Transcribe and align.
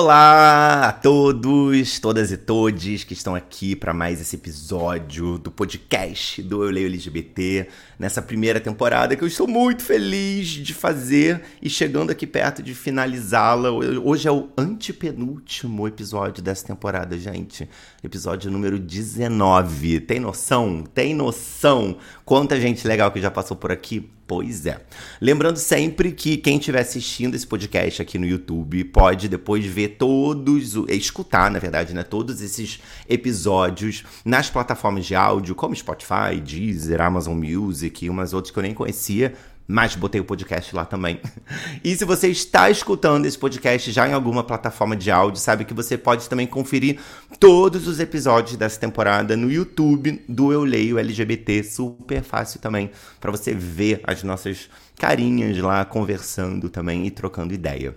Olá 0.00 0.90
a 0.90 0.92
todos, 0.92 1.98
todas 1.98 2.30
e 2.30 2.36
todes 2.36 3.02
que 3.02 3.14
estão 3.14 3.34
aqui 3.34 3.74
para 3.74 3.92
mais 3.92 4.20
esse 4.20 4.36
episódio 4.36 5.38
do 5.38 5.50
podcast 5.50 6.40
do 6.40 6.62
Eu 6.62 6.70
Leio 6.70 6.86
LGBT, 6.86 7.66
nessa 7.98 8.22
primeira 8.22 8.60
temporada 8.60 9.16
que 9.16 9.24
eu 9.24 9.26
estou 9.26 9.48
muito 9.48 9.82
feliz 9.82 10.50
de 10.50 10.72
fazer 10.72 11.42
e 11.60 11.68
chegando 11.68 12.10
aqui 12.10 12.28
perto 12.28 12.62
de 12.62 12.76
finalizá-la. 12.76 13.72
Hoje 13.72 14.28
é 14.28 14.30
o 14.30 14.48
antepenúltimo 14.56 15.88
episódio 15.88 16.44
dessa 16.44 16.64
temporada, 16.64 17.18
gente. 17.18 17.68
Episódio 18.00 18.52
número 18.52 18.78
19. 18.78 19.98
Tem 19.98 20.20
noção? 20.20 20.84
Tem 20.94 21.12
noção? 21.12 21.96
Quanta 22.24 22.60
gente 22.60 22.86
legal 22.86 23.10
que 23.10 23.20
já 23.20 23.32
passou 23.32 23.56
por 23.56 23.72
aqui? 23.72 24.08
Pois 24.28 24.66
é. 24.66 24.78
Lembrando 25.22 25.56
sempre 25.56 26.12
que 26.12 26.36
quem 26.36 26.58
estiver 26.58 26.82
assistindo 26.82 27.34
esse 27.34 27.46
podcast 27.46 28.02
aqui 28.02 28.18
no 28.18 28.26
YouTube 28.26 28.84
pode 28.84 29.26
depois 29.26 29.64
ver 29.64 29.96
todos, 29.96 30.74
escutar, 30.90 31.50
na 31.50 31.58
verdade, 31.58 31.94
né, 31.94 32.02
todos 32.02 32.42
esses 32.42 32.78
episódios 33.08 34.04
nas 34.26 34.50
plataformas 34.50 35.06
de 35.06 35.14
áudio, 35.14 35.54
como 35.54 35.74
Spotify, 35.74 36.38
Deezer, 36.44 37.00
Amazon 37.00 37.42
Music 37.42 38.04
e 38.04 38.10
umas 38.10 38.34
outras 38.34 38.52
que 38.52 38.58
eu 38.58 38.62
nem 38.62 38.74
conhecia, 38.74 39.32
mas 39.68 39.94
botei 39.94 40.18
o 40.18 40.24
podcast 40.24 40.74
lá 40.74 40.86
também. 40.86 41.20
E 41.84 41.94
se 41.94 42.04
você 42.04 42.28
está 42.28 42.70
escutando 42.70 43.26
esse 43.26 43.38
podcast 43.38 43.92
já 43.92 44.08
em 44.08 44.12
alguma 44.12 44.42
plataforma 44.42 44.96
de 44.96 45.10
áudio, 45.10 45.40
sabe 45.40 45.64
que 45.64 45.74
você 45.74 45.96
pode 45.96 46.28
também 46.28 46.46
conferir 46.46 46.98
todos 47.38 47.86
os 47.86 48.00
episódios 48.00 48.56
dessa 48.56 48.80
temporada 48.80 49.36
no 49.36 49.50
YouTube 49.50 50.24
do 50.28 50.52
Eu 50.52 50.64
Leio 50.64 50.98
LGBT, 50.98 51.62
super 51.62 52.22
fácil 52.22 52.60
também 52.60 52.90
para 53.20 53.30
você 53.30 53.54
ver 53.54 54.00
as 54.04 54.22
nossas 54.22 54.68
carinhas 54.98 55.56
lá 55.58 55.84
conversando 55.84 56.68
também 56.68 57.06
e 57.06 57.10
trocando 57.10 57.54
ideia. 57.54 57.94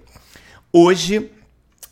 Hoje 0.72 1.31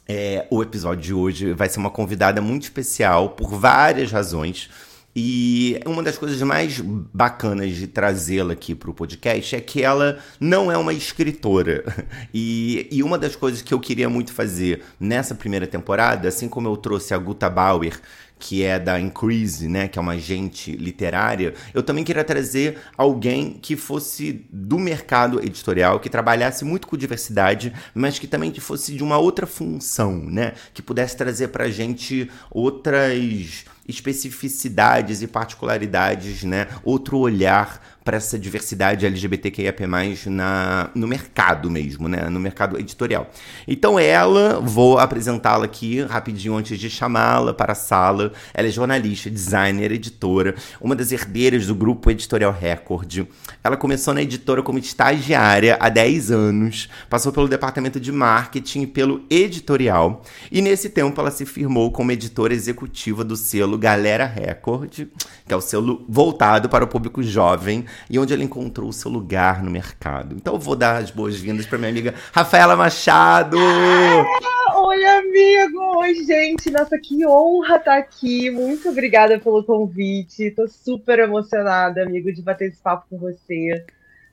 é, 0.08 0.48
o 0.50 0.62
episódio 0.64 1.04
de 1.04 1.14
hoje 1.14 1.54
vai 1.54 1.70
ser 1.70 1.80
uma 1.80 1.92
convidada 1.92 2.42
muito 2.42 2.64
especial 2.64 3.30
por 3.30 3.52
várias 3.52 4.12
razões. 4.12 4.70
E 5.16 5.80
uma 5.86 6.04
das 6.04 6.18
coisas 6.18 6.40
mais 6.42 6.80
bacanas 6.80 7.76
de 7.76 7.88
trazê-la 7.88 8.54
aqui 8.54 8.76
para 8.76 8.92
o 8.92 8.94
podcast 8.94 9.56
é 9.56 9.60
que 9.60 9.82
ela 9.82 10.20
não 10.40 10.72
é 10.72 10.78
uma 10.78 10.94
escritora. 10.94 11.84
E, 12.32 12.88
e 12.92 13.02
uma 13.02 13.18
das 13.18 13.36
coisas 13.36 13.62
que 13.62 13.74
eu 13.74 13.80
queria 13.80 14.08
muito 14.08 14.32
fazer 14.34 14.84
nessa 15.00 15.34
primeira 15.34 15.66
temporada, 15.66 16.28
assim 16.28 16.48
como 16.48 16.68
eu 16.68 16.78
trouxe 16.78 17.14
a 17.14 17.18
Guta 17.18 17.50
Bauer, 17.50 18.00
que 18.40 18.64
é 18.64 18.80
da 18.80 19.00
Increase, 19.00 19.68
né, 19.68 19.88
que 19.88 20.00
é 20.00 20.02
uma 20.02 20.14
agente 20.14 20.72
literária, 20.72 21.54
eu 21.74 21.84
também 21.84 22.04
queria 22.04 22.24
trazer 22.24 22.80
alguém 22.98 23.60
que 23.62 23.76
fosse 23.76 24.46
do 24.52 24.80
mercado 24.80 25.44
editorial, 25.44 26.00
que 26.00 26.10
trabalhasse 26.10 26.64
muito 26.64 26.88
com 26.88 26.96
diversidade, 26.96 27.74
mas 27.94 28.18
que 28.18 28.28
também 28.28 28.54
fosse 28.60 28.96
de 28.96 29.04
uma 29.04 29.18
outra 29.18 29.46
função, 29.46 30.18
né, 30.18 30.54
que 30.74 30.82
pudesse 30.82 31.18
trazer 31.18 31.50
para 31.50 31.66
a 31.66 31.70
gente 31.70 32.30
outras 32.50 33.66
especificidades 33.90 35.24
e 35.24 35.28
particularidades, 35.28 36.44
né? 36.44 36.68
Outro 36.84 37.18
olhar 37.18 37.99
para 38.04 38.18
essa 38.18 38.40
diversidade 38.40 39.06
LGBTQIAP+, 39.06 39.86
na, 40.28 40.90
no 40.96 41.08
mercado 41.08 41.70
mesmo, 41.70 42.08
né? 42.08 42.30
No 42.30 42.40
mercado 42.40 42.80
editorial. 42.80 43.30
Então 43.68 44.00
ela, 44.00 44.60
vou 44.60 44.98
apresentá-la 44.98 45.66
aqui 45.66 46.02
rapidinho 46.02 46.56
antes 46.56 46.80
de 46.80 46.90
chamá-la 46.90 47.54
para 47.54 47.74
a 47.74 47.76
sala. 47.76 48.32
Ela 48.54 48.68
é 48.68 48.72
jornalista, 48.72 49.30
designer, 49.30 49.92
editora, 49.92 50.56
uma 50.82 50.96
das 50.96 51.12
herdeiras 51.12 51.68
do 51.68 51.76
grupo 51.76 52.10
Editorial 52.10 52.52
Record. 52.52 53.28
Ela 53.64 53.78
começou 53.78 54.14
na 54.14 54.22
editora 54.22 54.64
como 54.64 54.80
estagiária 54.80 55.78
há 55.80 55.90
10 55.90 56.32
anos, 56.32 56.90
passou 57.10 57.32
pelo 57.32 57.48
departamento 57.48 58.00
de 58.00 58.12
marketing 58.12 58.82
e 58.82 58.88
pelo 58.88 59.24
editorial, 59.30 60.24
e 60.52 60.62
nesse 60.62 60.90
tempo 60.90 61.20
ela 61.20 61.32
se 61.32 61.46
firmou 61.46 61.92
como 61.92 62.12
editora 62.12 62.54
executiva 62.54 63.24
do 63.24 63.36
selo 63.36 63.78
Galera 63.78 64.26
Record, 64.26 65.08
que 65.48 65.54
é 65.54 65.56
o 65.56 65.62
selo 65.62 66.06
voltado 66.08 66.70
para 66.70 66.84
o 66.84 66.88
público 66.88 67.22
jovem 67.22 67.86
e 68.10 68.20
onde 68.20 68.34
ela 68.34 68.44
encontrou 68.44 68.90
o 68.90 68.94
seu 68.94 69.10
lugar 69.12 69.64
no 69.64 69.72
mercado. 69.72 70.36
Então 70.36 70.54
eu 70.54 70.60
vou 70.60 70.76
dar 70.76 70.98
as 70.98 71.12
boas-vindas 71.12 71.66
para 71.66 71.78
minha 71.78 71.90
amiga 71.90 72.14
Rafaela 72.32 72.76
Machado. 72.76 73.58
Ah, 73.58 74.82
oi, 74.82 75.06
amigo! 75.06 75.98
Oi, 76.00 76.16
gente! 76.26 76.70
Nossa, 76.72 76.98
que 76.98 77.26
honra 77.26 77.78
estar 77.78 77.98
aqui. 77.98 78.50
Muito 78.50 78.90
obrigada 78.90 79.40
pelo 79.40 79.64
convite. 79.64 80.52
Tô 80.52 80.68
super 80.68 81.20
emocionada, 81.20 82.04
amigo, 82.04 82.32
de 82.34 82.42
bater 82.42 82.70
esse 82.70 82.82
papo 82.82 83.06
com 83.10 83.18
você. 83.18 83.86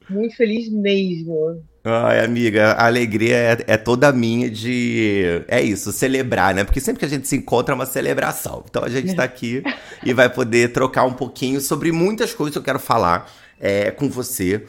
Muito 0.09 0.37
feliz 0.37 0.69
mesmo. 0.71 1.63
Ai, 1.89 2.25
amiga, 2.25 2.73
a 2.73 2.87
alegria 2.87 3.37
é, 3.37 3.59
é, 3.67 3.77
toda 3.77 4.13
minha 4.13 4.51
de. 4.51 5.45
É 5.47 5.61
isso, 5.61 5.93
celebrar, 5.93 6.55
né? 6.55 6.65
Porque 6.65 6.81
sempre 6.81 7.01
que 7.01 7.05
a 7.05 7.09
gente 7.09 7.29
se 7.29 7.37
encontra 7.37 7.73
é 7.73 7.77
uma 7.77 7.87
celebração. 7.87 8.65
Então 8.69 8.85
a 8.85 8.89
gente 8.89 9.15
tá 9.15 9.25
aqui 9.25 9.63
e 10.05 10.13
vai 10.13 10.29
poder 10.29 10.73
trocar 10.73 11.05
um 11.05 11.13
pouquinho 11.13 11.61
sobre 11.61 11.93
muitas 11.93 12.35
coisas 12.35 12.53
que 12.53 12.59
eu 12.59 12.63
quero 12.63 12.79
falar 12.79 13.31
é, 13.61 13.91
com 13.91 14.09
você. 14.09 14.65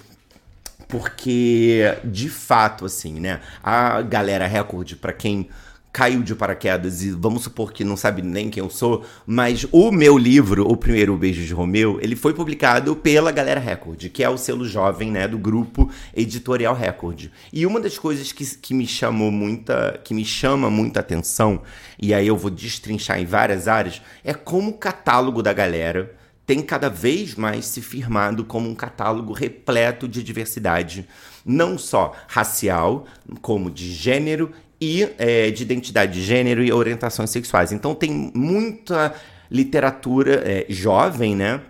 Porque, 0.87 1.81
de 2.03 2.29
fato, 2.29 2.85
assim, 2.85 3.19
né? 3.19 3.41
A 3.61 4.01
galera 4.01 4.47
Record, 4.47 4.95
para 4.95 5.11
quem 5.11 5.49
caiu 5.97 6.21
de 6.21 6.35
paraquedas 6.35 7.01
e 7.01 7.09
vamos 7.09 7.41
supor 7.41 7.73
que 7.73 7.83
não 7.83 7.97
sabe 7.97 8.21
nem 8.21 8.51
quem 8.51 8.61
eu 8.61 8.69
sou, 8.69 9.03
mas 9.25 9.65
o 9.71 9.91
meu 9.91 10.15
livro, 10.15 10.63
o 10.69 10.77
primeiro 10.77 11.17
Beijo 11.17 11.43
de 11.43 11.51
Romeu, 11.55 11.97
ele 11.99 12.15
foi 12.15 12.35
publicado 12.35 12.95
pela 12.95 13.31
Galera 13.31 13.59
Record, 13.59 14.09
que 14.09 14.23
é 14.23 14.29
o 14.29 14.37
selo 14.37 14.63
jovem, 14.63 15.09
né, 15.09 15.27
do 15.27 15.39
grupo 15.39 15.89
Editorial 16.15 16.75
Record. 16.75 17.29
E 17.51 17.65
uma 17.65 17.79
das 17.79 17.97
coisas 17.97 18.31
que, 18.31 18.45
que 18.57 18.75
me 18.75 18.85
chamou 18.85 19.31
muita, 19.31 19.99
que 20.03 20.13
me 20.13 20.23
chama 20.23 20.69
muita 20.69 20.99
atenção, 20.99 21.63
e 21.99 22.13
aí 22.13 22.27
eu 22.27 22.37
vou 22.37 22.51
destrinchar 22.51 23.19
em 23.19 23.25
várias 23.25 23.67
áreas, 23.67 23.99
é 24.23 24.35
como 24.35 24.69
o 24.69 24.77
catálogo 24.77 25.41
da 25.41 25.51
galera 25.51 26.15
tem 26.47 26.61
cada 26.61 26.89
vez 26.89 27.35
mais 27.35 27.65
se 27.65 27.81
firmado 27.81 28.45
como 28.45 28.69
um 28.69 28.73
catálogo 28.73 29.33
repleto 29.33 30.07
de 30.07 30.23
diversidade, 30.23 31.05
não 31.45 31.77
só 31.77 32.15
racial, 32.25 33.05
como 33.41 33.69
de 33.69 33.91
gênero 33.91 34.53
e 34.79 35.09
é, 35.17 35.51
de 35.51 35.61
identidade 35.63 36.13
de 36.13 36.23
gênero 36.23 36.63
e 36.63 36.71
orientações 36.71 37.31
sexuais. 37.31 37.73
Então 37.73 37.93
tem 37.93 38.31
muita 38.33 39.13
literatura 39.51 40.41
é, 40.45 40.65
jovem, 40.69 41.35
né? 41.35 41.61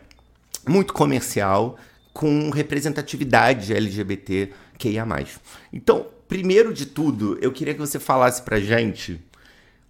Muito 0.68 0.94
comercial, 0.94 1.76
com 2.14 2.52
representatividade 2.52 3.74
LGBT 3.74 4.52
que 4.78 4.90
ia 4.90 5.06
mais. 5.06 5.40
Então, 5.74 6.06
primeiro 6.28 6.72
de 6.72 6.86
tudo, 6.86 7.36
eu 7.42 7.52
queria 7.52 7.74
que 7.74 7.80
você 7.80 8.00
falasse 8.00 8.44
pra 8.44 8.60
gente 8.60 9.20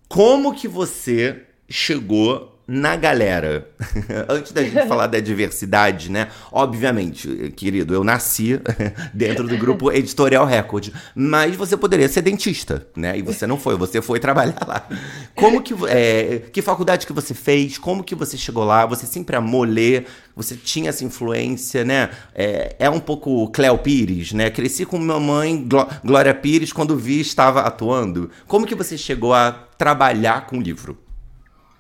como 0.08 0.54
que 0.54 0.68
você 0.68 1.44
chegou 1.68 2.57
na 2.68 2.98
galera. 2.98 3.70
Antes 4.28 4.52
da 4.52 4.62
gente 4.62 4.86
falar 4.88 5.08
da 5.08 5.20
diversidade, 5.20 6.12
né? 6.12 6.28
Obviamente, 6.52 7.54
querido, 7.56 7.94
eu 7.94 8.04
nasci 8.04 8.60
dentro 9.14 9.48
do 9.48 9.58
grupo 9.58 9.90
Editorial 9.92 10.46
Record, 10.46 10.90
mas 11.16 11.56
você 11.56 11.78
poderia 11.78 12.10
ser 12.10 12.22
dentista, 12.22 12.86
né? 12.96 13.18
E 13.18 13.22
você 13.22 13.48
não 13.48 13.58
foi, 13.58 13.78
você 13.78 14.02
foi 14.02 14.20
trabalhar 14.20 14.66
lá. 14.68 14.86
Como 15.34 15.62
que 15.62 15.74
é, 15.88 16.42
que 16.52 16.62
faculdade 16.62 17.08
que 17.08 17.14
você 17.14 17.34
fez? 17.34 17.78
Como 17.78 18.04
que 18.04 18.14
você 18.14 18.36
chegou 18.38 18.66
lá? 18.66 18.86
Você 18.86 19.06
sempre 19.06 19.38
amou 19.38 19.64
ler? 19.64 20.06
Você 20.36 20.56
tinha 20.56 20.90
essa 20.90 21.06
influência, 21.06 21.86
né? 21.86 22.10
É, 22.36 22.76
é 22.80 22.90
um 22.90 23.00
pouco 23.00 23.50
Cléo 23.52 23.78
Pires, 23.78 24.34
né? 24.34 24.50
Cresci 24.50 24.86
com 24.86 25.00
minha 25.00 25.20
mãe 25.20 25.68
Glória 26.04 26.34
Pires 26.34 26.74
quando 26.74 26.98
vi 26.98 27.22
estava 27.22 27.62
atuando. 27.62 28.30
Como 28.46 28.66
que 28.68 28.76
você 28.76 28.98
chegou 28.98 29.34
a 29.34 29.52
trabalhar 29.52 30.46
com 30.48 30.60
livro? 30.62 31.07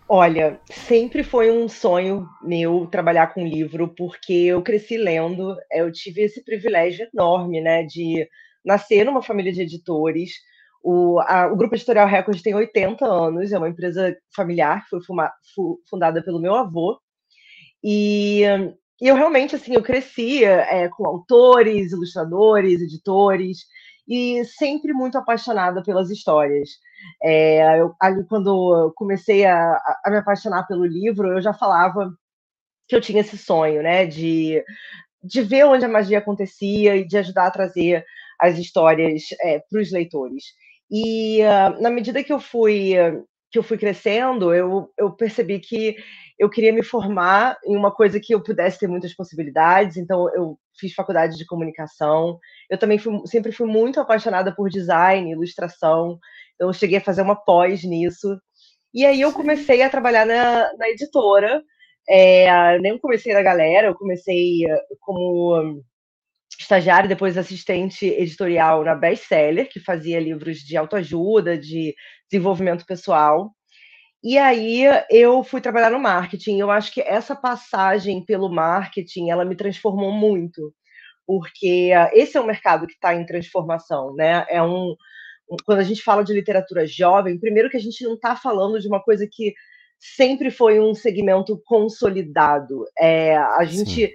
Olha, 0.09 0.59
sempre 0.69 1.23
foi 1.23 1.51
um 1.51 1.67
sonho 1.67 2.27
meu 2.41 2.87
trabalhar 2.87 3.33
com 3.33 3.45
livro, 3.45 3.93
porque 3.95 4.33
eu 4.33 4.61
cresci 4.61 4.97
lendo, 4.97 5.55
eu 5.71 5.91
tive 5.91 6.21
esse 6.21 6.43
privilégio 6.43 7.07
enorme, 7.13 7.59
né, 7.59 7.83
de 7.83 8.27
nascer 8.63 9.03
numa 9.03 9.21
família 9.21 9.51
de 9.51 9.61
editores. 9.61 10.31
O, 10.81 11.19
a, 11.19 11.47
o 11.51 11.57
Grupo 11.57 11.75
Editorial 11.75 12.07
Record 12.07 12.41
tem 12.41 12.55
80 12.55 13.05
anos, 13.05 13.51
é 13.51 13.57
uma 13.57 13.69
empresa 13.69 14.15
familiar 14.33 14.83
que 14.83 14.89
foi 14.91 15.03
fuma, 15.03 15.31
fu, 15.53 15.81
fundada 15.89 16.23
pelo 16.23 16.39
meu 16.39 16.55
avô. 16.55 16.97
E 17.83 18.43
e 18.99 19.07
eu 19.07 19.15
realmente, 19.15 19.55
assim, 19.55 19.75
eu 19.75 19.83
crescia 19.83 20.49
é, 20.49 20.89
com 20.89 21.05
autores, 21.07 21.91
ilustradores, 21.91 22.81
editores, 22.81 23.59
e 24.07 24.43
sempre 24.45 24.91
muito 24.93 25.17
apaixonada 25.17 25.83
pelas 25.83 26.09
histórias. 26.09 26.69
É, 27.21 27.79
eu, 27.79 27.95
ali, 27.99 28.23
quando 28.25 28.49
eu 28.75 28.93
comecei 28.95 29.45
a, 29.45 29.73
a, 30.05 30.09
me 30.09 30.17
apaixonar 30.17 30.67
pelo 30.67 30.85
livro, 30.85 31.33
eu 31.33 31.41
já 31.41 31.53
falava 31.53 32.11
que 32.87 32.95
eu 32.95 33.01
tinha 33.01 33.21
esse 33.21 33.37
sonho, 33.37 33.83
né, 33.83 34.05
de, 34.05 34.63
de 35.23 35.41
ver 35.41 35.65
onde 35.65 35.85
a 35.85 35.89
magia 35.89 36.19
acontecia 36.19 36.95
e 36.95 37.05
de 37.05 37.17
ajudar 37.17 37.47
a 37.47 37.51
trazer 37.51 38.05
as 38.39 38.57
histórias 38.57 39.23
é, 39.43 39.59
para 39.59 39.81
os 39.81 39.91
leitores. 39.91 40.43
E 40.89 41.41
uh, 41.41 41.81
na 41.81 41.89
medida 41.89 42.23
que 42.23 42.31
eu 42.31 42.39
fui 42.39 42.95
que 43.49 43.57
eu 43.57 43.63
fui 43.63 43.77
crescendo, 43.77 44.53
eu, 44.53 44.91
eu 44.97 45.11
percebi 45.11 45.59
que 45.59 45.95
eu 46.37 46.49
queria 46.49 46.71
me 46.73 46.83
formar 46.83 47.57
em 47.65 47.75
uma 47.75 47.91
coisa 47.91 48.19
que 48.19 48.33
eu 48.33 48.43
pudesse 48.43 48.79
ter 48.79 48.87
muitas 48.87 49.13
possibilidades, 49.13 49.97
então 49.97 50.29
eu 50.35 50.59
fiz 50.77 50.93
faculdade 50.93 51.37
de 51.37 51.45
comunicação. 51.45 52.39
Eu 52.69 52.77
também 52.77 52.99
fui, 52.99 53.19
sempre 53.25 53.51
fui 53.51 53.67
muito 53.67 53.99
apaixonada 53.99 54.53
por 54.53 54.69
design, 54.69 55.31
ilustração. 55.31 56.19
Eu 56.59 56.73
cheguei 56.73 56.97
a 56.97 57.01
fazer 57.01 57.21
uma 57.21 57.35
pós 57.35 57.83
nisso. 57.83 58.39
E 58.93 59.05
aí 59.05 59.21
eu 59.21 59.31
comecei 59.33 59.81
a 59.81 59.89
trabalhar 59.89 60.25
na, 60.25 60.73
na 60.77 60.89
editora. 60.89 61.61
É, 62.09 62.79
nem 62.79 62.97
comecei 62.97 63.33
na 63.33 63.41
galera, 63.41 63.87
eu 63.87 63.95
comecei 63.95 64.65
eh, 64.65 64.81
como 65.01 65.83
estagiária, 66.59 67.07
depois 67.07 67.37
assistente 67.37 68.05
editorial 68.05 68.83
na 68.83 68.95
Bestseller, 68.95 69.69
que 69.69 69.79
fazia 69.79 70.19
livros 70.19 70.59
de 70.59 70.77
autoajuda, 70.77 71.57
de 71.57 71.93
desenvolvimento 72.31 72.85
pessoal. 72.85 73.51
E 74.23 74.37
aí 74.37 74.83
eu 75.09 75.43
fui 75.43 75.61
trabalhar 75.61 75.91
no 75.91 75.99
marketing. 75.99 76.59
Eu 76.59 76.71
acho 76.71 76.91
que 76.93 77.01
essa 77.01 77.35
passagem 77.35 78.25
pelo 78.25 78.49
marketing, 78.49 79.29
ela 79.29 79.45
me 79.45 79.55
transformou 79.55 80.11
muito, 80.11 80.73
porque 81.25 81.91
esse 82.13 82.37
é 82.37 82.41
um 82.41 82.45
mercado 82.45 82.87
que 82.87 82.93
está 82.93 83.13
em 83.13 83.25
transformação, 83.25 84.15
né? 84.15 84.45
É 84.49 84.61
um 84.63 84.95
quando 85.65 85.79
a 85.79 85.83
gente 85.83 86.01
fala 86.01 86.23
de 86.23 86.33
literatura 86.33 86.85
jovem, 86.85 87.39
primeiro 87.39 87.69
que 87.69 87.77
a 87.77 87.81
gente 87.81 88.03
não 88.03 88.15
está 88.15 88.35
falando 88.35 88.79
de 88.79 88.87
uma 88.87 89.01
coisa 89.01 89.27
que 89.31 89.53
sempre 89.99 90.51
foi 90.51 90.79
um 90.79 90.93
segmento 90.93 91.61
consolidado. 91.65 92.85
É, 92.97 93.35
a 93.37 93.63
gente 93.65 94.13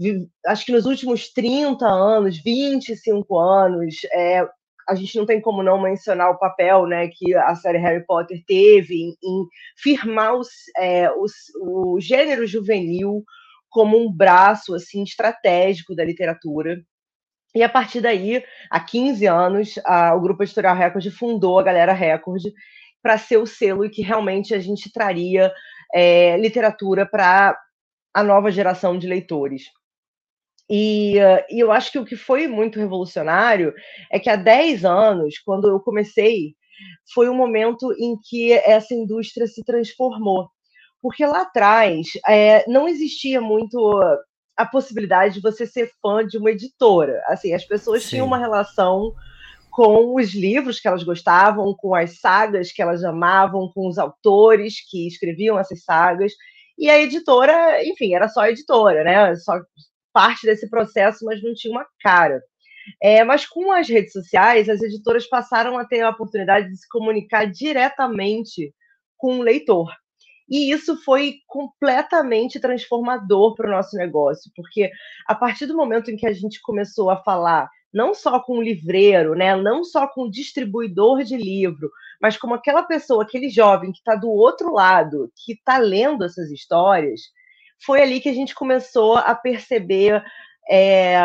Sim. 0.00 0.28
acho 0.46 0.66
que 0.66 0.72
nos 0.72 0.86
últimos 0.86 1.32
30 1.32 1.86
anos, 1.86 2.40
25 2.42 3.38
anos, 3.38 3.96
é, 4.12 4.46
a 4.88 4.94
gente 4.94 5.16
não 5.16 5.26
tem 5.26 5.40
como 5.40 5.62
não 5.62 5.80
mencionar 5.80 6.30
o 6.30 6.38
papel 6.38 6.86
né, 6.86 7.08
que 7.08 7.34
a 7.34 7.54
série 7.54 7.78
Harry 7.78 8.04
Potter 8.06 8.42
teve 8.46 8.94
em, 8.94 9.10
em 9.22 9.46
firmar 9.76 10.34
os, 10.34 10.48
é, 10.76 11.10
os, 11.12 11.32
o 11.60 12.00
gênero 12.00 12.46
juvenil 12.46 13.22
como 13.68 13.98
um 13.98 14.10
braço 14.10 14.74
assim 14.74 15.02
estratégico 15.02 15.94
da 15.94 16.04
literatura. 16.04 16.82
E 17.54 17.62
a 17.62 17.68
partir 17.68 18.00
daí, 18.00 18.44
há 18.70 18.80
15 18.80 19.26
anos, 19.26 19.74
a, 19.84 20.14
o 20.14 20.20
Grupo 20.20 20.42
Editorial 20.42 20.76
Record 20.76 21.10
fundou 21.10 21.58
a 21.58 21.62
Galera 21.62 21.92
Record 21.92 22.42
para 23.02 23.16
ser 23.16 23.38
o 23.38 23.46
selo 23.46 23.88
que 23.88 24.02
realmente 24.02 24.54
a 24.54 24.58
gente 24.58 24.92
traria 24.92 25.52
é, 25.94 26.36
literatura 26.36 27.06
para 27.06 27.58
a 28.12 28.22
nova 28.22 28.50
geração 28.50 28.98
de 28.98 29.06
leitores. 29.06 29.62
E, 30.70 31.14
e, 31.48 31.58
eu 31.58 31.72
acho 31.72 31.90
que 31.90 31.98
o 31.98 32.04
que 32.04 32.16
foi 32.16 32.46
muito 32.46 32.78
revolucionário 32.78 33.72
é 34.12 34.18
que 34.18 34.28
há 34.28 34.36
10 34.36 34.84
anos, 34.84 35.38
quando 35.38 35.68
eu 35.68 35.80
comecei, 35.80 36.54
foi 37.14 37.28
um 37.28 37.34
momento 37.34 37.92
em 37.94 38.16
que 38.22 38.52
essa 38.52 38.94
indústria 38.94 39.46
se 39.46 39.64
transformou. 39.64 40.48
Porque 41.00 41.24
lá 41.24 41.42
atrás 41.42 42.08
é, 42.28 42.68
não 42.68 42.88
existia 42.88 43.40
muito 43.40 43.78
a 44.58 44.66
possibilidade 44.66 45.34
de 45.34 45.40
você 45.40 45.64
ser 45.64 45.92
fã 46.02 46.26
de 46.26 46.36
uma 46.36 46.50
editora. 46.50 47.22
Assim, 47.28 47.54
as 47.54 47.64
pessoas 47.64 48.02
Sim. 48.02 48.08
tinham 48.08 48.26
uma 48.26 48.36
relação 48.36 49.14
com 49.70 50.16
os 50.16 50.34
livros 50.34 50.80
que 50.80 50.88
elas 50.88 51.04
gostavam, 51.04 51.72
com 51.78 51.94
as 51.94 52.18
sagas 52.18 52.72
que 52.72 52.82
elas 52.82 53.04
amavam, 53.04 53.70
com 53.72 53.86
os 53.86 53.96
autores 53.98 54.74
que 54.90 55.06
escreviam 55.06 55.56
essas 55.56 55.84
sagas. 55.84 56.32
E 56.76 56.90
a 56.90 56.98
editora, 56.98 57.84
enfim, 57.84 58.14
era 58.14 58.28
só 58.28 58.46
editora, 58.46 59.04
né? 59.04 59.36
Só 59.36 59.60
parte 60.12 60.44
desse 60.44 60.68
processo, 60.68 61.24
mas 61.24 61.40
não 61.40 61.54
tinha 61.54 61.70
uma 61.70 61.86
cara. 62.00 62.42
É, 63.00 63.22
mas 63.22 63.46
com 63.46 63.70
as 63.70 63.88
redes 63.88 64.12
sociais, 64.12 64.68
as 64.68 64.82
editoras 64.82 65.28
passaram 65.28 65.78
a 65.78 65.84
ter 65.84 66.00
a 66.00 66.10
oportunidade 66.10 66.68
de 66.68 66.76
se 66.76 66.88
comunicar 66.88 67.44
diretamente 67.44 68.74
com 69.16 69.38
o 69.38 69.42
leitor. 69.42 69.88
E 70.48 70.72
isso 70.72 70.96
foi 71.02 71.36
completamente 71.46 72.58
transformador 72.58 73.54
para 73.54 73.68
o 73.68 73.70
nosso 73.70 73.96
negócio, 73.96 74.50
porque 74.56 74.90
a 75.26 75.34
partir 75.34 75.66
do 75.66 75.76
momento 75.76 76.10
em 76.10 76.16
que 76.16 76.26
a 76.26 76.32
gente 76.32 76.60
começou 76.62 77.10
a 77.10 77.22
falar 77.22 77.68
não 77.92 78.14
só 78.14 78.38
com 78.40 78.58
o 78.58 78.62
livreiro, 78.62 79.34
né, 79.34 79.56
não 79.56 79.82
só 79.82 80.06
com 80.06 80.22
o 80.22 80.30
distribuidor 80.30 81.22
de 81.24 81.36
livro, 81.36 81.90
mas 82.20 82.36
como 82.36 82.54
aquela 82.54 82.82
pessoa, 82.82 83.22
aquele 83.22 83.48
jovem 83.48 83.92
que 83.92 83.98
está 83.98 84.14
do 84.14 84.30
outro 84.30 84.72
lado, 84.72 85.30
que 85.44 85.52
está 85.52 85.78
lendo 85.78 86.24
essas 86.24 86.50
histórias, 86.50 87.20
foi 87.84 88.02
ali 88.02 88.20
que 88.20 88.28
a 88.28 88.34
gente 88.34 88.54
começou 88.54 89.16
a 89.16 89.34
perceber 89.34 90.22
é, 90.70 91.18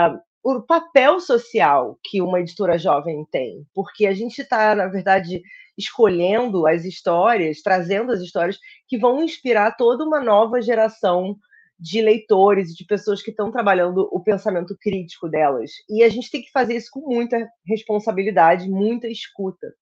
o 0.44 0.62
papel 0.62 1.20
social 1.20 1.98
que 2.04 2.22
uma 2.22 2.40
editora 2.40 2.78
jovem 2.78 3.25
tem, 3.31 3.66
porque 3.74 4.06
a 4.06 4.14
gente 4.14 4.42
está, 4.42 4.75
na 4.75 4.88
verdade, 4.88 5.42
escolhendo 5.78 6.68
as 6.68 6.86
histórias, 6.86 7.62
trazendo 7.62 8.12
as 8.12 8.22
histórias 8.22 8.58
que 8.88 8.98
vão 8.98 9.24
inspirar 9.24 9.75
toda 9.75 10.06
uma 10.06 10.22
nova 10.22 10.62
geração 10.62 11.38
de 11.80 12.02
leitores 12.02 12.72
e 12.72 12.75
de 12.75 12.86
pessoas 12.86 13.22
que 13.22 13.31
estão 13.31 13.52
trabalhando 13.52 14.08
o 14.12 14.24
pensamento 14.24 14.75
crítico 14.80 15.28
delas. 15.28 15.72
E 15.90 16.04
a 16.04 16.10
gente 16.10 16.30
tem 16.31 16.42
que 16.42 16.52
fazer 16.52 16.75
isso 16.75 16.90
com 16.92 17.02
muita 17.02 17.50
responsabilidade, 17.68 18.70
muita 18.70 19.08
escuta. 19.08 19.74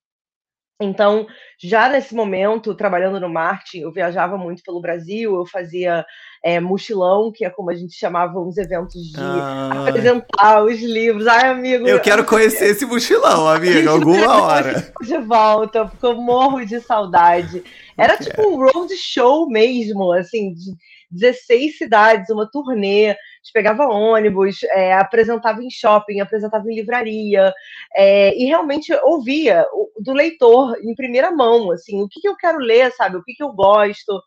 Então, 0.81 1.27
já 1.59 1.87
nesse 1.87 2.15
momento, 2.15 2.73
trabalhando 2.73 3.19
no 3.19 3.29
marketing, 3.29 3.81
eu 3.81 3.91
viajava 3.91 4.37
muito 4.37 4.63
pelo 4.63 4.81
Brasil, 4.81 5.35
eu 5.35 5.45
fazia 5.45 6.05
é, 6.43 6.59
mochilão, 6.59 7.31
que 7.31 7.45
é 7.45 7.49
como 7.49 7.69
a 7.69 7.75
gente 7.75 7.93
chamava 7.93 8.39
uns 8.39 8.57
eventos 8.57 9.01
de 9.11 9.19
ah. 9.19 9.85
apresentar 9.87 10.63
os 10.63 10.81
livros. 10.81 11.27
Ai, 11.27 11.49
amigo. 11.49 11.87
Eu 11.87 11.99
quero 11.99 12.25
conhecer 12.25 12.71
esse 12.71 12.85
mochilão, 12.85 13.47
amigo, 13.47 13.89
alguma 13.91 14.41
hora. 14.43 14.91
De 15.01 15.17
volta, 15.19 15.85
porque 15.85 16.05
eu 16.05 16.15
morro 16.15 16.65
de 16.65 16.79
saudade. 16.81 17.63
Era 17.97 18.17
tipo 18.17 18.41
um 18.41 18.57
road 18.57 18.95
show 18.97 19.47
mesmo, 19.47 20.11
assim, 20.11 20.53
de 20.53 20.71
16 21.11 21.77
cidades, 21.77 22.29
uma 22.29 22.49
turnê. 22.49 23.09
A 23.09 23.13
gente 23.13 23.53
pegava 23.53 23.87
ônibus, 23.87 24.63
é, 24.63 24.93
apresentava 24.93 25.63
em 25.63 25.69
shopping, 25.69 26.19
apresentava 26.19 26.69
em 26.71 26.75
livraria, 26.75 27.53
é, 27.95 28.35
e 28.37 28.45
realmente 28.45 28.93
ouvia 29.03 29.65
do 29.99 30.13
leitor 30.13 30.77
em 30.81 30.95
primeira 30.95 31.31
mão, 31.31 31.71
assim, 31.71 32.01
o 32.01 32.07
que, 32.07 32.21
que 32.21 32.27
eu 32.27 32.35
quero 32.35 32.59
ler, 32.59 32.91
sabe? 32.93 33.17
O 33.17 33.23
que, 33.23 33.33
que 33.33 33.43
eu 33.43 33.51
gosto. 33.51 34.21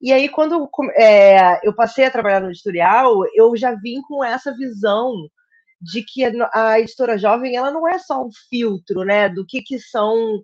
E 0.00 0.12
aí, 0.12 0.28
quando 0.28 0.68
é, 0.96 1.60
eu 1.66 1.74
passei 1.74 2.04
a 2.04 2.10
trabalhar 2.10 2.40
no 2.40 2.50
editorial, 2.50 3.22
eu 3.34 3.56
já 3.56 3.72
vim 3.74 4.02
com 4.02 4.24
essa 4.24 4.52
visão 4.52 5.12
de 5.80 6.02
que 6.02 6.24
a, 6.52 6.80
editora 6.80 7.18
jovem 7.18 7.56
ela 7.56 7.70
não 7.70 7.88
é 7.88 7.98
só 7.98 8.24
um 8.24 8.30
filtro, 8.48 9.04
né, 9.04 9.28
do 9.28 9.44
que, 9.44 9.62
que 9.62 9.78
são 9.78 10.42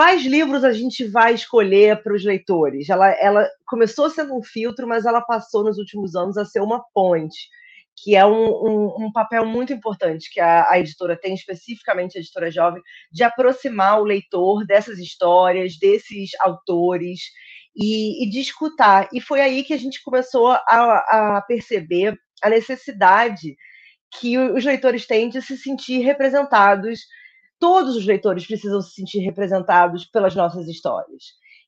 quais 0.00 0.24
livros 0.24 0.64
a 0.64 0.72
gente 0.72 1.04
vai 1.04 1.34
escolher 1.34 2.02
para 2.02 2.14
os 2.14 2.24
leitores. 2.24 2.88
Ela, 2.88 3.10
ela 3.20 3.46
começou 3.66 4.08
sendo 4.08 4.34
um 4.34 4.42
filtro, 4.42 4.88
mas 4.88 5.04
ela 5.04 5.20
passou 5.20 5.62
nos 5.62 5.76
últimos 5.76 6.16
anos 6.16 6.38
a 6.38 6.44
ser 6.46 6.60
uma 6.60 6.82
ponte, 6.94 7.50
que 7.94 8.16
é 8.16 8.24
um, 8.24 8.46
um, 8.48 8.94
um 8.98 9.12
papel 9.12 9.44
muito 9.44 9.74
importante 9.74 10.32
que 10.32 10.40
a, 10.40 10.70
a, 10.70 10.80
editora 10.80 11.18
tem, 11.20 11.34
especificamente 11.34 12.16
a 12.16 12.20
editora 12.22 12.50
jovem, 12.50 12.82
de 13.12 13.22
aproximar 13.22 14.00
o 14.00 14.04
leitor 14.04 14.64
dessas 14.64 14.98
histórias, 14.98 15.78
desses 15.78 16.30
autores 16.40 17.20
e, 17.76 18.24
e 18.24 18.30
de 18.30 18.40
escutar. 18.40 19.06
E 19.12 19.20
foi 19.20 19.42
aí 19.42 19.62
que 19.62 19.74
a 19.74 19.78
gente 19.78 20.02
começou 20.02 20.46
a, 20.46 20.62
a 21.36 21.44
perceber 21.46 22.18
a 22.42 22.48
necessidade 22.48 23.54
que 24.18 24.38
os 24.38 24.64
leitores 24.64 25.06
têm 25.06 25.28
de 25.28 25.42
se 25.42 25.58
sentir 25.58 25.98
representados. 25.98 27.00
Todos 27.60 27.94
os 27.94 28.06
leitores 28.06 28.46
precisam 28.46 28.80
se 28.80 28.94
sentir 28.94 29.20
representados 29.20 30.06
pelas 30.06 30.34
nossas 30.34 30.66
histórias. 30.66 31.22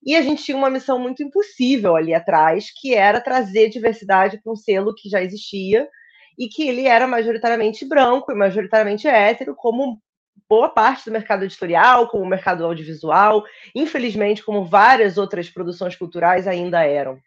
E 0.04 0.16
a 0.16 0.22
gente 0.22 0.42
tinha 0.42 0.56
uma 0.56 0.70
missão 0.70 0.98
muito 0.98 1.22
impossível 1.22 1.94
ali 1.94 2.12
atrás, 2.12 2.72
que 2.74 2.94
era 2.94 3.20
trazer 3.20 3.68
diversidade 3.68 4.40
para 4.42 4.52
um 4.52 4.56
selo 4.56 4.94
que 4.94 5.08
já 5.08 5.22
existia 5.22 5.88
e 6.36 6.48
que 6.48 6.66
ele 6.66 6.86
era 6.86 7.06
majoritariamente 7.06 7.84
branco 7.84 8.32
e 8.32 8.34
majoritariamente 8.34 9.06
hétero, 9.06 9.54
como 9.54 10.00
boa 10.48 10.68
parte 10.68 11.04
do 11.04 11.12
mercado 11.12 11.44
editorial, 11.44 12.08
como 12.08 12.24
o 12.24 12.28
mercado 12.28 12.64
audiovisual, 12.64 13.44
infelizmente, 13.74 14.42
como 14.42 14.64
várias 14.64 15.18
outras 15.18 15.48
produções 15.48 15.94
culturais 15.94 16.48
ainda 16.48 16.82
eram. 16.82 17.18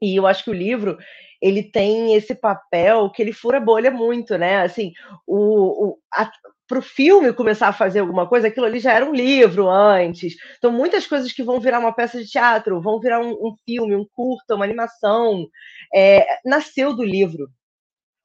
E 0.00 0.16
eu 0.16 0.26
acho 0.26 0.44
que 0.44 0.50
o 0.50 0.54
livro 0.54 0.96
ele 1.40 1.62
tem 1.62 2.14
esse 2.14 2.34
papel 2.34 3.10
que 3.10 3.22
ele 3.22 3.32
fura 3.32 3.60
bolha 3.60 3.90
muito, 3.90 4.36
né? 4.36 4.62
Assim, 4.62 4.92
o, 5.26 5.88
o 5.88 5.98
a, 6.12 6.30
para 6.70 6.78
o 6.78 6.82
filme 6.82 7.32
começar 7.32 7.66
a 7.66 7.72
fazer 7.72 7.98
alguma 7.98 8.28
coisa, 8.28 8.46
aquilo 8.46 8.64
ali 8.64 8.78
já 8.78 8.92
era 8.92 9.04
um 9.04 9.12
livro 9.12 9.68
antes. 9.68 10.36
Então, 10.56 10.70
muitas 10.70 11.04
coisas 11.04 11.32
que 11.32 11.42
vão 11.42 11.58
virar 11.58 11.80
uma 11.80 11.92
peça 11.92 12.22
de 12.22 12.30
teatro, 12.30 12.80
vão 12.80 13.00
virar 13.00 13.18
um, 13.18 13.32
um 13.32 13.56
filme, 13.66 13.96
um 13.96 14.06
curta, 14.14 14.54
uma 14.54 14.64
animação, 14.64 15.48
é, 15.92 16.24
nasceu 16.44 16.94
do 16.94 17.02
livro. 17.02 17.48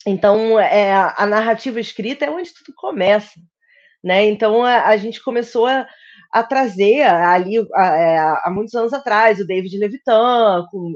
Então, 0.06 0.60
é, 0.60 0.94
a 0.94 1.26
narrativa 1.26 1.80
escrita 1.80 2.26
é 2.26 2.30
onde 2.30 2.54
tudo 2.54 2.72
começa. 2.76 3.34
Né? 4.04 4.26
Então, 4.26 4.64
a, 4.64 4.90
a 4.90 4.98
gente 4.98 5.24
começou 5.24 5.66
a, 5.66 5.88
a 6.32 6.44
trazer 6.44 7.02
ali 7.02 7.58
é, 7.58 8.20
há 8.20 8.52
muitos 8.54 8.76
anos 8.76 8.94
atrás 8.94 9.40
o 9.40 9.48
David 9.48 9.76
Levitan 9.80 10.68
com 10.70 10.94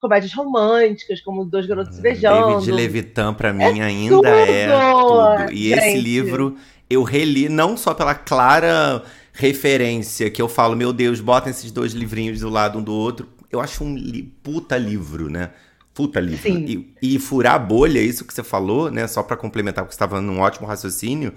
comédias 0.00 0.32
românticas 0.32 1.20
como 1.20 1.44
Dois 1.44 1.66
Garotos 1.66 1.98
Beijando. 1.98 2.60
David 2.60 2.72
Levitan 2.72 3.34
para 3.34 3.52
mim 3.52 3.80
é 3.80 3.84
ainda 3.84 4.14
tudo, 4.14 4.28
é 4.28 4.66
tudo. 4.68 5.52
E 5.52 5.68
gente. 5.68 5.78
esse 5.78 5.98
livro 5.98 6.56
eu 6.88 7.02
reli 7.02 7.48
não 7.48 7.76
só 7.76 7.94
pela 7.94 8.14
clara 8.14 9.02
referência 9.32 10.30
que 10.30 10.40
eu 10.40 10.48
falo, 10.48 10.76
meu 10.76 10.92
Deus, 10.92 11.20
botem 11.20 11.50
esses 11.50 11.70
dois 11.70 11.92
livrinhos 11.92 12.40
do 12.40 12.48
lado 12.48 12.78
um 12.78 12.82
do 12.82 12.92
outro. 12.92 13.28
Eu 13.50 13.60
acho 13.60 13.84
um 13.84 13.94
li 13.94 14.22
puta 14.22 14.76
livro, 14.76 15.28
né? 15.28 15.50
Puta 15.92 16.20
livro. 16.20 16.48
E, 16.48 16.94
e, 17.00 17.18
furar 17.18 17.54
a 17.54 17.58
bolha, 17.58 18.00
isso 18.00 18.24
que 18.24 18.34
você 18.34 18.42
falou, 18.42 18.90
né? 18.90 19.06
Só 19.06 19.22
para 19.22 19.36
complementar, 19.36 19.84
porque 19.84 19.94
você 19.94 19.96
estava 19.96 20.20
num 20.20 20.40
ótimo 20.40 20.66
raciocínio 20.66 21.32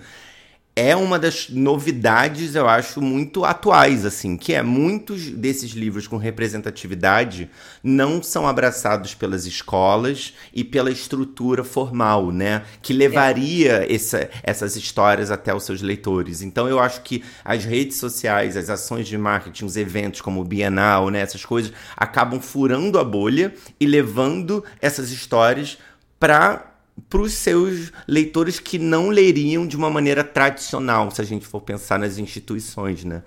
é 0.79 0.95
uma 0.95 1.19
das 1.19 1.49
novidades, 1.49 2.55
eu 2.55 2.65
acho, 2.65 3.01
muito 3.01 3.43
atuais, 3.43 4.05
assim, 4.05 4.37
que 4.37 4.53
é 4.53 4.63
muitos 4.63 5.29
desses 5.29 5.71
livros 5.71 6.07
com 6.07 6.15
representatividade 6.15 7.49
não 7.83 8.23
são 8.23 8.47
abraçados 8.47 9.13
pelas 9.13 9.45
escolas 9.45 10.33
e 10.53 10.63
pela 10.63 10.89
estrutura 10.89 11.65
formal, 11.65 12.31
né? 12.31 12.63
Que 12.81 12.93
levaria 12.93 13.85
é. 13.85 13.93
essa, 13.93 14.29
essas 14.41 14.77
histórias 14.77 15.31
até 15.31 15.53
os 15.53 15.63
seus 15.63 15.81
leitores. 15.81 16.41
Então 16.41 16.69
eu 16.69 16.79
acho 16.79 17.01
que 17.01 17.25
as 17.43 17.65
redes 17.65 17.97
sociais, 17.97 18.55
as 18.55 18.69
ações 18.69 19.05
de 19.05 19.17
marketing, 19.17 19.65
os 19.65 19.75
eventos 19.75 20.21
como 20.21 20.39
o 20.39 20.45
Bienal, 20.45 21.09
né? 21.09 21.19
Essas 21.19 21.43
coisas 21.43 21.73
acabam 21.97 22.39
furando 22.39 22.97
a 22.97 23.03
bolha 23.03 23.53
e 23.77 23.85
levando 23.85 24.63
essas 24.81 25.11
histórias 25.11 25.77
para 26.17 26.68
para 26.99 27.21
os 27.21 27.33
seus 27.33 27.91
leitores 28.07 28.59
que 28.59 28.77
não 28.77 29.09
leriam 29.09 29.67
de 29.67 29.77
uma 29.77 29.89
maneira 29.89 30.23
tradicional, 30.23 31.09
se 31.11 31.21
a 31.21 31.25
gente 31.25 31.45
for 31.45 31.61
pensar 31.61 31.99
nas 31.99 32.17
instituições, 32.17 33.03
né? 33.03 33.23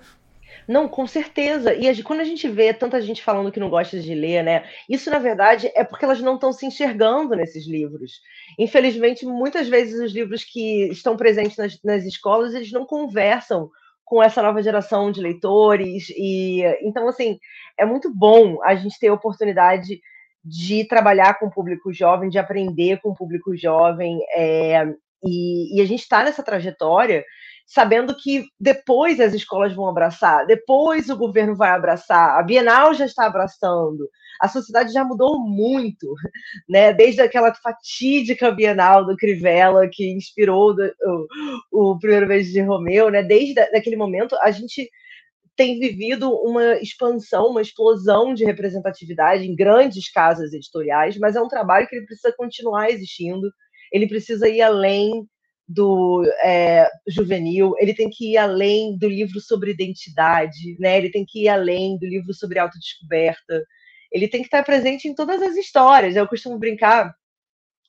Não, 0.67 0.87
com 0.87 1.05
certeza. 1.05 1.73
E 1.73 2.03
quando 2.03 2.21
a 2.21 2.25
gente 2.25 2.47
vê 2.47 2.73
tanta 2.73 3.01
gente 3.01 3.21
falando 3.21 3.51
que 3.51 3.59
não 3.59 3.69
gosta 3.69 3.99
de 3.99 4.13
ler, 4.13 4.43
né? 4.43 4.63
Isso, 4.89 5.09
na 5.09 5.19
verdade, 5.19 5.71
é 5.75 5.83
porque 5.83 6.05
elas 6.05 6.21
não 6.21 6.35
estão 6.35 6.53
se 6.53 6.65
enxergando 6.65 7.35
nesses 7.35 7.67
livros. 7.67 8.21
Infelizmente, 8.57 9.25
muitas 9.25 9.67
vezes 9.67 9.99
os 9.99 10.13
livros 10.13 10.43
que 10.43 10.87
estão 10.89 11.17
presentes 11.17 11.57
nas, 11.57 11.79
nas 11.83 12.03
escolas, 12.05 12.53
eles 12.53 12.71
não 12.71 12.85
conversam 12.85 13.69
com 14.05 14.21
essa 14.21 14.41
nova 14.41 14.61
geração 14.61 15.11
de 15.11 15.21
leitores. 15.21 16.09
E 16.09 16.61
então, 16.81 17.07
assim, 17.07 17.39
é 17.77 17.85
muito 17.85 18.13
bom 18.13 18.59
a 18.63 18.75
gente 18.75 18.99
ter 18.99 19.07
a 19.07 19.13
oportunidade 19.13 20.01
de 20.43 20.85
trabalhar 20.85 21.39
com 21.39 21.47
o 21.47 21.51
público 21.51 21.93
jovem, 21.93 22.29
de 22.29 22.37
aprender 22.37 22.99
com 23.01 23.09
o 23.09 23.15
público 23.15 23.55
jovem, 23.55 24.19
é, 24.35 24.85
e, 25.23 25.77
e, 25.77 25.81
a 25.81 25.85
gente 25.85 26.01
está 26.01 26.23
nessa 26.23 26.43
trajetória 26.43 27.23
sabendo 27.65 28.13
que 28.15 28.45
depois 28.59 29.21
as 29.21 29.33
escolas 29.33 29.73
vão 29.73 29.87
abraçar, 29.87 30.45
depois 30.45 31.09
o 31.09 31.15
governo 31.15 31.55
vai 31.55 31.69
abraçar, 31.69 32.37
a 32.37 32.43
Bienal 32.43 32.93
já 32.93 33.05
está 33.05 33.25
abraçando, 33.25 34.09
a 34.41 34.49
sociedade 34.49 34.91
já 34.91 35.03
mudou 35.03 35.39
muito, 35.39 36.13
né? 36.67 36.93
Desde 36.93 37.21
aquela 37.21 37.53
fatídica 37.53 38.51
Bienal 38.51 39.05
do 39.05 39.15
Crivella 39.15 39.87
que 39.89 40.11
inspirou 40.11 40.75
do, 40.75 40.93
o, 41.71 41.93
o 41.93 41.99
primeiro 41.99 42.27
beijo 42.27 42.51
de 42.51 42.61
Romeu, 42.61 43.09
né? 43.09 43.23
Desde 43.23 43.59
aquele 43.61 43.95
momento 43.95 44.35
a 44.41 44.51
gente 44.51 44.89
tem 45.55 45.79
vivido 45.79 46.31
uma 46.31 46.75
expansão, 46.81 47.47
uma 47.47 47.61
explosão 47.61 48.33
de 48.33 48.43
representatividade 48.43 49.45
em 49.45 49.55
grandes 49.55 50.11
casas 50.11 50.53
editoriais, 50.53 51.17
mas 51.17 51.35
é 51.35 51.41
um 51.41 51.47
trabalho 51.47 51.87
que 51.87 51.95
ele 51.95 52.05
precisa 52.05 52.33
continuar 52.35 52.89
existindo, 52.89 53.51
ele 53.91 54.07
precisa 54.07 54.49
ir 54.49 54.61
além 54.61 55.27
do 55.67 56.23
é, 56.43 56.89
juvenil, 57.07 57.73
ele 57.79 57.93
tem 57.93 58.09
que 58.09 58.33
ir 58.33 58.37
além 58.37 58.97
do 58.97 59.07
livro 59.07 59.39
sobre 59.39 59.71
identidade, 59.71 60.75
né? 60.79 60.97
ele 60.97 61.09
tem 61.09 61.25
que 61.25 61.43
ir 61.43 61.49
além 61.49 61.97
do 61.97 62.05
livro 62.05 62.33
sobre 62.33 62.59
autodescoberta, 62.59 63.63
ele 64.11 64.27
tem 64.27 64.41
que 64.41 64.47
estar 64.47 64.63
presente 64.63 65.07
em 65.07 65.15
todas 65.15 65.41
as 65.41 65.55
histórias. 65.55 66.15
Eu 66.15 66.27
costumo 66.27 66.59
brincar 66.59 67.13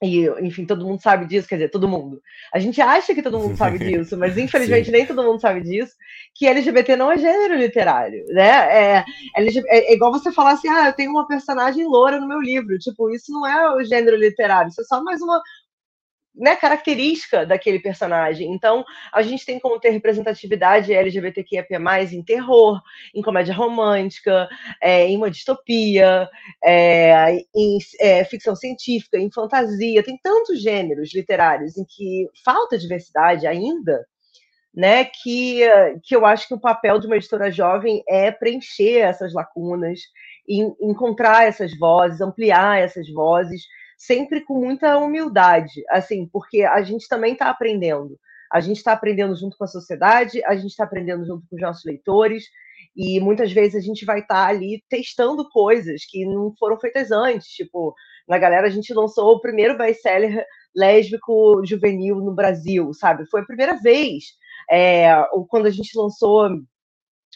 e, 0.02 0.28
enfim, 0.44 0.66
todo 0.66 0.84
mundo 0.84 1.00
sabe 1.00 1.24
disso, 1.26 1.48
quer 1.48 1.56
dizer, 1.56 1.70
todo 1.70 1.88
mundo. 1.88 2.20
A 2.52 2.58
gente 2.58 2.80
acha 2.80 3.14
que 3.14 3.22
todo 3.22 3.38
mundo 3.38 3.56
sabe 3.56 3.78
disso, 3.78 4.16
mas 4.16 4.36
infelizmente 4.36 4.90
nem 4.90 5.06
todo 5.06 5.22
mundo 5.22 5.40
sabe 5.40 5.60
disso, 5.60 5.92
que 6.34 6.46
LGBT 6.46 6.96
não 6.96 7.12
é 7.12 7.18
gênero 7.18 7.56
literário, 7.56 8.24
né? 8.28 8.48
É, 8.48 9.04
é, 9.36 9.44
é 9.68 9.94
igual 9.94 10.12
você 10.12 10.32
falar 10.32 10.52
assim, 10.52 10.68
ah, 10.68 10.88
eu 10.88 10.92
tenho 10.92 11.10
uma 11.10 11.26
personagem 11.26 11.86
loura 11.86 12.20
no 12.20 12.28
meu 12.28 12.40
livro. 12.40 12.78
Tipo, 12.78 13.10
isso 13.14 13.32
não 13.32 13.46
é 13.46 13.74
o 13.74 13.84
gênero 13.84 14.16
literário, 14.16 14.68
isso 14.68 14.80
é 14.80 14.84
só 14.84 15.02
mais 15.02 15.22
uma, 15.22 15.40
né, 16.34 16.56
característica 16.56 17.46
daquele 17.46 17.78
personagem. 17.78 18.52
Então, 18.52 18.84
a 19.12 19.22
gente 19.22 19.46
tem 19.46 19.58
como 19.58 19.78
ter 19.78 19.90
representatividade 19.90 20.92
LGBTQIA+, 20.92 21.64
em 22.12 22.22
terror, 22.22 22.80
em 23.14 23.22
comédia 23.22 23.54
romântica, 23.54 24.48
é, 24.80 25.06
em 25.06 25.16
uma 25.16 25.30
distopia, 25.30 26.28
é, 26.62 27.36
em 27.54 27.78
é, 28.00 28.24
ficção 28.24 28.56
científica, 28.56 29.18
em 29.18 29.30
fantasia. 29.30 30.02
Tem 30.02 30.18
tantos 30.22 30.60
gêneros 30.60 31.14
literários 31.14 31.76
em 31.76 31.84
que 31.84 32.28
falta 32.44 32.76
diversidade 32.76 33.46
ainda, 33.46 34.04
né, 34.74 35.04
que, 35.04 35.60
que 36.02 36.16
eu 36.16 36.26
acho 36.26 36.48
que 36.48 36.54
o 36.54 36.60
papel 36.60 36.98
de 36.98 37.06
uma 37.06 37.16
editora 37.16 37.48
jovem 37.48 38.02
é 38.08 38.32
preencher 38.32 38.98
essas 38.98 39.32
lacunas, 39.32 40.00
encontrar 40.48 41.46
essas 41.46 41.78
vozes, 41.78 42.20
ampliar 42.20 42.80
essas 42.80 43.08
vozes, 43.08 43.62
sempre 43.96 44.40
com 44.42 44.58
muita 44.58 44.98
humildade, 44.98 45.82
assim, 45.90 46.28
porque 46.32 46.62
a 46.62 46.82
gente 46.82 47.08
também 47.08 47.32
está 47.32 47.48
aprendendo. 47.48 48.18
A 48.52 48.60
gente 48.60 48.76
está 48.76 48.92
aprendendo 48.92 49.34
junto 49.34 49.56
com 49.56 49.64
a 49.64 49.68
sociedade, 49.68 50.44
a 50.44 50.54
gente 50.54 50.70
está 50.70 50.84
aprendendo 50.84 51.26
junto 51.26 51.46
com 51.48 51.56
os 51.56 51.62
nossos 51.62 51.84
leitores, 51.84 52.44
e 52.96 53.18
muitas 53.20 53.52
vezes 53.52 53.82
a 53.82 53.84
gente 53.84 54.04
vai 54.04 54.20
estar 54.20 54.46
tá 54.46 54.48
ali 54.48 54.82
testando 54.88 55.48
coisas 55.50 56.04
que 56.08 56.24
não 56.24 56.54
foram 56.58 56.78
feitas 56.78 57.10
antes. 57.10 57.48
Tipo, 57.48 57.94
na 58.28 58.38
galera, 58.38 58.66
a 58.66 58.70
gente 58.70 58.94
lançou 58.94 59.32
o 59.32 59.40
primeiro 59.40 59.76
best-seller 59.76 60.44
lésbico 60.74 61.64
juvenil 61.64 62.16
no 62.16 62.34
Brasil, 62.34 62.92
sabe? 62.94 63.26
Foi 63.26 63.40
a 63.40 63.46
primeira 63.46 63.76
vez. 63.80 64.24
É, 64.70 65.08
quando 65.48 65.66
a 65.66 65.70
gente 65.70 65.96
lançou 65.98 66.48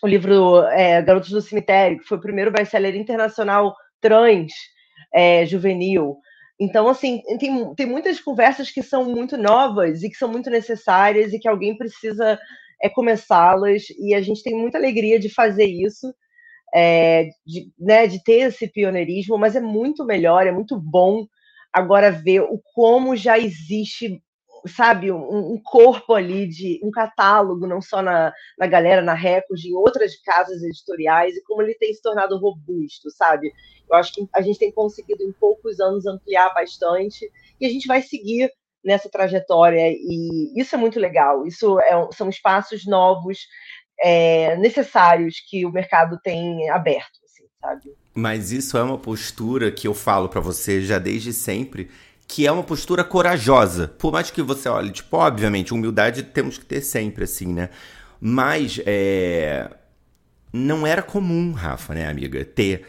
o 0.03 0.07
livro 0.07 0.63
é, 0.69 1.03
Garotos 1.03 1.31
do 1.31 1.43
Cemitério, 1.43 1.99
que 1.99 2.07
foi 2.07 2.19
o 2.19 2.23
primeiro 2.23 2.53
best-seller 2.53 2.95
internacional 2.95 3.75
trans 4.01 4.53
é, 5.13 5.45
juvenil. 5.45 6.17
Então, 6.61 6.89
assim, 6.89 7.23
tem, 7.39 7.75
tem 7.75 7.87
muitas 7.87 8.21
conversas 8.21 8.71
que 8.71 8.83
são 8.83 9.05
muito 9.05 9.37
novas 9.37 10.03
e 10.03 10.11
que 10.11 10.17
são 10.17 10.29
muito 10.29 10.51
necessárias 10.51 11.33
e 11.33 11.39
que 11.39 11.49
alguém 11.49 11.77
precisa 11.77 12.39
é, 12.83 12.89
começá-las, 12.89 13.85
e 13.99 14.15
a 14.15 14.21
gente 14.21 14.43
tem 14.43 14.55
muita 14.55 14.79
alegria 14.79 15.19
de 15.19 15.29
fazer 15.29 15.67
isso, 15.67 16.13
é, 16.75 17.29
de, 17.47 17.71
né, 17.79 18.07
de 18.07 18.23
ter 18.23 18.49
esse 18.49 18.69
pioneirismo, 18.69 19.39
mas 19.39 19.57
é 19.57 19.61
muito 19.61 20.05
melhor, 20.05 20.47
é 20.47 20.53
muito 20.53 20.79
bom 20.81 21.27
agora 21.73 22.11
ver 22.11 22.41
o 22.43 22.61
como 22.75 23.17
já 23.17 23.39
existe 23.39 24.21
sabe, 24.67 25.13
um, 25.13 25.53
um, 25.53 25.61
corpo 25.63 26.15
ali 26.15 26.47
de 26.47 26.81
um 26.83 26.91
catálogo, 26.91 27.67
não 27.67 27.81
só 27.81 28.03
na, 28.03 28.33
na 28.59 28.67
galera, 28.67 29.03
na 29.03 29.15
Record, 29.15 29.65
em 29.65 29.75
outras 29.75 30.17
casas 30.21 30.63
editoriais, 30.63 31.37
e 31.37 31.43
como 31.43 31.63
ele 31.63 31.75
tem 31.75 31.93
se 31.93 32.03
tornado 32.03 32.39
robusto, 32.39 33.11
sabe? 33.11 33.53
Eu 33.89 33.97
acho 33.97 34.13
que 34.13 34.27
a 34.35 34.43
gente 34.43 34.59
tem 34.59 34.73
conseguido 34.73 35.23
em 35.23 35.33
poucos 35.33 35.81
anos 35.81 36.07
ampliar 36.07 36.53
bastante, 36.55 37.31
e 37.61 37.67
a 37.67 37.69
gente 37.69 37.87
vai 37.87 38.03
seguir 38.03 38.51
nessa 38.85 39.09
trajetória, 39.09 39.91
e 39.91 40.53
isso 40.61 40.75
é 40.75 40.79
muito 40.79 40.99
legal. 40.99 41.47
Isso 41.47 41.79
é, 41.81 42.09
são 42.13 42.29
espaços 42.29 42.87
novos, 42.87 43.39
é, 44.01 44.57
necessários 44.57 45.37
que 45.49 45.67
o 45.67 45.73
mercado 45.73 46.19
tem 46.23 46.69
aberto, 46.71 47.19
assim, 47.25 47.45
sabe? 47.61 47.95
Mas 48.15 48.53
isso 48.53 48.77
é 48.77 48.83
uma 48.83 48.99
postura 48.99 49.71
que 49.71 49.87
eu 49.87 49.95
falo 49.95 50.29
para 50.29 50.41
você 50.41 50.81
já 50.81 50.99
desde 50.99 51.33
sempre, 51.33 51.91
que 52.29 52.47
é 52.47 52.53
uma 52.53 52.63
postura 52.63 53.03
corajosa. 53.03 53.89
Por 53.89 54.13
mais 54.13 54.31
que 54.31 54.43
você 54.43 54.69
olhe, 54.69 54.91
tipo, 54.91 55.17
obviamente, 55.17 55.73
humildade 55.73 56.23
temos 56.23 56.59
que 56.59 56.67
ter 56.67 56.83
sempre, 56.83 57.25
assim, 57.25 57.47
né? 57.47 57.71
Mas 58.21 58.79
é... 58.85 59.71
não 60.53 60.87
era 60.87 61.03
comum, 61.03 61.53
Rafa, 61.53 61.95
né, 61.95 62.07
amiga, 62.07 62.45
ter 62.45 62.85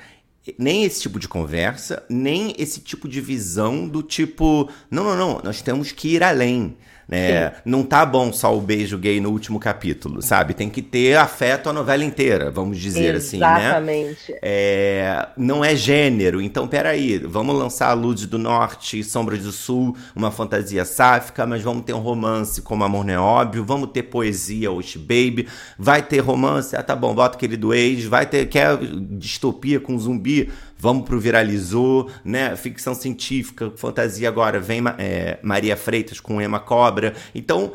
nem 0.58 0.84
esse 0.84 1.02
tipo 1.02 1.20
de 1.20 1.28
conversa, 1.28 2.04
nem 2.10 2.54
esse 2.58 2.82
tipo 2.82 3.08
de 3.08 3.22
visão 3.22 3.88
do 3.88 4.04
tipo, 4.04 4.70
não, 4.92 5.04
não, 5.04 5.16
não, 5.16 5.42
nós 5.44 5.62
temos 5.62 5.92
que 5.92 6.16
ir 6.16 6.24
além. 6.24 6.78
É, 7.12 7.54
não 7.66 7.84
tá 7.84 8.06
bom 8.06 8.32
só 8.32 8.56
o 8.56 8.62
beijo 8.62 8.98
gay 8.98 9.20
no 9.20 9.30
último 9.30 9.60
capítulo, 9.60 10.22
sabe? 10.22 10.54
Tem 10.54 10.70
que 10.70 10.82
ter 10.82 11.18
afeto 11.18 11.70
a 11.70 11.74
novela 11.74 12.04
inteira, 12.04 12.52
vamos 12.52 12.78
dizer 12.78 13.16
Exatamente. 13.16 13.18
assim, 13.18 13.38
né? 13.40 13.66
Exatamente. 13.66 14.36
É, 14.42 15.28
não 15.36 15.66
é 15.66 15.76
gênero, 15.76 16.42
então 16.42 16.68
peraí, 16.68 17.18
vamos 17.18 17.56
lançar 17.56 17.90
a 17.90 17.94
Luz 17.94 18.26
do 18.26 18.38
Norte, 18.38 19.04
Sombras 19.04 19.40
do 19.40 19.52
Sul, 19.52 19.96
uma 20.16 20.30
fantasia 20.30 20.86
sáfica, 20.86 21.46
mas 21.46 21.64
vamos 21.64 21.84
ter 21.84 21.94
um 21.94 22.00
romance 22.00 22.62
como 22.62 22.84
Amor 22.84 23.06
Não 23.06 23.14
é 23.14 23.20
Óbvio, 23.20 23.66
vamos 23.66 23.90
ter 23.92 24.04
poesia, 24.04 24.72
Osh 24.72 24.96
Baby, 24.96 25.48
vai 25.78 26.04
ter 26.04 26.20
romance, 26.20 26.76
ah 26.76 26.84
tá 26.84 26.96
bom, 26.96 27.14
bota 27.16 27.38
aquele 27.38 27.58
do 27.58 27.74
ex, 27.74 28.06
vai 28.06 28.26
ter, 28.26 28.48
quer 28.48 28.78
distopia 28.78 29.80
com 29.80 29.98
zumbi, 29.98 30.50
vamos 30.80 31.06
pro 31.06 31.20
viralizou, 31.20 32.10
né? 32.24 32.56
Ficção 32.56 32.96
científica, 32.96 33.72
fantasia 33.76 34.30
agora, 34.30 34.60
vem 34.60 34.82
é, 34.98 35.38
Maria 35.44 35.76
Freitas 35.76 36.22
com 36.22 36.42
Emma 36.42 36.60
Cobra. 36.60 37.14
Então, 37.36 37.74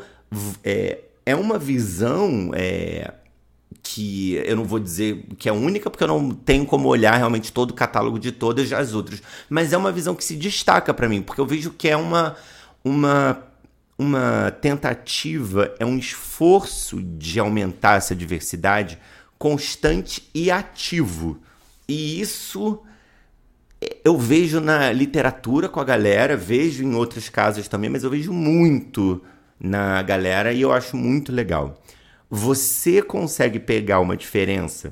é, 0.63 0.99
é 1.23 1.35
uma 1.35 1.59
visão 1.59 2.51
é, 2.55 3.13
que 3.83 4.33
eu 4.43 4.55
não 4.55 4.65
vou 4.65 4.79
dizer 4.79 5.23
que 5.37 5.47
é 5.47 5.53
única, 5.53 5.89
porque 5.89 6.03
eu 6.03 6.07
não 6.07 6.31
tenho 6.31 6.65
como 6.65 6.87
olhar 6.87 7.15
realmente 7.15 7.53
todo 7.53 7.71
o 7.71 7.75
catálogo 7.75 8.17
de 8.17 8.31
todas 8.31 8.73
as 8.73 8.93
outras, 8.93 9.21
mas 9.47 9.71
é 9.71 9.77
uma 9.77 9.91
visão 9.91 10.15
que 10.15 10.23
se 10.23 10.35
destaca 10.35 10.91
para 10.91 11.07
mim, 11.07 11.21
porque 11.21 11.39
eu 11.39 11.45
vejo 11.45 11.69
que 11.69 11.87
é 11.87 11.95
uma, 11.95 12.35
uma, 12.83 13.37
uma 13.99 14.49
tentativa, 14.61 15.75
é 15.77 15.85
um 15.85 15.99
esforço 15.99 16.99
de 17.03 17.39
aumentar 17.39 17.97
essa 17.97 18.15
diversidade 18.15 18.97
constante 19.37 20.27
e 20.33 20.49
ativo. 20.49 21.39
E 21.87 22.19
isso 22.19 22.81
eu 24.03 24.17
vejo 24.17 24.59
na 24.59 24.91
literatura 24.91 25.67
com 25.67 25.79
a 25.79 25.83
galera, 25.83 26.37
vejo 26.37 26.83
em 26.83 26.95
outros 26.95 27.29
casos 27.29 27.67
também, 27.67 27.89
mas 27.89 28.03
eu 28.03 28.09
vejo 28.09 28.31
muito 28.31 29.21
na 29.59 30.01
galera 30.01 30.53
e 30.53 30.61
eu 30.61 30.71
acho 30.71 30.95
muito 30.95 31.31
legal. 31.31 31.81
Você 32.29 33.01
consegue 33.01 33.59
pegar 33.59 33.99
uma 33.99 34.17
diferença, 34.17 34.91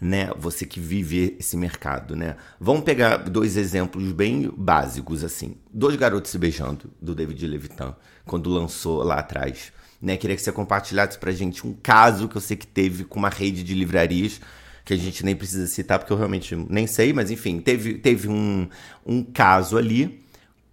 né? 0.00 0.30
Você 0.38 0.64
que 0.64 0.80
vive 0.80 1.36
esse 1.38 1.56
mercado, 1.56 2.16
né? 2.16 2.36
Vamos 2.58 2.84
pegar 2.84 3.18
dois 3.18 3.56
exemplos 3.56 4.12
bem 4.12 4.50
básicos 4.56 5.22
assim. 5.22 5.56
Dois 5.72 5.96
garotos 5.96 6.30
se 6.30 6.38
beijando 6.38 6.90
do 7.00 7.14
David 7.14 7.46
Levitan, 7.46 7.94
quando 8.24 8.50
lançou 8.50 9.02
lá 9.02 9.18
atrás, 9.18 9.72
né? 10.00 10.16
Queria 10.16 10.36
que 10.36 10.42
você 10.42 10.52
compartilhasse 10.52 11.18
pra 11.18 11.32
gente 11.32 11.66
um 11.66 11.74
caso 11.74 12.28
que 12.28 12.36
eu 12.36 12.40
sei 12.40 12.56
que 12.56 12.66
teve 12.66 13.04
com 13.04 13.18
uma 13.18 13.28
rede 13.28 13.62
de 13.62 13.74
livrarias 13.74 14.40
que 14.84 14.94
a 14.94 14.96
gente 14.96 15.24
nem 15.24 15.36
precisa 15.36 15.66
citar, 15.66 15.98
porque 15.98 16.12
eu 16.12 16.16
realmente 16.16 16.54
nem 16.68 16.86
sei, 16.86 17.12
mas 17.12 17.30
enfim, 17.30 17.60
teve, 17.60 17.94
teve 17.94 18.28
um, 18.28 18.68
um 19.06 19.22
caso 19.22 19.76
ali 19.76 20.20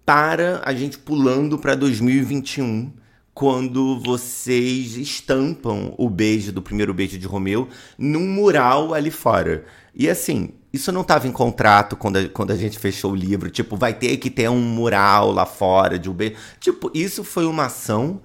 para 0.04 0.62
a 0.64 0.72
gente 0.72 0.98
pulando 0.98 1.58
para 1.58 1.74
2021, 1.74 2.90
quando 3.34 4.00
vocês 4.00 4.96
estampam 4.96 5.94
o 5.96 6.08
beijo 6.10 6.50
do 6.50 6.60
primeiro 6.60 6.92
beijo 6.92 7.18
de 7.18 7.26
Romeu 7.26 7.68
num 7.96 8.26
mural 8.26 8.94
ali 8.94 9.10
fora. 9.10 9.64
E 9.94 10.08
assim, 10.08 10.50
isso 10.72 10.90
não 10.90 11.02
estava 11.02 11.28
em 11.28 11.30
contrato 11.30 11.94
quando 11.94 12.16
a, 12.16 12.28
quando 12.28 12.50
a 12.50 12.56
gente 12.56 12.78
fechou 12.78 13.12
o 13.12 13.14
livro, 13.14 13.50
tipo, 13.50 13.76
vai 13.76 13.94
ter 13.94 14.16
que 14.16 14.30
ter 14.30 14.48
um 14.48 14.60
mural 14.60 15.30
lá 15.30 15.46
fora 15.46 15.98
de 15.98 16.10
um 16.10 16.14
beijo. 16.14 16.36
Tipo, 16.58 16.90
isso 16.94 17.22
foi 17.22 17.46
uma 17.46 17.66
ação 17.66 18.20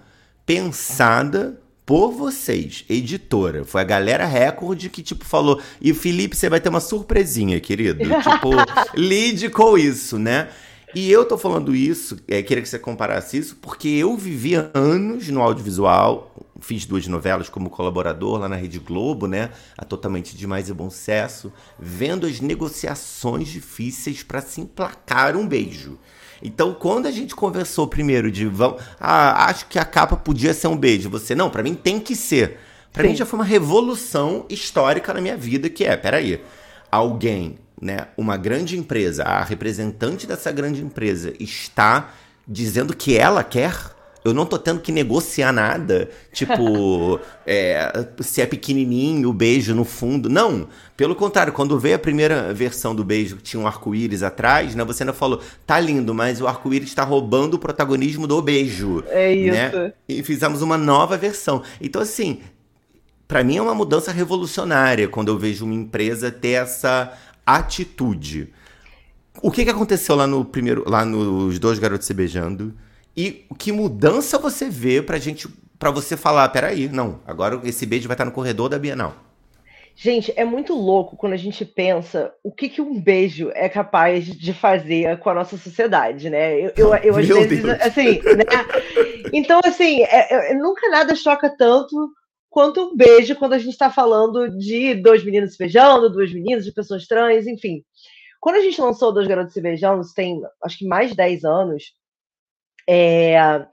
pensada 0.45 1.61
por 1.85 2.11
vocês, 2.11 2.85
editora. 2.89 3.65
Foi 3.65 3.81
a 3.81 3.85
galera 3.85 4.25
Record 4.25 4.87
que, 4.89 5.03
tipo, 5.03 5.25
falou. 5.25 5.61
E 5.81 5.93
Felipe, 5.93 6.35
você 6.35 6.49
vai 6.49 6.61
ter 6.61 6.69
uma 6.69 6.79
surpresinha, 6.79 7.59
querido. 7.59 7.99
tipo, 8.21 8.49
lide 8.95 9.49
com 9.49 9.77
isso, 9.77 10.17
né? 10.17 10.49
E 10.95 11.11
eu 11.11 11.25
tô 11.25 11.39
falando 11.39 11.75
isso, 11.75 12.19
é, 12.27 12.43
queria 12.43 12.61
que 12.61 12.69
você 12.69 12.77
comparasse 12.77 13.35
isso, 13.35 13.55
porque 13.59 13.87
eu 13.87 14.15
vivi 14.15 14.53
anos 14.75 15.27
no 15.27 15.41
audiovisual, 15.41 16.31
fiz 16.61 16.85
duas 16.85 17.07
novelas 17.07 17.49
como 17.49 17.67
colaborador 17.67 18.37
lá 18.37 18.47
na 18.47 18.55
Rede 18.55 18.77
Globo, 18.77 19.25
né? 19.25 19.49
A 19.75 19.83
Totalmente 19.83 20.37
Demais 20.37 20.69
e 20.69 20.73
Bom 20.73 20.91
Sucesso, 20.91 21.51
vendo 21.79 22.27
as 22.27 22.39
negociações 22.39 23.47
difíceis 23.47 24.21
para 24.21 24.39
se 24.39 24.61
emplacar 24.61 25.35
um 25.35 25.47
beijo. 25.47 25.97
Então, 26.43 26.73
quando 26.73 27.05
a 27.05 27.12
gente 27.12 27.33
conversou 27.33 27.88
primeiro 27.88 28.29
de 28.29 28.45
vamos, 28.45 28.81
ah, 29.00 29.45
acho 29.45 29.65
que 29.67 29.79
a 29.79 29.85
capa 29.85 30.17
podia 30.17 30.53
ser 30.53 30.67
um 30.67 30.75
beijo, 30.75 31.09
você 31.09 31.33
não, 31.33 31.50
para 31.50 31.63
mim 31.63 31.73
tem 31.73 32.00
que 32.00 32.15
ser. 32.15 32.59
Para 32.91 33.03
mim 33.03 33.15
já 33.15 33.25
foi 33.25 33.39
uma 33.39 33.45
revolução 33.45 34.45
histórica 34.50 35.13
na 35.13 35.21
minha 35.21 35.38
vida 35.38 35.69
que 35.69 35.85
é, 35.85 35.95
peraí, 35.95 36.43
alguém, 36.91 37.57
né, 37.81 38.07
uma 38.17 38.38
grande 38.38 38.77
empresa, 38.77 39.23
a 39.23 39.43
representante 39.43 40.27
dessa 40.27 40.51
grande 40.51 40.81
empresa 40.81 41.33
está 41.39 42.12
dizendo 42.47 42.95
que 42.95 43.17
ela 43.17 43.43
quer 43.43 43.92
eu 44.24 44.34
não 44.34 44.46
tô 44.46 44.58
tendo 44.58 44.80
que 44.80 44.92
negociar 44.92 45.51
nada. 45.51 46.10
Tipo, 46.32 47.20
é, 47.46 48.07
se 48.22 48.42
é 48.42 48.46
pequenininho, 48.46 49.29
o 49.29 49.33
beijo 49.33 49.75
no 49.75 49.83
fundo. 49.83 50.29
Não. 50.29 50.68
Pelo 50.96 51.16
contrário, 51.16 51.51
quando 51.51 51.77
veio 51.77 51.96
a 51.96 52.00
primeira 52.00 52.53
versão 52.53 52.96
do 52.96 53.03
beijo, 53.03 53.38
que 53.38 53.44
tinha 53.44 53.62
um 53.62 53.68
arco-íris 53.68 54.24
atrás, 54.24 54.75
né? 54.75 54.83
Você 54.86 55.03
ainda 55.03 55.14
falou, 55.14 55.42
tá 55.66 55.79
lindo, 55.79 56.14
mas 56.14 56.40
o 56.40 56.48
arco-íris 56.48 56.90
está 56.90 57.03
roubando 57.03 57.55
o 57.55 57.59
protagonismo 57.59 58.25
do 58.25 58.42
beijo. 58.42 59.03
É 59.07 59.33
isso. 59.33 59.53
Né? 59.53 59.94
E 60.07 60.24
fizemos 60.24 60.62
uma 60.62 60.77
nova 60.77 61.18
versão. 61.18 61.62
Então, 61.81 62.01
assim, 62.01 62.40
para 63.27 63.44
mim 63.44 63.57
é 63.57 63.62
uma 63.62 63.75
mudança 63.75 64.12
revolucionária 64.12 65.07
quando 65.07 65.29
eu 65.29 65.38
vejo 65.38 65.66
uma 65.66 65.74
empresa 65.74 66.31
ter 66.31 66.51
essa 66.51 67.12
atitude. 67.46 68.53
O 69.42 69.51
que, 69.51 69.66
que 69.66 69.70
aconteceu 69.70 70.16
lá 70.16 70.25
no 70.27 70.46
primeiro, 70.46 70.83
lá 70.88 71.03
nos 71.03 71.59
dois 71.59 71.79
garotos 71.79 72.07
se 72.07 72.14
beijando? 72.14 72.74
E 73.15 73.45
que 73.57 73.71
mudança 73.71 74.39
você 74.39 74.69
vê 74.69 75.01
pra 75.01 75.19
gente, 75.19 75.47
para 75.77 75.91
você 75.91 76.17
falar, 76.17 76.49
peraí, 76.49 76.89
não, 76.89 77.19
agora 77.25 77.61
esse 77.63 77.85
beijo 77.85 78.07
vai 78.07 78.15
estar 78.15 78.25
no 78.25 78.31
corredor 78.31 78.69
da 78.69 78.79
Bienal. 78.79 79.15
Gente, 79.95 80.33
é 80.35 80.43
muito 80.43 80.73
louco 80.73 81.15
quando 81.15 81.33
a 81.33 81.37
gente 81.37 81.63
pensa 81.63 82.33
o 82.43 82.51
que, 82.51 82.67
que 82.67 82.81
um 82.81 82.99
beijo 82.99 83.51
é 83.53 83.69
capaz 83.69 84.25
de 84.25 84.51
fazer 84.51 85.19
com 85.19 85.29
a 85.29 85.35
nossa 85.35 85.55
sociedade, 85.55 86.31
né? 86.31 86.59
Eu, 86.59 86.71
eu, 86.75 86.95
eu 87.03 87.17
às 87.17 87.27
vezes, 87.27 87.61
Deus. 87.61 87.79
assim, 87.79 88.19
né? 88.23 88.43
Então, 89.31 89.61
assim, 89.63 90.01
é, 90.01 90.51
é, 90.51 90.55
nunca 90.55 90.89
nada 90.89 91.15
choca 91.15 91.47
tanto 91.55 92.11
quanto 92.49 92.81
um 92.81 92.95
beijo 92.95 93.35
quando 93.35 93.53
a 93.53 93.59
gente 93.59 93.71
está 93.71 93.91
falando 93.91 94.49
de 94.57 94.95
dois 94.95 95.23
meninos 95.23 95.51
se 95.51 95.57
beijando, 95.59 96.09
duas 96.09 96.33
meninas, 96.33 96.65
de 96.65 96.71
pessoas 96.71 97.05
trans, 97.05 97.45
enfim. 97.45 97.83
Quando 98.39 98.57
a 98.57 98.61
gente 98.61 98.81
lançou 98.81 99.13
Dois 99.13 99.27
Garotos 99.27 99.53
Se 99.53 99.61
Beijando, 99.61 100.01
tem 100.13 100.41
acho 100.61 100.77
que 100.77 100.85
mais 100.85 101.11
de 101.11 101.15
10 101.15 101.45
anos, 101.45 101.93
é, 102.87 103.65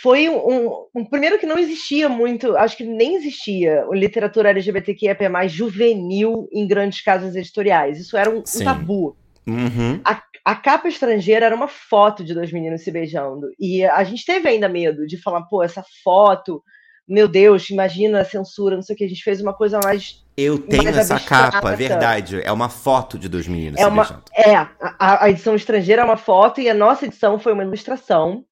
foi 0.00 0.28
um, 0.28 0.86
um, 0.94 1.04
Primeiro 1.04 1.38
que 1.38 1.46
não 1.46 1.58
existia 1.58 2.08
muito, 2.08 2.56
acho 2.56 2.76
que 2.76 2.84
nem 2.84 3.14
existia 3.16 3.86
literatura 3.92 4.50
LGBTQIA 4.50 5.28
mais 5.30 5.52
juvenil 5.52 6.48
em 6.50 6.66
grandes 6.66 7.02
casas 7.02 7.36
editoriais. 7.36 7.98
Isso 8.00 8.16
era 8.16 8.30
um, 8.30 8.38
um 8.38 8.64
tabu. 8.64 9.16
Uhum. 9.46 10.00
A, 10.04 10.22
a, 10.44 10.54
capa 10.54 10.88
estrangeira 10.88 11.46
era 11.46 11.54
uma 11.54 11.68
foto 11.68 12.24
de 12.24 12.32
dois 12.32 12.50
meninos 12.52 12.82
se 12.82 12.90
beijando. 12.90 13.48
E 13.60 13.84
a 13.84 14.02
gente 14.02 14.24
teve 14.24 14.48
ainda 14.48 14.68
medo 14.68 15.06
de 15.06 15.20
falar, 15.20 15.42
pô, 15.42 15.62
essa 15.62 15.84
foto, 16.02 16.62
meu 17.06 17.28
Deus, 17.28 17.68
imagina 17.68 18.20
a 18.20 18.24
censura, 18.24 18.76
não 18.76 18.82
sei 18.82 18.94
o 18.94 18.96
que. 18.96 19.04
A 19.04 19.08
gente 19.08 19.22
fez 19.22 19.40
uma 19.40 19.52
coisa 19.52 19.78
mais. 19.84 20.24
Eu 20.36 20.58
tenho 20.58 20.88
essa 20.88 21.14
abstrata. 21.16 21.52
capa, 21.52 21.72
é 21.72 21.76
verdade. 21.76 22.40
É 22.42 22.50
uma 22.50 22.68
foto 22.68 23.18
de 23.18 23.28
dois 23.28 23.46
meninos 23.46 23.78
é 23.78 23.82
se 23.82 23.88
uma, 23.88 24.04
beijando. 24.04 24.24
É, 24.34 24.68
a, 25.02 25.24
a 25.24 25.30
edição 25.30 25.56
estrangeira 25.56 26.02
é 26.02 26.04
uma 26.04 26.16
foto 26.16 26.60
e 26.60 26.70
a 26.70 26.74
nossa 26.74 27.06
edição 27.06 27.36
foi 27.36 27.52
uma 27.52 27.64
ilustração. 27.64 28.44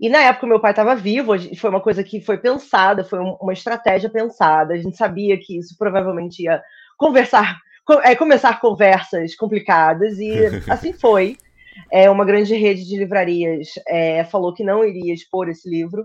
E 0.00 0.08
na 0.08 0.20
época 0.20 0.46
meu 0.48 0.60
pai 0.60 0.72
estava 0.72 0.96
vivo, 0.96 1.32
foi 1.56 1.70
uma 1.70 1.80
coisa 1.80 2.02
que 2.02 2.20
foi 2.20 2.38
pensada, 2.38 3.04
foi 3.04 3.20
uma 3.20 3.52
estratégia 3.52 4.10
pensada. 4.10 4.74
A 4.74 4.76
gente 4.76 4.96
sabia 4.96 5.38
que 5.38 5.56
isso 5.56 5.76
provavelmente 5.78 6.42
ia 6.42 6.60
conversar, 6.98 7.56
é, 8.02 8.16
começar 8.16 8.60
conversas 8.60 9.36
complicadas, 9.36 10.18
e 10.18 10.32
assim 10.68 10.92
foi. 10.92 11.36
É, 11.92 12.10
uma 12.10 12.24
grande 12.24 12.56
rede 12.56 12.84
de 12.84 12.96
livrarias 12.96 13.68
é, 13.86 14.24
falou 14.24 14.52
que 14.52 14.64
não 14.64 14.84
iria 14.84 15.14
expor 15.14 15.48
esse 15.48 15.70
livro. 15.70 16.04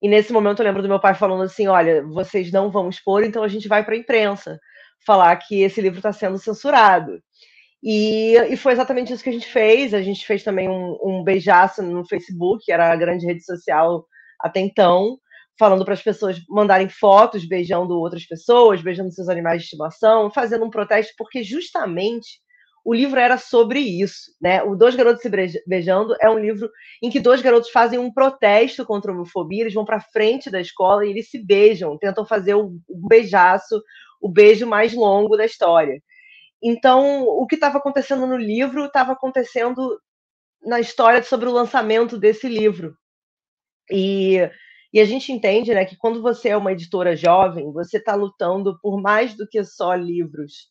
E 0.00 0.08
nesse 0.08 0.32
momento 0.32 0.60
eu 0.60 0.66
lembro 0.66 0.82
do 0.82 0.88
meu 0.88 1.00
pai 1.00 1.14
falando 1.14 1.42
assim: 1.42 1.66
olha, 1.66 2.04
vocês 2.04 2.52
não 2.52 2.70
vão 2.70 2.88
expor, 2.88 3.24
então 3.24 3.42
a 3.42 3.48
gente 3.48 3.66
vai 3.66 3.84
para 3.84 3.94
a 3.94 3.98
imprensa 3.98 4.60
falar 5.04 5.34
que 5.36 5.62
esse 5.62 5.80
livro 5.80 5.98
está 5.98 6.12
sendo 6.12 6.38
censurado. 6.38 7.18
E, 7.82 8.36
e, 8.36 8.56
foi 8.56 8.72
exatamente 8.72 9.12
isso 9.12 9.24
que 9.24 9.30
a 9.30 9.32
gente 9.32 9.46
fez. 9.46 9.92
A 9.92 10.02
gente 10.02 10.24
fez 10.24 10.44
também 10.44 10.68
um, 10.68 10.96
um 11.02 11.24
beijaço 11.24 11.82
no 11.82 12.06
Facebook, 12.06 12.64
que 12.64 12.72
era 12.72 12.92
a 12.92 12.96
grande 12.96 13.26
rede 13.26 13.44
social 13.44 14.06
até 14.40 14.60
então, 14.60 15.18
falando 15.58 15.84
para 15.84 15.94
as 15.94 16.02
pessoas 16.02 16.40
mandarem 16.48 16.88
fotos 16.88 17.46
beijando 17.46 17.98
outras 17.98 18.26
pessoas, 18.26 18.82
beijando 18.82 19.12
seus 19.12 19.28
animais 19.28 19.58
de 19.58 19.64
estimação, 19.64 20.30
fazendo 20.30 20.64
um 20.64 20.70
protesto, 20.70 21.12
porque 21.16 21.42
justamente 21.42 22.40
o 22.84 22.92
livro 22.92 23.18
era 23.18 23.38
sobre 23.38 23.78
isso, 23.78 24.32
né? 24.40 24.62
O 24.62 24.74
Dois 24.74 24.96
Garotos 24.96 25.22
se 25.22 25.62
Beijando 25.66 26.16
é 26.20 26.28
um 26.28 26.38
livro 26.38 26.68
em 27.00 27.08
que 27.08 27.20
dois 27.20 27.40
garotos 27.40 27.70
fazem 27.70 27.98
um 27.98 28.12
protesto 28.12 28.84
contra 28.84 29.12
a 29.12 29.14
homofobia, 29.14 29.62
eles 29.62 29.74
vão 29.74 29.84
para 29.84 30.00
frente 30.00 30.50
da 30.50 30.60
escola 30.60 31.06
e 31.06 31.10
eles 31.10 31.30
se 31.30 31.38
beijam, 31.38 31.96
tentam 31.96 32.26
fazer 32.26 32.54
o, 32.54 32.72
o 32.88 33.08
beijaço, 33.08 33.80
o 34.20 34.28
beijo 34.28 34.66
mais 34.66 34.92
longo 34.94 35.36
da 35.36 35.44
história. 35.44 36.02
Então, 36.62 37.22
o 37.24 37.46
que 37.46 37.56
estava 37.56 37.78
acontecendo 37.78 38.26
no 38.26 38.36
livro 38.36 38.84
estava 38.84 39.12
acontecendo 39.12 40.00
na 40.64 40.78
história 40.78 41.22
sobre 41.22 41.48
o 41.48 41.52
lançamento 41.52 42.16
desse 42.16 42.48
livro. 42.48 42.96
E, 43.90 44.38
e 44.92 45.00
a 45.00 45.04
gente 45.04 45.32
entende 45.32 45.74
né, 45.74 45.84
que 45.84 45.96
quando 45.96 46.22
você 46.22 46.50
é 46.50 46.56
uma 46.56 46.72
editora 46.72 47.16
jovem, 47.16 47.72
você 47.72 47.98
está 47.98 48.14
lutando 48.14 48.78
por 48.80 49.00
mais 49.00 49.34
do 49.36 49.48
que 49.48 49.64
só 49.64 49.94
livros. 49.94 50.68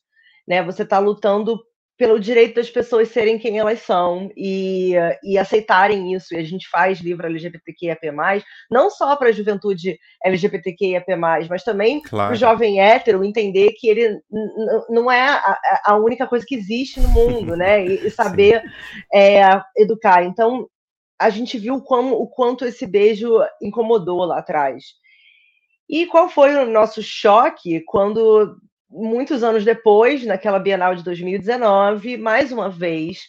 Né? 0.48 0.64
Você 0.64 0.84
está 0.84 0.98
lutando 1.00 1.60
pelo 2.02 2.20
direito 2.20 2.56
das 2.56 2.68
pessoas 2.68 3.10
serem 3.10 3.38
quem 3.38 3.60
elas 3.60 3.82
são 3.82 4.32
e, 4.36 4.96
e 5.24 5.38
aceitarem 5.38 6.16
isso. 6.16 6.34
E 6.34 6.38
a 6.38 6.44
gente 6.44 6.68
faz 6.68 7.00
livro 7.00 7.28
LGBTQIAP+, 7.28 8.12
não 8.72 8.90
só 8.90 9.16
para 9.16 9.30
a 9.30 9.32
juventude 9.32 10.00
LGBTQIAP+, 10.26 11.06
mas 11.48 11.64
também 11.64 12.02
claro. 12.02 12.30
para 12.30 12.34
o 12.34 12.40
jovem 12.40 12.82
hétero 12.82 13.24
entender 13.24 13.74
que 13.74 13.88
ele 13.88 14.20
não 14.90 15.12
é 15.12 15.30
a, 15.30 15.82
a, 15.86 15.96
única 15.98 16.26
coisa 16.26 16.44
que 16.44 16.56
existe 16.56 17.00
no 17.00 17.10
mundo, 17.10 17.56
né? 17.56 17.86
E, 17.86 18.08
e 18.08 18.10
saber 18.10 18.64
é, 19.14 19.62
educar. 19.78 20.24
Então, 20.24 20.68
a 21.20 21.30
gente 21.30 21.60
viu 21.60 21.84
como, 21.84 22.16
o 22.16 22.28
quanto 22.28 22.66
esse 22.66 22.88
beijo 22.88 23.32
incomodou 23.62 24.26
lá 24.26 24.40
atrás. 24.40 24.86
E 25.88 26.08
qual 26.08 26.28
foi 26.30 26.56
o 26.56 26.66
nosso 26.66 27.04
choque 27.04 27.84
quando 27.86 28.58
muitos 28.92 29.44
anos 29.44 29.64
depois, 29.64 30.26
naquela 30.26 30.60
Bienal 30.60 30.94
de 30.94 31.04
2019, 31.04 32.18
mais 32.18 32.52
uma 32.52 32.70
vez, 32.70 33.22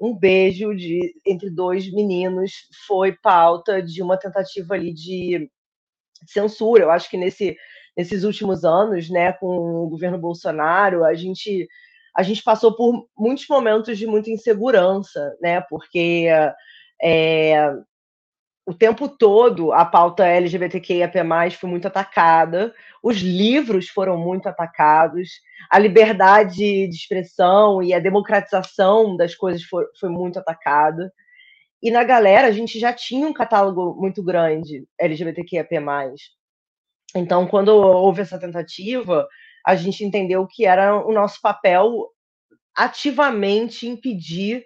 um 0.00 0.14
beijo 0.14 0.74
de, 0.74 1.14
entre 1.26 1.50
dois 1.50 1.90
meninos 1.90 2.52
foi 2.86 3.12
pauta 3.12 3.82
de 3.82 4.02
uma 4.02 4.18
tentativa 4.18 4.74
ali 4.74 4.92
de 4.92 5.50
censura. 6.26 6.84
Eu 6.84 6.90
acho 6.90 7.08
que 7.08 7.16
nesse, 7.16 7.56
nesses 7.96 8.24
últimos 8.24 8.64
anos, 8.64 9.08
né, 9.08 9.32
com 9.32 9.46
o 9.46 9.88
governo 9.88 10.18
Bolsonaro, 10.18 11.04
a 11.04 11.14
gente 11.14 11.66
a 12.14 12.22
gente 12.22 12.42
passou 12.42 12.74
por 12.74 13.06
muitos 13.16 13.46
momentos 13.46 13.98
de 13.98 14.06
muita 14.06 14.30
insegurança, 14.30 15.36
né, 15.38 15.60
porque 15.68 16.26
é, 17.02 17.70
o 18.66 18.74
tempo 18.74 19.08
todo 19.08 19.72
a 19.72 19.84
pauta 19.84 20.26
LGBTQIAP+, 20.26 21.12
foi 21.58 21.70
muito 21.70 21.86
atacada, 21.86 22.74
os 23.00 23.18
livros 23.18 23.88
foram 23.88 24.18
muito 24.18 24.48
atacados, 24.48 25.30
a 25.70 25.78
liberdade 25.78 26.88
de 26.88 26.88
expressão 26.88 27.80
e 27.80 27.94
a 27.94 28.00
democratização 28.00 29.16
das 29.16 29.36
coisas 29.36 29.62
foi, 29.62 29.84
foi 30.00 30.08
muito 30.08 30.40
atacada. 30.40 31.12
E 31.80 31.92
na 31.92 32.02
galera, 32.02 32.48
a 32.48 32.50
gente 32.50 32.80
já 32.80 32.92
tinha 32.92 33.28
um 33.28 33.32
catálogo 33.32 33.94
muito 33.94 34.20
grande 34.20 34.84
LGBTQIAP+. 34.98 35.70
Então, 37.14 37.46
quando 37.46 37.68
houve 37.68 38.22
essa 38.22 38.38
tentativa, 38.38 39.28
a 39.64 39.76
gente 39.76 40.04
entendeu 40.04 40.44
que 40.44 40.66
era 40.66 41.06
o 41.06 41.12
nosso 41.12 41.40
papel 41.40 42.08
ativamente 42.74 43.86
impedir 43.86 44.64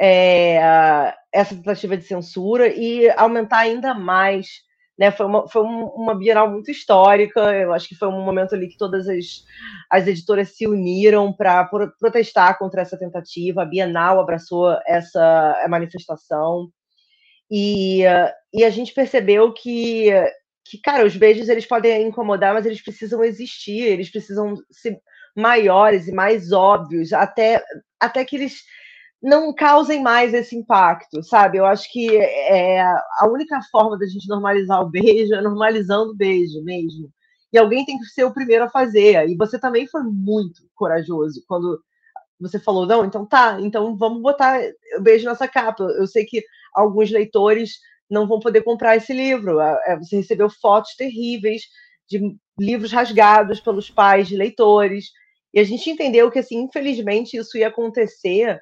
é, 0.00 1.14
essa 1.32 1.54
tentativa 1.54 1.96
de 1.96 2.04
censura 2.04 2.68
e 2.68 3.10
aumentar 3.10 3.58
ainda 3.58 3.94
mais. 3.94 4.66
Né? 4.98 5.10
Foi, 5.10 5.26
uma, 5.26 5.48
foi 5.48 5.62
uma 5.62 6.14
Bienal 6.14 6.50
muito 6.50 6.70
histórica, 6.70 7.40
eu 7.54 7.72
acho 7.72 7.88
que 7.88 7.94
foi 7.94 8.08
um 8.08 8.24
momento 8.24 8.54
ali 8.54 8.68
que 8.68 8.76
todas 8.76 9.08
as, 9.08 9.44
as 9.90 10.06
editoras 10.06 10.56
se 10.56 10.66
uniram 10.66 11.32
para 11.32 11.64
protestar 12.00 12.58
contra 12.58 12.82
essa 12.82 12.98
tentativa. 12.98 13.62
A 13.62 13.66
Bienal 13.66 14.20
abraçou 14.20 14.76
essa 14.86 15.66
manifestação. 15.68 16.68
E, 17.50 18.02
e 18.52 18.64
a 18.64 18.70
gente 18.70 18.92
percebeu 18.92 19.52
que, 19.52 20.10
que, 20.64 20.78
cara, 20.78 21.06
os 21.06 21.16
beijos 21.16 21.48
eles 21.48 21.64
podem 21.64 22.08
incomodar, 22.08 22.52
mas 22.52 22.66
eles 22.66 22.82
precisam 22.82 23.24
existir, 23.24 23.82
eles 23.82 24.10
precisam 24.10 24.54
ser 24.70 25.00
maiores 25.34 26.08
e 26.08 26.12
mais 26.12 26.52
óbvios, 26.52 27.12
até, 27.12 27.62
até 28.00 28.24
que 28.24 28.36
eles 28.36 28.62
não 29.22 29.52
causem 29.52 30.02
mais 30.02 30.32
esse 30.32 30.56
impacto, 30.56 31.22
sabe? 31.22 31.58
Eu 31.58 31.66
acho 31.66 31.90
que 31.92 32.16
é, 32.16 32.80
a 32.80 33.26
única 33.28 33.60
forma 33.70 33.98
da 33.98 34.06
gente 34.06 34.28
normalizar 34.28 34.80
o 34.80 34.88
beijo 34.88 35.34
é 35.34 35.40
normalizando 35.42 36.12
o 36.12 36.16
beijo 36.16 36.62
mesmo. 36.62 37.10
E 37.52 37.58
alguém 37.58 37.84
tem 37.84 37.98
que 37.98 38.04
ser 38.06 38.24
o 38.24 38.32
primeiro 38.32 38.64
a 38.64 38.70
fazer. 38.70 39.28
E 39.28 39.36
você 39.36 39.58
também 39.58 39.86
foi 39.86 40.02
muito 40.02 40.62
corajoso 40.74 41.42
quando 41.48 41.80
você 42.40 42.60
falou, 42.60 42.86
não, 42.86 43.04
então 43.04 43.26
tá, 43.26 43.58
então 43.60 43.96
vamos 43.96 44.22
botar 44.22 44.60
o 44.96 45.02
beijo 45.02 45.28
nessa 45.28 45.48
capa. 45.48 45.82
Eu 45.82 46.06
sei 46.06 46.24
que 46.24 46.42
alguns 46.72 47.10
leitores 47.10 47.78
não 48.08 48.28
vão 48.28 48.38
poder 48.38 48.62
comprar 48.62 48.96
esse 48.96 49.12
livro. 49.12 49.60
É, 49.60 49.96
você 49.96 50.16
recebeu 50.16 50.48
fotos 50.48 50.94
terríveis 50.94 51.62
de 52.08 52.36
livros 52.58 52.92
rasgados 52.92 53.60
pelos 53.60 53.90
pais 53.90 54.28
de 54.28 54.36
leitores. 54.36 55.06
E 55.52 55.58
a 55.58 55.64
gente 55.64 55.90
entendeu 55.90 56.30
que, 56.30 56.38
assim, 56.38 56.62
infelizmente, 56.62 57.36
isso 57.36 57.58
ia 57.58 57.68
acontecer 57.68 58.60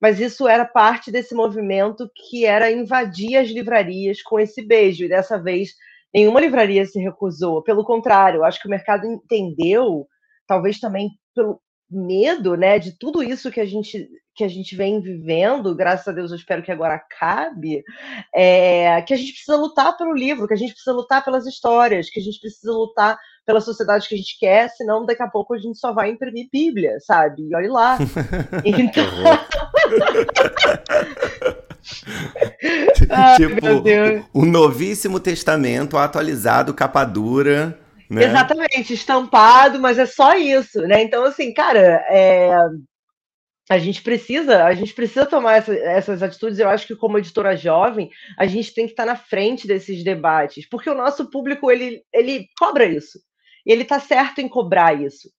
mas 0.00 0.20
isso 0.20 0.46
era 0.46 0.64
parte 0.64 1.10
desse 1.10 1.34
movimento 1.34 2.10
que 2.14 2.44
era 2.44 2.70
invadir 2.70 3.36
as 3.36 3.48
livrarias 3.48 4.22
com 4.22 4.38
esse 4.38 4.62
beijo. 4.62 5.04
E 5.04 5.08
dessa 5.08 5.40
vez, 5.40 5.74
nenhuma 6.14 6.40
livraria 6.40 6.84
se 6.86 7.00
recusou. 7.00 7.62
Pelo 7.62 7.84
contrário, 7.84 8.44
acho 8.44 8.60
que 8.60 8.68
o 8.68 8.70
mercado 8.70 9.06
entendeu, 9.06 10.06
talvez 10.46 10.78
também 10.78 11.10
pelo 11.34 11.60
medo, 11.90 12.56
né, 12.56 12.78
de 12.78 12.96
tudo 12.98 13.22
isso 13.22 13.50
que 13.50 13.60
a 13.60 13.66
gente 13.66 14.08
que 14.34 14.44
a 14.44 14.48
gente 14.48 14.76
vem 14.76 15.00
vivendo, 15.00 15.74
graças 15.74 16.06
a 16.06 16.12
Deus 16.12 16.30
eu 16.30 16.36
espero 16.36 16.62
que 16.62 16.70
agora 16.70 16.94
acabe, 16.94 17.82
é, 18.32 19.02
que 19.02 19.12
a 19.12 19.16
gente 19.16 19.32
precisa 19.32 19.56
lutar 19.56 19.96
pelo 19.96 20.14
livro, 20.14 20.46
que 20.46 20.54
a 20.54 20.56
gente 20.56 20.74
precisa 20.74 20.94
lutar 20.94 21.24
pelas 21.24 21.44
histórias, 21.44 22.08
que 22.08 22.20
a 22.20 22.22
gente 22.22 22.38
precisa 22.38 22.72
lutar 22.72 23.18
pela 23.48 23.60
sociedade 23.62 24.06
que 24.06 24.14
a 24.14 24.18
gente 24.18 24.38
quer, 24.38 24.68
senão 24.68 25.06
daqui 25.06 25.22
a 25.22 25.26
pouco 25.26 25.54
a 25.54 25.58
gente 25.58 25.78
só 25.78 25.90
vai 25.90 26.10
imprimir 26.10 26.50
Bíblia, 26.52 26.98
sabe? 27.00 27.48
E 27.48 27.56
olhe 27.56 27.68
lá. 27.68 27.96
Então... 28.62 29.06
tipo, 33.36 33.64
o 34.34 34.44
Novíssimo 34.44 35.18
Testamento 35.18 35.96
atualizado, 35.96 36.74
capa 36.74 37.04
dura. 37.04 37.78
Né? 38.10 38.24
Exatamente, 38.24 38.92
estampado, 38.92 39.80
mas 39.80 39.98
é 39.98 40.04
só 40.04 40.34
isso, 40.34 40.82
né? 40.82 41.02
Então, 41.02 41.24
assim, 41.24 41.54
cara, 41.54 42.04
é, 42.10 42.54
a 43.70 43.78
gente 43.78 44.02
precisa, 44.02 44.64
a 44.64 44.74
gente 44.74 44.92
precisa 44.92 45.24
tomar 45.24 45.56
essa, 45.56 45.74
essas 45.74 46.22
atitudes. 46.22 46.58
Eu 46.58 46.68
acho 46.68 46.86
que 46.86 46.96
como 46.96 47.16
editora 47.16 47.56
jovem, 47.56 48.10
a 48.36 48.46
gente 48.46 48.74
tem 48.74 48.84
que 48.84 48.92
estar 48.92 49.06
na 49.06 49.16
frente 49.16 49.66
desses 49.66 50.04
debates, 50.04 50.68
porque 50.68 50.90
o 50.90 50.94
nosso 50.94 51.30
público 51.30 51.70
ele, 51.70 52.02
ele 52.12 52.46
cobra 52.58 52.84
isso. 52.84 53.18
E 53.68 53.72
ele 53.72 53.82
está 53.82 54.00
certo 54.00 54.40
em 54.40 54.48
cobrar 54.48 54.98
isso. 54.98 55.30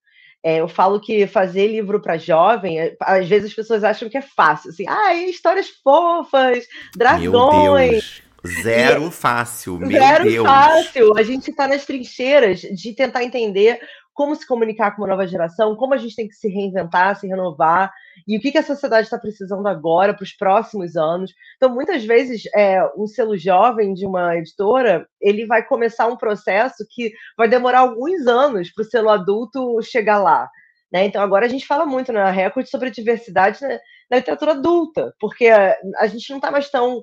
É, 0.42 0.60
eu 0.60 0.68
falo 0.68 1.00
que 1.00 1.26
fazer 1.26 1.66
livro 1.66 2.00
para 2.00 2.16
jovem, 2.16 2.80
é, 2.80 2.96
às 3.00 3.28
vezes 3.28 3.50
as 3.50 3.54
pessoas 3.54 3.84
acham 3.84 4.08
que 4.08 4.16
é 4.16 4.22
fácil, 4.22 4.70
assim, 4.70 4.86
ah, 4.88 5.12
histórias 5.14 5.68
fofas, 5.68 6.64
dragões. 6.96 8.22
Zero 8.62 9.10
fácil, 9.10 9.78
meu 9.78 9.90
zero 9.90 10.24
Deus. 10.24 10.46
fácil. 10.46 11.18
A 11.18 11.22
gente 11.22 11.50
está 11.50 11.68
nas 11.68 11.84
trincheiras 11.84 12.60
de 12.60 12.94
tentar 12.94 13.22
entender 13.22 13.78
como 14.20 14.36
se 14.36 14.46
comunicar 14.46 14.90
com 14.90 15.00
uma 15.00 15.08
nova 15.08 15.26
geração, 15.26 15.74
como 15.74 15.94
a 15.94 15.96
gente 15.96 16.14
tem 16.14 16.28
que 16.28 16.34
se 16.34 16.46
reinventar, 16.46 17.16
se 17.16 17.26
renovar, 17.26 17.90
e 18.28 18.36
o 18.36 18.40
que, 18.40 18.52
que 18.52 18.58
a 18.58 18.62
sociedade 18.62 19.06
está 19.06 19.16
precisando 19.16 19.66
agora, 19.66 20.12
para 20.12 20.24
os 20.24 20.34
próximos 20.34 20.94
anos. 20.94 21.32
Então, 21.56 21.74
muitas 21.74 22.04
vezes, 22.04 22.42
é, 22.54 22.82
um 22.98 23.06
selo 23.06 23.34
jovem 23.38 23.94
de 23.94 24.04
uma 24.04 24.36
editora, 24.36 25.08
ele 25.22 25.46
vai 25.46 25.66
começar 25.66 26.06
um 26.06 26.18
processo 26.18 26.84
que 26.90 27.14
vai 27.34 27.48
demorar 27.48 27.78
alguns 27.78 28.26
anos 28.26 28.70
para 28.70 28.82
o 28.82 28.84
selo 28.84 29.08
adulto 29.08 29.80
chegar 29.80 30.18
lá. 30.18 30.50
Né? 30.92 31.06
Então, 31.06 31.22
agora 31.22 31.46
a 31.46 31.48
gente 31.48 31.66
fala 31.66 31.86
muito 31.86 32.12
na 32.12 32.30
Record 32.30 32.66
sobre 32.66 32.90
diversidade 32.90 33.62
na, 33.62 33.68
na 34.10 34.16
literatura 34.18 34.50
adulta, 34.50 35.14
porque 35.18 35.46
a, 35.48 35.78
a 35.96 36.06
gente 36.06 36.28
não 36.28 36.36
está 36.36 36.50
mais 36.50 36.68
tão 36.68 37.00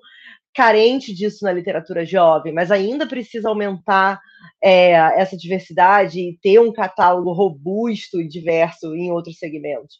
carente 0.53 1.13
disso 1.13 1.45
na 1.45 1.51
literatura 1.51 2.05
jovem, 2.05 2.51
mas 2.51 2.71
ainda 2.71 3.07
precisa 3.07 3.49
aumentar 3.49 4.19
é, 4.63 4.93
essa 5.19 5.37
diversidade 5.37 6.19
e 6.19 6.37
ter 6.41 6.59
um 6.59 6.73
catálogo 6.73 7.31
robusto 7.31 8.19
e 8.19 8.27
diverso 8.27 8.95
em 8.95 9.11
outros 9.11 9.37
segmentos. 9.37 9.97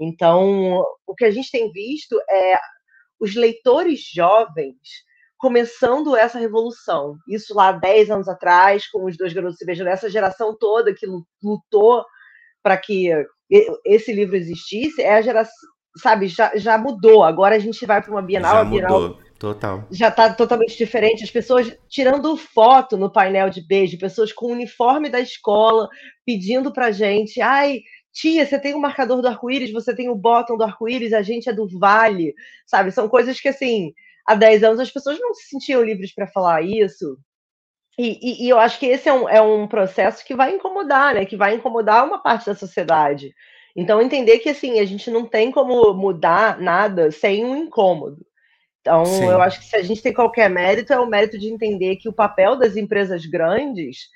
Então, 0.00 0.82
o 1.06 1.14
que 1.14 1.24
a 1.24 1.30
gente 1.30 1.50
tem 1.50 1.70
visto 1.70 2.18
é 2.30 2.58
os 3.20 3.34
leitores 3.34 4.00
jovens 4.14 4.76
começando 5.36 6.16
essa 6.16 6.38
revolução. 6.38 7.16
Isso 7.28 7.54
lá 7.54 7.72
10 7.72 8.10
anos 8.10 8.28
atrás, 8.28 8.88
com 8.90 9.04
os 9.04 9.16
dois 9.16 9.32
garotos 9.32 9.58
se 9.58 9.66
beijando, 9.66 9.90
essa 9.90 10.08
geração 10.10 10.56
toda 10.56 10.94
que 10.94 11.06
lutou 11.42 12.04
para 12.62 12.76
que 12.76 13.10
esse 13.84 14.12
livro 14.12 14.36
existisse, 14.36 15.00
é 15.02 15.14
a 15.14 15.22
geração, 15.22 15.54
sabe, 15.96 16.28
já, 16.28 16.56
já 16.56 16.76
mudou. 16.76 17.22
Agora 17.22 17.56
a 17.56 17.58
gente 17.58 17.84
vai 17.86 18.02
para 18.02 18.10
uma 18.10 18.22
Bienal, 18.22 18.52
já 18.52 18.60
a 18.60 18.64
Bienal 18.64 19.00
mudou 19.00 19.27
Total. 19.38 19.86
Já 19.90 20.08
está 20.08 20.32
totalmente 20.32 20.76
diferente. 20.76 21.22
As 21.22 21.30
pessoas 21.30 21.72
tirando 21.88 22.36
foto 22.36 22.96
no 22.96 23.10
painel 23.10 23.48
de 23.48 23.60
beijo, 23.60 23.98
pessoas 23.98 24.32
com 24.32 24.46
o 24.46 24.52
uniforme 24.52 25.08
da 25.08 25.20
escola 25.20 25.88
pedindo 26.26 26.72
pra 26.72 26.90
gente: 26.90 27.40
ai, 27.40 27.82
tia, 28.12 28.44
você 28.44 28.58
tem 28.58 28.74
o 28.74 28.80
marcador 28.80 29.22
do 29.22 29.28
arco-íris, 29.28 29.70
você 29.70 29.94
tem 29.94 30.08
o 30.08 30.14
bottom 30.14 30.56
do 30.56 30.64
arco-íris, 30.64 31.12
a 31.12 31.22
gente 31.22 31.48
é 31.48 31.52
do 31.52 31.68
Vale, 31.78 32.34
sabe? 32.66 32.90
São 32.90 33.08
coisas 33.08 33.40
que, 33.40 33.48
assim, 33.48 33.92
há 34.26 34.34
10 34.34 34.64
anos 34.64 34.80
as 34.80 34.90
pessoas 34.90 35.20
não 35.20 35.32
se 35.34 35.48
sentiam 35.48 35.84
livres 35.84 36.12
para 36.12 36.26
falar 36.26 36.62
isso. 36.62 37.16
E, 37.98 38.18
e, 38.22 38.46
e, 38.46 38.48
eu 38.48 38.58
acho 38.58 38.78
que 38.78 38.86
esse 38.86 39.08
é 39.08 39.12
um, 39.12 39.28
é 39.28 39.40
um 39.42 39.66
processo 39.68 40.24
que 40.24 40.34
vai 40.34 40.54
incomodar, 40.54 41.14
né? 41.14 41.24
Que 41.24 41.36
vai 41.36 41.54
incomodar 41.54 42.04
uma 42.04 42.20
parte 42.22 42.46
da 42.46 42.54
sociedade. 42.54 43.32
Então, 43.76 44.02
entender 44.02 44.38
que, 44.40 44.48
assim, 44.48 44.80
a 44.80 44.84
gente 44.84 45.10
não 45.10 45.26
tem 45.26 45.52
como 45.52 45.92
mudar 45.94 46.60
nada 46.60 47.10
sem 47.12 47.44
um 47.44 47.56
incômodo. 47.56 48.27
Então, 48.88 49.04
Sim. 49.04 49.26
eu 49.26 49.42
acho 49.42 49.60
que 49.60 49.66
se 49.66 49.76
a 49.76 49.82
gente 49.82 50.00
tem 50.00 50.14
qualquer 50.14 50.48
mérito, 50.48 50.94
é 50.94 50.98
o 50.98 51.06
mérito 51.06 51.38
de 51.38 51.52
entender 51.52 51.96
que 51.96 52.08
o 52.08 52.12
papel 52.12 52.56
das 52.56 52.74
empresas 52.74 53.26
grandes, 53.26 54.08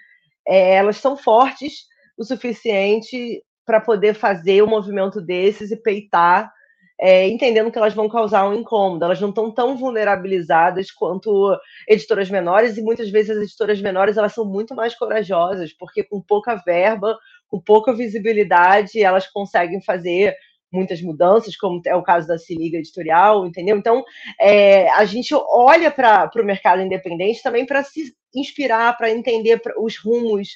é, 0.48 0.76
elas 0.76 0.96
são 0.96 1.14
fortes 1.14 1.84
o 2.16 2.24
suficiente 2.24 3.44
para 3.66 3.82
poder 3.82 4.14
fazer 4.14 4.62
um 4.62 4.66
movimento 4.66 5.20
desses 5.20 5.70
e 5.70 5.76
peitar, 5.76 6.50
é, 6.98 7.28
entendendo 7.28 7.70
que 7.70 7.76
elas 7.76 7.92
vão 7.92 8.08
causar 8.08 8.48
um 8.48 8.54
incômodo. 8.54 9.04
Elas 9.04 9.20
não 9.20 9.28
estão 9.28 9.50
tão 9.50 9.76
vulnerabilizadas 9.76 10.90
quanto 10.90 11.54
editoras 11.86 12.30
menores, 12.30 12.78
e 12.78 12.82
muitas 12.82 13.10
vezes 13.10 13.36
as 13.36 13.42
editoras 13.42 13.78
menores 13.78 14.16
elas 14.16 14.32
são 14.32 14.46
muito 14.46 14.74
mais 14.74 14.94
corajosas, 14.94 15.70
porque 15.74 16.02
com 16.02 16.18
pouca 16.18 16.54
verba, 16.54 17.18
com 17.46 17.60
pouca 17.60 17.92
visibilidade, 17.92 19.02
elas 19.02 19.26
conseguem 19.26 19.82
fazer 19.82 20.34
muitas 20.72 21.02
mudanças, 21.02 21.56
como 21.56 21.80
é 21.86 21.94
o 21.94 22.02
caso 22.02 22.26
da 22.26 22.38
Se 22.38 22.54
Liga 22.54 22.78
Editorial, 22.78 23.46
entendeu? 23.46 23.76
Então, 23.76 24.02
é, 24.40 24.88
a 24.90 25.04
gente 25.04 25.34
olha 25.34 25.90
para 25.90 26.30
o 26.34 26.44
mercado 26.44 26.80
independente 26.80 27.42
também 27.42 27.66
para 27.66 27.82
se 27.84 28.14
inspirar, 28.34 28.96
para 28.96 29.10
entender 29.10 29.60
os 29.78 29.98
rumos 29.98 30.48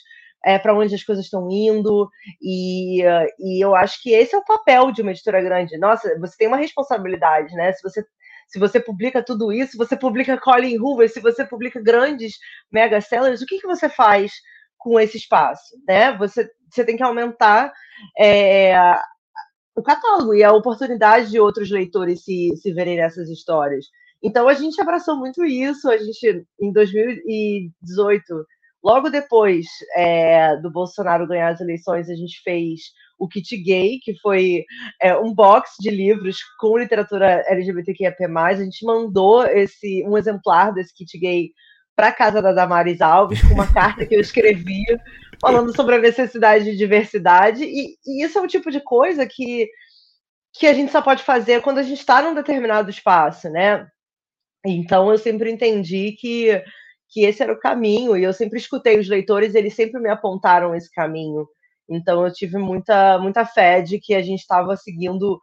é, 0.45 0.59
para 0.59 0.75
onde 0.75 0.95
as 0.95 1.03
coisas 1.03 1.25
estão 1.25 1.51
indo, 1.51 2.09
e, 2.41 3.03
e 3.39 3.65
eu 3.65 3.75
acho 3.75 4.01
que 4.01 4.13
esse 4.13 4.35
é 4.35 4.39
o 4.39 4.45
papel 4.45 4.93
de 4.93 5.03
uma 5.03 5.11
editora 5.11 5.43
grande. 5.43 5.77
Nossa, 5.77 6.17
você 6.21 6.37
tem 6.39 6.47
uma 6.47 6.57
responsabilidade, 6.57 7.53
né? 7.55 7.73
Se 7.73 7.83
você 7.83 8.05
se 8.47 8.59
você 8.59 8.79
publica 8.79 9.25
tudo 9.25 9.53
isso, 9.53 9.77
você 9.77 9.97
publica 9.97 10.39
Colin 10.39 10.79
Hoover, 10.79 11.11
se 11.11 11.21
você 11.21 11.45
publica 11.45 11.83
grandes 11.83 12.35
mega 12.71 13.01
sellers, 13.01 13.43
o 13.43 13.47
que, 13.47 13.59
que 13.59 13.67
você 13.67 13.89
faz 13.89 14.33
com 14.79 15.01
esse 15.01 15.17
espaço? 15.17 15.75
Né? 15.87 16.17
Você, 16.17 16.49
você 16.71 16.85
tem 16.85 16.97
que 16.97 17.03
aumentar 17.03 17.73
é, 18.19 18.75
o 19.77 19.83
catálogo 19.83 20.35
e 20.35 20.43
a 20.43 20.53
oportunidade 20.53 21.31
de 21.31 21.39
outros 21.39 21.71
leitores 21.71 22.25
se, 22.25 22.57
se 22.57 22.73
verem 22.73 22.97
nessas 22.97 23.29
histórias. 23.29 23.87
Então 24.23 24.49
a 24.49 24.55
gente 24.55 24.81
abraçou 24.81 25.17
muito 25.17 25.45
isso. 25.45 25.89
A 25.91 25.99
gente, 25.99 26.45
em 26.59 26.73
2018, 26.73 28.47
logo 28.83 29.11
depois 29.11 29.67
é, 29.95 30.57
do 30.57 30.71
Bolsonaro 30.71 31.27
ganhar 31.27 31.51
as 31.51 31.61
eleições, 31.61 32.09
a 32.09 32.15
gente 32.15 32.41
fez 32.43 32.81
o 33.19 33.29
Kit 33.29 33.55
Gay, 33.57 33.99
que 34.03 34.15
foi 34.21 34.65
é, 35.01 35.15
um 35.17 35.35
box 35.35 35.75
de 35.79 35.91
livros 35.91 36.39
com 36.59 36.79
literatura 36.79 37.45
LGBTQIA+. 37.47 38.15
A 38.35 38.55
gente 38.55 38.85
mandou 38.85 39.45
esse 39.45 40.03
um 40.07 40.17
exemplar 40.17 40.73
desse 40.73 40.95
Kit 40.95 41.19
Gay 41.19 41.51
para 41.95 42.13
casa 42.13 42.43
da 42.43 42.53
Damares 42.53 43.01
Alves, 43.01 43.41
com 43.43 43.55
uma 43.55 43.73
carta 43.73 44.07
que 44.07 44.15
eu 44.15 44.21
escrevi 44.21 44.85
falando 45.41 45.75
sobre 45.75 45.95
a 45.95 46.01
necessidade 46.01 46.65
de 46.65 46.77
diversidade. 46.77 47.65
E, 47.65 47.97
e, 48.07 48.25
isso 48.25 48.39
é 48.39 48.43
o 48.43 48.49
tipo 48.49 48.71
de 48.71 48.81
coisa 48.81 49.27
que, 49.27 49.69
que 50.53 50.67
a 50.67 50.75
gente 50.75 50.93
só 50.93 51.03
pode 51.03 51.23
fazer 51.23 51.63
quando 51.63 51.79
a 51.79 51.83
gente 51.83 51.99
está 52.01 52.23
num 52.23 52.35
determinado 52.35 52.91
espaço, 52.91 53.49
né? 53.51 53.87
Então 54.65 55.11
eu 55.11 55.19
sempre 55.19 55.51
entendi 55.51 56.13
que, 56.13 56.63
que 57.09 57.25
esse 57.25 57.43
era 57.43 57.53
o 57.53 57.59
caminho, 57.59 58.17
e 58.17 58.25
eu 58.25 58.33
sempre 58.33 58.59
escutei 58.59 58.99
os 58.99 59.09
leitores, 59.09 59.55
eles 59.55 59.75
sempre 59.75 60.01
me 60.01 60.11
apontaram 60.11 60.75
esse 60.75 60.91
caminho. 60.91 61.47
Então 61.89 62.25
eu 62.25 62.33
tive 62.33 62.59
muita, 62.59 63.19
muita 63.19 63.45
fé 63.45 63.81
de 63.81 64.01
que 64.01 64.15
a 64.15 64.23
gente 64.23 64.41
estava 64.41 64.77
seguindo 64.77 65.41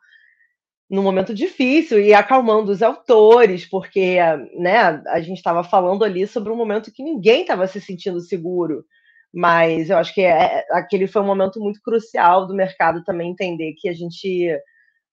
num 0.89 1.01
momento 1.01 1.33
difícil 1.33 1.99
e 1.99 2.13
acalmando 2.13 2.71
os 2.71 2.83
autores, 2.83 3.65
porque 3.65 4.17
né, 4.55 5.01
a 5.07 5.19
gente 5.21 5.37
estava 5.37 5.63
falando 5.63 6.03
ali 6.03 6.27
sobre 6.27 6.51
um 6.51 6.55
momento 6.55 6.91
que 6.91 7.01
ninguém 7.01 7.41
estava 7.41 7.65
se 7.67 7.81
sentindo 7.81 8.19
seguro. 8.19 8.85
Mas 9.33 9.89
eu 9.89 9.97
acho 9.97 10.13
que 10.13 10.21
é, 10.21 10.63
aquele 10.71 11.07
foi 11.07 11.21
um 11.21 11.25
momento 11.25 11.59
muito 11.59 11.81
crucial 11.81 12.45
do 12.45 12.53
mercado 12.53 13.03
também 13.03 13.31
entender 13.31 13.73
que 13.79 13.89
a 13.89 13.93
gente 13.93 14.49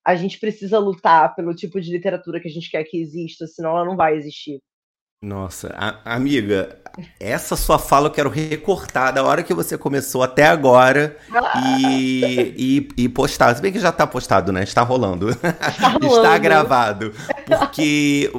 a 0.04 0.14
gente 0.14 0.38
precisa 0.38 0.78
lutar 0.78 1.34
pelo 1.34 1.54
tipo 1.54 1.80
de 1.80 1.90
literatura 1.90 2.40
que 2.40 2.48
a 2.48 2.50
gente 2.50 2.70
quer 2.70 2.84
que 2.84 3.00
exista, 3.00 3.46
senão 3.46 3.70
ela 3.70 3.84
não 3.84 3.96
vai 3.96 4.16
existir. 4.16 4.60
Nossa, 5.22 5.74
a, 5.76 6.14
amiga, 6.14 6.78
essa 7.18 7.54
sua 7.54 7.78
fala 7.78 8.06
eu 8.06 8.10
quero 8.10 8.30
recortar 8.30 9.12
da 9.12 9.22
hora 9.22 9.42
que 9.42 9.52
você 9.52 9.76
começou 9.76 10.22
até 10.22 10.46
agora 10.46 11.14
e, 11.62 12.54
e, 12.56 13.04
e, 13.04 13.08
postar. 13.08 13.54
Se 13.54 13.60
bem 13.60 13.70
que 13.70 13.78
já 13.78 13.90
está 13.90 14.06
postado, 14.06 14.50
né? 14.50 14.62
Está 14.62 14.80
rolando. 14.80 15.28
Está, 15.36 15.88
rolando. 15.88 16.06
Está 16.06 16.38
gravado. 16.38 17.12
Porque, 17.46 18.32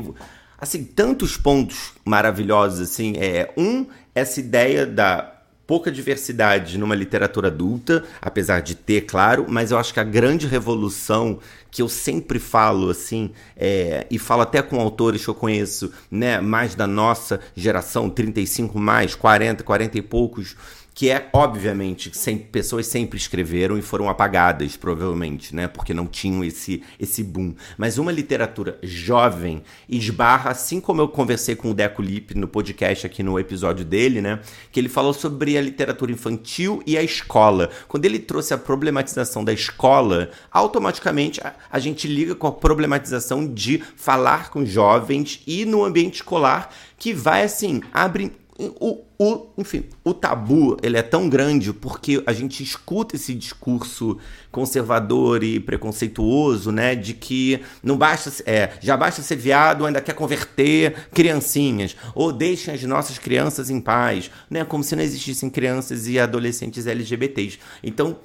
assim, 0.57 0.83
tantos 0.83 1.37
pontos 1.37 1.93
maravilhosos, 2.03 2.81
assim. 2.81 3.13
É, 3.17 3.53
um, 3.55 3.85
essa 4.15 4.39
ideia 4.39 4.83
da 4.83 5.40
pouca 5.65 5.91
diversidade 5.91 6.77
numa 6.77 6.95
literatura 6.95 7.47
adulta, 7.47 8.03
apesar 8.21 8.61
de 8.61 8.75
ter, 8.75 9.01
claro, 9.01 9.45
mas 9.47 9.71
eu 9.71 9.77
acho 9.77 9.93
que 9.93 9.99
a 9.99 10.03
grande 10.03 10.47
revolução 10.47 11.39
que 11.69 11.81
eu 11.81 11.87
sempre 11.87 12.37
falo 12.37 12.89
assim, 12.89 13.31
é, 13.55 14.05
e 14.11 14.19
falo 14.19 14.41
até 14.41 14.61
com 14.61 14.79
autores 14.81 15.23
que 15.23 15.29
eu 15.29 15.35
conheço, 15.35 15.91
né, 16.11 16.41
mais 16.41 16.75
da 16.75 16.85
nossa 16.85 17.39
geração, 17.55 18.09
35 18.09 18.77
mais, 18.77 19.15
40, 19.15 19.63
40 19.63 19.97
e 19.97 20.01
poucos, 20.01 20.57
que 20.93 21.09
é, 21.09 21.29
obviamente, 21.31 22.15
sempre, 22.15 22.45
pessoas 22.45 22.85
sempre 22.85 23.17
escreveram 23.17 23.77
e 23.77 23.81
foram 23.81 24.09
apagadas, 24.09 24.75
provavelmente, 24.75 25.55
né? 25.55 25.67
Porque 25.67 25.93
não 25.93 26.05
tinham 26.05 26.43
esse, 26.43 26.83
esse 26.99 27.23
boom. 27.23 27.55
Mas 27.77 27.97
uma 27.97 28.11
literatura 28.11 28.77
jovem 28.83 29.63
esbarra, 29.87 30.51
assim 30.51 30.81
como 30.81 31.01
eu 31.01 31.07
conversei 31.07 31.55
com 31.55 31.71
o 31.71 31.73
Deco 31.73 32.01
Lippe 32.01 32.37
no 32.37 32.47
podcast 32.47 33.05
aqui 33.05 33.23
no 33.23 33.39
episódio 33.39 33.85
dele, 33.85 34.21
né? 34.21 34.41
Que 34.71 34.79
ele 34.79 34.89
falou 34.89 35.13
sobre 35.13 35.57
a 35.57 35.61
literatura 35.61 36.11
infantil 36.11 36.83
e 36.85 36.97
a 36.97 37.03
escola. 37.03 37.69
Quando 37.87 38.05
ele 38.05 38.19
trouxe 38.19 38.53
a 38.53 38.57
problematização 38.57 39.43
da 39.43 39.53
escola, 39.53 40.29
automaticamente 40.51 41.39
a, 41.41 41.53
a 41.71 41.79
gente 41.79 42.07
liga 42.07 42.35
com 42.35 42.47
a 42.47 42.51
problematização 42.51 43.47
de 43.47 43.81
falar 43.95 44.49
com 44.49 44.65
jovens 44.65 45.41
e 45.47 45.65
no 45.65 45.85
ambiente 45.85 46.15
escolar 46.15 46.69
que 47.01 47.15
vai 47.15 47.41
assim, 47.41 47.81
abre 47.91 48.31
o, 48.79 49.03
o, 49.17 49.47
enfim, 49.57 49.85
o 50.03 50.13
tabu 50.13 50.77
ele 50.83 50.97
é 50.97 51.01
tão 51.01 51.29
grande 51.29 51.71
porque 51.73 52.21
a 52.25 52.33
gente 52.33 52.61
escuta 52.61 53.15
esse 53.15 53.33
discurso 53.33 54.17
conservador 54.51 55.43
e 55.43 55.59
preconceituoso, 55.59 56.71
né, 56.71 56.95
de 56.95 57.13
que 57.13 57.61
não 57.81 57.97
basta, 57.97 58.31
é, 58.45 58.73
já 58.81 58.97
basta 58.97 59.21
ser 59.21 59.35
viado, 59.35 59.85
ainda 59.85 60.01
quer 60.01 60.13
converter 60.13 61.07
criancinhas, 61.13 61.95
ou 62.13 62.31
deixem 62.31 62.73
as 62.73 62.83
nossas 62.83 63.17
crianças 63.17 63.69
em 63.69 63.79
paz, 63.79 64.29
né, 64.49 64.65
como 64.65 64.83
se 64.83 64.95
não 64.95 65.03
existissem 65.03 65.49
crianças 65.49 66.07
e 66.07 66.19
adolescentes 66.19 66.85
LGBTs. 66.85 67.59
Então, 67.83 68.17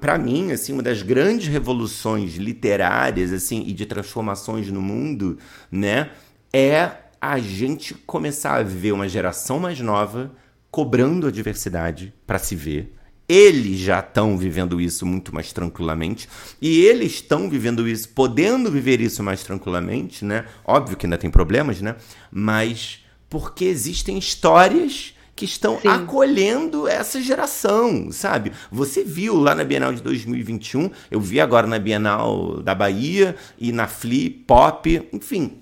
para 0.00 0.16
mim, 0.16 0.52
assim, 0.52 0.72
uma 0.72 0.82
das 0.82 1.02
grandes 1.02 1.48
revoluções 1.48 2.36
literárias, 2.36 3.32
assim, 3.32 3.64
e 3.66 3.72
de 3.72 3.84
transformações 3.86 4.70
no 4.70 4.80
mundo, 4.80 5.36
né, 5.70 6.10
é 6.52 6.90
a 7.20 7.38
gente 7.38 7.94
começar 7.94 8.54
a 8.54 8.62
ver 8.62 8.92
uma 8.92 9.08
geração 9.08 9.58
mais 9.58 9.80
nova 9.80 10.32
cobrando 10.70 11.26
a 11.26 11.30
diversidade 11.30 12.12
para 12.26 12.38
se 12.38 12.54
ver. 12.54 12.94
Eles 13.28 13.78
já 13.78 14.00
estão 14.00 14.38
vivendo 14.38 14.80
isso 14.80 15.04
muito 15.04 15.34
mais 15.34 15.52
tranquilamente 15.52 16.28
e 16.62 16.80
eles 16.84 17.14
estão 17.14 17.48
vivendo 17.50 17.86
isso, 17.86 18.08
podendo 18.10 18.70
viver 18.70 19.00
isso 19.00 19.22
mais 19.22 19.42
tranquilamente, 19.42 20.24
né? 20.24 20.46
Óbvio 20.64 20.96
que 20.96 21.04
ainda 21.04 21.18
tem 21.18 21.30
problemas, 21.30 21.80
né? 21.82 21.96
Mas 22.30 23.04
porque 23.28 23.66
existem 23.66 24.16
histórias 24.16 25.14
que 25.36 25.44
estão 25.44 25.78
Sim. 25.78 25.88
acolhendo 25.88 26.88
essa 26.88 27.20
geração, 27.20 28.10
sabe? 28.10 28.50
Você 28.72 29.04
viu 29.04 29.36
lá 29.36 29.54
na 29.54 29.62
Bienal 29.62 29.92
de 29.92 30.02
2021, 30.02 30.90
eu 31.10 31.20
vi 31.20 31.40
agora 31.40 31.66
na 31.66 31.78
Bienal 31.78 32.60
da 32.62 32.74
Bahia 32.74 33.36
e 33.58 33.70
na 33.70 33.86
Flip 33.86 34.44
Pop, 34.46 35.08
enfim, 35.12 35.58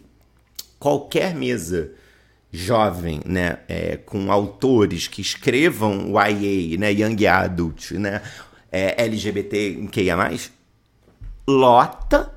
qualquer 0.87 1.35
mesa 1.35 1.91
jovem, 2.53 3.21
né, 3.27 3.59
é, 3.67 3.97
com 3.97 4.31
autores 4.31 5.09
que 5.09 5.21
escrevam 5.21 6.13
YA, 6.13 6.79
né, 6.79 6.93
Young 6.93 7.27
Adult, 7.27 7.91
né, 7.91 8.23
é, 8.71 9.03
LGBTQIA+, 9.05 10.17
lota, 11.45 12.33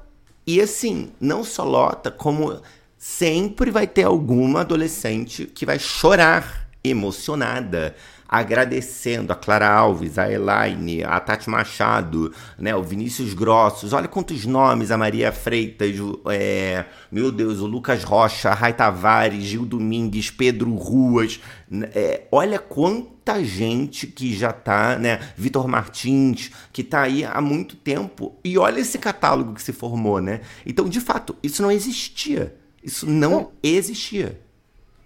e 0.48 0.60
assim, 0.60 1.12
não 1.22 1.44
só 1.44 1.64
lota, 1.64 2.10
como 2.10 2.60
sempre 2.98 3.70
vai 3.70 3.86
ter 3.86 4.06
alguma 4.06 4.62
adolescente 4.62 5.46
que 5.46 5.64
vai 5.64 5.78
chorar 5.78 6.72
emocionada 6.84 7.96
agradecendo 8.30 9.34
a 9.34 9.36
Clara 9.36 9.68
Alves, 9.68 10.20
a 10.20 10.32
Elaine, 10.32 11.04
a 11.04 11.20
Tati 11.20 11.50
Machado, 11.50 12.32
né, 12.60 12.76
o 12.76 12.84
Vinícius 12.84 13.34
Grossos, 13.34 13.92
olha 13.92 14.08
quantos 14.08 14.46
nomes, 14.46 14.92
a 14.92 14.98
Maria 14.98 15.32
Freitas, 15.32 15.96
é, 16.28 16.86
meu 17.12 17.32
Deus, 17.32 17.60
o 17.60 17.66
Lucas 17.66 18.04
Rocha, 18.04 18.50
a 18.50 18.54
Rai 18.54 18.74
Tavares, 18.74 19.44
Gil 19.44 19.66
Domingues, 19.66 20.30
Pedro 20.30 20.76
Ruas, 20.76 21.40
né, 21.68 21.90
é, 21.96 22.28
olha 22.32 22.60
quanta 22.60 23.44
gente 23.44 24.06
que 24.06 24.36
já 24.36 24.54
tá, 24.54 24.96
né, 25.00 25.20
Vitor 25.36 25.68
Martins, 25.68 26.52
que 26.72 26.84
tá 26.84 27.02
aí 27.02 27.26
há 27.26 27.42
muito 27.42 27.76
tempo, 27.76 28.36
e 28.44 28.60
olha 28.60 28.80
esse 28.80 29.00
catálogo 29.00 29.56
que 29.56 29.62
se 29.64 29.74
formou, 29.74 30.22
né, 30.22 30.42
então, 30.64 30.88
de 30.88 31.02
fato, 31.02 31.36
isso 31.42 31.64
não 31.64 31.72
existia, 31.72 32.56
isso 32.84 33.10
não. 33.10 33.52
existia 33.64 34.40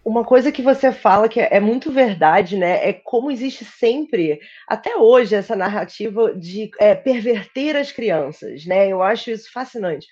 uma 0.05 0.23
coisa 0.25 0.51
que 0.51 0.61
você 0.61 0.91
fala 0.91 1.29
que 1.29 1.39
é, 1.39 1.59
muito 1.59 1.91
verdade, 1.91 2.57
né? 2.57 2.89
É 2.89 2.93
como 2.93 3.31
existe 3.31 3.63
sempre, 3.63 4.39
até 4.67 4.97
hoje, 4.97 5.33
essa 5.33 5.55
narrativa 5.55 6.33
de 6.35 6.69
é, 6.79 6.93
perverter 6.93 7.75
as 7.77 7.91
crianças, 7.91 8.65
né? 8.65 8.89
Eu 8.89 9.01
acho 9.01 9.31
isso 9.31 9.51
fascinante, 9.51 10.07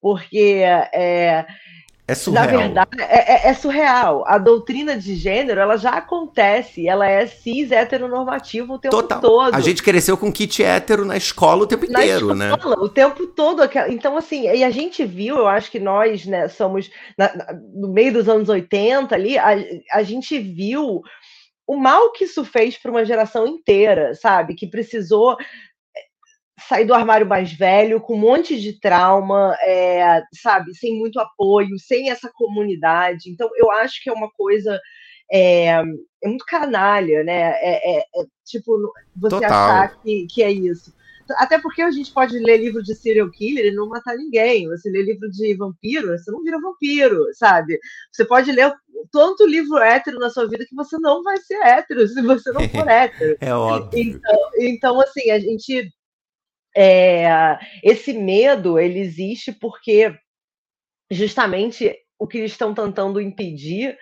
porque 0.00 0.62
é, 0.92 1.46
É 2.06 2.14
surreal. 2.14 2.44
Na 2.44 2.58
verdade, 2.58 2.90
é, 3.00 3.32
é, 3.32 3.48
é, 3.48 3.54
surreal. 3.54 4.24
A 4.26 4.36
doutrina 4.36 4.96
de 4.96 5.16
gênero, 5.16 5.58
ela 5.58 5.78
já 5.78 5.92
acontece. 5.92 6.86
Ela 6.86 7.08
é 7.08 7.26
cis, 7.26 7.72
heteronormativa 7.72 8.74
o 8.74 8.78
tempo 8.78 8.94
Total. 8.94 9.20
todo. 9.20 9.54
A 9.54 9.60
gente 9.60 9.82
cresceu 9.82 10.16
com 10.16 10.30
kit 10.30 10.62
hétero 10.62 11.06
na 11.06 11.16
escola 11.16 11.62
o 11.62 11.66
tempo 11.66 11.90
na 11.90 12.00
inteiro, 12.00 12.34
né? 12.34 12.50
escola, 12.50 12.76
né? 12.76 12.82
O 12.82 12.88
tempo 12.90 13.26
todo. 13.28 13.62
Então, 13.88 14.18
assim, 14.18 14.42
e 14.42 14.62
a 14.62 14.70
gente 14.70 15.02
viu, 15.04 15.38
eu 15.38 15.46
acho 15.46 15.70
que 15.70 15.80
nós, 15.80 16.26
né, 16.26 16.46
somos 16.48 16.90
na, 17.16 17.34
na, 17.34 17.46
no 17.74 17.88
meio 17.88 18.12
dos 18.12 18.28
anos 18.28 18.50
80 18.50 19.14
ali, 19.14 19.38
a, 19.38 19.56
a 19.92 20.02
gente 20.02 20.38
viu 20.38 21.00
o 21.66 21.76
mal 21.76 22.12
que 22.12 22.24
isso 22.24 22.44
fez 22.44 22.76
para 22.76 22.90
uma 22.90 23.06
geração 23.06 23.46
inteira, 23.46 24.14
sabe? 24.14 24.54
Que 24.54 24.66
precisou 24.66 25.38
sair 26.68 26.84
do 26.84 26.94
armário 26.94 27.26
mais 27.26 27.52
velho, 27.52 28.00
com 28.00 28.14
um 28.14 28.18
monte 28.18 28.60
de 28.60 28.78
trauma, 28.78 29.56
é, 29.60 30.22
sabe, 30.34 30.74
sem 30.74 30.98
muito 30.98 31.18
apoio, 31.20 31.78
sem 31.78 32.10
essa 32.10 32.30
comunidade. 32.32 33.30
Então, 33.30 33.50
eu 33.56 33.70
acho 33.70 34.02
que 34.02 34.10
é 34.10 34.12
uma 34.12 34.30
coisa 34.30 34.80
é, 35.30 35.66
é 36.22 36.28
muito 36.28 36.44
canalha, 36.46 37.24
né? 37.24 37.52
É, 37.60 37.98
é, 37.98 37.98
é 38.00 38.24
tipo, 38.44 38.92
você 39.16 39.36
Total. 39.36 39.50
achar 39.50 40.00
que, 40.02 40.26
que 40.30 40.42
é 40.42 40.50
isso. 40.50 40.92
Até 41.38 41.58
porque 41.58 41.80
a 41.80 41.90
gente 41.90 42.12
pode 42.12 42.38
ler 42.38 42.58
livro 42.58 42.82
de 42.82 42.94
serial 42.94 43.30
killer 43.30 43.66
e 43.66 43.74
não 43.74 43.88
matar 43.88 44.14
ninguém. 44.16 44.68
Você 44.68 44.90
lê 44.90 45.02
livro 45.02 45.30
de 45.30 45.54
vampiro, 45.54 46.08
você 46.08 46.30
não 46.30 46.42
vira 46.42 46.60
vampiro, 46.60 47.26
sabe? 47.32 47.78
Você 48.12 48.24
pode 48.26 48.52
ler 48.52 48.74
tanto 49.10 49.46
livro 49.46 49.78
hétero 49.78 50.18
na 50.18 50.28
sua 50.28 50.46
vida 50.46 50.66
que 50.66 50.74
você 50.74 50.98
não 50.98 51.22
vai 51.22 51.38
ser 51.38 51.56
hétero 51.64 52.06
se 52.06 52.20
você 52.20 52.52
não 52.52 52.68
for 52.68 52.86
hétero. 52.88 53.36
é 53.40 53.54
óbvio. 53.54 53.98
Então, 53.98 54.50
então, 54.58 55.00
assim, 55.00 55.30
a 55.30 55.38
gente 55.38 55.90
é, 56.76 57.58
esse 57.82 58.12
medo 58.12 58.78
ele 58.78 58.98
existe 58.98 59.52
porque 59.52 60.14
justamente 61.10 61.94
o 62.18 62.26
que 62.26 62.38
eles 62.38 62.52
estão 62.52 62.74
tentando 62.74 63.20
impedir 63.20 63.96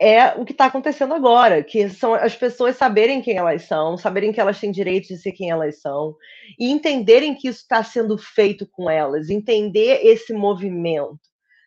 é 0.00 0.32
o 0.34 0.44
que 0.44 0.52
está 0.52 0.66
acontecendo 0.66 1.14
agora, 1.14 1.62
que 1.62 1.88
são 1.88 2.14
as 2.14 2.34
pessoas 2.34 2.76
saberem 2.76 3.22
quem 3.22 3.36
elas 3.36 3.62
são, 3.62 3.96
saberem 3.96 4.32
que 4.32 4.40
elas 4.40 4.58
têm 4.58 4.72
direito 4.72 5.08
de 5.08 5.16
ser 5.16 5.32
quem 5.32 5.50
elas 5.50 5.80
são, 5.80 6.16
e 6.58 6.70
entenderem 6.70 7.34
que 7.34 7.48
isso 7.48 7.60
está 7.60 7.82
sendo 7.82 8.18
feito 8.18 8.66
com 8.72 8.90
elas, 8.90 9.30
entender 9.30 10.00
esse 10.04 10.32
movimento, 10.32 11.20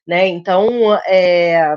né? 0.05 0.27
Então, 0.27 0.93
é, 1.07 1.75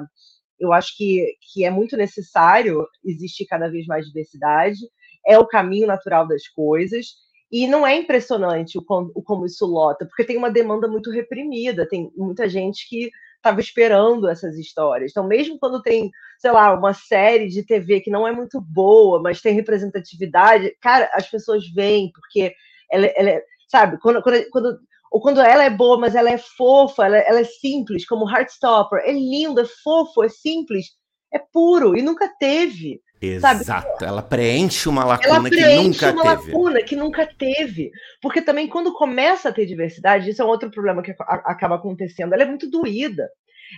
eu 0.59 0.73
acho 0.73 0.97
que, 0.97 1.35
que 1.53 1.65
é 1.65 1.71
muito 1.71 1.97
necessário 1.97 2.85
existir 3.05 3.47
cada 3.47 3.71
vez 3.71 3.87
mais 3.87 4.07
diversidade, 4.07 4.79
é 5.27 5.39
o 5.39 5.47
caminho 5.47 5.87
natural 5.87 6.27
das 6.27 6.49
coisas, 6.49 7.07
e 7.51 7.67
não 7.67 7.87
é 7.87 7.97
impressionante 7.97 8.79
o 8.79 8.83
como, 8.83 9.11
o 9.15 9.23
como 9.23 9.45
isso 9.45 9.67
lota, 9.67 10.07
porque 10.07 10.25
tem 10.25 10.37
uma 10.37 10.51
demanda 10.51 10.87
muito 10.87 11.11
reprimida, 11.11 11.89
tem 11.89 12.11
muita 12.17 12.49
gente 12.49 12.89
que 12.89 13.11
estava 13.37 13.59
esperando 13.59 14.29
essas 14.29 14.57
histórias. 14.57 15.11
Então, 15.11 15.27
mesmo 15.27 15.59
quando 15.59 15.83
tem, 15.83 16.11
sei 16.39 16.53
lá, 16.53 16.73
uma 16.73 16.93
série 16.93 17.49
de 17.49 17.65
TV 17.65 18.01
que 18.01 18.11
não 18.11 18.29
é 18.29 18.33
muito 18.33 18.61
boa, 18.61 19.21
mas 19.21 19.41
tem 19.41 19.55
representatividade, 19.55 20.77
cara, 20.81 21.11
as 21.15 21.29
pessoas 21.29 21.67
vêm, 21.69 22.13
porque 22.13 22.55
ela, 22.91 23.07
ela 23.07 23.31
é, 23.31 23.45
sabe, 23.69 23.99
quando, 23.99 24.23
quando, 24.23 24.51
quando, 24.51 24.79
ou 25.11 25.21
quando 25.21 25.41
ela 25.41 25.65
é 25.65 25.71
boa, 25.71 25.99
mas 25.99 26.15
ela 26.15 26.31
é 26.31 26.39
fofa, 26.39 27.07
ela, 27.07 27.17
ela 27.19 27.41
é 27.41 27.45
simples, 27.45 28.07
como 28.07 28.31
Heartstopper, 28.31 29.03
é 29.05 29.13
lindo, 29.13 29.61
é 29.61 29.65
fofo, 29.65 30.23
é 30.23 30.29
simples, 30.29 30.87
é 31.33 31.39
puro, 31.39 31.97
e 31.97 32.03
nunca 32.03 32.29
teve. 32.39 33.01
Exato, 33.23 33.65
sabe? 33.65 33.87
ela 34.03 34.23
preenche 34.23 34.89
uma 34.89 35.05
lacuna 35.05 35.49
preenche 35.51 35.99
que 35.99 36.07
nunca 36.07 36.13
uma 36.13 36.37
teve. 36.37 36.53
lacuna 36.53 36.83
que 36.83 36.97
nunca 36.97 37.27
teve. 37.27 37.91
Porque 38.23 38.41
também 38.41 38.67
quando 38.67 38.95
começa 38.95 39.51
a 39.51 39.53
ter 39.53 39.67
diversidade, 39.67 40.31
isso 40.31 40.41
é 40.41 40.45
um 40.45 40.49
outro 40.49 40.71
problema 40.71 41.03
que 41.03 41.15
acaba 41.29 41.75
acontecendo, 41.77 42.33
ela 42.33 42.43
é 42.43 42.47
muito 42.47 42.71
doída. 42.71 43.29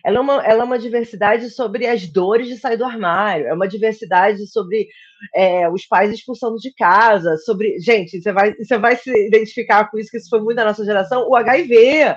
Ela 0.05 0.19
é, 0.19 0.21
uma, 0.21 0.47
ela 0.47 0.63
é 0.63 0.65
uma 0.65 0.79
diversidade 0.79 1.51
sobre 1.51 1.87
as 1.87 2.07
dores 2.07 2.49
de 2.49 2.57
sair 2.57 2.79
do 2.79 2.85
armário, 2.85 3.47
é 3.47 3.53
uma 3.53 3.69
diversidade 3.69 4.47
sobre 4.47 4.89
é, 5.35 5.69
os 5.69 5.85
pais 5.87 6.11
expulsando 6.13 6.57
de 6.57 6.73
casa, 6.75 7.37
sobre. 7.39 7.79
Gente, 7.79 8.21
você 8.21 8.33
vai, 8.33 8.55
você 8.55 8.79
vai 8.79 8.97
se 8.97 9.11
identificar 9.27 9.91
com 9.91 9.99
isso, 9.99 10.11
que 10.11 10.17
isso 10.17 10.31
foi 10.31 10.41
muito 10.41 10.57
da 10.57 10.65
nossa 10.65 10.85
geração, 10.85 11.29
o 11.29 11.37
HIV. 11.37 12.17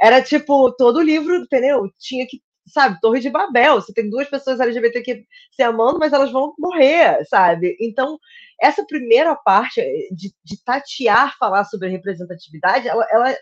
Era 0.00 0.20
tipo, 0.20 0.72
todo 0.72 1.00
livro, 1.00 1.36
entendeu? 1.36 1.88
Tinha 1.98 2.26
que 2.26 2.40
sabe, 2.72 2.98
Torre 3.00 3.20
de 3.20 3.28
Babel. 3.28 3.74
Você 3.74 3.92
tem 3.92 4.08
duas 4.08 4.28
pessoas 4.28 4.58
LGBTQ 4.58 5.26
se 5.50 5.62
amando, 5.62 5.98
mas 5.98 6.12
elas 6.12 6.32
vão 6.32 6.54
morrer, 6.58 7.24
sabe? 7.26 7.76
Então, 7.78 8.18
essa 8.60 8.84
primeira 8.84 9.36
parte 9.36 9.80
de, 10.10 10.32
de 10.42 10.64
tatear 10.64 11.36
falar 11.38 11.64
sobre 11.64 11.88
representatividade, 11.88 12.88
ela, 12.88 13.06
ela, 13.10 13.36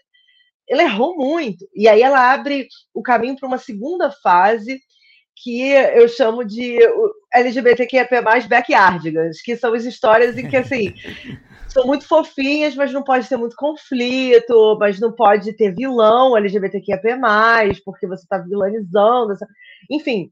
ela 0.69 0.83
errou 0.83 1.16
muito. 1.16 1.64
E 1.75 1.88
aí 1.88 2.03
ela 2.03 2.33
abre 2.33 2.66
o 2.93 3.03
caminho 3.03 3.37
para 3.37 3.47
uma 3.47 3.59
segunda 3.59 4.11
fase 4.11 4.81
que 5.37 5.71
eu 5.71 6.09
chamo 6.09 6.45
de 6.45 6.79
LGBTQIA+, 7.33 8.09
backyardigans, 8.49 9.40
que 9.40 9.57
são 9.57 9.73
as 9.73 9.85
histórias 9.85 10.37
em 10.37 10.49
que, 10.49 10.57
assim, 10.57 10.95
são 11.69 11.87
muito 11.87 12.07
fofinhas, 12.07 12.75
mas 12.75 12.93
não 12.93 13.03
pode 13.03 13.29
ter 13.29 13.37
muito 13.37 13.57
conflito, 13.57 14.77
mas 14.79 15.01
não 15.01 15.12
pode 15.12 15.53
ter 15.55 15.75
vilão 15.75 16.37
LGBTQIA+, 16.37 17.01
porque 17.85 18.07
você 18.07 18.23
está 18.23 18.38
vilanizando, 18.38 19.35
enfim, 19.90 20.31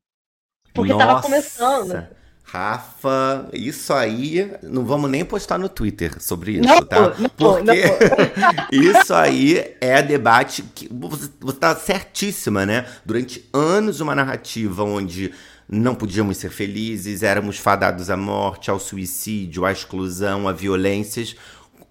porque 0.75 0.93
estava 0.93 1.23
começando. 1.23 2.18
Rafa, 2.51 3.47
isso 3.53 3.93
aí, 3.93 4.51
não 4.63 4.83
vamos 4.83 5.11
nem 5.11 5.23
postar 5.23 5.59
no 5.59 5.69
Twitter 5.69 6.17
sobre 6.19 6.53
isso, 6.53 6.63
não, 6.63 6.83
tá? 6.83 7.15
Não, 7.19 7.29
Porque 7.29 7.83
não, 7.85 8.69
isso 8.73 9.13
aí 9.13 9.77
é 9.83 10.01
debate 10.03 10.63
que 10.75 10.89
você 10.91 11.29
está 11.47 11.77
certíssima, 11.77 12.65
né? 12.65 12.87
Durante 13.05 13.47
anos 13.53 14.01
uma 14.01 14.15
narrativa 14.15 14.83
onde 14.83 15.31
não 15.69 15.95
podíamos 15.95 16.39
ser 16.39 16.49
felizes, 16.51 17.23
éramos 17.23 17.59
fadados 17.59 18.09
à 18.09 18.17
morte, 18.17 18.71
ao 18.71 18.81
suicídio, 18.81 19.67
à 19.67 19.73
exclusão, 19.73 20.49
a 20.49 20.53
violências. 20.53 21.37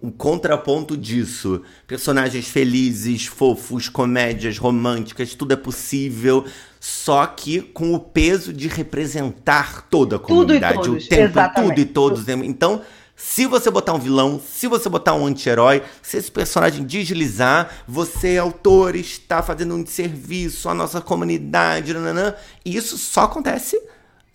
Um 0.02 0.10
contraponto 0.10 0.96
disso, 0.96 1.62
personagens 1.86 2.48
felizes, 2.48 3.26
fofos, 3.26 3.88
comédias 3.88 4.58
românticas, 4.58 5.34
tudo 5.34 5.52
é 5.52 5.56
possível, 5.56 6.44
só 6.80 7.26
que 7.26 7.60
com 7.60 7.94
o 7.94 7.98
peso 7.98 8.52
de 8.52 8.68
representar 8.68 9.82
toda 9.88 10.16
a 10.16 10.18
comunidade, 10.18 10.90
o 10.90 10.98
tempo, 10.98 11.22
Exatamente. 11.22 11.68
tudo 11.68 11.80
e 11.80 11.84
todos. 11.84 12.28
Então, 12.28 12.82
se 13.16 13.46
você 13.46 13.68
botar 13.68 13.94
um 13.94 13.98
vilão, 13.98 14.40
se 14.40 14.68
você 14.68 14.88
botar 14.88 15.14
um 15.14 15.26
anti-herói, 15.26 15.82
se 16.00 16.16
esse 16.16 16.30
personagem 16.30 16.86
deslizar, 16.86 17.68
você, 17.86 18.38
autor, 18.38 18.94
está 18.94 19.42
fazendo 19.42 19.74
um 19.74 19.84
serviço 19.84 20.68
à 20.68 20.74
nossa 20.74 21.00
comunidade, 21.00 21.92
nananã. 21.92 22.34
E 22.64 22.76
isso 22.76 22.96
só 22.96 23.22
acontece 23.22 23.76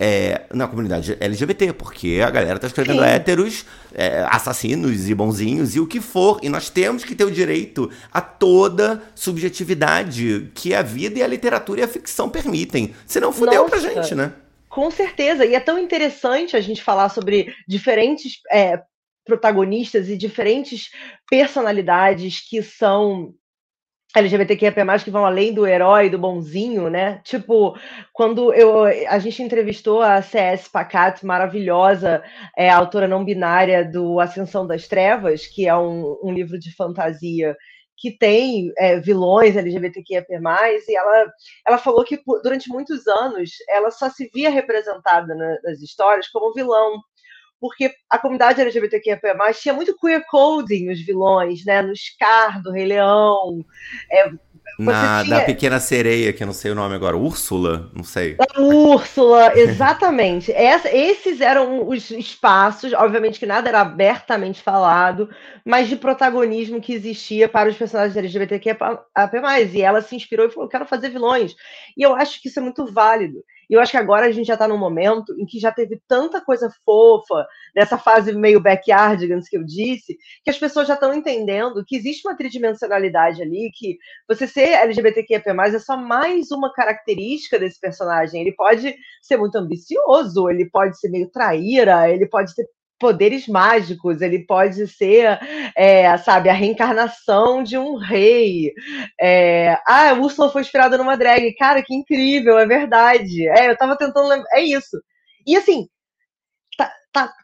é, 0.05 0.47
na 0.53 0.67
comunidade 0.67 1.15
LGBT, 1.17 1.71
porque 1.71 2.19
a 2.21 2.29
galera 2.29 2.59
tá 2.59 2.67
escrevendo 2.67 2.99
Sim. 2.99 3.07
héteros, 3.07 3.65
é, 3.93 4.27
assassinos 4.29 5.09
e 5.09 5.15
bonzinhos 5.15 5.77
e 5.77 5.79
o 5.79 5.87
que 5.87 6.01
for. 6.01 6.41
E 6.43 6.49
nós 6.49 6.69
temos 6.69 7.05
que 7.05 7.15
ter 7.15 7.23
o 7.23 7.31
direito 7.31 7.89
a 8.11 8.19
toda 8.19 9.01
subjetividade 9.15 10.51
que 10.53 10.75
a 10.75 10.81
vida 10.81 11.19
e 11.19 11.23
a 11.23 11.27
literatura 11.27 11.79
e 11.79 11.83
a 11.85 11.87
ficção 11.87 12.29
permitem. 12.29 12.93
Senão 13.05 13.31
fudeu 13.31 13.63
Nossa. 13.63 13.69
pra 13.69 13.79
gente, 13.79 14.13
né? 14.13 14.33
Com 14.67 14.91
certeza, 14.91 15.45
e 15.45 15.55
é 15.55 15.59
tão 15.61 15.79
interessante 15.79 16.57
a 16.57 16.59
gente 16.59 16.83
falar 16.83 17.07
sobre 17.07 17.55
diferentes 17.65 18.41
é, 18.51 18.81
protagonistas 19.23 20.09
e 20.09 20.17
diferentes 20.17 20.89
personalidades 21.29 22.41
que 22.41 22.61
são 22.61 23.33
LGBTQIA+, 24.15 24.73
que 25.03 25.09
vão 25.09 25.25
além 25.25 25.53
do 25.53 25.65
herói, 25.65 26.09
do 26.09 26.19
bonzinho, 26.19 26.89
né? 26.89 27.19
Tipo, 27.23 27.75
quando 28.11 28.53
eu, 28.53 28.83
a 28.83 29.17
gente 29.17 29.41
entrevistou 29.41 30.01
a 30.01 30.21
CS 30.21 30.67
Pacat, 30.67 31.25
maravilhosa, 31.25 32.23
é, 32.55 32.69
autora 32.69 33.07
não 33.07 33.25
binária 33.25 33.83
do 33.83 34.19
Ascensão 34.19 34.67
das 34.67 34.87
Trevas, 34.87 35.47
que 35.47 35.67
é 35.67 35.75
um, 35.75 36.19
um 36.23 36.31
livro 36.31 36.59
de 36.59 36.75
fantasia 36.75 37.55
que 37.97 38.11
tem 38.11 38.71
é, 38.77 38.99
vilões 38.99 39.55
LGBTQIA+, 39.55 40.25
e 40.29 40.95
ela, 40.95 41.31
ela 41.65 41.77
falou 41.77 42.03
que 42.03 42.21
durante 42.43 42.69
muitos 42.69 43.07
anos 43.07 43.51
ela 43.69 43.89
só 43.91 44.09
se 44.09 44.29
via 44.33 44.49
representada 44.49 45.33
nas 45.63 45.81
histórias 45.81 46.27
como 46.27 46.53
vilão, 46.53 46.99
porque 47.63 47.93
a 48.09 48.19
comunidade 48.19 48.59
LGBTQIA+, 48.59 49.17
tinha 49.57 49.73
muito 49.73 49.97
queer 49.97 50.21
coding 50.29 50.87
nos 50.87 50.99
vilões, 50.99 51.63
né, 51.63 51.81
no 51.81 51.95
Scar, 51.95 52.61
do 52.61 52.73
Rei 52.73 52.83
Leão, 52.83 53.63
é, 54.11 54.29
na, 54.77 55.23
tinha... 55.23 55.37
Da 55.39 55.45
Pequena 55.45 55.79
Sereia, 55.79 56.33
que 56.33 56.43
eu 56.43 56.47
não 56.47 56.53
sei 56.53 56.71
o 56.71 56.75
nome 56.75 56.93
agora, 56.93 57.15
Úrsula? 57.15 57.89
Não 57.95 58.03
sei. 58.03 58.35
Da 58.35 58.59
Úrsula, 58.59 59.53
exatamente. 59.57 60.51
Essa, 60.51 60.93
esses 60.93 61.39
eram 61.39 61.87
os 61.87 62.11
espaços, 62.11 62.91
obviamente 62.91 63.39
que 63.39 63.45
nada 63.45 63.69
era 63.69 63.79
abertamente 63.79 64.61
falado, 64.61 65.29
mas 65.65 65.87
de 65.87 65.95
protagonismo 65.95 66.81
que 66.81 66.93
existia 66.93 67.47
para 67.47 67.69
os 67.69 67.77
personagens 67.77 68.17
LGBTQ+. 68.17 68.75
E 69.73 69.81
ela 69.81 70.01
se 70.01 70.17
inspirou 70.17 70.47
e 70.47 70.51
falou, 70.51 70.67
quero 70.67 70.85
fazer 70.85 71.07
vilões. 71.07 71.55
E 71.95 72.03
eu 72.03 72.13
acho 72.13 72.41
que 72.41 72.49
isso 72.49 72.59
é 72.59 72.61
muito 72.61 72.85
válido. 72.91 73.41
E 73.73 73.75
eu 73.75 73.81
acho 73.81 73.91
que 73.91 73.97
agora 73.97 74.25
a 74.25 74.31
gente 74.31 74.47
já 74.47 74.53
está 74.53 74.67
num 74.67 74.77
momento 74.77 75.33
em 75.39 75.45
que 75.45 75.59
já 75.59 75.71
teve 75.71 76.01
tanta 76.07 76.39
coisa 76.39 76.69
fofa, 76.85 77.45
nessa 77.75 77.97
fase 77.97 78.33
meio 78.33 78.59
backyardigans 78.59 79.47
que 79.47 79.57
eu 79.57 79.63
disse, 79.63 80.17
que 80.43 80.49
as 80.49 80.57
pessoas 80.57 80.87
já 80.87 80.93
estão 80.93 81.13
entendendo 81.13 81.83
que 81.85 81.95
existe 81.95 82.27
uma 82.27 82.35
tridimensionalidade 82.35 83.41
ali, 83.41 83.71
que 83.73 83.97
você 84.27 84.47
ser 84.47 84.63
ser 84.63 84.73
LGBTQIA+, 84.73 85.41
é 85.73 85.79
só 85.79 85.97
mais 85.97 86.51
uma 86.51 86.71
característica 86.71 87.59
desse 87.59 87.79
personagem. 87.79 88.41
Ele 88.41 88.53
pode 88.53 88.95
ser 89.21 89.37
muito 89.37 89.57
ambicioso, 89.57 90.49
ele 90.49 90.69
pode 90.69 90.97
ser 90.99 91.09
meio 91.09 91.29
traíra, 91.29 92.09
ele 92.09 92.27
pode 92.27 92.55
ter 92.55 92.65
poderes 93.03 93.49
mágicos, 93.49 94.21
ele 94.21 94.45
pode 94.45 94.87
ser, 94.87 95.37
é, 95.75 96.15
sabe, 96.15 96.47
a 96.47 96.53
reencarnação 96.53 97.61
de 97.61 97.77
um 97.77 97.97
rei. 97.97 98.71
É, 99.19 99.77
ah, 99.85 100.13
Úrsula 100.13 100.49
foi 100.49 100.61
inspirada 100.61 100.97
numa 100.97 101.17
drag. 101.17 101.53
Cara, 101.55 101.83
que 101.83 101.93
incrível, 101.93 102.57
é 102.57 102.65
verdade. 102.65 103.45
É, 103.49 103.69
eu 103.69 103.75
tava 103.75 103.97
tentando 103.97 104.29
lembrar. 104.29 104.47
É 104.53 104.61
isso. 104.61 104.97
E 105.45 105.57
assim, 105.57 105.85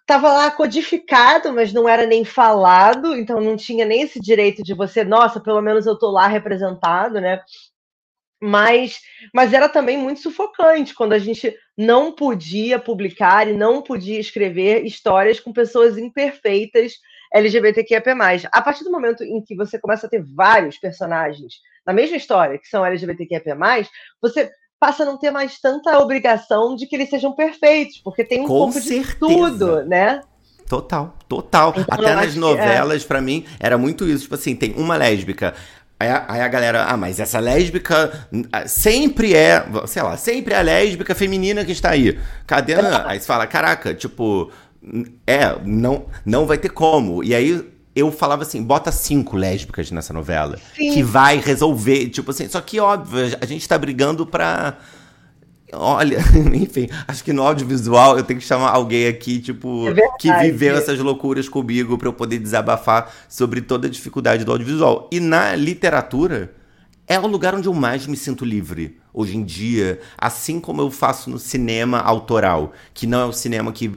tava 0.08 0.32
lá 0.32 0.50
codificado, 0.50 1.52
mas 1.54 1.74
não 1.74 1.90
era 1.90 2.06
nem 2.06 2.24
falado, 2.24 3.14
então 3.18 3.42
não 3.42 3.58
tinha 3.58 3.86
nem 3.86 4.04
esse 4.04 4.18
direito 4.18 4.64
de 4.64 4.74
você, 4.74 5.04
nossa, 5.04 5.42
pelo 5.42 5.62
menos 5.62 5.86
eu 5.86 6.00
tô 6.00 6.10
lá 6.10 6.26
representado, 6.26 7.20
né? 7.20 7.42
Mas, 8.42 9.00
mas 9.34 9.54
era 9.54 9.68
também 9.68 9.98
muito 9.98 10.22
sufocante 10.22 10.94
quando 10.94 11.14
a 11.14 11.20
gente 11.20 11.54
não 11.78 12.12
podia 12.12 12.80
publicar 12.80 13.48
e 13.48 13.54
não 13.54 13.82
podia 13.82 14.20
escrever 14.20 14.86
histórias 14.86 15.40
com 15.40 15.52
pessoas 15.52 15.98
imperfeitas 15.98 16.94
LGBTQIA+. 17.34 18.02
A 18.52 18.62
partir 18.62 18.84
do 18.84 18.92
momento 18.92 19.24
em 19.24 19.42
que 19.42 19.56
você 19.56 19.78
começa 19.78 20.08
a 20.08 20.10
ter 20.10 20.24
vários 20.24 20.78
personagens 20.78 21.56
na 21.86 21.94
mesma 21.94 22.18
história 22.18 22.58
que 22.58 22.68
são 22.68 22.86
LGBTQIA+, 22.86 23.42
você 24.22 24.50
passa 24.80 25.04
a 25.04 25.06
não 25.06 25.18
ter 25.18 25.32
mais 25.32 25.60
tanta 25.60 26.00
obrigação 26.00 26.76
de 26.76 26.88
que 26.88 26.96
eles 26.96 27.10
sejam 27.10 27.34
perfeitos, 27.34 27.98
porque 27.98 28.24
tem 28.24 28.42
um 28.42 28.48
Com 28.48 28.72
pouco 28.72 28.74
certeza. 28.74 29.12
de 29.12 29.20
tudo, 29.20 29.86
né? 29.86 30.22
Total, 30.70 31.16
total. 31.28 31.74
Então, 31.76 31.86
Até 31.90 32.16
nas 32.16 32.36
é. 32.36 32.40
novelas, 32.40 33.04
pra 33.04 33.20
mim, 33.20 33.44
era 33.60 33.76
muito 33.76 34.08
isso. 34.08 34.24
Tipo 34.24 34.36
assim, 34.36 34.56
tem 34.56 34.74
uma 34.78 34.96
lésbica. 34.96 35.56
Aí 36.00 36.08
a, 36.10 36.26
aí 36.30 36.42
a 36.42 36.48
galera, 36.48 36.86
ah, 36.86 36.96
mas 36.96 37.20
essa 37.20 37.40
lésbica 37.40 38.28
sempre 38.68 39.34
é, 39.34 39.66
sei 39.86 40.02
lá, 40.02 40.16
sempre 40.16 40.54
é 40.54 40.58
a 40.58 40.62
lésbica 40.62 41.14
feminina 41.14 41.66
que 41.66 41.74
está 41.74 41.90
aí. 41.90 42.18
Cadê? 42.48 42.74
a- 42.76 43.08
Aí 43.10 43.20
você 43.20 43.26
fala, 43.26 43.46
caraca, 43.46 43.94
tipo, 43.94 44.50
é, 45.28 45.56
não, 45.66 46.06
não 46.26 46.46
vai 46.46 46.58
ter 46.58 46.70
como. 46.70 47.22
E 47.24 47.36
aí 47.36 47.66
eu 47.96 48.12
falava 48.12 48.44
assim, 48.44 48.64
bota 48.64 48.92
cinco 48.94 49.36
lésbicas 49.36 49.92
nessa 49.92 50.14
novela. 50.14 50.58
Sim. 50.76 50.94
Que 50.94 51.04
vai 51.04 51.38
resolver, 51.38 52.08
tipo 52.10 52.32
assim, 52.32 52.48
só 52.48 52.62
que 52.62 52.80
óbvio, 52.80 53.38
a 53.42 53.46
gente 53.46 53.68
tá 53.68 53.78
brigando 53.78 54.26
pra. 54.26 54.78
Olha, 55.74 56.20
enfim, 56.54 56.90
acho 57.08 57.24
que 57.24 57.32
no 57.34 57.44
audiovisual 57.44 58.18
eu 58.18 58.24
tenho 58.24 58.40
que 58.40 58.46
chamar 58.46 58.70
alguém 58.70 59.08
aqui, 59.08 59.40
tipo, 59.40 59.88
É 59.88 59.94
verdade. 59.94 60.18
que 60.20 60.34
viveu 60.34 60.76
essas 60.76 61.00
loucuras 61.00 61.48
comigo 61.48 61.98
pra 61.98 62.08
eu 62.08 62.14
poder 62.14 62.40
desabafar 62.40 63.14
sobre 63.28 63.62
toda 63.62 63.88
a 63.88 63.90
dificuldade 63.90 64.44
do 64.44 64.52
audiovisual. 64.52 65.08
E 65.12 65.20
na 65.20 65.56
literatura, 65.56 66.54
é 67.08 67.20
o 67.20 67.26
lugar 67.28 67.56
onde 67.56 67.68
eu 67.68 67.74
mais 67.74 68.06
me 68.06 68.16
sinto 68.16 68.46
livre 68.46 68.98
hoje 69.12 69.36
em 69.36 69.44
dia, 69.44 70.00
assim 70.18 70.60
como 70.60 70.82
eu 70.82 70.92
faço 70.92 71.30
no 71.30 71.40
cinema 71.40 72.00
autoral, 72.00 72.72
que 72.94 73.08
não 73.08 73.22
é 73.22 73.26
o 73.26 73.34
cinema 73.34 73.72
que, 73.72 73.92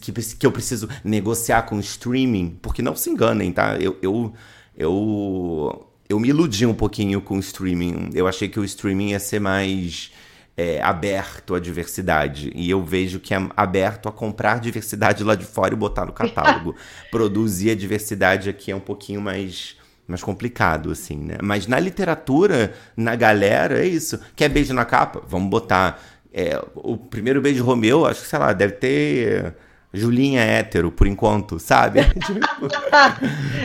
que, 0.00 0.12
que 0.12 0.46
eu 0.46 0.50
preciso 0.50 0.88
negociar 1.04 1.62
com 1.62 1.78
streaming, 1.78 2.58
porque 2.62 2.80
não 2.80 2.96
se 2.96 3.10
enganem, 3.10 3.52
tá? 3.52 3.76
Eu, 3.78 3.96
eu, 4.00 4.32
eu, 4.76 5.86
eu 6.08 6.18
me 6.18 6.28
iludi 6.28 6.64
um 6.64 6.74
pouquinho 6.74 7.20
com 7.20 7.36
o 7.36 7.40
streaming. 7.40 8.10
Eu 8.14 8.26
achei 8.26 8.48
que 8.48 8.58
o 8.58 8.64
streaming 8.64 9.10
ia 9.10 9.20
ser 9.20 9.38
mais 9.40 10.10
é, 10.56 10.80
aberto 10.80 11.54
à 11.54 11.60
diversidade. 11.60 12.50
E 12.54 12.70
eu 12.70 12.82
vejo 12.82 13.20
que 13.20 13.34
é 13.34 13.48
aberto 13.56 14.08
a 14.08 14.12
comprar 14.12 14.58
diversidade 14.58 15.22
lá 15.22 15.34
de 15.34 15.44
fora 15.44 15.74
e 15.74 15.76
botar 15.76 16.06
no 16.06 16.12
catálogo. 16.12 16.74
Produzir 17.10 17.70
a 17.70 17.74
diversidade 17.74 18.48
aqui 18.48 18.70
é 18.70 18.76
um 18.76 18.80
pouquinho 18.80 19.20
mais, 19.20 19.76
mais 20.08 20.22
complicado, 20.22 20.90
assim, 20.90 21.16
né? 21.16 21.36
Mas 21.42 21.66
na 21.66 21.78
literatura, 21.78 22.72
na 22.96 23.14
galera, 23.14 23.84
é 23.84 23.86
isso. 23.86 24.18
Quer 24.34 24.48
beijo 24.48 24.72
na 24.72 24.84
capa? 24.84 25.22
Vamos 25.28 25.50
botar. 25.50 26.02
É, 26.32 26.62
o 26.74 26.96
primeiro 26.96 27.40
beijo 27.40 27.56
de 27.56 27.62
Romeu, 27.62 28.06
acho 28.06 28.22
que, 28.22 28.28
sei 28.28 28.38
lá, 28.38 28.52
deve 28.52 28.74
ter. 28.74 29.54
Julinha 29.92 30.42
hétero, 30.42 30.92
por 30.92 31.06
enquanto, 31.06 31.58
sabe? 31.58 32.00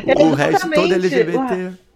O 0.18 0.34
resto 0.34 0.70
todo 0.70 0.94
é 0.94 0.98
Exatamente. 0.98 1.91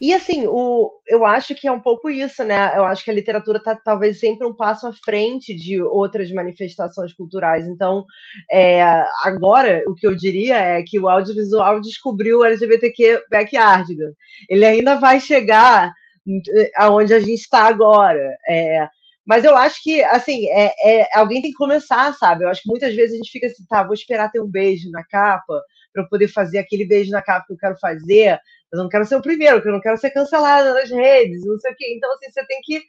E 0.00 0.12
assim, 0.12 0.46
o, 0.46 0.90
eu 1.06 1.24
acho 1.24 1.54
que 1.54 1.66
é 1.66 1.72
um 1.72 1.80
pouco 1.80 2.10
isso, 2.10 2.44
né? 2.44 2.76
Eu 2.76 2.84
acho 2.84 3.04
que 3.04 3.10
a 3.10 3.14
literatura 3.14 3.58
está 3.58 3.74
talvez 3.74 4.20
sempre 4.20 4.46
um 4.46 4.54
passo 4.54 4.86
à 4.86 4.92
frente 4.92 5.54
de 5.54 5.82
outras 5.82 6.30
manifestações 6.30 7.12
culturais. 7.12 7.66
Então, 7.66 8.04
é, 8.50 8.82
agora, 9.22 9.82
o 9.86 9.94
que 9.94 10.06
eu 10.06 10.14
diria 10.14 10.56
é 10.58 10.82
que 10.82 10.98
o 10.98 11.08
audiovisual 11.08 11.80
descobriu 11.80 12.40
o 12.40 12.44
LGBTQ 12.44 13.24
backyardigan. 13.30 14.12
Ele 14.48 14.64
ainda 14.64 14.96
vai 14.96 15.20
chegar 15.20 15.92
eh, 16.28 16.70
aonde 16.76 17.14
a 17.14 17.20
gente 17.20 17.40
está 17.40 17.62
agora. 17.66 18.36
É, 18.48 18.88
mas 19.26 19.44
eu 19.44 19.56
acho 19.56 19.82
que, 19.82 20.02
assim, 20.04 20.46
é, 20.48 20.72
é- 21.02 21.08
alguém 21.18 21.42
tem 21.42 21.50
que 21.50 21.56
começar, 21.56 22.12
sabe? 22.14 22.44
Eu 22.44 22.48
acho 22.48 22.62
que 22.62 22.68
muitas 22.68 22.94
vezes 22.94 23.14
a 23.14 23.16
gente 23.16 23.30
fica 23.30 23.46
assim, 23.46 23.64
tá, 23.68 23.82
vou 23.82 23.94
esperar 23.94 24.30
ter 24.30 24.40
um 24.40 24.46
beijo 24.48 24.90
na 24.90 25.04
capa 25.04 25.60
para 25.92 26.04
poder 26.04 26.28
fazer 26.28 26.58
aquele 26.58 26.84
beijo 26.84 27.10
na 27.10 27.22
capa 27.22 27.46
que 27.46 27.52
eu 27.54 27.58
quero 27.58 27.76
fazer, 27.80 28.38
mas 28.70 28.78
eu 28.78 28.84
não 28.84 28.88
quero 28.90 29.04
ser 29.04 29.16
o 29.16 29.22
primeiro, 29.22 29.56
porque 29.56 29.68
eu 29.68 29.72
não 29.74 29.80
quero 29.80 29.96
ser 29.98 30.10
cancelada 30.10 30.74
nas 30.74 30.90
redes, 30.90 31.44
não 31.44 31.58
sei 31.58 31.72
o 31.72 31.76
quê. 31.76 31.94
Então, 31.96 32.12
assim, 32.12 32.30
você 32.30 32.46
tem 32.46 32.60
que. 32.62 32.82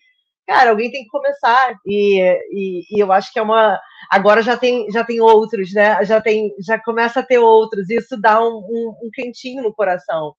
Cara, 0.47 0.69
alguém 0.71 0.91
tem 0.91 1.03
que 1.03 1.09
começar. 1.09 1.75
E, 1.85 2.21
e, 2.51 2.97
e 2.97 2.99
eu 2.99 3.11
acho 3.11 3.31
que 3.33 3.39
é 3.39 3.41
uma. 3.41 3.79
Agora 4.11 4.41
já 4.41 4.57
tem, 4.57 4.89
já 4.91 5.03
tem 5.03 5.19
outros, 5.21 5.73
né? 5.73 6.03
Já, 6.05 6.21
tem, 6.21 6.53
já 6.65 6.79
começa 6.81 7.19
a 7.19 7.23
ter 7.23 7.39
outros. 7.39 7.89
E 7.89 7.95
isso 7.97 8.19
dá 8.19 8.41
um, 8.41 8.57
um, 8.57 8.95
um 9.03 9.09
quentinho 9.13 9.63
no 9.63 9.73
coração. 9.73 10.33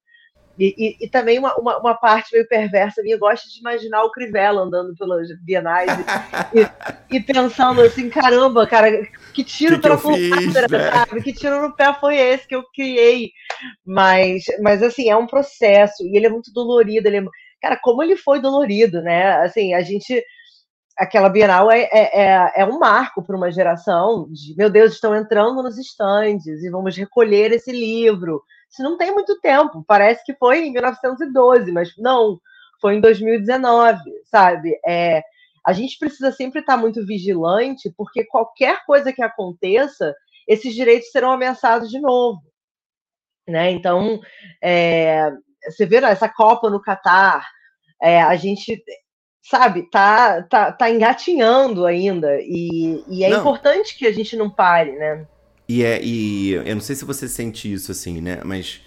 E, 0.59 0.75
e, 0.77 1.05
e 1.05 1.09
também 1.09 1.39
uma, 1.39 1.55
uma, 1.57 1.79
uma 1.79 1.95
parte 1.95 2.33
meio 2.33 2.49
perversa 2.49 3.01
minha, 3.03 3.15
eu 3.15 3.21
gosto 3.21 3.49
de 3.49 3.61
imaginar 3.61 4.03
o 4.03 4.11
Crivella 4.11 4.63
andando 4.63 4.93
pelas 4.97 5.29
bienais 5.41 5.89
e, 6.53 7.17
e 7.17 7.21
pensando 7.21 7.81
assim, 7.81 8.11
caramba, 8.11 8.67
cara, 8.67 9.07
que 9.33 9.45
tiro 9.45 9.77
Que 9.77 9.83
que 9.83 9.83
pela 9.83 9.99
fiz, 9.99 10.53
culatra, 10.53 10.79
né? 10.79 10.91
sabe? 10.91 11.23
Que 11.23 11.33
tiro 11.33 11.63
no 11.63 11.77
pé 11.77 11.95
foi 11.95 12.17
esse 12.17 12.49
que 12.49 12.57
eu 12.57 12.65
criei? 12.75 13.31
Mas, 13.87 14.45
mas 14.61 14.83
assim, 14.83 15.09
é 15.09 15.17
um 15.17 15.29
processo, 15.29 16.03
e 16.03 16.17
ele 16.17 16.27
é 16.27 16.31
muito 16.31 16.53
dolorido, 16.53 17.07
ele 17.07 17.19
é, 17.19 17.25
cara, 17.63 17.79
como 17.81 18.03
ele 18.03 18.17
foi 18.17 18.41
dolorido, 18.41 19.01
né? 19.01 19.37
Assim, 19.37 19.75
a 19.75 19.81
gente 19.81 20.25
aquela 20.97 21.29
Bienal 21.29 21.71
é, 21.71 21.83
é, 21.93 22.23
é, 22.23 22.53
é 22.57 22.67
um 22.67 22.81
marco 22.81 23.23
para 23.23 23.37
uma 23.37 23.53
geração 23.53 24.27
de, 24.33 24.57
meu 24.57 24.69
Deus, 24.69 24.95
estão 24.95 25.15
entrando 25.15 25.63
nos 25.63 25.79
estandes 25.79 26.65
e 26.65 26.71
vamos 26.71 26.97
recolher 26.97 27.53
esse 27.53 27.71
livro. 27.71 28.43
Isso 28.71 28.83
não 28.83 28.97
tem 28.97 29.13
muito 29.13 29.41
tempo, 29.41 29.85
parece 29.87 30.25
que 30.25 30.35
foi 30.35 30.67
em 30.67 30.73
1912, 30.73 31.73
mas 31.73 31.93
não, 31.97 32.39
foi 32.81 32.97
em 32.97 33.01
2019, 33.01 33.99
sabe? 34.25 34.79
É, 34.87 35.23
a 35.67 35.73
gente 35.73 35.99
precisa 35.99 36.33
sempre 36.33 36.61
estar 36.61 36.77
muito 36.77 37.05
vigilante, 37.05 37.93
porque 37.97 38.25
qualquer 38.25 38.85
coisa 38.85 39.13
que 39.13 39.23
aconteça, 39.23 40.15
esses 40.47 40.75
direitos 40.75 41.11
serão 41.11 41.33
ameaçados 41.33 41.91
de 41.91 42.01
novo. 42.01 42.41
Né? 43.47 43.71
Então, 43.71 44.21
é, 44.63 45.31
você 45.67 45.87
vê 45.87 46.01
né, 46.01 46.11
essa 46.11 46.29
Copa 46.29 46.71
no 46.71 46.81
Catar, 46.81 47.47
é, 48.01 48.23
a 48.23 48.37
gente 48.37 48.83
sabe, 49.43 49.89
tá, 49.91 50.43
tá, 50.43 50.73
tá 50.73 50.91
engatinhando 50.91 51.87
ainda. 51.87 52.39
E, 52.41 53.03
e 53.09 53.25
é 53.25 53.31
Não. 53.31 53.41
importante 53.41 53.97
que 53.97 54.07
a 54.07 54.13
gente 54.13 54.37
não 54.37 54.51
pare, 54.51 54.93
né? 54.93 55.27
E, 55.69 55.85
é, 55.85 56.01
e 56.03 56.53
eu 56.53 56.75
não 56.75 56.81
sei 56.81 56.97
se 56.97 57.05
você 57.05 57.29
sente 57.29 57.71
isso 57.71 57.93
assim, 57.93 58.21
né? 58.21 58.41
Mas 58.43 58.81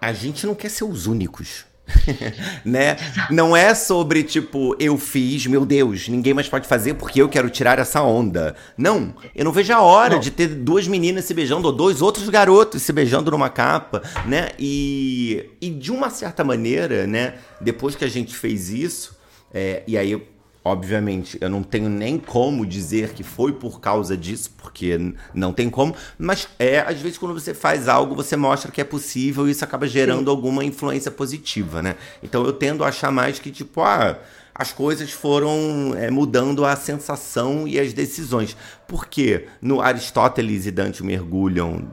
a 0.00 0.12
gente 0.12 0.46
não 0.46 0.54
quer 0.54 0.68
ser 0.68 0.84
os 0.84 1.06
únicos. 1.06 1.64
né? 2.64 2.96
Não 3.30 3.54
é 3.54 3.74
sobre 3.74 4.22
tipo, 4.22 4.74
eu 4.80 4.96
fiz, 4.96 5.46
meu 5.46 5.66
Deus, 5.66 6.08
ninguém 6.08 6.32
mais 6.32 6.48
pode 6.48 6.66
fazer 6.66 6.94
porque 6.94 7.20
eu 7.20 7.28
quero 7.28 7.50
tirar 7.50 7.78
essa 7.78 8.02
onda. 8.02 8.56
Não, 8.76 9.14
eu 9.34 9.44
não 9.44 9.52
vejo 9.52 9.72
a 9.72 9.80
hora 9.80 10.14
Não. 10.14 10.20
de 10.20 10.30
ter 10.30 10.48
duas 10.48 10.88
meninas 10.88 11.26
se 11.26 11.34
beijando 11.34 11.66
ou 11.66 11.72
dois 11.72 12.00
outros 12.00 12.28
garotos 12.28 12.82
se 12.82 12.92
beijando 12.92 13.30
numa 13.30 13.50
capa, 13.50 14.02
né? 14.26 14.48
E, 14.58 15.50
e 15.60 15.70
de 15.70 15.92
uma 15.92 16.10
certa 16.10 16.42
maneira, 16.42 17.06
né? 17.06 17.34
Depois 17.60 17.94
que 17.94 18.04
a 18.04 18.08
gente 18.08 18.34
fez 18.34 18.70
isso, 18.70 19.16
é, 19.52 19.82
e 19.86 19.96
aí 19.98 20.20
Obviamente, 20.66 21.36
eu 21.42 21.50
não 21.50 21.62
tenho 21.62 21.90
nem 21.90 22.18
como 22.18 22.64
dizer 22.64 23.12
que 23.12 23.22
foi 23.22 23.52
por 23.52 23.80
causa 23.80 24.16
disso, 24.16 24.50
porque 24.56 24.98
não 25.34 25.52
tem 25.52 25.68
como, 25.68 25.94
mas 26.16 26.48
é, 26.58 26.80
às 26.80 26.98
vezes, 27.02 27.18
quando 27.18 27.34
você 27.34 27.52
faz 27.52 27.86
algo, 27.86 28.14
você 28.14 28.34
mostra 28.34 28.72
que 28.72 28.80
é 28.80 28.84
possível 28.84 29.46
e 29.46 29.50
isso 29.50 29.62
acaba 29.62 29.86
gerando 29.86 30.30
alguma 30.30 30.64
influência 30.64 31.10
positiva, 31.10 31.82
né? 31.82 31.96
Então 32.22 32.42
eu 32.46 32.52
tendo 32.54 32.82
a 32.82 32.88
achar 32.88 33.12
mais 33.12 33.38
que, 33.38 33.50
tipo, 33.50 33.82
ah, 33.82 34.18
as 34.54 34.72
coisas 34.72 35.10
foram 35.10 35.94
é, 35.98 36.10
mudando 36.10 36.64
a 36.64 36.74
sensação 36.76 37.68
e 37.68 37.78
as 37.78 37.92
decisões. 37.92 38.56
Porque 38.88 39.48
no 39.60 39.82
Aristóteles 39.82 40.64
e 40.64 40.70
Dante 40.70 41.04
mergulham 41.04 41.92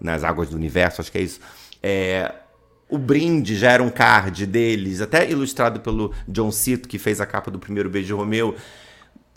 nas 0.00 0.22
águas 0.22 0.50
do 0.50 0.56
universo, 0.56 1.00
acho 1.00 1.10
que 1.10 1.18
é 1.18 1.22
isso. 1.22 1.40
É, 1.82 2.32
o 2.92 2.98
brinde 2.98 3.56
já 3.56 3.72
era 3.72 3.82
um 3.82 3.90
card 3.90 4.46
deles, 4.46 5.00
até 5.00 5.28
ilustrado 5.30 5.80
pelo 5.80 6.12
John 6.28 6.52
Cito, 6.52 6.88
que 6.88 6.98
fez 6.98 7.20
a 7.20 7.26
capa 7.26 7.50
do 7.50 7.58
primeiro 7.58 7.88
Beijo 7.88 8.16
Romeu. 8.16 8.54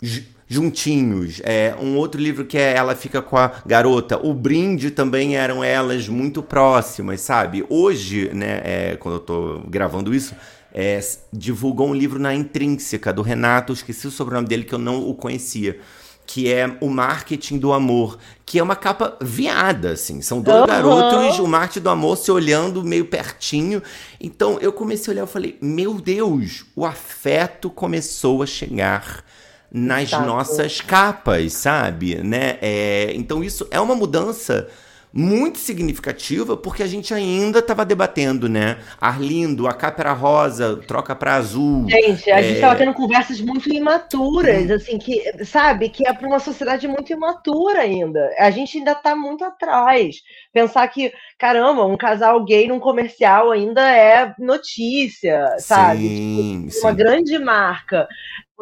Ju- 0.00 0.22
Juntinhos, 0.48 1.40
é, 1.42 1.74
um 1.80 1.96
outro 1.96 2.20
livro 2.20 2.44
que 2.44 2.56
é 2.56 2.76
Ela 2.76 2.94
Fica 2.94 3.20
com 3.20 3.36
a 3.36 3.50
Garota. 3.66 4.16
O 4.24 4.32
brinde 4.32 4.92
também 4.92 5.36
eram 5.36 5.64
elas 5.64 6.08
muito 6.08 6.40
próximas, 6.40 7.20
sabe? 7.20 7.64
Hoje, 7.68 8.30
né, 8.32 8.60
é, 8.62 8.96
quando 8.96 9.16
eu 9.16 9.20
tô 9.20 9.60
gravando 9.66 10.14
isso, 10.14 10.36
é, 10.72 11.00
divulgou 11.32 11.88
um 11.88 11.94
livro 11.94 12.20
na 12.20 12.32
Intrínseca, 12.32 13.12
do 13.12 13.22
Renato, 13.22 13.72
esqueci 13.72 14.06
o 14.06 14.10
sobrenome 14.10 14.46
dele, 14.46 14.62
que 14.62 14.74
eu 14.74 14.78
não 14.78 15.08
o 15.08 15.14
conhecia 15.14 15.80
que 16.26 16.52
é 16.52 16.76
o 16.80 16.88
marketing 16.88 17.58
do 17.58 17.72
amor, 17.72 18.18
que 18.44 18.58
é 18.58 18.62
uma 18.62 18.74
capa 18.74 19.16
viada, 19.20 19.92
assim. 19.92 20.20
São 20.20 20.40
dois 20.40 20.60
uhum. 20.60 20.66
garotos, 20.66 21.38
o 21.38 21.46
marketing 21.46 21.84
do 21.84 21.90
amor 21.90 22.16
se 22.16 22.30
olhando 22.30 22.82
meio 22.82 23.06
pertinho. 23.06 23.82
Então 24.20 24.58
eu 24.60 24.72
comecei 24.72 25.12
a 25.12 25.14
olhar 25.14 25.24
e 25.24 25.30
falei: 25.30 25.58
meu 25.60 25.94
Deus, 25.94 26.64
o 26.74 26.84
afeto 26.84 27.70
começou 27.70 28.42
a 28.42 28.46
chegar 28.46 29.24
nas 29.70 30.10
nossas 30.10 30.80
capas, 30.80 31.52
sabe? 31.52 32.16
Né? 32.16 32.58
É, 32.60 33.12
então 33.14 33.44
isso 33.44 33.66
é 33.70 33.80
uma 33.80 33.94
mudança 33.94 34.68
muito 35.16 35.58
significativa, 35.58 36.58
porque 36.58 36.82
a 36.82 36.86
gente 36.86 37.14
ainda 37.14 37.60
estava 37.60 37.86
debatendo, 37.86 38.50
né? 38.50 38.76
Arlindo, 39.00 39.66
a 39.66 39.72
capa 39.72 40.02
era 40.02 40.12
rosa, 40.12 40.76
troca 40.86 41.16
para 41.16 41.36
azul. 41.36 41.88
Gente, 41.88 42.30
a 42.30 42.38
é... 42.38 42.42
gente 42.42 42.54
estava 42.56 42.76
tendo 42.76 42.92
conversas 42.92 43.40
muito 43.40 43.72
imaturas, 43.72 44.70
assim, 44.70 44.98
que, 44.98 45.22
sabe, 45.46 45.88
que 45.88 46.06
é 46.06 46.12
para 46.12 46.28
uma 46.28 46.38
sociedade 46.38 46.86
muito 46.86 47.10
imatura 47.10 47.80
ainda. 47.80 48.30
A 48.38 48.50
gente 48.50 48.76
ainda 48.76 48.92
está 48.92 49.16
muito 49.16 49.42
atrás. 49.42 50.16
Pensar 50.52 50.86
que, 50.88 51.10
caramba, 51.38 51.86
um 51.86 51.96
casal 51.96 52.44
gay 52.44 52.68
num 52.68 52.78
comercial 52.78 53.50
ainda 53.52 53.90
é 53.90 54.34
notícia, 54.38 55.56
sabe? 55.58 56.02
Tipo, 56.02 56.70
sim. 56.70 56.80
Uma 56.82 56.92
grande 56.92 57.38
marca 57.38 58.06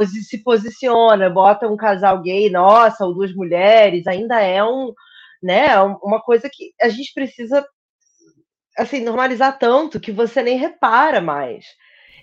se 0.06 0.38
posiciona, 0.38 1.28
bota 1.28 1.66
um 1.66 1.76
casal 1.76 2.22
gay, 2.22 2.48
nossa, 2.48 3.04
ou 3.04 3.12
duas 3.12 3.34
mulheres, 3.34 4.06
ainda 4.06 4.40
é 4.40 4.62
um 4.62 4.92
né? 5.44 5.78
Uma 6.02 6.22
coisa 6.22 6.48
que 6.50 6.72
a 6.80 6.88
gente 6.88 7.12
precisa 7.12 7.64
assim 8.78 9.00
normalizar 9.00 9.58
tanto 9.58 10.00
que 10.00 10.10
você 10.10 10.42
nem 10.42 10.56
repara 10.56 11.20
mais. 11.20 11.66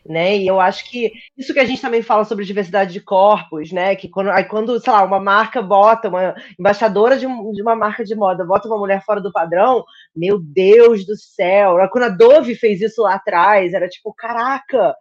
Né? 0.03 0.37
E 0.37 0.47
eu 0.47 0.59
acho 0.59 0.89
que 0.89 1.11
isso 1.37 1.53
que 1.53 1.59
a 1.59 1.65
gente 1.65 1.79
também 1.79 2.01
fala 2.01 2.25
sobre 2.25 2.43
diversidade 2.43 2.91
de 2.91 2.99
corpos, 2.99 3.71
né? 3.71 3.95
Que 3.95 4.09
quando, 4.09 4.31
aí 4.31 4.43
quando, 4.45 4.79
sei 4.79 4.91
lá, 4.91 5.03
uma 5.03 5.19
marca 5.19 5.61
bota, 5.61 6.09
uma 6.09 6.33
embaixadora 6.59 7.15
de, 7.19 7.27
de, 7.27 7.61
uma 7.61 7.75
marca 7.75 8.03
de 8.03 8.15
moda 8.15 8.43
bota 8.43 8.67
uma 8.67 8.79
mulher 8.79 9.03
fora 9.05 9.21
do 9.21 9.31
padrão, 9.31 9.85
meu 10.15 10.39
Deus 10.39 11.05
do 11.05 11.15
céu! 11.15 11.75
Quando 11.91 12.05
a 12.05 12.09
Dove 12.09 12.55
fez 12.55 12.81
isso 12.81 13.03
lá 13.03 13.13
atrás, 13.13 13.75
era 13.75 13.87
tipo, 13.87 14.11
caraca! 14.11 14.95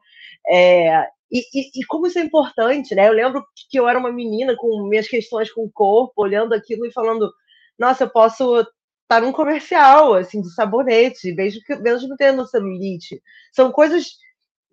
É, 0.46 1.06
e, 1.32 1.38
e, 1.54 1.80
e, 1.80 1.86
como 1.86 2.06
isso 2.06 2.18
é 2.18 2.22
importante, 2.22 2.94
né? 2.94 3.08
Eu 3.08 3.14
lembro 3.14 3.42
que 3.70 3.78
eu 3.80 3.88
era 3.88 3.98
uma 3.98 4.12
menina 4.12 4.54
com 4.54 4.86
minhas 4.86 5.08
questões 5.08 5.50
com 5.50 5.64
o 5.64 5.70
corpo, 5.72 6.22
olhando 6.22 6.52
aquilo 6.52 6.84
e 6.84 6.92
falando, 6.92 7.32
nossa, 7.80 8.04
eu 8.04 8.10
posso 8.10 8.60
estar 8.60 8.70
tá 9.08 9.20
num 9.22 9.32
comercial, 9.32 10.14
assim, 10.14 10.42
de 10.42 10.52
sabonete, 10.54 11.32
mesmo, 11.34 11.60
que, 11.66 11.76
mesmo 11.76 12.14
tendo 12.16 12.46
celulite. 12.46 13.20
São 13.52 13.72
coisas 13.72 14.06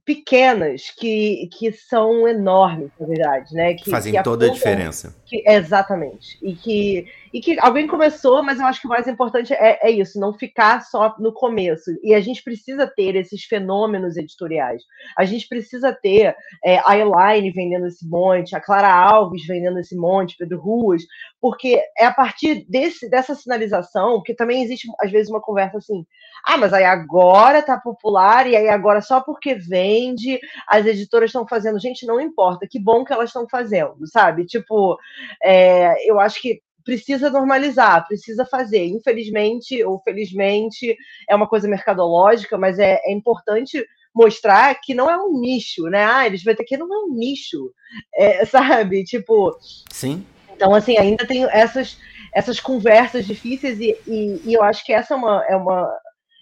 pequenas 0.07 0.89
que, 0.97 1.49
que 1.51 1.69
são 1.73 2.25
enormes, 2.25 2.89
na 2.97 3.05
verdade, 3.05 3.53
né? 3.53 3.73
Que, 3.73 3.91
Fazem 3.91 4.13
que 4.13 4.23
toda 4.23 4.45
a 4.45 4.49
diferença. 4.49 5.13
Que, 5.25 5.43
exatamente. 5.45 6.39
E 6.41 6.55
que, 6.55 7.05
e 7.33 7.41
que 7.41 7.59
alguém 7.59 7.85
começou, 7.87 8.41
mas 8.41 8.57
eu 8.57 8.65
acho 8.65 8.79
que 8.79 8.87
o 8.87 8.89
mais 8.89 9.05
importante 9.05 9.51
é, 9.53 9.85
é 9.85 9.91
isso, 9.91 10.17
não 10.17 10.33
ficar 10.33 10.81
só 10.85 11.13
no 11.19 11.33
começo. 11.33 11.91
E 12.01 12.13
a 12.13 12.21
gente 12.21 12.41
precisa 12.41 12.87
ter 12.87 13.17
esses 13.17 13.43
fenômenos 13.43 14.15
editoriais. 14.15 14.81
A 15.17 15.25
gente 15.25 15.45
precisa 15.45 15.91
ter 15.91 16.33
é, 16.63 16.79
a 16.85 16.97
Elaine 16.97 17.51
vendendo 17.51 17.87
esse 17.87 18.07
monte, 18.07 18.55
a 18.55 18.61
Clara 18.61 18.89
Alves 18.89 19.45
vendendo 19.45 19.77
esse 19.77 19.95
monte, 19.97 20.37
Pedro 20.37 20.57
Ruas, 20.57 21.03
porque 21.41 21.81
é 21.97 22.05
a 22.05 22.13
partir 22.13 22.65
desse, 22.69 23.09
dessa 23.09 23.35
sinalização 23.35 24.23
que 24.23 24.33
também 24.33 24.63
existe, 24.63 24.87
às 25.01 25.11
vezes, 25.11 25.29
uma 25.29 25.41
conversa 25.41 25.79
assim, 25.79 26.05
ah, 26.47 26.55
mas 26.55 26.71
aí 26.71 26.85
agora 26.85 27.61
tá 27.61 27.77
popular, 27.77 28.47
e 28.47 28.55
aí 28.55 28.69
agora 28.69 29.01
só 29.01 29.19
porque 29.19 29.53
vende, 29.53 30.39
as 30.65 30.85
editoras 30.85 31.27
estão 31.27 31.45
fazendo. 31.45 31.77
Gente, 31.77 32.05
não 32.05 32.21
importa, 32.21 32.65
que 32.65 32.79
bom 32.79 33.03
que 33.03 33.11
elas 33.11 33.29
estão 33.29 33.45
fazendo, 33.51 33.97
sabe? 34.05 34.45
Tipo, 34.45 34.97
é, 35.43 36.09
eu 36.09 36.21
acho 36.21 36.41
que 36.41 36.61
precisa 36.85 37.29
normalizar, 37.29 38.07
precisa 38.07 38.45
fazer. 38.45 38.85
Infelizmente 38.85 39.83
ou 39.83 39.99
felizmente, 39.99 40.95
é 41.29 41.35
uma 41.35 41.49
coisa 41.49 41.67
mercadológica, 41.67 42.57
mas 42.57 42.79
é, 42.79 42.97
é 43.03 43.11
importante 43.11 43.85
mostrar 44.15 44.73
que 44.81 44.93
não 44.93 45.11
é 45.11 45.17
um 45.17 45.37
nicho, 45.41 45.83
né? 45.89 46.05
Ah, 46.05 46.25
eles 46.25 46.45
vão 46.45 46.55
ter 46.55 46.63
que 46.63 46.77
não 46.77 46.87
é 46.93 46.97
um 46.99 47.13
nicho, 47.13 47.73
é, 48.15 48.45
sabe? 48.47 49.03
Tipo. 49.03 49.53
Sim. 49.91 50.25
Então, 50.55 50.73
assim, 50.73 50.97
ainda 50.97 51.27
tem 51.27 51.43
essas, 51.51 51.97
essas 52.33 52.57
conversas 52.57 53.25
difíceis 53.27 53.81
e, 53.81 53.97
e, 54.07 54.41
e, 54.45 54.53
eu 54.53 54.63
acho 54.63 54.83
que 54.85 54.93
essa 54.93 55.13
é 55.13 55.17
uma, 55.17 55.45
é 55.45 55.55
uma, 55.57 55.87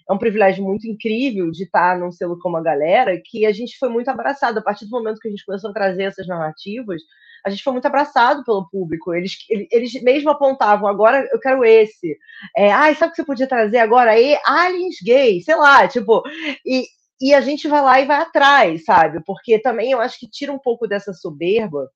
é 0.08 0.12
um 0.12 0.18
privilégio 0.18 0.64
muito 0.64 0.86
incrível 0.86 1.50
de 1.50 1.64
estar 1.64 1.98
num 1.98 2.12
selo 2.12 2.38
como 2.38 2.56
a 2.56 2.62
galera, 2.62 3.20
que 3.24 3.44
a 3.44 3.52
gente 3.52 3.76
foi 3.78 3.88
muito 3.88 4.08
abraçado. 4.08 4.58
A 4.58 4.62
partir 4.62 4.84
do 4.84 4.90
momento 4.90 5.18
que 5.18 5.26
a 5.26 5.30
gente 5.30 5.44
começou 5.44 5.70
a 5.70 5.74
trazer 5.74 6.04
essas 6.04 6.26
narrativas, 6.28 7.02
a 7.44 7.50
gente 7.50 7.62
foi 7.62 7.72
muito 7.72 7.86
abraçado 7.86 8.44
pelo 8.44 8.68
público. 8.68 9.12
Eles, 9.12 9.36
eles 9.70 10.00
mesmo 10.02 10.30
apontavam, 10.30 10.88
agora 10.88 11.28
eu 11.32 11.40
quero 11.40 11.64
esse. 11.64 12.16
É, 12.56 12.72
ah, 12.72 12.94
sabe 12.94 13.08
o 13.08 13.10
que 13.10 13.16
você 13.16 13.24
podia 13.24 13.48
trazer 13.48 13.78
agora? 13.78 14.18
E, 14.18 14.38
aliens 14.46 14.96
gay, 15.02 15.40
sei 15.40 15.56
lá, 15.56 15.88
tipo. 15.88 16.22
E, 16.64 16.84
e 17.20 17.34
a 17.34 17.40
gente 17.40 17.66
vai 17.66 17.82
lá 17.82 18.00
e 18.00 18.06
vai 18.06 18.20
atrás, 18.20 18.84
sabe? 18.84 19.20
Porque 19.24 19.58
também 19.58 19.90
eu 19.90 20.00
acho 20.00 20.18
que 20.20 20.28
tira 20.28 20.52
um 20.52 20.58
pouco 20.58 20.86
dessa 20.86 21.12
soberba, 21.12 21.90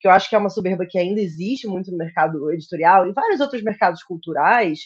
que 0.00 0.08
eu 0.08 0.10
acho 0.10 0.28
que 0.28 0.34
é 0.34 0.38
uma 0.38 0.50
soberba 0.50 0.86
que 0.86 0.98
ainda 0.98 1.20
existe 1.20 1.66
muito 1.68 1.90
no 1.90 1.98
mercado 1.98 2.50
editorial 2.52 3.06
e 3.06 3.12
vários 3.12 3.40
outros 3.40 3.62
mercados 3.62 4.02
culturais, 4.02 4.80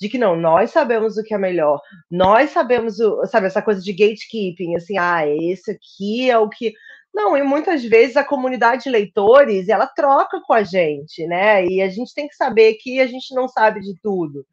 de 0.00 0.08
que 0.08 0.16
não, 0.16 0.34
nós 0.34 0.70
sabemos 0.70 1.18
o 1.18 1.22
que 1.22 1.34
é 1.34 1.38
melhor, 1.38 1.80
nós 2.10 2.50
sabemos, 2.50 2.98
o, 3.00 3.26
sabe, 3.26 3.46
essa 3.46 3.60
coisa 3.60 3.82
de 3.82 3.92
gatekeeping, 3.92 4.74
assim, 4.74 4.96
ah, 4.98 5.26
esse 5.26 5.72
aqui 5.72 6.30
é 6.30 6.38
o 6.38 6.48
que. 6.48 6.72
Não, 7.12 7.36
e 7.36 7.42
muitas 7.42 7.84
vezes 7.84 8.16
a 8.16 8.24
comunidade 8.24 8.84
de 8.84 8.90
leitores, 8.90 9.68
ela 9.68 9.86
troca 9.86 10.40
com 10.46 10.54
a 10.54 10.62
gente, 10.62 11.26
né? 11.26 11.66
E 11.66 11.82
a 11.82 11.88
gente 11.88 12.14
tem 12.14 12.28
que 12.28 12.36
saber 12.36 12.74
que 12.74 13.00
a 13.00 13.06
gente 13.06 13.34
não 13.34 13.48
sabe 13.48 13.80
de 13.80 13.94
tudo. 14.00 14.46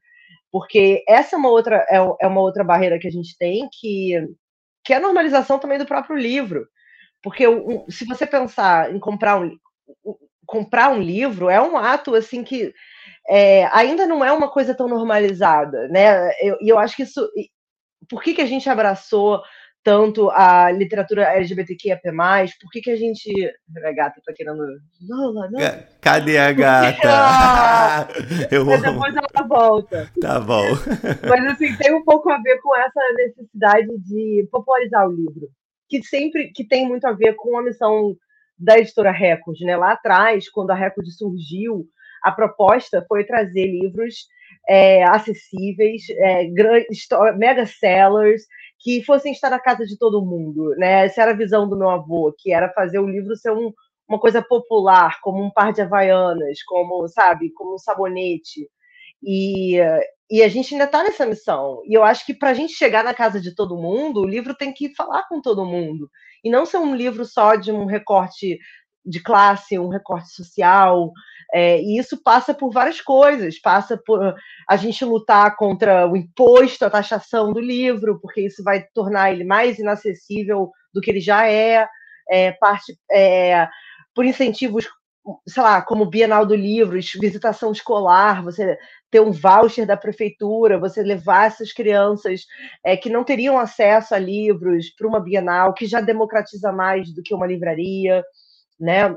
Porque 0.51 1.03
essa 1.07 1.35
é 1.35 1.39
uma 1.39 1.49
outra, 1.49 1.85
é, 1.89 1.97
é 2.21 2.27
uma 2.27 2.41
outra 2.41 2.63
barreira 2.63 2.99
que 2.99 3.07
a 3.07 3.11
gente 3.11 3.37
tem, 3.37 3.69
que, 3.71 4.13
que 4.83 4.93
é 4.93 4.97
a 4.97 4.99
normalização 4.99 5.59
também 5.59 5.77
do 5.77 5.85
próprio 5.85 6.17
livro. 6.17 6.67
Porque 7.21 7.45
se 7.89 8.05
você 8.05 8.25
pensar 8.25 8.93
em 8.93 8.99
comprar 8.99 9.39
um, 9.39 9.57
comprar 10.45 10.89
um 10.89 11.01
livro, 11.01 11.49
é 11.49 11.61
um 11.61 11.77
ato 11.77 12.15
assim 12.15 12.43
que 12.43 12.73
é, 13.29 13.65
ainda 13.73 14.05
não 14.07 14.23
é 14.23 14.31
uma 14.31 14.49
coisa 14.49 14.73
tão 14.73 14.87
normalizada, 14.87 15.87
né? 15.89 16.29
E 16.41 16.47
eu, 16.47 16.57
eu, 16.61 16.79
acho 16.79 16.95
que 16.95 17.03
isso. 17.03 17.29
Por 18.09 18.21
que, 18.23 18.33
que 18.33 18.41
a 18.41 18.45
gente 18.45 18.69
abraçou 18.69 19.41
tanto 19.87 20.29
a 20.31 20.69
literatura 20.69 21.33
LGBTQIA+, 21.33 21.97
por 22.03 22.69
que, 22.73 22.81
que 22.81 22.91
a 22.91 22.97
gente... 22.97 23.31
A 23.85 23.91
gata 23.93 24.21
tá 24.25 24.33
querendo... 24.35 24.61
Lola, 25.07 25.49
não. 25.49 25.59
Cadê 26.01 26.37
a 26.37 26.51
gata? 26.51 28.13
eu 28.51 28.65
Mas 28.65 28.81
depois 28.81 29.15
ela 29.15 29.47
volta. 29.47 30.11
Tá 30.19 30.41
bom. 30.41 30.65
Mas 31.25 31.45
assim, 31.53 31.73
tem 31.77 31.95
um 31.95 32.03
pouco 32.03 32.29
a 32.29 32.37
ver 32.41 32.59
com 32.61 32.75
essa 32.75 32.99
necessidade 33.15 33.87
de 33.99 34.45
popularizar 34.51 35.07
o 35.07 35.13
livro, 35.13 35.47
que 35.87 36.03
sempre 36.03 36.51
que 36.51 36.67
tem 36.67 36.85
muito 36.85 37.07
a 37.07 37.13
ver 37.13 37.35
com 37.35 37.57
a 37.57 37.63
missão 37.63 38.13
da 38.59 38.77
editora 38.77 39.11
Record, 39.11 39.57
né? 39.61 39.77
Lá 39.77 39.93
atrás, 39.93 40.49
quando 40.49 40.71
a 40.71 40.75
Record 40.75 41.07
surgiu, 41.11 41.87
a 42.23 42.31
proposta 42.31 43.05
foi 43.07 43.23
trazer 43.23 43.65
livros 43.65 44.27
é, 44.69 45.03
acessíveis, 45.03 46.03
é, 46.09 46.47
mega 47.35 47.65
sellers, 47.65 48.43
que 48.79 49.03
fossem 49.03 49.31
estar 49.31 49.49
na 49.49 49.59
casa 49.59 49.85
de 49.85 49.97
todo 49.97 50.25
mundo. 50.25 50.75
Né? 50.77 51.05
Essa 51.05 51.23
era 51.23 51.31
a 51.31 51.37
visão 51.37 51.67
do 51.67 51.77
meu 51.77 51.89
avô, 51.89 52.33
que 52.37 52.51
era 52.51 52.69
fazer 52.73 52.99
o 52.99 53.07
livro 53.07 53.35
ser 53.35 53.51
um, 53.51 53.73
uma 54.07 54.19
coisa 54.19 54.41
popular, 54.41 55.19
como 55.21 55.43
um 55.43 55.49
par 55.49 55.73
de 55.73 55.81
havaianas, 55.81 56.63
como, 56.63 57.07
sabe, 57.07 57.51
como 57.53 57.75
um 57.75 57.77
sabonete. 57.77 58.69
E, 59.23 59.77
e 60.29 60.43
a 60.43 60.47
gente 60.47 60.73
ainda 60.73 60.85
está 60.85 61.03
nessa 61.03 61.25
missão. 61.25 61.81
E 61.85 61.93
eu 61.93 62.03
acho 62.03 62.25
que 62.25 62.33
para 62.33 62.49
a 62.49 62.53
gente 62.53 62.73
chegar 62.73 63.03
na 63.03 63.13
casa 63.13 63.41
de 63.41 63.55
todo 63.55 63.77
mundo, 63.77 64.21
o 64.21 64.27
livro 64.27 64.53
tem 64.53 64.73
que 64.73 64.93
falar 64.93 65.23
com 65.27 65.41
todo 65.41 65.65
mundo. 65.65 66.09
E 66.43 66.49
não 66.49 66.65
ser 66.65 66.77
um 66.77 66.95
livro 66.95 67.25
só 67.25 67.55
de 67.55 67.71
um 67.71 67.85
recorte 67.85 68.59
de 69.05 69.21
classe, 69.21 69.79
um 69.79 69.87
recorte 69.87 70.29
social, 70.29 71.11
é, 71.53 71.81
e 71.81 71.97
isso 71.97 72.21
passa 72.21 72.53
por 72.53 72.71
várias 72.71 73.01
coisas, 73.01 73.59
passa 73.59 73.97
por 73.97 74.35
a 74.69 74.75
gente 74.75 75.03
lutar 75.05 75.55
contra 75.55 76.07
o 76.07 76.15
imposto, 76.15 76.85
a 76.85 76.89
taxação 76.89 77.53
do 77.53 77.59
livro, 77.59 78.19
porque 78.19 78.41
isso 78.41 78.63
vai 78.63 78.83
tornar 78.93 79.31
ele 79.31 79.43
mais 79.43 79.79
inacessível 79.79 80.71
do 80.93 81.01
que 81.01 81.09
ele 81.09 81.21
já 81.21 81.49
é, 81.49 81.87
é 82.29 82.51
parte 82.53 82.97
é, 83.11 83.67
por 84.13 84.25
incentivos, 84.25 84.87
sei 85.47 85.63
lá, 85.63 85.81
como 85.81 86.05
Bienal 86.05 86.45
do 86.45 86.55
Livro, 86.55 86.99
visitação 87.19 87.71
escolar, 87.71 88.43
você 88.43 88.77
ter 89.09 89.21
um 89.21 89.31
voucher 89.31 89.85
da 89.85 89.95
prefeitura, 89.95 90.79
você 90.79 91.01
levar 91.01 91.47
essas 91.47 91.71
crianças 91.71 92.41
é, 92.83 92.97
que 92.97 93.09
não 93.09 93.23
teriam 93.23 93.57
acesso 93.57 94.13
a 94.13 94.19
livros 94.19 94.89
para 94.97 95.07
uma 95.07 95.19
Bienal, 95.19 95.73
que 95.73 95.85
já 95.85 96.01
democratiza 96.01 96.71
mais 96.73 97.13
do 97.13 97.21
que 97.23 97.33
uma 97.33 97.47
livraria 97.47 98.23
né? 98.79 99.15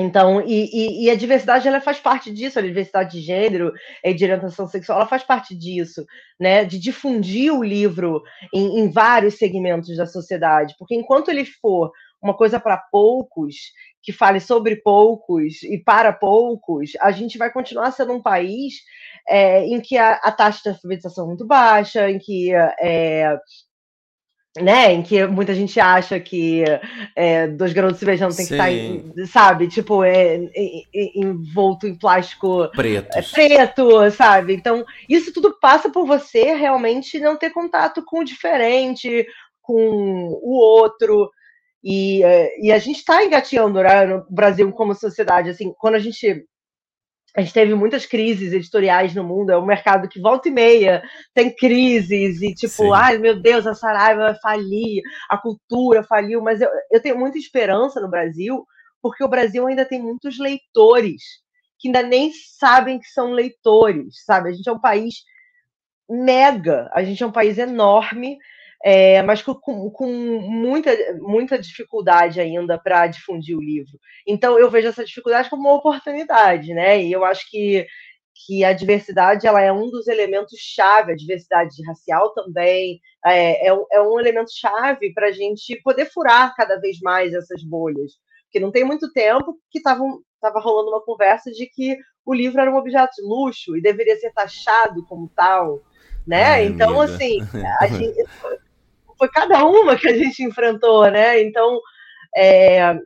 Então, 0.00 0.40
e, 0.40 0.70
e, 0.72 1.04
e, 1.04 1.10
a 1.10 1.14
diversidade 1.14 1.68
ela 1.68 1.80
faz 1.80 2.00
parte 2.00 2.32
disso, 2.32 2.58
a 2.58 2.62
diversidade 2.62 3.12
de 3.12 3.20
gênero 3.20 3.72
e 4.02 4.14
de 4.14 4.24
orientação 4.24 4.66
sexual, 4.66 4.98
ela 4.98 5.08
faz 5.08 5.22
parte 5.22 5.54
disso, 5.54 6.06
né? 6.38 6.64
De 6.64 6.78
difundir 6.78 7.52
o 7.52 7.62
livro 7.62 8.22
em, 8.54 8.80
em 8.80 8.90
vários 8.90 9.34
segmentos 9.34 9.94
da 9.96 10.06
sociedade, 10.06 10.74
porque 10.78 10.94
enquanto 10.94 11.30
ele 11.30 11.44
for 11.44 11.92
uma 12.22 12.34
coisa 12.34 12.58
para 12.58 12.76
poucos, 12.76 13.56
que 14.02 14.12
fale 14.12 14.40
sobre 14.40 14.76
poucos 14.76 15.62
e 15.62 15.78
para 15.78 16.12
poucos, 16.12 16.92
a 17.00 17.10
gente 17.10 17.36
vai 17.36 17.52
continuar 17.52 17.90
sendo 17.90 18.14
um 18.14 18.22
país 18.22 18.74
é, 19.28 19.66
em 19.66 19.80
que 19.80 19.98
a, 19.98 20.14
a, 20.14 20.32
taxa 20.32 20.60
de 20.62 20.68
alfabetização 20.70 21.24
é 21.24 21.28
muito 21.28 21.46
baixa, 21.46 22.10
em 22.10 22.18
que 22.18 22.52
é, 22.54 23.36
né, 24.58 24.92
em 24.92 25.02
que 25.02 25.24
muita 25.26 25.54
gente 25.54 25.78
acha 25.78 26.18
que 26.18 26.64
é, 27.14 27.46
dois 27.46 27.72
garotos 27.72 27.98
se 27.98 28.04
beijando 28.04 28.34
tem 28.34 28.46
que 28.46 28.54
estar, 28.54 29.26
sabe, 29.28 29.68
tipo, 29.68 30.02
é, 30.02 30.40
envolto 31.14 31.86
em 31.86 31.94
plástico 31.94 32.68
preto. 32.74 33.16
É, 33.16 33.22
preto, 33.22 34.10
sabe? 34.10 34.54
Então, 34.54 34.84
isso 35.08 35.32
tudo 35.32 35.56
passa 35.60 35.88
por 35.88 36.04
você 36.04 36.54
realmente 36.54 37.20
não 37.20 37.36
ter 37.36 37.50
contato 37.50 38.02
com 38.04 38.20
o 38.20 38.24
diferente, 38.24 39.24
com 39.62 39.76
o 40.42 40.58
outro. 40.58 41.30
E, 41.82 42.22
é, 42.24 42.60
e 42.60 42.72
a 42.72 42.78
gente 42.78 42.98
está 42.98 43.24
engateando 43.24 43.80
né, 43.80 44.04
no 44.04 44.26
Brasil 44.28 44.70
como 44.72 44.94
sociedade, 44.94 45.48
assim, 45.48 45.72
quando 45.78 45.94
a 45.94 46.00
gente 46.00 46.44
a 47.36 47.40
gente 47.40 47.52
teve 47.52 47.74
muitas 47.74 48.06
crises 48.06 48.52
editoriais 48.52 49.14
no 49.14 49.22
mundo, 49.22 49.50
é 49.50 49.58
um 49.58 49.64
mercado 49.64 50.08
que 50.08 50.20
volta 50.20 50.48
e 50.48 50.52
meia 50.52 51.02
tem 51.32 51.54
crises, 51.54 52.42
e 52.42 52.54
tipo, 52.54 52.72
Sim. 52.72 52.92
ai 52.92 53.18
meu 53.18 53.40
Deus, 53.40 53.66
a 53.66 53.74
Saraiva 53.74 54.26
vai 54.26 54.34
falir, 54.40 55.02
a 55.28 55.38
cultura 55.38 56.02
faliu, 56.02 56.42
mas 56.42 56.60
eu, 56.60 56.68
eu 56.90 57.00
tenho 57.00 57.18
muita 57.18 57.38
esperança 57.38 58.00
no 58.00 58.10
Brasil, 58.10 58.66
porque 59.00 59.22
o 59.22 59.28
Brasil 59.28 59.66
ainda 59.66 59.84
tem 59.84 60.02
muitos 60.02 60.38
leitores 60.38 61.22
que 61.78 61.88
ainda 61.88 62.02
nem 62.02 62.30
sabem 62.58 62.98
que 62.98 63.06
são 63.06 63.32
leitores, 63.32 64.24
sabe? 64.24 64.50
A 64.50 64.52
gente 64.52 64.68
é 64.68 64.72
um 64.72 64.80
país 64.80 65.22
mega, 66.08 66.90
a 66.92 67.02
gente 67.02 67.22
é 67.22 67.26
um 67.26 67.32
país 67.32 67.56
enorme, 67.56 68.36
é, 68.82 69.22
mas 69.22 69.42
com, 69.42 69.54
com, 69.90 70.40
muita, 70.40 70.90
muita 71.20 71.58
dificuldade 71.58 72.40
ainda 72.40 72.78
para 72.78 73.06
difundir 73.06 73.56
o 73.56 73.62
livro. 73.62 73.98
Então, 74.26 74.58
eu 74.58 74.70
vejo 74.70 74.88
essa 74.88 75.04
dificuldade 75.04 75.50
como 75.50 75.62
uma 75.68 75.74
oportunidade, 75.74 76.72
né? 76.72 77.02
E 77.02 77.12
eu 77.12 77.24
acho 77.24 77.48
que, 77.50 77.86
que 78.46 78.64
a 78.64 78.72
diversidade 78.72 79.46
ela 79.46 79.60
é 79.60 79.70
um 79.70 79.90
dos 79.90 80.08
elementos 80.08 80.58
chave, 80.58 81.12
a 81.12 81.16
diversidade 81.16 81.82
racial 81.86 82.32
também, 82.32 83.00
é, 83.26 83.68
é, 83.68 83.76
é 83.92 84.00
um 84.00 84.18
elemento 84.18 84.50
chave 84.50 85.12
para 85.12 85.28
a 85.28 85.32
gente 85.32 85.78
poder 85.82 86.06
furar 86.06 86.54
cada 86.56 86.80
vez 86.80 86.98
mais 87.00 87.34
essas 87.34 87.62
bolhas. 87.62 88.12
Porque 88.44 88.60
não 88.60 88.72
tem 88.72 88.82
muito 88.82 89.12
tempo 89.12 89.58
que 89.70 89.78
estava 89.78 90.60
rolando 90.60 90.90
uma 90.90 91.04
conversa 91.04 91.50
de 91.52 91.66
que 91.66 91.96
o 92.24 92.34
livro 92.34 92.60
era 92.60 92.70
um 92.70 92.76
objeto 92.76 93.14
de 93.16 93.22
luxo 93.22 93.76
e 93.76 93.82
deveria 93.82 94.16
ser 94.16 94.32
taxado 94.32 95.04
como 95.06 95.30
tal, 95.36 95.80
né? 96.26 96.44
Ai, 96.44 96.66
então, 96.66 97.00
amiga. 97.00 97.14
assim, 97.14 97.38
a 97.80 97.86
gente, 97.86 98.24
foi 99.20 99.28
cada 99.28 99.66
uma 99.66 99.96
que 99.96 100.08
a 100.08 100.16
gente 100.16 100.42
enfrentou, 100.42 101.10
né? 101.10 101.42
Então, 101.42 101.78
é, 102.34 102.98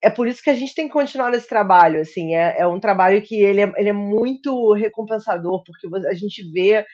é 0.00 0.08
por 0.08 0.28
isso 0.28 0.40
que 0.40 0.50
a 0.50 0.54
gente 0.54 0.72
tem 0.72 0.86
que 0.86 0.92
continuar 0.92 1.30
nesse 1.32 1.48
trabalho, 1.48 2.00
assim, 2.00 2.36
é, 2.36 2.60
é 2.60 2.66
um 2.66 2.78
trabalho 2.78 3.20
que 3.20 3.34
ele 3.42 3.62
é, 3.62 3.72
ele 3.76 3.88
é 3.88 3.92
muito 3.92 4.72
recompensador, 4.72 5.64
porque 5.64 5.88
a 6.06 6.14
gente 6.14 6.48
vê 6.52 6.86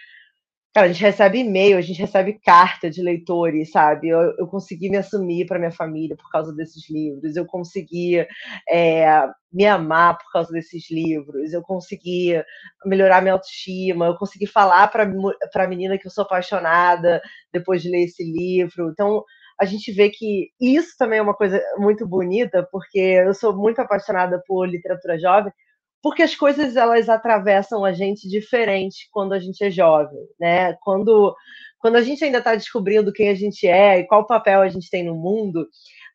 Cara, 0.74 0.88
a 0.88 0.92
gente 0.92 1.02
recebe 1.02 1.38
e-mail, 1.38 1.78
a 1.78 1.80
gente 1.80 2.00
recebe 2.00 2.32
carta 2.44 2.90
de 2.90 3.00
leitores, 3.00 3.70
sabe? 3.70 4.08
Eu, 4.08 4.34
eu 4.36 4.46
consegui 4.48 4.90
me 4.90 4.96
assumir 4.96 5.46
para 5.46 5.56
minha 5.56 5.70
família 5.70 6.16
por 6.16 6.28
causa 6.32 6.52
desses 6.52 6.90
livros, 6.90 7.36
eu 7.36 7.46
consegui 7.46 8.26
é, 8.68 9.06
me 9.52 9.64
amar 9.66 10.18
por 10.18 10.32
causa 10.32 10.50
desses 10.52 10.90
livros, 10.90 11.52
eu 11.52 11.62
consegui 11.62 12.42
melhorar 12.84 13.22
minha 13.22 13.34
autoestima, 13.34 14.06
eu 14.06 14.16
consegui 14.16 14.48
falar 14.48 14.88
para 14.88 15.04
a 15.04 15.68
menina 15.68 15.96
que 15.96 16.08
eu 16.08 16.10
sou 16.10 16.24
apaixonada 16.24 17.22
depois 17.52 17.80
de 17.80 17.88
ler 17.88 18.02
esse 18.06 18.24
livro. 18.24 18.90
Então, 18.90 19.22
a 19.60 19.64
gente 19.64 19.92
vê 19.92 20.10
que 20.10 20.48
isso 20.60 20.96
também 20.98 21.20
é 21.20 21.22
uma 21.22 21.36
coisa 21.36 21.62
muito 21.76 22.04
bonita, 22.04 22.66
porque 22.72 22.98
eu 22.98 23.32
sou 23.32 23.56
muito 23.56 23.78
apaixonada 23.80 24.42
por 24.44 24.68
literatura 24.68 25.16
jovem, 25.20 25.52
porque 26.04 26.22
as 26.22 26.36
coisas 26.36 26.76
elas 26.76 27.08
atravessam 27.08 27.82
a 27.82 27.90
gente 27.90 28.28
diferente 28.28 29.08
quando 29.10 29.32
a 29.32 29.38
gente 29.38 29.64
é 29.64 29.70
jovem, 29.70 30.20
né? 30.38 30.74
Quando 30.82 31.34
quando 31.78 31.96
a 31.96 32.02
gente 32.02 32.22
ainda 32.22 32.38
está 32.38 32.54
descobrindo 32.54 33.12
quem 33.12 33.30
a 33.30 33.34
gente 33.34 33.66
é 33.66 34.00
e 34.00 34.06
qual 34.06 34.26
papel 34.26 34.60
a 34.60 34.68
gente 34.68 34.90
tem 34.90 35.02
no 35.02 35.14
mundo, 35.14 35.66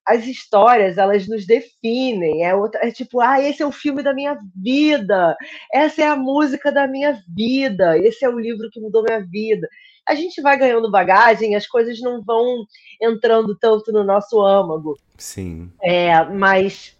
as 0.05 0.27
histórias 0.27 0.99
elas 0.99 1.27
nos 1.27 1.43
definem. 1.45 2.43
É, 2.43 2.53
outra, 2.53 2.87
é 2.87 2.91
tipo, 2.91 3.19
ah, 3.19 3.41
esse 3.41 3.63
é 3.63 3.65
o 3.65 3.71
filme 3.71 4.03
da 4.03 4.13
minha 4.13 4.37
vida, 4.55 5.35
essa 5.73 6.03
é 6.03 6.07
a 6.07 6.15
música 6.15 6.71
da 6.71 6.87
minha 6.87 7.19
vida, 7.27 7.97
esse 7.97 8.23
é 8.23 8.29
o 8.29 8.39
livro 8.39 8.69
que 8.71 8.79
mudou 8.79 9.03
minha 9.03 9.25
vida. 9.25 9.67
A 10.07 10.13
gente 10.13 10.39
vai 10.39 10.55
ganhando 10.55 10.91
bagagem, 10.91 11.55
as 11.55 11.65
coisas 11.65 11.99
não 11.99 12.21
vão 12.23 12.63
entrando 13.01 13.57
tanto 13.57 13.91
no 13.91 14.03
nosso 14.03 14.39
âmago. 14.39 14.99
Sim. 15.17 15.71
É, 15.81 16.23
mas 16.25 16.95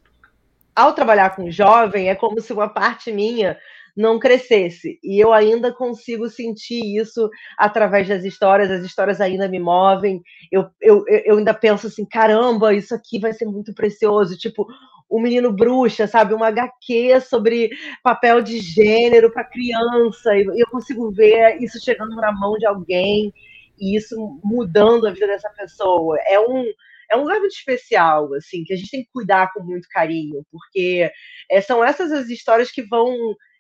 ao 0.80 0.94
trabalhar 0.94 1.36
com 1.36 1.52
jovem, 1.52 2.10
é 2.10 2.16
como 2.16 2.40
se 2.40 2.54
uma 2.54 2.70
parte 2.70 3.12
minha 3.12 3.58
não 3.96 4.18
crescesse. 4.18 4.98
E 5.04 5.20
eu 5.20 5.34
ainda 5.34 5.74
consigo 5.74 6.30
sentir 6.30 6.98
isso 6.98 7.30
através 7.58 8.08
das 8.08 8.24
histórias, 8.24 8.72
as 8.72 8.84
histórias 8.84 9.20
ainda 9.20 9.48
me 9.48 9.60
movem. 9.60 10.22
Eu, 10.52 10.70
eu, 10.82 11.04
eu 11.26 11.38
ainda 11.38 11.54
penso 11.54 11.88
assim: 11.88 12.06
caramba, 12.06 12.74
isso 12.74 12.96
aqui 12.96 13.20
vai 13.20 13.34
ser 13.34 13.46
muito 13.46 13.74
precioso. 13.74 14.38
Tipo, 14.38 14.66
o 15.10 15.20
menino 15.20 15.52
bruxa, 15.52 16.08
sabe? 16.08 16.34
Uma 16.34 16.48
HQ 16.48 17.20
sobre 17.22 17.72
papel 18.02 18.42
de 18.42 18.60
gênero 18.60 19.34
para 19.34 19.44
criança. 19.44 20.36
E 20.38 20.46
eu 20.46 20.68
consigo 20.68 21.12
ver 21.12 21.62
isso 21.62 21.84
chegando 21.84 22.16
na 22.16 22.32
mão 22.32 22.54
de 22.58 22.66
alguém 22.66 23.34
e 23.78 23.98
isso 23.98 24.40
mudando 24.44 25.08
a 25.08 25.12
vida 25.12 25.28
dessa 25.28 25.50
pessoa. 25.50 26.18
É 26.28 26.40
um 26.40 26.64
é 27.12 27.18
um 27.18 27.22
lugar 27.22 27.40
muito 27.40 27.54
especial, 27.54 28.34
assim, 28.34 28.64
que 28.64 28.74
a 28.74 28.78
gente 28.78 28.92
tem 28.92 29.04
que 29.04 29.10
cuidar 29.12 29.52
com 29.54 29.64
muito 29.64 29.88
carinho, 29.90 30.44
porque 30.52 31.12
é, 31.50 31.62
são 31.62 31.84
essas 31.84 32.12
as 32.12 32.30
histórias 32.30 32.72
que 32.72 32.82
vão 32.84 33.16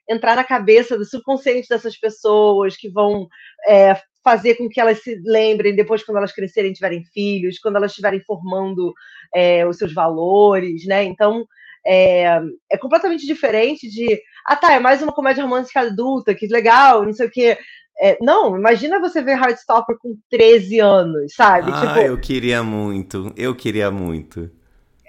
entrar 0.10 0.36
na 0.36 0.44
cabeça 0.44 0.98
do 0.98 1.06
subconsciente 1.06 1.68
dessas 1.70 1.98
pessoas, 1.98 2.76
que 2.76 2.90
vão 2.90 3.28
é, 3.68 3.96
fazer 4.24 4.56
com 4.56 4.68
que 4.68 4.80
elas 4.80 5.02
se 5.02 5.22
lembrem 5.24 5.76
depois, 5.76 6.04
quando 6.04 6.18
elas 6.18 6.32
crescerem, 6.32 6.74
tiverem 6.74 7.04
filhos, 7.14 7.60
quando 7.60 7.76
elas 7.76 7.92
estiverem 7.92 8.20
formando 8.22 8.94
é, 9.34 9.66
os 9.66 9.78
seus 9.78 9.94
valores, 9.94 10.86
né? 10.86 11.04
Então, 11.04 11.46
é, 11.86 12.40
é, 12.70 12.78
completamente 12.78 13.26
diferente 13.26 13.90
de, 13.90 14.22
ah 14.46 14.56
tá, 14.56 14.74
é 14.74 14.80
mais 14.80 15.02
uma 15.02 15.14
comédia 15.14 15.44
romântica 15.44 15.82
adulta, 15.82 16.36
que 16.36 16.48
legal, 16.48 17.06
não 17.06 17.14
sei 17.14 17.28
o 17.28 17.32
quê. 17.32 17.58
É, 18.02 18.18
não, 18.22 18.58
imagina 18.58 19.00
você 19.00 19.22
ver 19.22 19.38
Heartstopper 19.38 19.98
com 19.98 20.18
13 20.30 20.80
anos, 20.80 21.34
sabe? 21.36 21.70
Ah, 21.74 21.82
tipo, 21.82 22.00
eu 22.00 22.18
queria 22.18 22.64
muito, 22.64 23.34
eu 23.36 23.54
queria 23.54 23.92
muito. 23.92 24.50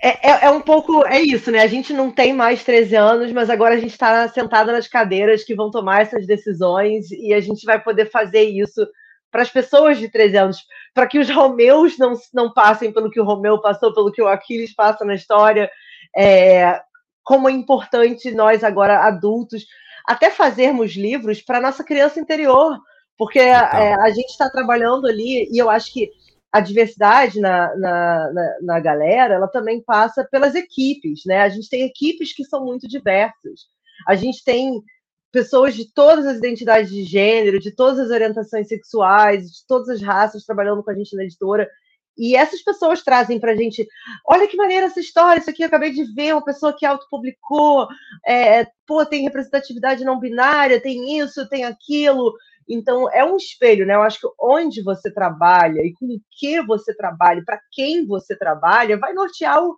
É, 0.03 0.30
é, 0.30 0.47
é, 0.47 0.51
um 0.51 0.61
pouco, 0.61 1.07
é 1.07 1.20
isso, 1.20 1.51
né? 1.51 1.61
A 1.61 1.66
gente 1.66 1.93
não 1.93 2.11
tem 2.11 2.32
mais 2.32 2.64
13 2.64 2.97
anos, 2.97 3.32
mas 3.32 3.51
agora 3.51 3.74
a 3.74 3.78
gente 3.78 3.93
está 3.93 4.26
sentada 4.28 4.72
nas 4.72 4.88
cadeiras 4.88 5.45
que 5.45 5.55
vão 5.55 5.70
tomar 5.70 6.01
essas 6.01 6.26
decisões 6.26 7.11
e 7.11 7.34
a 7.34 7.41
gente 7.41 7.64
vai 7.64 7.80
poder 7.80 8.11
fazer 8.11 8.43
isso 8.43 8.84
para 9.30 9.43
as 9.43 9.51
pessoas 9.51 9.99
de 9.99 10.09
13 10.09 10.36
anos, 10.36 10.59
para 10.93 11.07
que 11.07 11.18
os 11.18 11.30
Romeus 11.30 11.97
não, 11.99 12.14
não 12.34 12.53
passem 12.53 12.93
pelo 12.93 13.11
que 13.11 13.20
o 13.20 13.24
Romeu 13.24 13.61
passou, 13.61 13.95
pelo 13.95 14.11
que 14.11 14.22
o 14.22 14.26
Aquiles 14.26 14.74
passa 14.74 15.05
na 15.05 15.14
história. 15.14 15.70
É, 16.16 16.80
como 17.22 17.49
é 17.49 17.53
importante 17.53 18.32
nós, 18.32 18.64
agora 18.64 19.07
adultos, 19.07 19.64
até 20.11 20.28
fazermos 20.28 20.96
livros 20.96 21.40
para 21.40 21.61
nossa 21.61 21.84
criança 21.84 22.18
interior, 22.18 22.76
porque 23.16 23.38
é, 23.38 23.54
a 23.54 24.11
gente 24.11 24.30
está 24.30 24.50
trabalhando 24.50 25.06
ali 25.06 25.48
e 25.52 25.56
eu 25.56 25.70
acho 25.70 25.92
que 25.92 26.11
a 26.50 26.58
diversidade 26.58 27.38
na, 27.38 27.76
na, 27.76 28.32
na, 28.32 28.56
na, 28.61 28.80
galera, 28.80 29.34
ela 29.34 29.46
também 29.46 29.80
passa 29.80 30.26
pelas 30.28 30.56
equipes, 30.56 31.20
né? 31.24 31.42
A 31.42 31.48
gente 31.48 31.68
tem 31.68 31.82
equipes 31.82 32.34
que 32.34 32.44
são 32.44 32.64
muito 32.64 32.88
diversas. 32.88 33.61
A 34.04 34.16
gente 34.16 34.42
tem 34.42 34.82
pessoas 35.30 35.76
de 35.76 35.92
todas 35.94 36.26
as 36.26 36.38
identidades 36.38 36.90
de 36.90 37.04
gênero, 37.04 37.61
de 37.61 37.70
todas 37.70 38.00
as 38.00 38.11
orientações 38.11 38.66
sexuais, 38.66 39.48
de 39.48 39.64
todas 39.68 39.88
as 39.88 40.02
raças 40.02 40.44
trabalhando 40.44 40.82
com 40.82 40.90
a 40.90 40.94
gente 40.94 41.14
na 41.14 41.22
editora. 41.22 41.70
E 42.16 42.36
essas 42.36 42.62
pessoas 42.62 43.02
trazem 43.02 43.38
para 43.40 43.52
a 43.52 43.56
gente, 43.56 43.86
olha 44.26 44.46
que 44.46 44.56
maneira 44.56 44.86
essa 44.86 45.00
história, 45.00 45.40
isso 45.40 45.50
aqui 45.50 45.62
eu 45.62 45.68
acabei 45.68 45.90
de 45.90 46.04
ver, 46.12 46.34
uma 46.34 46.44
pessoa 46.44 46.76
que 46.76 46.84
autopublicou, 46.84 47.88
é, 48.26 48.66
pô, 48.86 49.06
tem 49.06 49.22
representatividade 49.22 50.04
não 50.04 50.18
binária, 50.18 50.80
tem 50.80 51.18
isso, 51.18 51.48
tem 51.48 51.64
aquilo. 51.64 52.34
Então, 52.68 53.11
é 53.11 53.24
um 53.24 53.36
espelho, 53.36 53.86
né? 53.86 53.94
Eu 53.94 54.02
acho 54.02 54.20
que 54.20 54.28
onde 54.38 54.82
você 54.82 55.12
trabalha 55.12 55.80
e 55.80 55.92
com 55.94 56.06
o 56.06 56.20
que 56.30 56.61
você 56.62 56.94
trabalha, 56.94 57.42
para 57.44 57.61
quem 57.72 58.06
você 58.06 58.36
trabalha, 58.36 58.98
vai 58.98 59.12
nortear 59.12 59.64
o, 59.64 59.76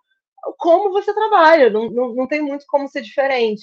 como 0.59 0.91
você 0.91 1.15
trabalha, 1.15 1.71
não, 1.71 1.89
não, 1.91 2.15
não 2.15 2.27
tem 2.27 2.43
muito 2.43 2.65
como 2.69 2.89
ser 2.89 3.03
diferente. 3.03 3.63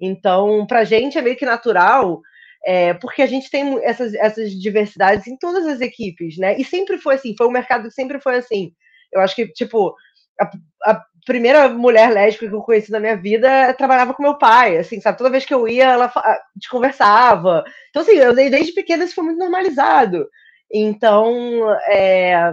Então, 0.00 0.66
para 0.66 0.80
a 0.80 0.84
gente 0.84 1.18
é 1.18 1.22
meio 1.22 1.36
que 1.36 1.46
natural 1.46 2.20
é, 2.68 2.92
porque 2.92 3.22
a 3.22 3.26
gente 3.26 3.50
tem 3.50 3.82
essas, 3.82 4.12
essas 4.12 4.52
diversidades 4.52 5.26
em 5.26 5.38
todas 5.38 5.66
as 5.66 5.80
equipes, 5.80 6.36
né? 6.36 6.54
E 6.60 6.62
sempre 6.62 6.98
foi 6.98 7.14
assim, 7.14 7.34
foi 7.34 7.46
um 7.48 7.50
mercado 7.50 7.84
que 7.84 7.94
sempre 7.94 8.20
foi 8.20 8.36
assim. 8.36 8.74
Eu 9.10 9.22
acho 9.22 9.34
que, 9.34 9.48
tipo, 9.48 9.94
a, 10.38 10.50
a 10.84 11.02
primeira 11.24 11.70
mulher 11.70 12.10
lésbica 12.10 12.46
que 12.46 12.54
eu 12.54 12.60
conheci 12.60 12.92
na 12.92 13.00
minha 13.00 13.16
vida 13.16 13.72
trabalhava 13.72 14.12
com 14.12 14.22
meu 14.22 14.36
pai, 14.36 14.76
assim, 14.76 15.00
sabe? 15.00 15.16
Toda 15.16 15.30
vez 15.30 15.46
que 15.46 15.54
eu 15.54 15.66
ia, 15.66 15.86
ela 15.86 16.12
te 16.60 16.68
conversava. 16.68 17.64
Então, 17.88 18.02
assim, 18.02 18.16
eu, 18.16 18.34
desde 18.34 18.72
pequena 18.72 19.04
isso 19.04 19.14
foi 19.14 19.24
muito 19.24 19.38
normalizado. 19.38 20.28
Então, 20.70 21.74
é, 21.86 22.52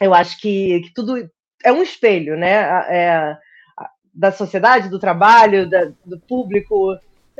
eu 0.00 0.14
acho 0.14 0.40
que, 0.40 0.82
que, 0.82 0.94
tudo 0.94 1.28
é 1.64 1.72
um 1.72 1.82
espelho, 1.82 2.36
né? 2.36 2.60
É, 2.88 3.36
da 4.14 4.30
sociedade, 4.30 4.88
do 4.88 5.00
trabalho, 5.00 5.68
da, 5.68 5.90
do 6.06 6.20
público. 6.20 6.96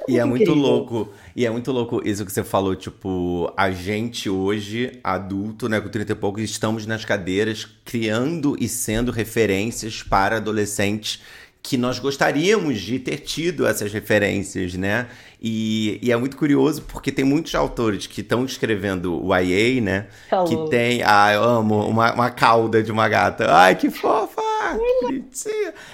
E 0.08 0.18
é 0.18 0.24
muito 0.24 0.42
incrível. 0.42 0.62
louco, 0.62 1.08
e 1.36 1.46
é 1.46 1.50
muito 1.50 1.70
louco 1.70 2.00
isso 2.04 2.24
que 2.24 2.32
você 2.32 2.42
falou, 2.42 2.74
tipo, 2.74 3.52
a 3.56 3.70
gente 3.70 4.28
hoje, 4.28 4.98
adulto, 5.04 5.68
né, 5.68 5.80
com 5.80 5.88
30 5.88 6.12
e 6.12 6.14
poucos, 6.14 6.42
estamos 6.42 6.86
nas 6.86 7.04
cadeiras 7.04 7.66
criando 7.84 8.56
e 8.58 8.68
sendo 8.68 9.12
referências 9.12 10.02
para 10.02 10.36
adolescentes 10.36 11.20
que 11.62 11.76
nós 11.76 11.98
gostaríamos 11.98 12.80
de 12.80 12.98
ter 12.98 13.18
tido 13.18 13.66
essas 13.66 13.92
referências, 13.92 14.74
né? 14.74 15.08
E, 15.42 15.98
e, 16.02 16.10
é 16.10 16.16
muito 16.16 16.36
curioso 16.36 16.82
porque 16.82 17.12
tem 17.12 17.24
muitos 17.24 17.54
autores 17.54 18.06
que 18.06 18.20
estão 18.20 18.44
escrevendo 18.44 19.22
o 19.22 19.34
YA, 19.36 19.80
né? 19.80 20.06
Falou. 20.28 20.46
Que 20.46 20.70
tem, 20.70 21.02
ah, 21.04 21.32
eu 21.32 21.44
amo, 21.44 21.86
uma, 21.86 22.12
uma 22.12 22.30
cauda 22.30 22.82
de 22.82 22.90
uma 22.90 23.08
gata. 23.08 23.46
Ai, 23.52 23.74
que 23.74 23.90
fofa! 23.90 24.40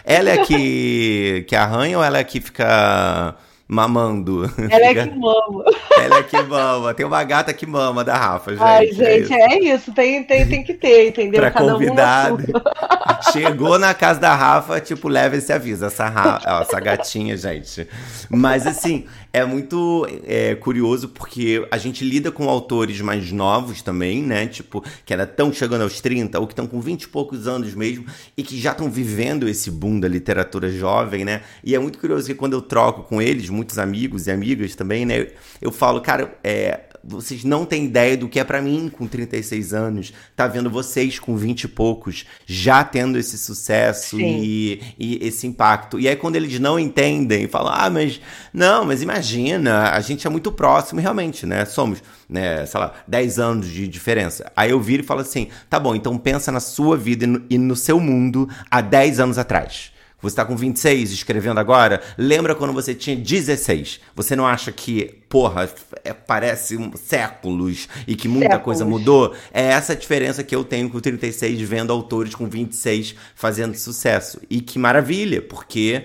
Ela 0.04 0.30
é 0.30 0.44
que, 0.44 1.44
que 1.48 1.56
arranha 1.56 1.98
ou 1.98 2.04
ela 2.04 2.18
é 2.18 2.24
que 2.24 2.40
fica 2.40 3.36
mamando. 3.68 4.44
Ela 4.70 4.86
é 4.86 4.94
que 4.94 5.10
mama. 5.14 5.64
Ela 5.98 6.18
é 6.18 6.22
que 6.22 6.42
mama. 6.42 6.94
Tem 6.94 7.04
uma 7.04 7.24
gata 7.24 7.52
que 7.52 7.66
mama 7.66 8.04
da 8.04 8.16
Rafa, 8.16 8.52
gente. 8.52 8.62
Ai, 8.62 8.86
gente, 8.92 9.02
é 9.02 9.18
isso. 9.18 9.32
É 9.32 9.58
isso. 9.58 9.92
Tem, 9.92 10.24
tem, 10.24 10.46
tem 10.46 10.62
que 10.62 10.74
ter, 10.74 11.08
entendeu? 11.08 11.40
Pra 11.40 11.50
Cada 11.50 11.72
convidado. 11.72 12.44
Um 12.44 13.32
Chegou 13.32 13.78
na 13.78 13.92
casa 13.94 14.20
da 14.20 14.34
Rafa, 14.34 14.80
tipo, 14.80 15.08
leva 15.08 15.36
esse 15.36 15.52
aviso. 15.52 15.84
Essa, 15.84 16.08
Rafa, 16.08 16.48
essa 16.62 16.80
gatinha, 16.80 17.36
gente. 17.36 17.88
Mas 18.30 18.66
assim, 18.66 19.06
é 19.32 19.44
muito 19.44 20.06
é, 20.24 20.54
curioso 20.54 21.08
porque 21.08 21.66
a 21.70 21.76
gente 21.76 22.04
lida 22.04 22.30
com 22.30 22.48
autores 22.48 23.00
mais 23.00 23.32
novos 23.32 23.82
também, 23.82 24.22
né? 24.22 24.46
Tipo, 24.46 24.82
que 25.04 25.12
ainda 25.12 25.24
estão 25.24 25.52
chegando 25.52 25.82
aos 25.82 26.00
30 26.00 26.38
ou 26.38 26.46
que 26.46 26.52
estão 26.52 26.66
com 26.66 26.80
20 26.80 27.02
e 27.02 27.08
poucos 27.08 27.46
anos 27.46 27.74
mesmo 27.74 28.06
e 28.36 28.42
que 28.42 28.58
já 28.58 28.70
estão 28.70 28.90
vivendo 28.90 29.48
esse 29.48 29.70
boom 29.70 29.98
da 29.98 30.08
literatura 30.08 30.70
jovem, 30.70 31.24
né? 31.24 31.42
E 31.64 31.74
é 31.74 31.78
muito 31.78 31.98
curioso 31.98 32.26
que 32.26 32.34
quando 32.34 32.52
eu 32.54 32.62
troco 32.62 33.02
com 33.02 33.20
eles, 33.20 33.50
muitos 33.56 33.78
amigos 33.78 34.26
e 34.26 34.30
amigas 34.30 34.74
também, 34.74 35.04
né? 35.04 35.28
Eu 35.60 35.72
falo, 35.72 36.00
cara, 36.00 36.36
é, 36.44 36.80
vocês 37.06 37.44
não 37.44 37.64
têm 37.64 37.84
ideia 37.84 38.16
do 38.16 38.28
que 38.28 38.40
é 38.40 38.44
para 38.44 38.60
mim 38.60 38.90
com 38.92 39.06
36 39.06 39.72
anos, 39.72 40.12
tá 40.34 40.46
vendo 40.46 40.68
vocês 40.68 41.18
com 41.18 41.36
20 41.36 41.62
e 41.64 41.68
poucos 41.68 42.26
já 42.44 42.82
tendo 42.82 43.16
esse 43.16 43.38
sucesso 43.38 44.20
e, 44.20 44.82
e, 44.98 45.26
esse 45.26 45.46
impacto. 45.46 46.00
E 46.00 46.08
aí 46.08 46.16
quando 46.16 46.36
eles 46.36 46.58
não 46.58 46.78
entendem, 46.78 47.46
falam: 47.46 47.72
"Ah, 47.72 47.88
mas 47.88 48.20
não, 48.52 48.84
mas 48.84 49.02
imagina, 49.02 49.90
a 49.90 50.00
gente 50.00 50.26
é 50.26 50.30
muito 50.30 50.50
próximo, 50.50 51.00
realmente, 51.00 51.46
né? 51.46 51.64
Somos, 51.64 52.02
né, 52.28 52.66
sei 52.66 52.80
lá, 52.80 52.92
10 53.06 53.38
anos 53.38 53.68
de 53.68 53.86
diferença". 53.86 54.50
Aí 54.56 54.70
eu 54.70 54.80
viro 54.80 55.02
e 55.02 55.06
falo 55.06 55.20
assim: 55.20 55.48
"Tá 55.70 55.78
bom, 55.78 55.94
então 55.94 56.18
pensa 56.18 56.50
na 56.50 56.60
sua 56.60 56.96
vida 56.96 57.24
e 57.24 57.26
no, 57.26 57.42
e 57.48 57.58
no 57.58 57.76
seu 57.76 58.00
mundo 58.00 58.48
há 58.70 58.80
10 58.80 59.20
anos 59.20 59.38
atrás". 59.38 59.95
Você 60.20 60.32
está 60.32 60.44
com 60.44 60.56
26 60.56 61.12
escrevendo 61.12 61.60
agora? 61.60 62.02
Lembra 62.16 62.54
quando 62.54 62.72
você 62.72 62.94
tinha 62.94 63.14
16? 63.14 64.00
Você 64.14 64.34
não 64.34 64.46
acha 64.46 64.72
que, 64.72 65.22
porra, 65.28 65.70
é, 66.02 66.12
parece 66.12 66.76
um, 66.76 66.96
séculos 66.96 67.88
e 68.06 68.16
que 68.16 68.26
muita 68.26 68.54
séculos. 68.54 68.64
coisa 68.64 68.84
mudou? 68.84 69.34
É 69.52 69.64
essa 69.64 69.92
a 69.92 69.96
diferença 69.96 70.42
que 70.42 70.56
eu 70.56 70.64
tenho 70.64 70.88
com 70.88 70.98
36 70.98 71.60
vendo 71.60 71.92
autores 71.92 72.34
com 72.34 72.48
26 72.48 73.14
fazendo 73.34 73.76
sucesso. 73.76 74.40
E 74.48 74.60
que 74.60 74.78
maravilha, 74.78 75.42
porque 75.42 76.04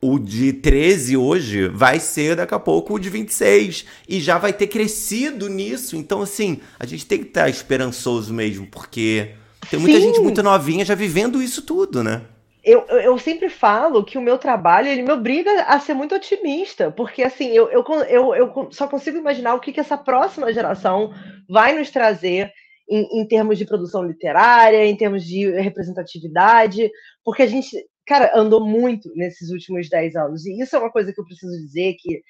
o 0.00 0.18
de 0.18 0.52
13 0.52 1.16
hoje 1.16 1.68
vai 1.68 1.98
ser 1.98 2.36
daqui 2.36 2.54
a 2.54 2.60
pouco 2.60 2.94
o 2.94 2.98
de 2.98 3.08
26 3.10 3.84
e 4.08 4.20
já 4.20 4.38
vai 4.38 4.52
ter 4.52 4.66
crescido 4.66 5.48
nisso. 5.48 5.96
Então, 5.96 6.22
assim, 6.22 6.60
a 6.78 6.86
gente 6.86 7.06
tem 7.06 7.18
que 7.18 7.26
estar 7.26 7.48
esperançoso 7.48 8.32
mesmo, 8.32 8.66
porque 8.66 9.30
tem 9.70 9.80
muita 9.80 9.98
Sim. 9.98 10.06
gente 10.06 10.20
muito 10.20 10.42
novinha 10.42 10.84
já 10.84 10.94
vivendo 10.94 11.42
isso 11.42 11.62
tudo, 11.62 12.04
né? 12.04 12.22
Eu, 12.66 12.84
eu 12.88 13.16
sempre 13.16 13.48
falo 13.48 14.04
que 14.04 14.18
o 14.18 14.20
meu 14.20 14.36
trabalho 14.36 14.88
ele 14.88 15.02
me 15.02 15.12
obriga 15.12 15.62
a 15.62 15.78
ser 15.78 15.94
muito 15.94 16.16
otimista, 16.16 16.90
porque 16.90 17.22
assim 17.22 17.50
eu, 17.50 17.70
eu, 17.70 17.84
eu, 18.08 18.34
eu 18.34 18.68
só 18.72 18.88
consigo 18.88 19.16
imaginar 19.16 19.54
o 19.54 19.60
que, 19.60 19.72
que 19.72 19.78
essa 19.78 19.96
próxima 19.96 20.52
geração 20.52 21.12
vai 21.48 21.78
nos 21.78 21.92
trazer 21.92 22.50
em, 22.90 23.20
em, 23.20 23.28
termos 23.28 23.56
de 23.56 23.64
produção 23.64 24.02
literária, 24.02 24.84
em 24.84 24.96
termos 24.96 25.24
de 25.24 25.48
representatividade, 25.52 26.90
porque 27.24 27.44
a 27.44 27.46
gente, 27.46 27.70
cara, 28.04 28.32
andou 28.34 28.66
muito 28.66 29.12
nesses 29.14 29.50
últimos 29.50 29.88
10 29.88 30.16
anos, 30.16 30.44
e 30.44 30.60
isso 30.60 30.74
é 30.74 30.78
uma 30.80 30.90
coisa 30.90 31.12
que 31.12 31.20
eu 31.20 31.24
preciso 31.24 31.52
dizer 31.52 31.94
que 32.00 32.20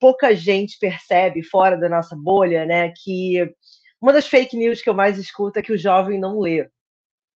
pouca 0.00 0.34
gente 0.34 0.76
percebe 0.80 1.40
fora 1.44 1.76
da 1.76 1.88
nossa 1.88 2.16
bolha, 2.16 2.66
né? 2.66 2.92
Que 3.04 3.48
uma 4.00 4.12
das 4.12 4.26
fake 4.26 4.56
news 4.56 4.82
que 4.82 4.90
eu 4.90 4.94
mais 4.94 5.18
escuto 5.18 5.60
é 5.60 5.62
que 5.62 5.72
o 5.72 5.78
jovem 5.78 6.18
não 6.18 6.40
lê. 6.40 6.68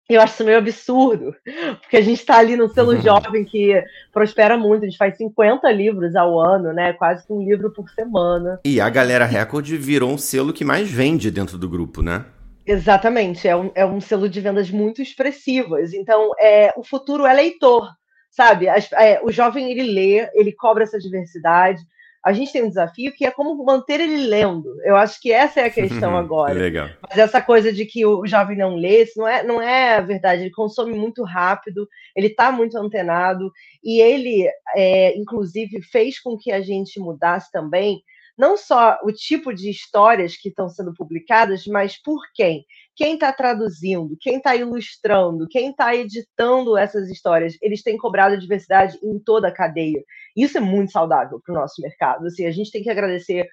Eu 0.08 0.20
acho 0.20 0.34
isso 0.34 0.44
meio 0.44 0.58
absurdo, 0.58 1.34
porque 1.80 1.96
a 1.96 2.00
gente 2.00 2.18
está 2.18 2.38
ali 2.38 2.56
no 2.56 2.68
selo 2.68 2.92
uhum. 2.92 3.00
jovem 3.00 3.44
que 3.44 3.82
prospera 4.12 4.56
muito, 4.56 4.82
a 4.82 4.86
gente 4.86 4.98
faz 4.98 5.16
50 5.16 5.70
livros 5.70 6.14
ao 6.16 6.38
ano, 6.38 6.72
né? 6.72 6.92
Quase 6.92 7.26
que 7.26 7.32
um 7.32 7.42
livro 7.42 7.70
por 7.70 7.88
semana. 7.90 8.60
E 8.64 8.80
a 8.80 8.90
Galera 8.90 9.24
Record 9.24 9.66
virou 9.66 10.10
um 10.10 10.18
selo 10.18 10.52
que 10.52 10.64
mais 10.64 10.90
vende 10.90 11.30
dentro 11.30 11.56
do 11.56 11.68
grupo, 11.68 12.02
né? 12.02 12.24
Exatamente, 12.66 13.48
é 13.48 13.56
um, 13.56 13.70
é 13.74 13.84
um 13.84 14.00
selo 14.00 14.28
de 14.28 14.40
vendas 14.40 14.70
muito 14.70 15.02
expressivas. 15.02 15.92
Então, 15.92 16.30
é, 16.38 16.72
o 16.76 16.84
futuro 16.84 17.26
é 17.26 17.32
leitor, 17.32 17.88
sabe? 18.30 18.68
As, 18.68 18.90
é, 18.92 19.20
o 19.22 19.32
jovem 19.32 19.70
ele 19.70 19.82
lê, 19.82 20.28
ele 20.34 20.52
cobra 20.52 20.84
essa 20.84 20.98
diversidade, 20.98 21.80
a 22.24 22.32
gente 22.32 22.52
tem 22.52 22.62
um 22.62 22.68
desafio 22.68 23.12
que 23.12 23.26
é 23.26 23.30
como 23.30 23.64
manter 23.64 24.00
ele 24.00 24.26
lendo. 24.28 24.80
Eu 24.84 24.96
acho 24.96 25.20
que 25.20 25.32
essa 25.32 25.60
é 25.60 25.64
a 25.64 25.70
questão 25.70 26.14
agora. 26.16 26.54
Legal. 26.54 26.88
Mas 27.08 27.18
essa 27.18 27.42
coisa 27.42 27.72
de 27.72 27.84
que 27.84 28.06
o 28.06 28.24
jovem 28.26 28.56
não 28.56 28.76
lê, 28.76 29.02
isso 29.02 29.18
não 29.18 29.28
é, 29.28 29.42
não 29.42 29.60
é 29.60 30.00
verdade. 30.00 30.42
Ele 30.42 30.50
consome 30.50 30.94
muito 30.94 31.24
rápido, 31.24 31.88
ele 32.14 32.28
está 32.28 32.52
muito 32.52 32.78
antenado, 32.78 33.50
e 33.82 34.00
ele, 34.00 34.48
é, 34.74 35.16
inclusive, 35.18 35.82
fez 35.82 36.20
com 36.20 36.38
que 36.38 36.52
a 36.52 36.60
gente 36.60 37.00
mudasse 37.00 37.50
também 37.50 38.02
não 38.38 38.56
só 38.56 38.98
o 39.04 39.12
tipo 39.12 39.52
de 39.52 39.70
histórias 39.70 40.36
que 40.36 40.48
estão 40.48 40.68
sendo 40.68 40.94
publicadas, 40.94 41.66
mas 41.66 42.00
por 42.00 42.20
quem 42.34 42.64
quem 43.02 43.14
está 43.14 43.32
traduzindo, 43.32 44.16
quem 44.20 44.36
está 44.36 44.54
ilustrando, 44.54 45.48
quem 45.48 45.70
está 45.70 45.92
editando 45.92 46.78
essas 46.78 47.10
histórias, 47.10 47.58
eles 47.60 47.82
têm 47.82 47.96
cobrado 47.96 48.36
a 48.36 48.38
diversidade 48.38 48.96
em 49.02 49.18
toda 49.18 49.48
a 49.48 49.52
cadeia. 49.52 50.04
Isso 50.36 50.56
é 50.56 50.60
muito 50.60 50.92
saudável 50.92 51.40
para 51.44 51.52
o 51.52 51.58
nosso 51.58 51.82
mercado. 51.82 52.28
Assim, 52.28 52.46
a 52.46 52.52
gente 52.52 52.70
tem 52.70 52.80
que 52.80 52.88
agradecer 52.88 53.48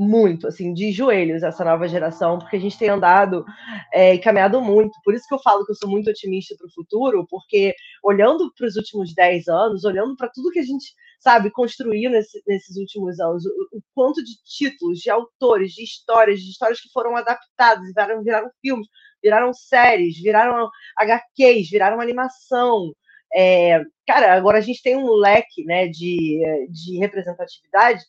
muito, 0.00 0.48
assim, 0.48 0.72
de 0.72 0.90
joelhos 0.92 1.42
essa 1.42 1.62
nova 1.62 1.86
geração, 1.86 2.38
porque 2.38 2.56
a 2.56 2.60
gente 2.60 2.78
tem 2.78 2.88
andado 2.88 3.44
é, 3.92 4.14
e 4.14 4.18
caminhado 4.18 4.58
muito. 4.62 4.98
Por 5.04 5.14
isso 5.14 5.26
que 5.28 5.34
eu 5.34 5.38
falo 5.40 5.64
que 5.66 5.72
eu 5.72 5.76
sou 5.76 5.90
muito 5.90 6.08
otimista 6.08 6.56
para 6.56 6.66
o 6.66 6.72
futuro, 6.72 7.26
porque 7.28 7.74
olhando 8.02 8.50
para 8.56 8.66
os 8.66 8.76
últimos 8.76 9.14
10 9.14 9.48
anos, 9.48 9.84
olhando 9.84 10.16
para 10.16 10.30
tudo 10.30 10.50
que 10.50 10.58
a 10.58 10.62
gente, 10.62 10.94
sabe, 11.20 11.50
construiu 11.50 12.10
nesse, 12.10 12.42
nesses 12.46 12.78
últimos 12.78 13.20
anos, 13.20 13.44
o, 13.44 13.76
o, 13.76 13.82
quanto 13.94 14.24
de 14.24 14.32
títulos, 14.42 15.00
de 15.00 15.10
autores, 15.10 15.72
de 15.72 15.82
histórias, 15.84 16.40
de 16.40 16.50
histórias 16.50 16.80
que 16.80 16.90
foram 16.94 17.14
adaptadas, 17.14 17.86
viraram, 17.88 18.22
viraram 18.22 18.50
filmes, 18.62 18.86
viraram 19.22 19.52
séries, 19.52 20.16
viraram 20.18 20.70
HQs, 20.96 21.68
viraram 21.68 22.00
animação. 22.00 22.90
É, 23.34 23.82
cara, 24.06 24.34
agora 24.34 24.56
a 24.58 24.62
gente 24.62 24.82
tem 24.82 24.96
um 24.96 25.12
leque 25.12 25.62
né, 25.64 25.88
de, 25.88 26.40
de 26.70 26.98
representatividade 26.98 28.02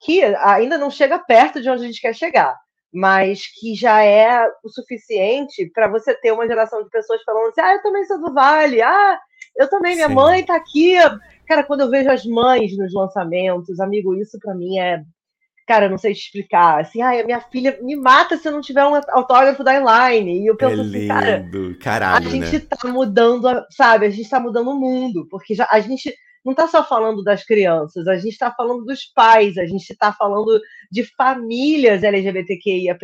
que 0.00 0.22
ainda 0.22 0.78
não 0.78 0.90
chega 0.90 1.18
perto 1.18 1.60
de 1.60 1.68
onde 1.68 1.84
a 1.84 1.86
gente 1.86 2.00
quer 2.00 2.14
chegar, 2.14 2.56
mas 2.92 3.46
que 3.58 3.74
já 3.74 4.02
é 4.02 4.46
o 4.64 4.68
suficiente 4.68 5.70
para 5.74 5.88
você 5.88 6.14
ter 6.14 6.32
uma 6.32 6.46
geração 6.46 6.82
de 6.82 6.90
pessoas 6.90 7.22
falando 7.22 7.48
assim: 7.48 7.60
ah, 7.60 7.74
eu 7.74 7.82
também 7.82 8.04
sou 8.04 8.20
do 8.20 8.32
Vale, 8.32 8.80
ah, 8.80 9.18
eu 9.56 9.68
também, 9.68 9.96
minha 9.96 10.08
Sim. 10.08 10.14
mãe 10.14 10.40
está 10.40 10.54
aqui. 10.54 10.94
Cara, 11.46 11.64
quando 11.64 11.80
eu 11.80 11.90
vejo 11.90 12.10
as 12.10 12.24
mães 12.24 12.76
nos 12.76 12.94
lançamentos, 12.94 13.80
amigo, 13.80 14.14
isso 14.14 14.38
para 14.38 14.54
mim 14.54 14.78
é. 14.78 15.02
Cara, 15.66 15.84
eu 15.84 15.90
não 15.90 15.98
sei 15.98 16.14
te 16.14 16.20
explicar. 16.20 16.80
Assim, 16.80 17.02
ah, 17.02 17.22
minha 17.24 17.40
filha 17.40 17.78
me 17.82 17.94
mata 17.94 18.38
se 18.38 18.48
eu 18.48 18.52
não 18.52 18.62
tiver 18.62 18.84
um 18.86 18.94
autógrafo 18.94 19.62
da 19.62 19.74
Inline. 19.74 20.42
E 20.42 20.46
eu 20.46 20.56
penso 20.56 20.80
é 20.80 20.84
assim, 20.84 20.90
lindo. 20.90 21.08
cara, 21.08 21.48
Caralho, 21.82 22.26
a 22.26 22.30
gente 22.30 22.52
né? 22.54 22.66
tá 22.70 22.88
mudando, 22.88 23.66
sabe? 23.70 24.06
A 24.06 24.10
gente 24.10 24.30
tá 24.30 24.40
mudando 24.40 24.70
o 24.70 24.80
mundo, 24.80 25.26
porque 25.28 25.54
já 25.54 25.68
a 25.70 25.80
gente 25.80 26.14
não 26.48 26.52
está 26.52 26.66
só 26.66 26.82
falando 26.82 27.22
das 27.22 27.44
crianças, 27.44 28.08
a 28.08 28.16
gente 28.16 28.32
está 28.32 28.50
falando 28.50 28.82
dos 28.82 29.04
pais, 29.04 29.58
a 29.58 29.66
gente 29.66 29.90
está 29.90 30.14
falando 30.14 30.58
de 30.90 31.04
famílias 31.04 32.02
LGBTQIAP+, 32.02 32.98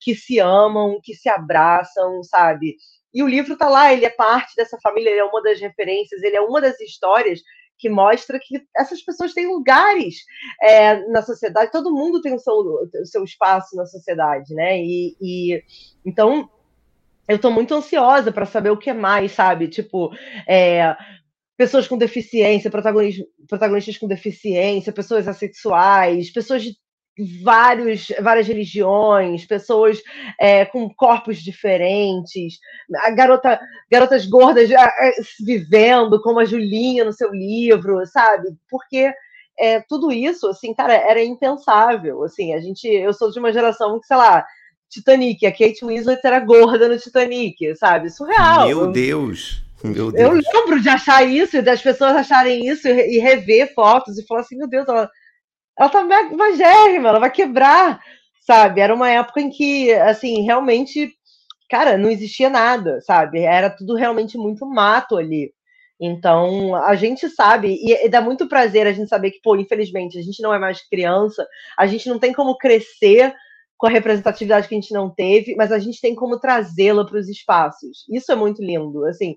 que 0.00 0.14
se 0.14 0.38
amam, 0.38 0.98
que 1.02 1.14
se 1.14 1.28
abraçam, 1.28 2.22
sabe? 2.22 2.76
E 3.12 3.22
o 3.22 3.28
livro 3.28 3.52
está 3.52 3.68
lá, 3.68 3.92
ele 3.92 4.06
é 4.06 4.10
parte 4.10 4.56
dessa 4.56 4.78
família, 4.82 5.10
ele 5.10 5.20
é 5.20 5.24
uma 5.24 5.42
das 5.42 5.60
referências, 5.60 6.22
ele 6.22 6.34
é 6.34 6.40
uma 6.40 6.58
das 6.58 6.80
histórias 6.80 7.42
que 7.76 7.90
mostra 7.90 8.40
que 8.42 8.66
essas 8.74 9.02
pessoas 9.02 9.34
têm 9.34 9.46
lugares 9.48 10.24
é, 10.62 11.06
na 11.08 11.20
sociedade, 11.20 11.70
todo 11.70 11.92
mundo 11.92 12.22
tem 12.22 12.34
o 12.34 12.38
seu, 12.38 12.54
o 12.54 13.04
seu 13.04 13.22
espaço 13.22 13.76
na 13.76 13.84
sociedade, 13.84 14.54
né? 14.54 14.78
E, 14.78 15.14
e 15.20 15.62
então 16.06 16.48
eu 17.28 17.38
tô 17.38 17.50
muito 17.50 17.74
ansiosa 17.74 18.32
para 18.32 18.46
saber 18.46 18.70
o 18.70 18.78
que 18.78 18.94
mais, 18.94 19.32
sabe? 19.32 19.68
Tipo, 19.68 20.10
é, 20.48 20.96
pessoas 21.56 21.88
com 21.88 21.96
deficiência, 21.96 22.70
protagonistas 22.70 23.98
com 23.98 24.06
deficiência, 24.06 24.92
pessoas 24.92 25.26
assexuais, 25.26 26.30
pessoas 26.30 26.62
de 26.62 26.74
vários, 27.42 28.08
várias 28.20 28.46
religiões, 28.46 29.46
pessoas 29.46 30.02
é, 30.38 30.66
com 30.66 30.88
corpos 30.94 31.38
diferentes, 31.38 32.58
garota, 33.14 33.58
garotas 33.90 34.26
gordas 34.26 34.68
vivendo, 35.40 36.20
como 36.20 36.40
a 36.40 36.44
Julinha 36.44 37.04
no 37.04 37.12
seu 37.12 37.32
livro, 37.32 38.04
sabe? 38.06 38.48
Porque 38.68 39.12
é, 39.58 39.80
tudo 39.80 40.12
isso, 40.12 40.46
assim, 40.48 40.74
cara, 40.74 40.92
era 40.92 41.24
impensável. 41.24 42.22
Assim, 42.22 42.52
a 42.52 42.60
gente, 42.60 42.86
eu 42.86 43.14
sou 43.14 43.30
de 43.30 43.38
uma 43.38 43.52
geração 43.52 43.98
que, 43.98 44.06
sei 44.06 44.16
lá, 44.16 44.44
Titanic, 44.90 45.44
a 45.46 45.50
Kate 45.50 45.84
Winslet 45.84 46.20
era 46.22 46.38
gorda 46.40 46.86
no 46.86 46.98
Titanic, 46.98 47.74
sabe? 47.76 48.10
Surreal. 48.10 48.66
Meu 48.66 48.92
Deus. 48.92 49.65
Meu 49.82 50.10
Deus. 50.10 50.14
Eu 50.14 50.32
lembro 50.32 50.80
de 50.80 50.88
achar 50.88 51.22
isso, 51.22 51.62
das 51.62 51.82
pessoas 51.82 52.16
acharem 52.16 52.66
isso 52.66 52.88
e 52.88 53.18
rever 53.18 53.72
fotos 53.74 54.18
e 54.18 54.26
falar 54.26 54.40
assim, 54.40 54.56
meu 54.56 54.68
Deus, 54.68 54.88
ela, 54.88 55.10
ela 55.78 55.88
tá 55.88 56.02
magérrima, 56.04 57.08
ela 57.10 57.20
vai 57.20 57.30
quebrar, 57.30 58.00
sabe? 58.40 58.80
Era 58.80 58.94
uma 58.94 59.10
época 59.10 59.40
em 59.40 59.50
que, 59.50 59.92
assim, 59.92 60.42
realmente, 60.42 61.12
cara, 61.70 61.98
não 61.98 62.10
existia 62.10 62.48
nada, 62.48 63.00
sabe? 63.02 63.40
Era 63.40 63.70
tudo 63.70 63.94
realmente 63.94 64.38
muito 64.38 64.64
mato 64.66 65.16
ali. 65.16 65.52
Então, 66.00 66.74
a 66.74 66.94
gente 66.94 67.28
sabe, 67.28 67.74
e, 67.74 68.04
e 68.04 68.08
dá 68.08 68.20
muito 68.20 68.46
prazer 68.48 68.86
a 68.86 68.92
gente 68.92 69.08
saber 69.08 69.30
que, 69.30 69.40
pô, 69.42 69.56
infelizmente, 69.56 70.18
a 70.18 70.22
gente 70.22 70.42
não 70.42 70.52
é 70.52 70.58
mais 70.58 70.86
criança, 70.88 71.46
a 71.78 71.86
gente 71.86 72.08
não 72.08 72.18
tem 72.18 72.32
como 72.32 72.56
crescer 72.58 73.34
com 73.78 73.86
a 73.86 73.90
representatividade 73.90 74.68
que 74.68 74.74
a 74.74 74.80
gente 74.80 74.92
não 74.92 75.10
teve, 75.10 75.54
mas 75.54 75.70
a 75.70 75.78
gente 75.78 76.00
tem 76.00 76.14
como 76.14 76.38
trazê-la 76.38 77.04
para 77.04 77.18
os 77.18 77.28
espaços. 77.28 78.06
Isso 78.08 78.32
é 78.32 78.34
muito 78.34 78.62
lindo. 78.62 79.04
Assim, 79.04 79.36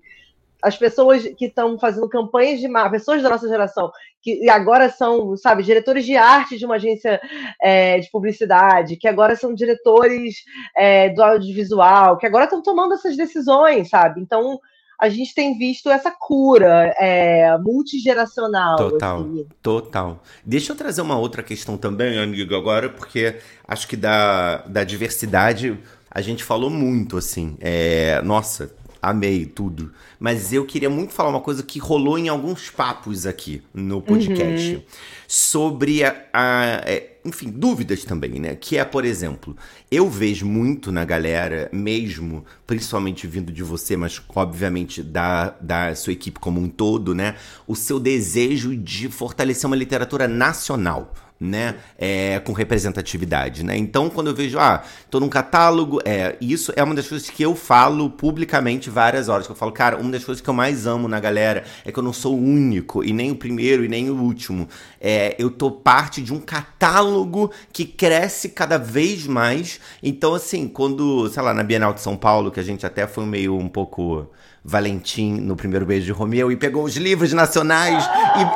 as 0.62 0.76
pessoas 0.76 1.22
que 1.36 1.46
estão 1.46 1.78
fazendo 1.78 2.08
campanhas 2.08 2.60
de 2.60 2.68
marca, 2.68 2.90
pessoas 2.90 3.22
da 3.22 3.30
nossa 3.30 3.48
geração, 3.48 3.90
que 4.22 4.48
agora 4.48 4.90
são, 4.90 5.36
sabe, 5.36 5.62
diretores 5.62 6.04
de 6.04 6.16
arte 6.16 6.58
de 6.58 6.64
uma 6.64 6.76
agência 6.76 7.20
é, 7.60 7.98
de 7.98 8.10
publicidade, 8.10 8.96
que 8.96 9.08
agora 9.08 9.34
são 9.36 9.54
diretores 9.54 10.36
é, 10.76 11.08
do 11.08 11.22
audiovisual, 11.22 12.18
que 12.18 12.26
agora 12.26 12.44
estão 12.44 12.62
tomando 12.62 12.94
essas 12.94 13.16
decisões, 13.16 13.88
sabe? 13.88 14.20
Então, 14.20 14.60
a 15.00 15.08
gente 15.08 15.34
tem 15.34 15.56
visto 15.56 15.88
essa 15.88 16.10
cura 16.10 16.94
é, 16.98 17.56
multigeracional. 17.58 18.76
Total, 18.76 19.20
assim. 19.20 19.46
total. 19.62 20.22
Deixa 20.44 20.72
eu 20.72 20.76
trazer 20.76 21.00
uma 21.00 21.18
outra 21.18 21.42
questão 21.42 21.78
também, 21.78 22.18
amigo, 22.18 22.54
agora, 22.54 22.90
porque 22.90 23.38
acho 23.66 23.88
que 23.88 23.96
da, 23.96 24.58
da 24.58 24.84
diversidade 24.84 25.78
a 26.10 26.20
gente 26.20 26.44
falou 26.44 26.68
muito, 26.68 27.16
assim. 27.16 27.56
É, 27.60 28.20
nossa, 28.22 28.70
amei 29.02 29.46
tudo. 29.46 29.92
Mas 30.18 30.52
eu 30.52 30.64
queria 30.64 30.90
muito 30.90 31.12
falar 31.12 31.30
uma 31.30 31.40
coisa 31.40 31.62
que 31.62 31.78
rolou 31.78 32.18
em 32.18 32.28
alguns 32.28 32.70
papos 32.70 33.26
aqui 33.26 33.62
no 33.72 34.02
podcast. 34.02 34.74
Uhum. 34.74 34.82
Sobre 35.26 36.04
a, 36.04 36.24
a, 36.32 36.64
é, 36.84 37.18
enfim, 37.24 37.50
dúvidas 37.50 38.04
também, 38.04 38.40
né? 38.40 38.56
Que 38.56 38.76
é, 38.78 38.84
por 38.84 39.04
exemplo, 39.04 39.56
eu 39.90 40.08
vejo 40.08 40.46
muito 40.46 40.90
na 40.90 41.04
galera, 41.04 41.68
mesmo, 41.72 42.44
principalmente 42.66 43.26
vindo 43.26 43.52
de 43.52 43.62
você, 43.62 43.96
mas 43.96 44.20
obviamente 44.34 45.02
da, 45.02 45.50
da 45.60 45.94
sua 45.94 46.12
equipe 46.12 46.38
como 46.38 46.60
um 46.60 46.68
todo, 46.68 47.14
né? 47.14 47.36
O 47.66 47.76
seu 47.76 48.00
desejo 48.00 48.76
de 48.76 49.08
fortalecer 49.08 49.66
uma 49.66 49.76
literatura 49.76 50.26
nacional 50.26 51.14
né, 51.40 51.76
é, 51.96 52.38
com 52.40 52.52
representatividade, 52.52 53.64
né? 53.64 53.74
Então, 53.74 54.10
quando 54.10 54.26
eu 54.26 54.34
vejo, 54.34 54.58
ah, 54.58 54.82
tô 55.10 55.18
num 55.18 55.28
catálogo, 55.28 55.98
é, 56.04 56.36
isso 56.38 56.70
é 56.76 56.84
uma 56.84 56.94
das 56.94 57.08
coisas 57.08 57.30
que 57.30 57.42
eu 57.42 57.56
falo 57.56 58.10
publicamente 58.10 58.90
várias 58.90 59.30
horas, 59.30 59.46
que 59.46 59.52
eu 59.52 59.56
falo, 59.56 59.72
cara, 59.72 59.96
uma 59.96 60.10
das 60.10 60.22
coisas 60.22 60.42
que 60.42 60.50
eu 60.50 60.52
mais 60.52 60.86
amo 60.86 61.08
na 61.08 61.18
galera 61.18 61.64
é 61.82 61.90
que 61.90 61.98
eu 61.98 62.02
não 62.02 62.12
sou 62.12 62.34
o 62.34 62.42
único, 62.42 63.02
e 63.02 63.10
nem 63.10 63.30
o 63.30 63.36
primeiro, 63.36 63.82
e 63.82 63.88
nem 63.88 64.10
o 64.10 64.20
último. 64.20 64.68
É, 65.00 65.34
eu 65.38 65.50
tô 65.50 65.70
parte 65.70 66.20
de 66.20 66.34
um 66.34 66.40
catálogo 66.40 67.50
que 67.72 67.86
cresce 67.86 68.50
cada 68.50 68.76
vez 68.76 69.26
mais. 69.26 69.80
Então, 70.02 70.34
assim, 70.34 70.68
quando, 70.68 71.26
sei 71.30 71.42
lá, 71.42 71.54
na 71.54 71.62
Bienal 71.62 71.94
de 71.94 72.02
São 72.02 72.18
Paulo, 72.18 72.50
que 72.50 72.60
a 72.60 72.64
gente 72.64 72.84
até 72.84 73.06
foi 73.06 73.24
meio 73.24 73.56
um 73.56 73.68
pouco 73.68 74.28
Valentim 74.64 75.32
no 75.32 75.56
primeiro 75.56 75.86
beijo 75.86 76.06
de 76.06 76.12
Romeu 76.12 76.52
e 76.52 76.56
pegou 76.56 76.84
os 76.84 76.96
livros 76.96 77.32
nacionais 77.32 78.04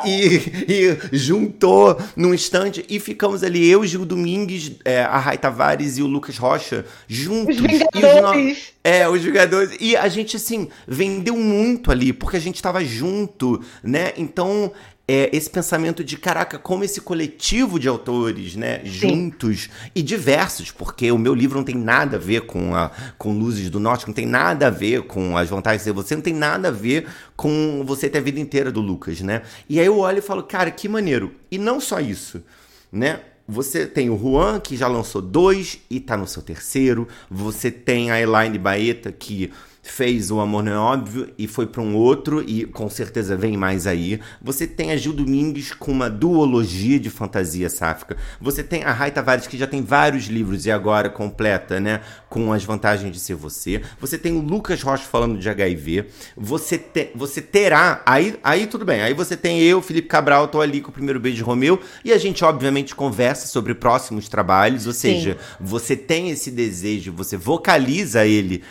e, 0.05 0.11
e, 0.11 0.99
e, 1.13 1.17
juntou 1.17 1.99
num 2.15 2.35
instante 2.35 2.85
e 2.89 3.01
ficamos 3.01 3.43
ali, 3.43 3.69
eu, 3.69 3.87
Gil 3.87 4.05
Domingues, 4.05 4.73
é, 4.85 5.03
a 5.03 5.19
Rai 5.19 5.39
Tavares 5.39 5.97
e 5.97 6.03
o 6.03 6.07
Lucas 6.07 6.37
Rocha 6.37 6.85
juntos. 7.09 7.57
Os 7.57 7.63
Vingadores. 7.63 8.59
Os 8.59 8.75
é, 8.85 9.09
os 9.09 9.23
Vingadores. 9.23 9.77
E 9.81 9.97
a 9.97 10.07
gente, 10.09 10.37
assim, 10.37 10.69
vendeu 10.87 11.37
muito 11.37 11.91
ali, 11.91 12.13
porque 12.13 12.37
a 12.37 12.41
gente 12.41 12.61
tava 12.61 12.85
junto, 12.85 13.63
né? 13.83 14.13
Então, 14.19 14.71
é, 15.07 15.29
esse 15.37 15.51
pensamento 15.51 16.03
de 16.03 16.17
caraca, 16.17 16.59
como 16.59 16.83
esse 16.83 17.01
coletivo 17.01 17.79
de 17.79 17.87
autores, 17.89 18.57
né, 18.57 18.81
Sim. 18.85 18.91
juntos 18.91 19.69
e 19.95 20.03
diversos, 20.03 20.71
porque 20.71 21.13
o 21.13 21.19
meu 21.19 21.35
livro 21.35 21.59
não 21.59 21.65
tem 21.65 21.75
nada 21.75 22.17
a 22.17 22.21
ver 22.21 22.43
com, 22.43 22.75
a, 22.75 22.91
com 23.19 23.39
Luzes 23.39 23.69
do 23.69 23.79
Norte, 23.79 24.07
não 24.07 24.15
tem 24.15 24.27
nada 24.27 24.69
a 24.69 24.71
ver 24.71 25.03
com 25.03 25.37
as 25.37 25.49
vantagens 25.49 25.85
de 25.85 25.93
você, 25.93 26.15
não 26.15 26.23
tem 26.23 26.33
nada 26.33 26.69
a 26.69 26.71
ver 26.71 27.07
com 27.37 27.85
você 27.87 28.09
ter 28.09 28.19
a 28.19 28.23
vida 28.23 28.41
inteira 28.41 28.73
do 28.73 28.81
Lucas, 28.81 29.21
né? 29.21 29.43
E 29.69 29.79
aí 29.79 29.87
eu 29.87 29.99
olho 29.99 30.19
e 30.19 30.23
falo, 30.23 30.43
cara, 30.43 30.71
que 30.71 30.89
maneiro. 30.89 31.35
E 31.51 31.59
não 31.59 31.81
só 31.81 32.01
isso, 32.01 32.43
né? 32.91 33.21
Você 33.47 33.87
tem 33.87 34.09
o 34.09 34.19
Juan, 34.19 34.59
que 34.59 34.75
já 34.75 34.89
lançou 34.89 35.21
dois 35.21 35.79
e 35.91 36.01
tá 36.01 36.17
no 36.17 36.27
seu 36.27 36.41
terceiro. 36.41 37.07
Você 37.31 37.71
tem 37.71 38.11
a 38.11 38.19
Elaine 38.19 38.59
Baeta, 38.59 39.13
que 39.13 39.53
fez 39.85 40.31
o 40.31 40.41
Amor 40.41 40.63
Não 40.63 40.73
é 40.73 40.79
Óbvio 40.79 41.29
e 41.39 41.47
foi 41.47 41.67
para 41.67 41.83
um 41.83 41.95
outro, 41.95 42.43
e 42.49 42.65
com 42.65 42.89
certeza 42.89 43.37
vem 43.37 43.57
mais 43.57 43.87
aí. 43.87 44.19
Você 44.43 44.67
tem 44.67 44.91
a 44.91 44.97
Gil 44.97 45.13
Domingues 45.13 45.73
com 45.73 45.93
uma 45.93 46.09
duologia 46.09 46.99
de 46.99 47.11
fantasia 47.11 47.69
sáfica. 47.69 48.17
Você 48.41 48.63
tem 48.63 48.83
a 48.83 48.93
Rai 48.93 49.11
Tavares, 49.11 49.47
que 49.47 49.59
já 49.59 49.67
tem 49.67 49.83
vários 49.83 50.25
livros 50.25 50.65
e 50.65 50.71
agora 50.71 51.11
completa, 51.11 51.79
né? 51.79 52.01
Com 52.31 52.53
as 52.53 52.65
vantagens 52.65 53.13
de 53.13 53.21
ser 53.21 53.35
você. 53.35 53.83
Você 54.01 54.17
tem 54.17 54.33
o 54.33 54.41
Lucas 54.41 54.83
Rocha 54.83 55.05
falando 55.05 55.39
de 55.39 55.49
HIV. 55.49 56.07
Você, 56.37 56.79
te, 56.79 57.11
você 57.15 57.43
terá. 57.43 58.03
Aí, 58.07 58.37
aí 58.43 58.67
tudo 58.67 58.85
bem. 58.85 59.03
Aí 59.03 59.13
você 59.13 59.37
tem 59.37 59.61
eu, 59.61 59.83
Felipe 59.83 60.09
Cabral, 60.09 60.49
tô 60.49 60.61
ali 60.61 60.81
com 60.81 60.91
o 60.91 60.95
primeiro 60.95 61.21
beijo 61.21 61.37
de 61.37 61.43
Romeu. 61.43 61.79
E 62.05 62.13
a 62.13 62.19
gente, 62.19 62.45
obviamente, 62.45 62.95
conversa 62.95 63.47
sobre 63.47 63.75
próximos 63.75 64.29
trabalhos. 64.29 64.87
Ou 64.87 64.93
seja, 64.93 65.35
Sim. 65.35 65.57
você 65.61 65.95
tem 65.95 66.31
esse 66.31 66.51
desejo, 66.51 67.13
você 67.13 67.37
vocaliza 67.37 68.27
ele 68.27 68.63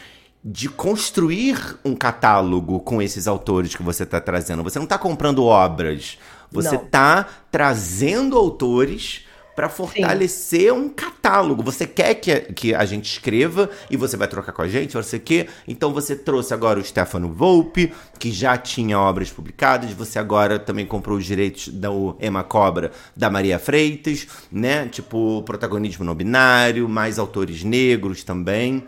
de 0.43 0.67
construir 0.67 1.77
um 1.85 1.95
catálogo 1.95 2.79
com 2.81 3.01
esses 3.01 3.27
autores 3.27 3.75
que 3.75 3.83
você 3.83 4.03
está 4.03 4.19
trazendo. 4.19 4.63
Você 4.63 4.77
não 4.77 4.83
está 4.83 4.97
comprando 4.97 5.45
obras, 5.45 6.17
você 6.51 6.75
está 6.75 7.27
trazendo 7.49 8.37
autores 8.37 9.25
para 9.55 9.69
fortalecer 9.69 10.71
Sim. 10.71 10.71
um 10.71 10.89
catálogo. 10.89 11.63
Você 11.63 11.85
quer 11.85 12.15
que 12.15 12.31
a, 12.31 12.41
que 12.41 12.75
a 12.75 12.83
gente 12.85 13.05
escreva 13.05 13.69
e 13.89 13.95
você 13.95 14.17
vai 14.17 14.27
trocar 14.27 14.51
com 14.51 14.63
a 14.63 14.67
gente, 14.67 14.95
você 14.95 15.19
quer. 15.19 15.47
Então 15.67 15.93
você 15.93 16.15
trouxe 16.15 16.53
agora 16.53 16.79
o 16.79 16.83
Stefano 16.83 17.31
Volpe, 17.31 17.93
que 18.19 18.31
já 18.31 18.57
tinha 18.57 18.99
obras 18.99 19.31
publicadas. 19.31 19.91
Você 19.91 20.17
agora 20.19 20.59
também 20.59 20.85
comprou 20.85 21.17
os 21.17 21.25
direitos 21.25 21.67
da 21.69 21.89
Emma 22.19 22.43
Cobra 22.43 22.91
da 23.15 23.29
Maria 23.29 23.59
Freitas, 23.59 24.27
né? 24.51 24.87
Tipo, 24.87 25.43
protagonismo 25.43 26.03
no 26.03 26.15
binário, 26.15 26.89
mais 26.89 27.19
autores 27.19 27.63
negros 27.63 28.23
também 28.23 28.83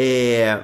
é, 0.00 0.62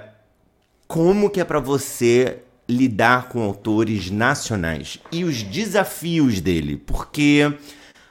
como 0.86 1.28
que 1.28 1.40
é 1.40 1.44
para 1.44 1.58
você 1.58 2.38
lidar 2.68 3.28
com 3.28 3.42
autores 3.42 4.08
nacionais 4.08 5.00
e 5.10 5.24
os 5.24 5.42
desafios 5.42 6.40
dele, 6.40 6.76
porque 6.76 7.52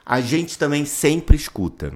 a 0.04 0.20
gente 0.20 0.58
também 0.58 0.84
sempre 0.84 1.34
escuta 1.34 1.94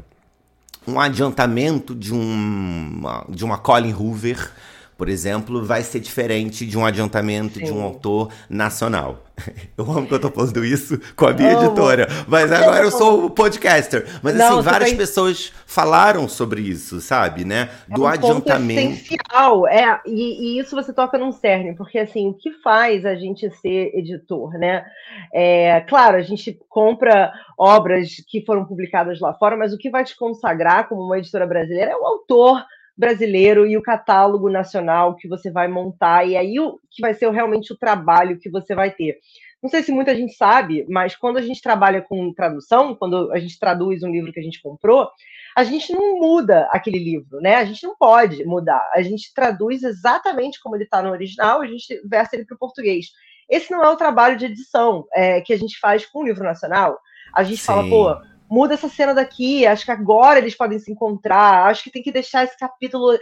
um 0.87 0.99
adiantamento 0.99 1.95
de, 1.95 2.14
um, 2.14 3.03
de 3.29 3.45
uma 3.45 3.59
Colin 3.59 3.93
Hoover 3.93 4.51
por 4.99 5.09
exemplo, 5.09 5.64
vai 5.64 5.82
ser 5.82 6.01
diferente 6.01 6.66
de 6.66 6.76
um 6.76 6.84
adiantamento 6.84 7.61
Sim. 7.61 7.66
de 7.66 7.72
um 7.72 7.84
autor 7.84 8.32
nacional. 8.51 9.22
Eu 9.78 9.88
amo 9.88 10.09
que 10.09 10.14
eu 10.14 10.20
tô 10.20 10.28
falando 10.28 10.64
isso 10.64 11.01
com 11.14 11.26
a 11.26 11.32
minha 11.32 11.57
amo. 11.57 11.66
editora, 11.66 12.09
mas 12.26 12.51
agora 12.51 12.84
eu 12.84 12.90
sou 12.90 13.26
o 13.26 13.30
podcaster. 13.30 14.05
Mas 14.20 14.34
Não, 14.34 14.59
assim, 14.59 14.68
várias 14.68 14.92
pessoas 14.94 15.53
falaram 15.64 16.28
sobre 16.28 16.61
isso, 16.61 17.01
sabe, 17.01 17.44
né? 17.44 17.70
Do 17.86 18.03
é 18.03 18.05
um 18.05 18.09
adiantamento. 18.09 18.94
Essencial, 18.94 19.68
é, 19.68 20.01
e, 20.05 20.57
e, 20.57 20.59
isso 20.59 20.74
você 20.74 20.92
toca 20.92 21.16
num 21.16 21.30
cerne, 21.30 21.76
porque 21.76 22.01
assim, 22.01 22.30
o 22.30 22.34
que 22.34 22.51
faz 22.55 23.07
a 23.07 23.14
gente 23.14 23.49
ser 23.61 23.96
editor, 23.96 24.59
né? 24.59 24.84
É, 25.32 25.80
claro, 25.82 26.16
a 26.16 26.22
gente 26.22 26.59
compra 26.68 27.32
obras 27.57 28.16
que 28.26 28.44
foram 28.44 28.64
publicadas 28.64 29.20
lá 29.20 29.32
fora, 29.34 29.57
mas 29.57 29.72
o 29.72 29.78
que 29.78 29.90
vai 29.90 30.03
te 30.03 30.16
consagrar 30.16 30.88
como 30.88 31.03
uma 31.03 31.18
editora 31.18 31.46
brasileira 31.46 31.92
é 31.92 31.96
o 31.96 32.05
autor 32.05 32.64
brasileiro 32.99 33.64
e 33.64 33.76
o 33.76 33.82
catálogo 33.82 34.51
nacional 34.51 35.14
que 35.14 35.28
você 35.28 35.53
vai 35.53 35.68
montar, 35.68 36.26
e 36.26 36.36
aí 36.36 36.59
o 36.59 36.80
que 36.90 37.01
vai 37.01 37.14
ser 37.14 37.30
realmente 37.30 37.72
o 37.72 37.78
trabalho 37.78 38.38
que 38.38 38.51
você 38.51 38.74
vai 38.74 38.90
ter. 38.90 39.16
não 39.62 39.70
sei 39.70 39.84
se 39.84 39.92
muita 39.92 40.16
gente 40.16 40.34
sabe, 40.34 40.84
mas 40.88 41.14
quando 41.14 41.36
a 41.36 41.42
gente 41.42 41.62
trabalha 41.62 42.03
com 42.03 42.34
tradução, 42.34 42.96
quando 42.96 43.30
a 43.32 43.38
gente 43.38 43.59
traduz 43.59 44.03
um 44.03 44.11
livro 44.11 44.32
que 44.32 44.40
a 44.40 44.42
gente 44.42 44.61
comprou, 44.61 45.09
a 45.57 45.62
gente 45.62 45.92
não 45.92 46.18
muda 46.18 46.68
aquele 46.70 46.99
livro, 46.99 47.40
né? 47.40 47.57
A 47.57 47.64
gente 47.64 47.84
não 47.84 47.96
pode 47.96 48.44
mudar. 48.44 48.88
A 48.94 49.03
gente 49.03 49.32
traduz 49.34 49.82
exatamente 49.82 50.61
como 50.61 50.76
ele 50.76 50.84
está 50.84 51.03
no 51.03 51.11
original, 51.11 51.61
a 51.61 51.66
gente 51.66 52.01
versa 52.09 52.36
ele 52.36 52.44
para 52.44 52.55
o 52.55 52.59
português. 52.59 53.07
Esse 53.49 53.70
não 53.70 53.82
é 53.82 53.88
o 53.88 53.96
trabalho 53.96 54.36
de 54.36 54.46
edição 54.46 55.07
é, 55.14 55.40
que 55.40 55.53
a 55.53 55.57
gente 55.57 55.78
faz 55.78 56.05
com 56.05 56.20
o 56.20 56.24
livro 56.24 56.44
nacional. 56.44 56.99
A 57.34 57.42
gente 57.42 57.61
Sim. 57.61 57.66
fala, 57.66 57.88
pô, 57.88 58.16
muda 58.51 58.74
essa 58.74 58.88
cena 58.88 59.14
daqui, 59.14 59.66
acho 59.66 59.84
que 59.84 59.90
agora 59.90 60.38
eles 60.38 60.55
podem 60.55 60.78
se 60.78 60.90
encontrar, 60.90 61.66
acho 61.66 61.84
que 61.84 61.90
tem 61.90 62.03
que 62.03 62.12
deixar 62.12 62.44
esse 62.44 62.57
capítulo 62.59 63.18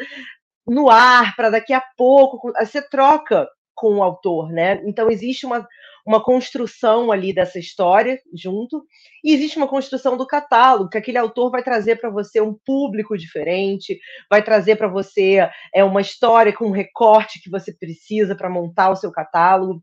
no 0.67 0.91
ar 0.91 1.35
para 1.37 1.51
daqui 1.51 1.73
a 1.73 1.83
pouco. 1.97 2.53
Você 2.53 2.83
troca 2.83 3.49
com 3.75 3.97
o 3.97 4.03
autor, 4.03 4.51
né? 4.51 4.81
Então 4.87 5.11
existe 5.11 5.45
uma, 5.45 5.67
uma 6.07 6.23
construção 6.23 7.13
ali 7.13 7.33
dessa 7.33 7.59
história 7.59 8.19
junto, 8.35 8.85
e 9.23 9.35
existe 9.35 9.59
uma 9.59 9.69
construção 9.69 10.17
do 10.17 10.27
catálogo, 10.27 10.89
que 10.89 10.97
aquele 10.97 11.19
autor 11.19 11.51
vai 11.51 11.63
trazer 11.63 11.97
para 11.97 12.09
você 12.09 12.41
um 12.41 12.57
público 12.65 13.19
diferente, 13.19 13.99
vai 14.31 14.43
trazer 14.43 14.77
para 14.77 14.89
você 14.89 15.49
é, 15.75 15.85
uma 15.85 16.01
história 16.01 16.53
com 16.53 16.67
um 16.67 16.71
recorte 16.71 17.41
que 17.43 17.51
você 17.51 17.73
precisa 17.73 18.35
para 18.35 18.49
montar 18.49 18.91
o 18.91 18.97
seu 18.97 19.13
catálogo 19.13 19.83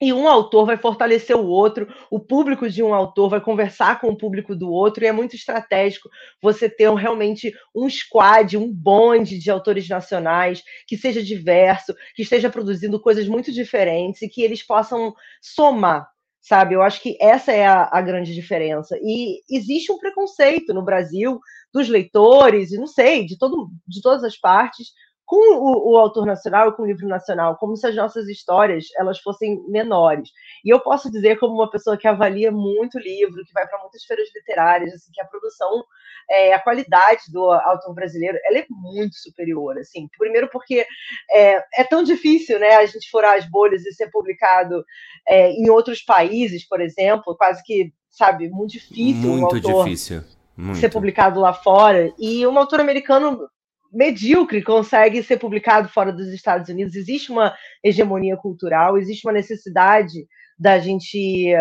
e 0.00 0.12
um 0.12 0.28
autor 0.28 0.66
vai 0.66 0.76
fortalecer 0.76 1.36
o 1.36 1.46
outro, 1.46 1.88
o 2.10 2.18
público 2.18 2.68
de 2.68 2.82
um 2.82 2.92
autor 2.92 3.30
vai 3.30 3.40
conversar 3.40 4.00
com 4.00 4.08
o 4.08 4.16
público 4.16 4.54
do 4.54 4.70
outro, 4.70 5.04
e 5.04 5.06
é 5.06 5.12
muito 5.12 5.36
estratégico 5.36 6.08
você 6.42 6.68
ter 6.68 6.90
um, 6.90 6.94
realmente 6.94 7.54
um 7.74 7.88
squad, 7.88 8.56
um 8.56 8.70
bonde 8.72 9.38
de 9.38 9.50
autores 9.50 9.88
nacionais 9.88 10.62
que 10.86 10.96
seja 10.96 11.22
diverso, 11.22 11.94
que 12.14 12.22
esteja 12.22 12.50
produzindo 12.50 13.00
coisas 13.00 13.28
muito 13.28 13.52
diferentes 13.52 14.22
e 14.22 14.28
que 14.28 14.42
eles 14.42 14.62
possam 14.62 15.14
somar. 15.40 16.08
Sabe, 16.40 16.74
eu 16.74 16.82
acho 16.82 17.00
que 17.00 17.16
essa 17.18 17.52
é 17.52 17.66
a, 17.66 17.88
a 17.90 18.02
grande 18.02 18.34
diferença. 18.34 18.98
E 19.00 19.40
existe 19.48 19.90
um 19.90 19.96
preconceito 19.96 20.74
no 20.74 20.84
Brasil 20.84 21.40
dos 21.72 21.88
leitores, 21.88 22.70
e 22.70 22.76
não 22.76 22.86
sei, 22.86 23.24
de, 23.24 23.38
todo, 23.38 23.70
de 23.88 24.02
todas 24.02 24.22
as 24.22 24.36
partes, 24.36 24.88
com 25.34 25.56
o, 25.56 25.92
o, 25.92 25.96
autor 25.96 26.24
nacional 26.24 26.68
e 26.68 26.72
com 26.72 26.82
o 26.84 26.86
livro 26.86 27.08
nacional, 27.08 27.56
como 27.56 27.76
se 27.76 27.84
as 27.88 27.96
nossas 27.96 28.28
histórias 28.28 28.84
elas 28.96 29.18
fossem 29.18 29.60
menores. 29.68 30.30
E 30.64 30.72
eu 30.72 30.78
posso 30.78 31.10
dizer, 31.10 31.40
como 31.40 31.54
uma 31.54 31.68
pessoa 31.68 31.96
que 31.96 32.06
avalia 32.06 32.52
muito 32.52 33.00
livro, 33.00 33.44
que 33.44 33.52
vai 33.52 33.66
para 33.66 33.80
muitas 33.80 34.04
feiras 34.04 34.28
literárias, 34.32 34.94
assim, 34.94 35.10
que 35.12 35.20
a 35.20 35.26
produção, 35.26 35.84
é, 36.30 36.54
a 36.54 36.60
qualidade 36.60 37.22
do 37.32 37.50
autor 37.50 37.94
brasileiro, 37.94 38.38
ela 38.44 38.58
é 38.58 38.66
muito 38.70 39.16
superior. 39.16 39.76
Assim, 39.76 40.08
primeiro 40.16 40.48
porque 40.52 40.86
é, 41.32 41.64
é 41.80 41.82
tão 41.82 42.04
difícil, 42.04 42.60
né, 42.60 42.76
a 42.76 42.86
gente 42.86 43.10
furar 43.10 43.34
as 43.34 43.50
bolhas 43.50 43.84
e 43.84 43.92
ser 43.92 44.12
publicado 44.12 44.84
é, 45.26 45.50
em 45.50 45.68
outros 45.68 46.00
países, 46.00 46.64
por 46.64 46.80
exemplo, 46.80 47.36
quase 47.36 47.60
que 47.64 47.92
sabe 48.08 48.48
muito 48.48 48.70
difícil. 48.70 49.30
Muito 49.30 49.56
um 49.56 49.82
difícil. 49.84 50.22
Muito. 50.56 50.78
ser 50.78 50.90
publicado 50.90 51.40
lá 51.40 51.52
fora. 51.52 52.12
E 52.16 52.46
um 52.46 52.56
autor 52.56 52.78
americano 52.78 53.48
medíocre 53.94 54.62
consegue 54.62 55.22
ser 55.22 55.38
publicado 55.38 55.88
fora 55.88 56.12
dos 56.12 56.28
Estados 56.28 56.68
Unidos. 56.68 56.96
Existe 56.96 57.30
uma 57.30 57.54
hegemonia 57.82 58.36
cultural, 58.36 58.98
existe 58.98 59.26
uma 59.26 59.32
necessidade 59.32 60.26
da 60.58 60.78
gente 60.78 61.52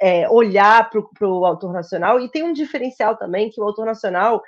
é, 0.00 0.28
olhar 0.28 0.90
para 0.90 1.28
o 1.28 1.44
autor 1.44 1.72
nacional 1.72 2.20
e 2.20 2.30
tem 2.30 2.42
um 2.42 2.52
diferencial 2.52 3.16
também 3.16 3.50
que 3.50 3.60
o 3.60 3.64
autor 3.64 3.86
nacional 3.86 4.42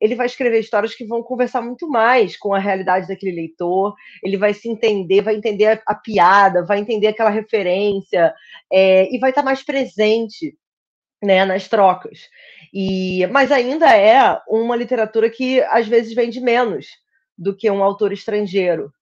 ele 0.00 0.14
vai 0.14 0.26
escrever 0.26 0.60
histórias 0.60 0.94
que 0.94 1.04
vão 1.04 1.22
conversar 1.22 1.60
muito 1.60 1.86
mais 1.86 2.36
com 2.36 2.54
a 2.54 2.58
realidade 2.58 3.06
daquele 3.06 3.36
leitor, 3.36 3.94
ele 4.24 4.38
vai 4.38 4.54
se 4.54 4.66
entender, 4.66 5.20
vai 5.20 5.36
entender 5.36 5.66
a, 5.66 5.82
a 5.86 5.94
piada, 5.94 6.64
vai 6.64 6.78
entender 6.78 7.08
aquela 7.08 7.28
referência 7.28 8.32
é, 8.72 9.14
e 9.14 9.18
vai 9.18 9.30
estar 9.30 9.42
mais 9.42 9.62
presente 9.62 10.56
né, 11.22 11.44
nas 11.44 11.68
trocas. 11.68 12.28
E, 12.72 13.26
mas 13.28 13.50
ainda 13.50 13.94
é 13.96 14.40
uma 14.48 14.76
literatura 14.76 15.28
que 15.28 15.60
às 15.62 15.86
vezes 15.86 16.14
vende 16.14 16.40
menos 16.40 16.86
do 17.36 17.54
que 17.54 17.70
um 17.70 17.82
autor 17.82 18.12
estrangeiro. 18.12 18.92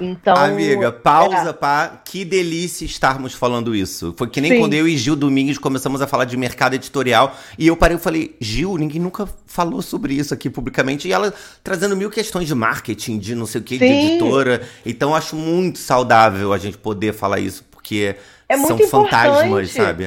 Então, 0.00 0.36
Amiga, 0.36 0.92
pausa, 0.92 1.50
é... 1.50 1.52
pá. 1.52 2.00
Que 2.04 2.24
delícia 2.24 2.84
estarmos 2.84 3.34
falando 3.34 3.74
isso. 3.74 4.14
Foi 4.16 4.28
que 4.28 4.40
nem 4.40 4.52
Sim. 4.52 4.60
quando 4.60 4.74
eu 4.74 4.86
e 4.86 4.96
Gil 4.96 5.16
Domingues 5.16 5.58
começamos 5.58 6.00
a 6.00 6.06
falar 6.06 6.24
de 6.24 6.36
mercado 6.36 6.74
editorial. 6.74 7.36
E 7.58 7.66
eu 7.66 7.76
parei 7.76 7.96
e 7.96 8.00
falei, 8.00 8.36
Gil, 8.40 8.76
ninguém 8.76 9.00
nunca 9.00 9.28
falou 9.46 9.82
sobre 9.82 10.14
isso 10.14 10.32
aqui 10.32 10.48
publicamente. 10.48 11.08
E 11.08 11.12
ela 11.12 11.34
trazendo 11.64 11.96
mil 11.96 12.10
questões 12.10 12.46
de 12.46 12.54
marketing, 12.54 13.18
de 13.18 13.34
não 13.34 13.46
sei 13.46 13.60
o 13.60 13.64
que, 13.64 13.78
de 13.78 13.84
editora. 13.84 14.62
Então 14.86 15.14
acho 15.14 15.34
muito 15.34 15.78
saudável 15.78 16.52
a 16.52 16.58
gente 16.58 16.78
poder 16.78 17.12
falar 17.12 17.40
isso, 17.40 17.64
porque 17.70 18.16
é 18.48 18.56
são 18.56 18.78
fantasmas, 18.78 19.72
sabe? 19.72 20.06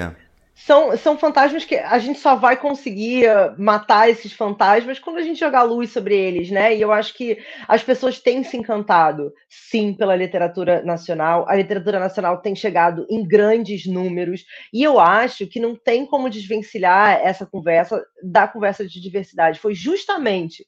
São, 0.65 0.95
são 0.95 1.17
fantasmas 1.17 1.65
que 1.65 1.75
a 1.75 1.97
gente 1.97 2.19
só 2.19 2.35
vai 2.35 2.55
conseguir 2.55 3.25
matar 3.57 4.09
esses 4.09 4.31
fantasmas 4.31 4.99
quando 4.99 5.17
a 5.17 5.23
gente 5.23 5.39
jogar 5.39 5.63
luz 5.63 5.91
sobre 5.91 6.15
eles, 6.15 6.51
né? 6.51 6.75
E 6.75 6.81
eu 6.81 6.91
acho 6.91 7.15
que 7.15 7.39
as 7.67 7.83
pessoas 7.83 8.19
têm 8.19 8.43
se 8.43 8.57
encantado, 8.57 9.33
sim, 9.49 9.93
pela 9.93 10.15
literatura 10.15 10.83
nacional. 10.83 11.45
A 11.47 11.55
literatura 11.55 11.99
nacional 11.99 12.37
tem 12.41 12.55
chegado 12.55 13.07
em 13.09 13.27
grandes 13.27 13.87
números, 13.87 14.45
e 14.71 14.83
eu 14.83 14.99
acho 14.99 15.47
que 15.47 15.59
não 15.59 15.75
tem 15.75 16.05
como 16.05 16.29
desvencilhar 16.29 17.19
essa 17.23 17.45
conversa 17.45 18.03
da 18.21 18.47
conversa 18.47 18.87
de 18.87 19.01
diversidade. 19.01 19.59
Foi 19.59 19.73
justamente 19.73 20.65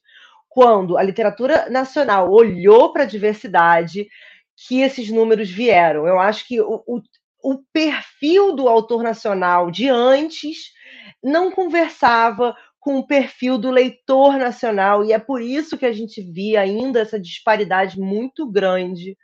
quando 0.50 0.98
a 0.98 1.04
literatura 1.04 1.70
nacional 1.70 2.32
olhou 2.32 2.91
para 2.91 3.04
a 3.04 3.08
diversidade 3.08 4.08
que 4.56 4.82
esses 4.82 5.10
números 5.10 5.50
vieram. 5.50 6.08
Eu 6.08 6.20
acho 6.20 6.48
que 6.48 6.60
o, 6.62 6.84
o, 6.88 7.02
o 7.44 7.58
perfil 7.74 8.56
do 8.56 8.70
autor 8.70 9.04
nacional 9.04 9.70
de 9.70 9.89
antes 9.89 10.72
não 11.22 11.52
conversava 11.52 12.56
com 12.80 12.98
o 12.98 13.08
perfil 13.08 13.58
do 13.58 13.70
leitor 13.70 14.38
nacional, 14.38 15.06
e 15.06 15.14
é 15.14 15.20
por 15.20 15.41
isso 15.41 15.78
que 15.78 15.86
a 15.86 15.94
gente 15.94 16.22
via 16.22 16.62
ainda 16.62 17.00
essa 17.00 17.20
disparidade 17.20 18.00
muito 18.00 18.50
grande, 18.50 19.18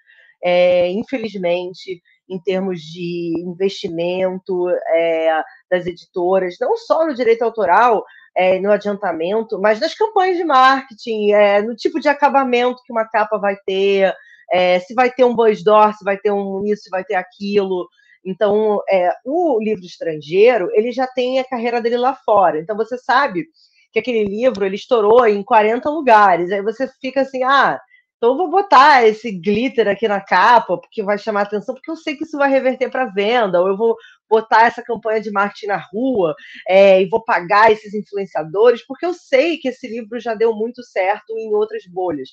é, 0.43 0.89
infelizmente, 0.91 2.01
em 2.29 2.39
termos 2.41 2.79
de 2.81 3.33
investimento 3.37 4.69
é, 4.69 5.43
das 5.69 5.85
editoras, 5.85 6.55
não 6.59 6.77
só 6.77 7.05
no 7.05 7.13
direito 7.13 7.41
autoral, 7.41 8.05
é, 8.35 8.59
no 8.59 8.71
adiantamento, 8.71 9.59
mas 9.59 9.79
nas 9.79 9.93
campanhas 9.93 10.37
de 10.37 10.45
marketing, 10.45 11.31
é, 11.31 11.61
no 11.61 11.75
tipo 11.75 11.99
de 11.99 12.07
acabamento 12.07 12.81
que 12.85 12.93
uma 12.93 13.05
capa 13.05 13.37
vai 13.37 13.57
ter, 13.65 14.13
é, 14.51 14.79
se 14.79 14.93
vai 14.93 15.11
ter 15.11 15.23
um 15.23 15.35
buzz 15.35 15.63
door, 15.63 15.93
se 15.93 16.03
vai 16.03 16.17
ter 16.17 16.31
um 16.31 16.63
isso, 16.65 16.83
se 16.83 16.89
vai 16.89 17.03
ter 17.03 17.15
aquilo. 17.15 17.87
Então, 18.25 18.81
é, 18.89 19.11
o 19.25 19.59
livro 19.61 19.85
estrangeiro, 19.85 20.69
ele 20.73 20.91
já 20.91 21.07
tem 21.07 21.39
a 21.39 21.45
carreira 21.45 21.81
dele 21.81 21.97
lá 21.97 22.15
fora. 22.15 22.59
Então, 22.59 22.75
você 22.75 22.97
sabe 22.97 23.45
que 23.91 23.99
aquele 23.99 24.23
livro, 24.25 24.65
ele 24.65 24.75
estourou 24.75 25.25
em 25.27 25.43
40 25.43 25.89
lugares. 25.89 26.51
Aí 26.51 26.61
você 26.61 26.87
fica 27.01 27.21
assim, 27.21 27.43
ah, 27.43 27.79
então 28.17 28.35
vou 28.35 28.49
botar 28.49 29.07
esse 29.07 29.31
glitter 29.31 29.87
aqui 29.87 30.07
na 30.07 30.19
capa, 30.19 30.77
porque 30.77 31.01
vai 31.01 31.17
chamar 31.17 31.43
atenção, 31.43 31.73
porque 31.73 31.89
eu 31.89 31.95
sei 31.95 32.17
que 32.17 32.25
isso 32.25 32.37
vai 32.37 32.49
reverter 32.49 32.89
para 32.91 33.05
venda, 33.05 33.61
ou 33.61 33.69
eu 33.69 33.77
vou 33.77 33.95
botar 34.29 34.65
essa 34.67 34.83
campanha 34.83 35.21
de 35.21 35.31
marketing 35.31 35.67
na 35.67 35.77
rua 35.77 36.35
é, 36.67 37.01
e 37.01 37.07
vou 37.07 37.23
pagar 37.23 37.71
esses 37.71 37.93
influenciadores, 37.93 38.85
porque 38.85 39.05
eu 39.05 39.13
sei 39.13 39.57
que 39.57 39.69
esse 39.69 39.87
livro 39.87 40.19
já 40.19 40.35
deu 40.35 40.53
muito 40.53 40.83
certo 40.83 41.37
em 41.37 41.53
outras 41.55 41.83
bolhas. 41.87 42.29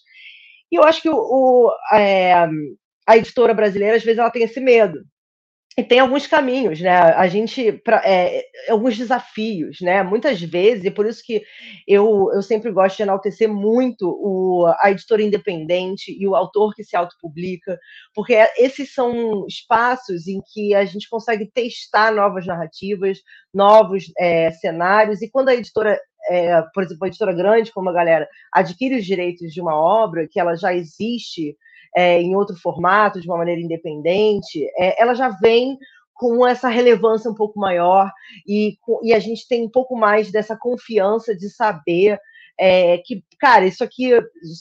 E 0.73 0.77
eu 0.77 0.83
acho 0.83 1.01
que 1.01 1.09
o, 1.09 1.17
o 1.17 1.73
é, 1.93 2.35
a 3.07 3.17
editora 3.17 3.55
brasileira, 3.55 3.97
às 3.97 4.03
vezes, 4.03 4.19
ela 4.19 4.31
tem 4.31 4.43
esse 4.43 4.61
medo 4.61 5.01
e 5.79 5.85
tem 5.85 5.99
alguns 5.99 6.27
caminhos, 6.27 6.81
né? 6.81 6.91
A 6.91 7.29
gente, 7.29 7.71
pra, 7.71 8.01
é, 8.03 8.47
alguns 8.71 8.97
desafios, 8.97 9.79
né? 9.83 10.03
Muitas 10.03 10.41
vezes, 10.41 10.85
e 10.87 10.91
por 10.91 11.05
isso 11.05 11.23
que 11.23 11.43
eu, 11.87 12.31
eu 12.33 12.41
sempre 12.41 12.73
gosto 12.73 12.97
de 12.97 13.03
enaltecer 13.03 13.47
muito 13.47 14.09
o, 14.09 14.67
a 14.81 14.91
editora 14.91 15.23
independente 15.23 16.17
e 16.19 16.27
o 16.27 16.35
autor 16.35 16.75
que 16.75 16.83
se 16.83 16.97
autopublica, 16.97 17.79
porque 18.15 18.35
é, 18.35 18.51
esses 18.57 18.95
são 18.95 19.45
espaços 19.47 20.27
em 20.27 20.41
que 20.51 20.75
a 20.75 20.87
gente 20.87 21.11
consegue 21.11 21.51
testar 21.53 22.11
novas 22.11 22.47
narrativas, 22.47 23.19
novos 23.53 24.05
é, 24.19 24.51
cenários, 24.53 25.21
e 25.21 25.31
quando 25.31 25.51
a 25.51 25.55
editora 25.55 26.01
é, 26.31 26.61
por 26.75 26.83
exemplo, 26.83 27.05
a 27.05 27.09
editora 27.09 27.33
grande, 27.33 27.71
como 27.71 27.91
a 27.91 27.93
galera, 27.93 28.27
adquire 28.53 28.97
os 28.97 29.05
direitos 29.05 29.53
de 29.53 29.61
uma 29.61 29.77
obra 29.77 30.27
que 30.27 30.41
ela 30.41 30.57
já 30.57 30.75
existe 30.75 31.55
é, 31.95 32.21
em 32.21 32.35
outro 32.35 32.57
formato, 32.57 33.21
de 33.21 33.29
uma 33.29 33.39
maneira 33.39 33.61
independente, 33.61 34.65
é, 34.79 35.01
ela 35.01 35.15
já 35.15 35.29
vem 35.29 35.79
com 36.15 36.47
essa 36.47 36.69
relevância 36.69 37.31
um 37.31 37.35
pouco 37.35 37.61
maior 37.61 38.11
e, 38.47 38.79
e 39.03 39.13
a 39.13 39.19
gente 39.19 39.47
tem 39.47 39.65
um 39.65 39.71
pouco 39.71 39.95
mais 39.95 40.31
dessa 40.31 40.57
confiança 40.57 41.37
de 41.37 41.51
saber 41.51 42.19
é, 42.59 42.99
que, 42.99 43.23
cara, 43.39 43.67
isso 43.67 43.85
aqui 43.85 44.11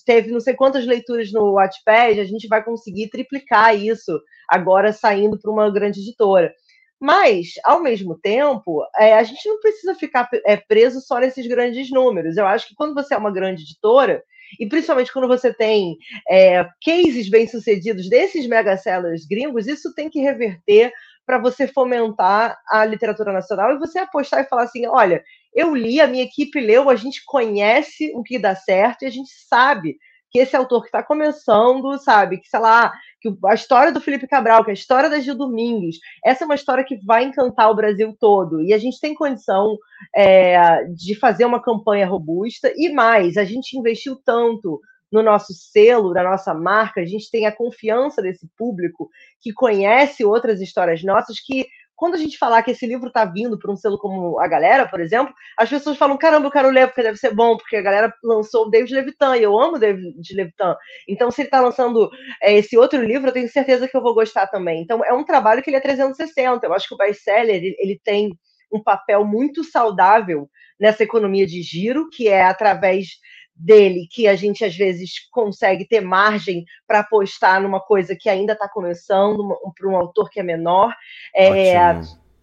teve 0.05 0.30
não 0.30 0.41
sei 0.41 0.53
quantas 0.53 0.86
leituras 0.86 1.32
no 1.32 1.53
Wattpad, 1.53 2.19
a 2.19 2.26
gente 2.26 2.47
vai 2.47 2.63
conseguir 2.63 3.09
triplicar 3.09 3.76
isso 3.76 4.19
agora 4.49 4.91
saindo 4.91 5.39
para 5.39 5.51
uma 5.51 5.71
grande 5.71 6.01
editora. 6.01 6.53
Mas, 6.99 7.53
ao 7.63 7.82
mesmo 7.82 8.17
tempo, 8.17 8.82
é, 8.97 9.13
a 9.13 9.23
gente 9.23 9.47
não 9.47 9.59
precisa 9.59 9.95
ficar 9.95 10.30
é, 10.45 10.57
preso 10.57 11.01
só 11.01 11.19
nesses 11.19 11.45
grandes 11.47 11.89
números. 11.91 12.38
Eu 12.38 12.47
acho 12.47 12.67
que 12.67 12.76
quando 12.76 12.93
você 12.93 13.13
é 13.13 13.17
uma 13.17 13.32
grande 13.32 13.63
editora, 13.63 14.23
e 14.59 14.67
principalmente 14.67 15.11
quando 15.11 15.27
você 15.27 15.53
tem 15.53 15.97
é, 16.29 16.65
cases 16.83 17.29
bem-sucedidos 17.29 18.09
desses 18.09 18.47
mega 18.47 18.77
sellers 18.77 19.25
gringos, 19.25 19.67
isso 19.67 19.93
tem 19.93 20.09
que 20.09 20.21
reverter 20.21 20.91
para 21.25 21.39
você 21.39 21.67
fomentar 21.67 22.57
a 22.69 22.85
literatura 22.85 23.33
nacional 23.33 23.71
e 23.71 23.79
você 23.79 23.99
apostar 23.99 24.41
e 24.41 24.47
falar 24.47 24.63
assim: 24.63 24.85
olha, 24.87 25.23
eu 25.53 25.73
li, 25.75 25.99
a 25.99 26.07
minha 26.07 26.23
equipe 26.23 26.59
leu, 26.59 26.89
a 26.89 26.95
gente 26.95 27.23
conhece 27.25 28.11
o 28.13 28.21
que 28.21 28.37
dá 28.37 28.55
certo 28.55 29.03
e 29.03 29.05
a 29.05 29.09
gente 29.09 29.29
sabe 29.47 29.97
que 30.36 30.39
esse 30.39 30.53
autor 30.53 30.81
que 30.81 30.88
está 30.89 31.01
começando, 31.01 31.97
sabe, 31.97 32.39
que 32.39 32.49
sei 32.49 32.59
lá, 32.59 32.91
que 33.21 33.33
a 33.45 33.53
história 33.53 33.89
do 33.89 34.01
Felipe 34.01 34.27
Cabral, 34.27 34.65
que 34.65 34.69
é 34.69 34.73
a 34.73 34.73
história 34.73 35.09
da 35.09 35.17
Gil 35.17 35.33
Domingues, 35.33 35.95
essa 36.25 36.43
é 36.43 36.45
uma 36.45 36.55
história 36.55 36.83
que 36.83 36.97
vai 37.05 37.23
encantar 37.23 37.71
o 37.71 37.75
Brasil 37.75 38.13
todo. 38.19 38.61
E 38.61 38.73
a 38.73 38.77
gente 38.77 38.99
tem 38.99 39.15
condição 39.15 39.77
é, 40.13 40.83
de 40.93 41.15
fazer 41.15 41.45
uma 41.45 41.61
campanha 41.61 42.05
robusta 42.05 42.69
e 42.75 42.89
mais, 42.89 43.38
a 43.38 43.45
gente 43.45 43.77
investiu 43.77 44.17
tanto 44.25 44.81
no 45.09 45.23
nosso 45.23 45.53
selo, 45.53 46.13
na 46.13 46.23
nossa 46.23 46.53
marca, 46.53 46.99
a 46.99 47.05
gente 47.05 47.31
tem 47.31 47.45
a 47.45 47.55
confiança 47.55 48.21
desse 48.21 48.45
público 48.57 49.09
que 49.39 49.53
conhece 49.53 50.25
outras 50.25 50.59
histórias 50.59 51.01
nossas, 51.01 51.39
que 51.39 51.65
quando 51.95 52.15
a 52.15 52.17
gente 52.17 52.37
falar 52.37 52.61
que 52.61 52.71
esse 52.71 52.85
livro 52.85 53.07
está 53.07 53.25
vindo 53.25 53.57
para 53.57 53.71
um 53.71 53.75
selo 53.75 53.97
como 53.97 54.39
a 54.39 54.47
Galera, 54.47 54.87
por 54.87 54.99
exemplo, 54.99 55.33
as 55.57 55.69
pessoas 55.69 55.97
falam: 55.97 56.17
caramba, 56.17 56.47
eu 56.47 56.51
quero 56.51 56.69
ler 56.69 56.87
porque 56.87 57.03
deve 57.03 57.17
ser 57.17 57.33
bom, 57.33 57.55
porque 57.57 57.77
a 57.77 57.81
galera 57.81 58.13
lançou 58.23 58.67
o 58.67 58.69
David 58.69 58.93
Levitan 58.93 59.37
e 59.37 59.43
eu 59.43 59.57
amo 59.59 59.77
o 59.77 59.79
David 59.79 60.35
Levitan. 60.35 60.75
Então, 61.07 61.31
se 61.31 61.41
ele 61.41 61.47
está 61.47 61.61
lançando 61.61 62.09
é, 62.41 62.53
esse 62.53 62.77
outro 62.77 63.01
livro, 63.01 63.29
eu 63.29 63.33
tenho 63.33 63.49
certeza 63.49 63.87
que 63.87 63.95
eu 63.95 64.01
vou 64.01 64.13
gostar 64.13 64.47
também. 64.47 64.81
Então, 64.81 65.03
é 65.03 65.13
um 65.13 65.23
trabalho 65.23 65.63
que 65.63 65.69
ele 65.69 65.77
é 65.77 65.81
360. 65.81 66.65
Eu 66.65 66.73
acho 66.73 66.87
que 66.87 66.95
o 66.95 66.97
best-seller 66.97 67.55
ele, 67.55 67.75
ele 67.79 67.99
tem 68.03 68.31
um 68.71 68.83
papel 68.83 69.23
muito 69.23 69.63
saudável 69.63 70.49
nessa 70.79 71.03
economia 71.03 71.47
de 71.47 71.61
giro, 71.61 72.09
que 72.09 72.27
é 72.27 72.43
através 72.43 73.07
dele 73.56 74.08
que 74.12 74.28
a 74.28 74.36
gente 74.36 74.66
às 74.66 74.76
vezes 74.76 75.28
consegue 75.32 75.88
ter 75.88 76.01
margem 76.01 76.66
para 76.86 76.99
apostar 76.99 77.62
numa 77.62 77.80
coisa 77.80 78.16
que 78.20 78.30
ainda 78.30 78.53
está 78.53 78.68
começando, 78.68 79.56
para 79.78 79.89
um 79.89 79.95
autor 79.95 80.30
que 80.30 80.39
é 80.39 80.43
menor. 80.43 80.93
É, 81.36 81.76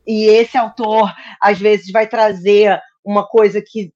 e 0.06 0.24
esse 0.24 0.56
autor 0.56 1.12
às 1.40 1.58
vezes 1.58 1.90
vai 1.92 2.06
trazer 2.06 2.80
uma 3.04 3.26
coisa 3.26 3.62
que 3.64 3.92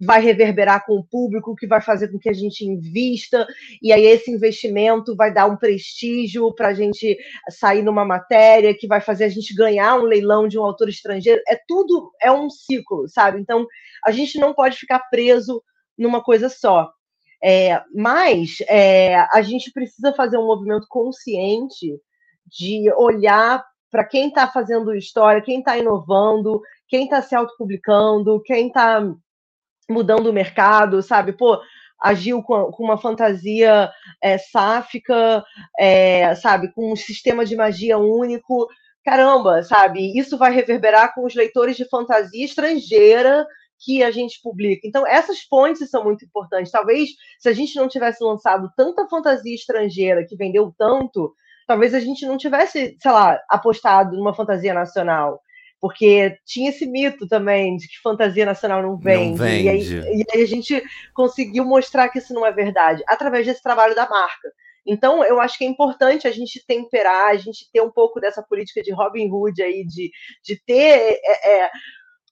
vai 0.00 0.20
reverberar 0.20 0.84
com 0.84 0.94
o 0.94 1.04
público, 1.04 1.54
que 1.54 1.66
vai 1.66 1.80
fazer 1.80 2.08
com 2.08 2.18
que 2.18 2.28
a 2.28 2.34
gente 2.34 2.64
invista, 2.64 3.46
e 3.80 3.92
aí 3.92 4.04
esse 4.04 4.30
investimento 4.30 5.14
vai 5.14 5.32
dar 5.32 5.46
um 5.46 5.56
prestígio 5.56 6.52
para 6.54 6.68
a 6.68 6.74
gente 6.74 7.16
sair 7.48 7.82
numa 7.82 8.04
matéria, 8.04 8.74
que 8.74 8.86
vai 8.86 9.00
fazer 9.00 9.24
a 9.24 9.28
gente 9.28 9.54
ganhar 9.54 9.96
um 9.96 10.04
leilão 10.04 10.48
de 10.48 10.58
um 10.58 10.64
autor 10.64 10.88
estrangeiro. 10.88 11.40
É 11.46 11.58
tudo, 11.68 12.10
é 12.20 12.32
um 12.32 12.48
ciclo, 12.48 13.06
sabe? 13.08 13.40
Então, 13.40 13.66
a 14.04 14.10
gente 14.10 14.38
não 14.38 14.54
pode 14.54 14.76
ficar 14.76 14.98
preso 15.10 15.62
numa 16.00 16.22
coisa 16.22 16.48
só. 16.48 16.90
É, 17.42 17.82
mas 17.94 18.56
é, 18.68 19.16
a 19.32 19.42
gente 19.42 19.70
precisa 19.72 20.12
fazer 20.14 20.38
um 20.38 20.46
movimento 20.46 20.86
consciente 20.88 21.98
de 22.46 22.92
olhar 22.96 23.64
para 23.90 24.04
quem 24.04 24.28
está 24.28 24.48
fazendo 24.48 24.94
história, 24.94 25.42
quem 25.42 25.58
está 25.60 25.76
inovando, 25.76 26.60
quem 26.88 27.04
está 27.04 27.20
se 27.22 27.34
autopublicando, 27.34 28.42
quem 28.42 28.68
está 28.68 29.02
mudando 29.88 30.28
o 30.28 30.32
mercado, 30.32 31.02
sabe? 31.02 31.32
Pô, 31.32 31.60
agiu 32.00 32.42
com, 32.42 32.70
uma 32.78 32.98
fantasia 32.98 33.90
é, 34.22 34.38
sáfica, 34.38 35.44
é, 35.78 36.34
sabe? 36.34 36.72
Com 36.72 36.92
um 36.92 36.96
sistema 36.96 37.44
de 37.44 37.56
magia 37.56 37.98
único. 37.98 38.68
Caramba, 39.04 39.62
sabe? 39.62 40.16
Isso 40.18 40.36
vai 40.36 40.52
reverberar 40.52 41.14
com 41.14 41.24
os 41.24 41.34
leitores 41.34 41.76
de 41.76 41.88
fantasia 41.88 42.44
estrangeira 42.44 43.46
que 43.80 44.02
a 44.02 44.10
gente 44.10 44.40
publica. 44.42 44.86
Então, 44.86 45.06
essas 45.06 45.40
pontes 45.42 45.88
são 45.88 46.04
muito 46.04 46.24
importantes. 46.24 46.70
Talvez, 46.70 47.10
se 47.38 47.48
a 47.48 47.52
gente 47.52 47.76
não 47.76 47.88
tivesse 47.88 48.22
lançado 48.22 48.70
tanta 48.76 49.08
fantasia 49.08 49.54
estrangeira 49.54 50.24
que 50.26 50.36
vendeu 50.36 50.72
tanto, 50.78 51.34
talvez 51.66 51.94
a 51.94 52.00
gente 52.00 52.26
não 52.26 52.36
tivesse, 52.36 52.96
sei 53.00 53.10
lá, 53.10 53.40
apostado 53.48 54.16
numa 54.16 54.34
fantasia 54.34 54.74
nacional. 54.74 55.40
Porque 55.80 56.36
tinha 56.44 56.68
esse 56.68 56.86
mito 56.86 57.26
também 57.26 57.76
de 57.78 57.88
que 57.88 57.98
fantasia 58.02 58.44
nacional 58.44 58.82
não 58.82 58.98
vende. 58.98 59.38
Não 59.38 59.46
vende. 59.46 59.64
E, 59.64 59.68
aí, 59.68 59.80
e 60.18 60.24
aí 60.34 60.42
a 60.42 60.46
gente 60.46 60.82
conseguiu 61.14 61.64
mostrar 61.64 62.10
que 62.10 62.18
isso 62.18 62.34
não 62.34 62.44
é 62.44 62.52
verdade, 62.52 63.02
através 63.08 63.46
desse 63.46 63.62
trabalho 63.62 63.94
da 63.94 64.06
marca. 64.06 64.50
Então, 64.86 65.24
eu 65.24 65.40
acho 65.40 65.56
que 65.56 65.64
é 65.64 65.68
importante 65.68 66.26
a 66.26 66.30
gente 66.30 66.64
temperar, 66.66 67.30
a 67.30 67.36
gente 67.36 67.70
ter 67.72 67.80
um 67.80 67.90
pouco 67.90 68.20
dessa 68.20 68.42
política 68.42 68.82
de 68.82 68.92
Robin 68.92 69.30
Hood 69.30 69.62
aí, 69.62 69.84
de, 69.86 70.10
de 70.42 70.60
ter 70.64 71.20
é, 71.22 71.62
é, 71.62 71.70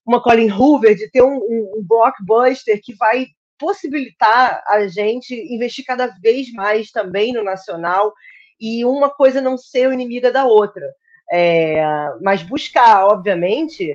uma 0.08 0.22
Colin 0.22 0.50
Hoover, 0.50 0.96
de 0.96 1.10
ter 1.10 1.22
um, 1.22 1.36
um, 1.36 1.72
um 1.76 1.86
blockbuster 1.86 2.80
que 2.82 2.94
vai 2.94 3.26
possibilitar 3.58 4.64
a 4.66 4.88
gente 4.88 5.34
investir 5.52 5.84
cada 5.84 6.06
vez 6.06 6.50
mais 6.52 6.90
também 6.90 7.34
no 7.34 7.44
nacional 7.44 8.14
e 8.58 8.86
uma 8.86 9.10
coisa 9.10 9.42
não 9.42 9.58
ser 9.58 9.92
inimiga 9.92 10.32
da 10.32 10.46
outra. 10.46 10.82
É, 11.30 11.84
mas 12.22 12.42
buscar, 12.42 13.06
obviamente, 13.06 13.94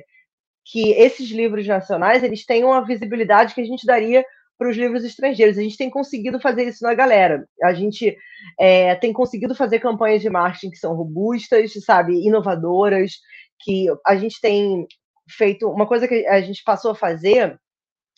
que 0.64 0.92
esses 0.92 1.30
livros 1.30 1.66
nacionais 1.66 2.22
eles 2.22 2.46
tenham 2.46 2.72
a 2.72 2.80
visibilidade 2.80 3.52
que 3.52 3.60
a 3.60 3.66
gente 3.66 3.84
daria 3.84 4.24
para 4.56 4.70
os 4.70 4.76
livros 4.76 5.04
estrangeiros. 5.04 5.58
A 5.58 5.62
gente 5.62 5.76
tem 5.76 5.90
conseguido 5.90 6.38
fazer 6.38 6.68
isso 6.68 6.84
na 6.84 6.94
galera. 6.94 7.44
A 7.60 7.74
gente 7.74 8.16
é, 8.56 8.94
tem 8.94 9.12
conseguido 9.12 9.52
fazer 9.52 9.80
campanhas 9.80 10.22
de 10.22 10.30
marketing 10.30 10.70
que 10.70 10.78
são 10.78 10.94
robustas, 10.94 11.72
sabe, 11.84 12.24
inovadoras, 12.24 13.14
que 13.58 13.86
a 14.06 14.14
gente 14.14 14.40
tem 14.40 14.86
feito 15.28 15.68
uma 15.68 15.86
coisa 15.86 16.06
que 16.08 16.26
a 16.26 16.40
gente 16.40 16.62
passou 16.64 16.92
a 16.92 16.94
fazer. 16.94 17.58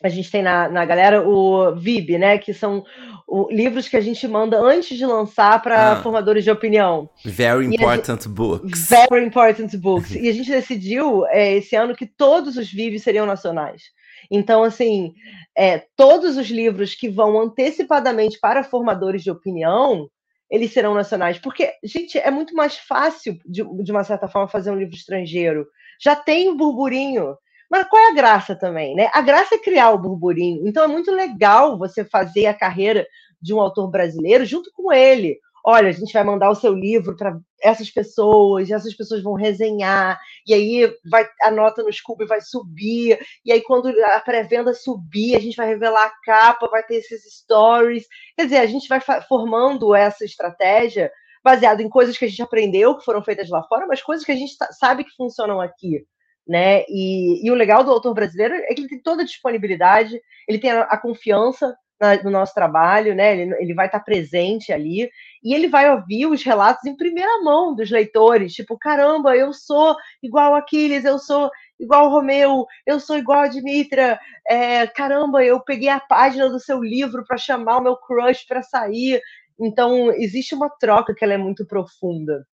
A 0.03 0.11
gente 0.11 0.31
tem 0.31 0.43
na, 0.43 0.69
na 0.69 0.85
galera 0.85 1.27
o 1.27 1.75
VIB, 1.75 2.19
né? 2.19 2.37
Que 2.37 2.53
são 2.53 2.85
o, 3.27 3.49
livros 3.51 3.89
que 3.89 3.97
a 3.97 4.01
gente 4.01 4.29
manda 4.29 4.61
antes 4.61 4.97
de 4.97 5.07
lançar 5.07 5.63
para 5.63 5.93
ah, 5.93 6.03
formadores 6.03 6.45
de 6.45 6.51
opinião. 6.51 7.09
Very 7.25 7.67
important 7.67 8.23
gente, 8.23 8.29
books. 8.29 8.91
Very 8.91 9.27
important 9.27 9.75
books. 9.79 10.15
e 10.15 10.29
a 10.29 10.33
gente 10.33 10.51
decidiu 10.51 11.27
é, 11.29 11.55
esse 11.55 11.75
ano 11.75 11.97
que 11.97 12.07
todos 12.07 12.59
os 12.59 12.71
VIB 12.71 12.99
seriam 12.99 13.25
nacionais. 13.25 13.85
Então, 14.31 14.63
assim, 14.63 15.15
é, 15.57 15.85
todos 15.97 16.37
os 16.37 16.49
livros 16.49 16.95
que 16.95 17.09
vão 17.09 17.41
antecipadamente 17.41 18.39
para 18.41 18.65
formadores 18.65 19.23
de 19.23 19.31
opinião, 19.31 20.09
eles 20.51 20.73
serão 20.73 20.95
nacionais. 20.95 21.39
Porque, 21.39 21.73
gente, 21.83 22.19
é 22.19 22.31
muito 22.31 22.55
mais 22.55 22.77
fácil, 22.77 23.39
de, 23.45 23.65
de 23.83 23.93
uma 23.93 24.05
certa 24.05 24.29
forma, 24.29 24.49
fazer 24.49 24.71
um 24.71 24.79
livro 24.79 24.95
estrangeiro 24.95 25.67
já 26.01 26.17
tem 26.17 26.49
o 26.49 26.57
burburinho. 26.57 27.37
Mas 27.71 27.89
qual 27.89 28.01
é 28.01 28.11
a 28.11 28.15
graça 28.15 28.55
também, 28.55 28.95
né? 28.95 29.11
A 29.13 29.21
graça 29.21 29.57
é 29.57 29.59
criar 29.59 29.91
o 29.91 29.99
burburinho. 29.99 30.67
Então 30.67 30.85
é 30.85 30.87
muito 30.87 31.11
legal 31.11 31.77
você 31.77 32.05
fazer 32.05 32.47
a 32.47 32.55
carreira 32.55 33.07
de 33.41 33.53
um 33.53 33.61
autor 33.61 33.91
brasileiro 33.91 34.45
junto 34.45 34.71
com 34.73 34.93
ele. 34.93 35.39
Olha, 35.69 35.89
a 35.89 35.93
gente 35.93 36.13
vai 36.13 36.23
mandar 36.23 36.49
o 36.49 36.55
seu 36.55 36.73
livro 36.73 37.17
para 37.17 37.37
essas 37.61 37.91
pessoas, 37.91 38.71
essas 38.71 38.95
pessoas 38.95 39.21
vão 39.21 39.35
resenhar, 39.35 40.17
e 40.47 40.55
aí 40.55 40.95
vai, 41.11 41.29
a 41.43 41.51
nota 41.51 41.83
no 41.83 41.93
Scooby 41.93 42.25
vai 42.25 42.41
subir, 42.41 43.19
e 43.45 43.51
aí 43.51 43.61
quando 43.61 43.89
a 43.89 44.21
pré-venda 44.21 44.73
subir, 44.73 45.35
a 45.35 45.41
gente 45.41 45.57
vai 45.57 45.67
revelar 45.67 46.07
a 46.07 46.13
capa, 46.25 46.69
vai 46.69 46.85
ter 46.85 46.95
esses 46.97 47.21
stories. 47.39 48.07
Quer 48.37 48.45
dizer, 48.45 48.59
a 48.59 48.67
gente 48.67 48.87
vai 48.89 49.01
formando 49.29 49.93
essa 49.93 50.25
estratégia 50.25 51.11
baseado 51.47 51.81
em 51.81 51.89
coisas 51.89 52.19
que 52.19 52.25
a 52.25 52.29
gente 52.29 52.43
aprendeu, 52.43 52.99
que 52.99 53.05
foram 53.05 53.23
feitas 53.23 53.49
lá 53.49 53.63
fora, 53.63 53.87
mas 53.87 54.03
coisas 54.03 54.27
que 54.27 54.33
a 54.33 54.37
gente 54.37 54.53
sabe 54.73 55.05
que 55.05 55.15
funcionam 55.17 55.61
aqui. 55.61 56.05
Né? 56.47 56.85
E, 56.89 57.47
e 57.47 57.51
o 57.53 57.55
legal 57.55 57.85
do 57.85 57.91
autor 57.93 58.15
brasileiro 58.15 58.55
é 58.55 58.75
que 58.75 58.81
ele 58.81 58.89
tem 58.89 59.01
toda 59.01 59.23
a 59.23 59.25
disponibilidade, 59.25 60.21
ele 60.49 60.59
tem 60.59 60.73
a, 60.73 60.83
a 60.83 60.99
confiança 60.99 61.77
na, 62.01 62.23
no 62.23 62.31
nosso 62.31 62.53
trabalho, 62.53 63.15
né? 63.15 63.33
Ele, 63.37 63.55
ele 63.59 63.75
vai 63.75 63.87
estar 63.87 64.01
presente 64.01 64.73
ali 64.73 65.09
e 65.43 65.55
ele 65.55 65.69
vai 65.69 65.91
ouvir 65.91 66.27
os 66.27 66.43
relatos 66.43 66.85
em 66.85 66.97
primeira 66.97 67.43
mão 67.43 67.75
dos 67.75 67.91
leitores, 67.91 68.53
tipo, 68.53 68.77
caramba, 68.79 69.37
eu 69.37 69.53
sou 69.53 69.97
igual 70.23 70.55
Aquiles, 70.55 71.05
eu 71.05 71.19
sou 71.19 71.51
igual 71.79 72.11
Romeu, 72.11 72.67
eu 72.87 73.01
sou 73.01 73.17
igual 73.17 73.41
a 73.41 73.49
Dimitra, 73.49 74.19
é, 74.47 74.87
caramba, 74.87 75.45
eu 75.45 75.61
peguei 75.61 75.89
a 75.89 76.01
página 76.01 76.49
do 76.49 76.61
seu 76.61 76.83
livro 76.83 77.25
para 77.27 77.37
chamar 77.37 77.79
o 77.79 77.83
meu 77.83 77.97
crush 77.97 78.47
para 78.47 78.63
sair, 78.63 79.21
então, 79.59 80.13
existe 80.13 80.55
uma 80.55 80.69
troca 80.69 81.15
que 81.15 81.25
ela 81.25 81.35
é 81.35 81.39
muito 81.39 81.67
profunda. 81.67 82.47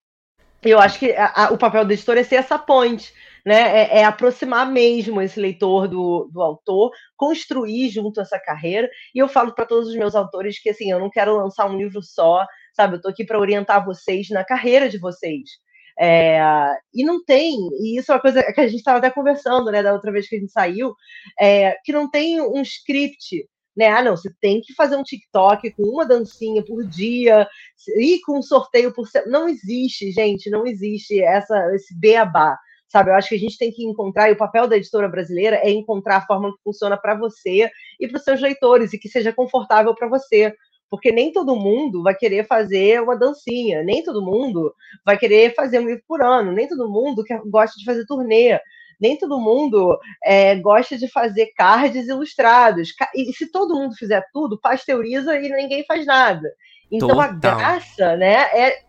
Eu 0.62 0.78
acho 0.78 0.98
que 0.98 1.12
a, 1.12 1.46
a, 1.46 1.52
o 1.52 1.58
papel 1.58 1.84
do 1.84 1.92
editor 1.92 2.16
é 2.16 2.22
ser 2.22 2.36
essa 2.36 2.56
ponte, 2.58 3.12
né? 3.44 3.82
É, 3.82 3.98
é, 3.98 4.04
aproximar 4.04 4.70
mesmo 4.70 5.20
esse 5.20 5.40
leitor 5.40 5.88
do, 5.88 6.30
do 6.32 6.40
autor, 6.40 6.92
construir 7.16 7.88
junto 7.90 8.20
essa 8.20 8.38
carreira. 8.38 8.88
E 9.14 9.18
eu 9.18 9.28
falo 9.28 9.52
para 9.54 9.66
todos 9.66 9.88
os 9.88 9.96
meus 9.96 10.14
autores 10.14 10.60
que 10.60 10.70
assim, 10.70 10.90
eu 10.90 11.00
não 11.00 11.10
quero 11.10 11.36
lançar 11.36 11.66
um 11.66 11.76
livro 11.76 12.00
só, 12.02 12.46
sabe? 12.74 12.94
Eu 12.94 12.96
estou 12.98 13.10
aqui 13.10 13.24
para 13.24 13.40
orientar 13.40 13.84
vocês 13.84 14.28
na 14.30 14.44
carreira 14.44 14.88
de 14.88 14.98
vocês. 14.98 15.50
É, 15.98 16.40
e 16.94 17.04
não 17.04 17.22
tem, 17.24 17.54
e 17.80 17.98
isso 17.98 18.10
é 18.12 18.14
uma 18.14 18.20
coisa 18.20 18.42
que 18.52 18.60
a 18.60 18.66
gente 18.66 18.78
estava 18.78 18.98
até 18.98 19.10
conversando, 19.10 19.70
né, 19.70 19.82
da 19.82 19.92
outra 19.92 20.10
vez 20.10 20.26
que 20.26 20.36
a 20.36 20.38
gente 20.38 20.50
saiu, 20.50 20.94
é, 21.38 21.76
que 21.84 21.92
não 21.92 22.10
tem 22.10 22.40
um 22.40 22.62
script 22.62 23.46
né? 23.76 23.88
Ah, 23.88 24.02
não, 24.02 24.16
você 24.16 24.30
tem 24.40 24.60
que 24.60 24.74
fazer 24.74 24.96
um 24.96 25.02
TikTok 25.02 25.70
com 25.72 25.82
uma 25.84 26.06
dancinha 26.06 26.64
por 26.64 26.84
dia 26.84 27.46
e 27.96 28.20
com 28.20 28.38
um 28.38 28.42
sorteio 28.42 28.92
por 28.92 29.08
semana. 29.08 29.30
Não 29.30 29.48
existe, 29.48 30.10
gente, 30.10 30.50
não 30.50 30.66
existe 30.66 31.20
essa, 31.22 31.74
esse 31.74 31.98
beabá. 31.98 32.58
Sabe, 32.88 33.10
eu 33.10 33.14
acho 33.14 33.30
que 33.30 33.36
a 33.36 33.38
gente 33.38 33.56
tem 33.56 33.72
que 33.72 33.82
encontrar, 33.84 34.28
e 34.28 34.32
o 34.34 34.36
papel 34.36 34.68
da 34.68 34.76
editora 34.76 35.08
brasileira 35.08 35.56
é 35.56 35.70
encontrar 35.70 36.18
a 36.18 36.26
forma 36.26 36.52
que 36.52 36.62
funciona 36.62 36.94
para 36.96 37.14
você 37.14 37.70
e 37.98 38.06
para 38.06 38.18
os 38.18 38.22
seus 38.24 38.40
leitores, 38.40 38.92
e 38.92 38.98
que 38.98 39.08
seja 39.08 39.32
confortável 39.32 39.94
para 39.94 40.08
você. 40.08 40.54
porque 40.92 41.10
nem 41.10 41.32
todo 41.32 41.56
mundo 41.56 42.02
vai 42.02 42.14
querer 42.14 42.46
fazer 42.46 43.00
uma 43.00 43.16
dancinha, 43.16 43.82
nem 43.82 44.02
todo 44.02 44.20
mundo 44.20 44.74
vai 45.06 45.16
querer 45.16 45.54
fazer 45.54 45.78
um 45.80 45.86
livro 45.86 46.02
por 46.06 46.22
ano, 46.22 46.52
nem 46.52 46.68
todo 46.68 46.86
mundo 46.86 47.24
quer, 47.24 47.40
gosta 47.46 47.78
de 47.78 47.84
fazer 47.86 48.04
turnê, 48.04 48.58
nem 49.02 49.18
todo 49.18 49.40
mundo 49.40 49.98
é, 50.24 50.54
gosta 50.54 50.96
de 50.96 51.08
fazer 51.08 51.52
cards 51.56 52.06
ilustrados. 52.06 52.94
E 53.16 53.32
se 53.32 53.50
todo 53.50 53.74
mundo 53.74 53.96
fizer 53.96 54.24
tudo, 54.32 54.56
pasteuriza 54.56 55.36
e 55.36 55.50
ninguém 55.50 55.84
faz 55.84 56.06
nada. 56.06 56.48
Então 56.90 57.08
Total. 57.08 57.24
a 57.24 57.32
graça, 57.32 58.16
né, 58.16 58.34
é, 58.52 58.82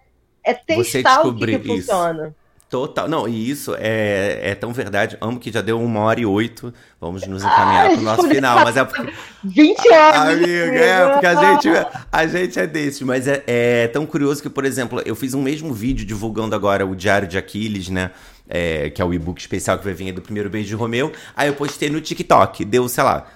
é 0.44 0.54
testar 0.54 1.26
o 1.26 1.36
que, 1.36 1.58
que 1.58 1.68
funciona. 1.68 2.36
Total. 2.70 3.08
Não, 3.08 3.28
e 3.28 3.50
isso 3.50 3.76
é, 3.78 4.40
é 4.42 4.56
tão 4.56 4.74
verdade. 4.74 5.16
Amo 5.22 5.40
que 5.40 5.52
já 5.52 5.62
deu 5.62 5.80
uma 5.80 6.00
hora 6.00 6.20
e 6.20 6.26
oito. 6.26 6.74
Vamos 7.00 7.26
nos 7.28 7.44
encaminhar 7.44 7.92
para 7.92 8.00
o 8.00 8.02
nosso 8.02 8.28
final. 8.28 8.64
Mas 8.64 8.76
é 8.76 8.84
porque. 8.84 9.14
20 9.44 9.94
anos! 9.94 10.34
Amiga, 10.34 10.76
é, 10.76 11.12
porque 11.12 11.26
a 11.28 11.36
gente, 11.36 11.70
a 12.12 12.28
gente 12.28 12.60
é 12.60 12.66
desse. 12.66 13.06
Mas 13.06 13.28
é, 13.28 13.44
é 13.46 13.88
tão 13.90 14.08
curioso 14.08 14.42
que, 14.42 14.50
por 14.50 14.66
exemplo, 14.66 15.04
eu 15.06 15.16
fiz 15.16 15.36
um 15.36 15.42
mesmo 15.44 15.72
vídeo 15.72 16.04
divulgando 16.04 16.56
agora 16.56 16.84
o 16.84 16.96
Diário 16.96 17.28
de 17.28 17.38
Aquiles, 17.38 17.90
né? 17.90 18.10
É, 18.48 18.90
que 18.90 19.02
é 19.02 19.06
o 19.06 19.14
e-book 19.14 19.40
especial 19.40 19.78
que 19.78 19.86
vai 19.86 19.94
vir 19.94 20.12
do 20.12 20.22
primeiro 20.22 20.50
beijo 20.50 20.68
de 20.68 20.76
Romeu. 20.76 21.12
Aí 21.36 21.48
eu 21.48 21.54
postei 21.54 21.90
no 21.90 22.02
TikTok, 22.02 22.66
deu, 22.66 22.88
sei 22.90 23.04
lá, 23.04 23.28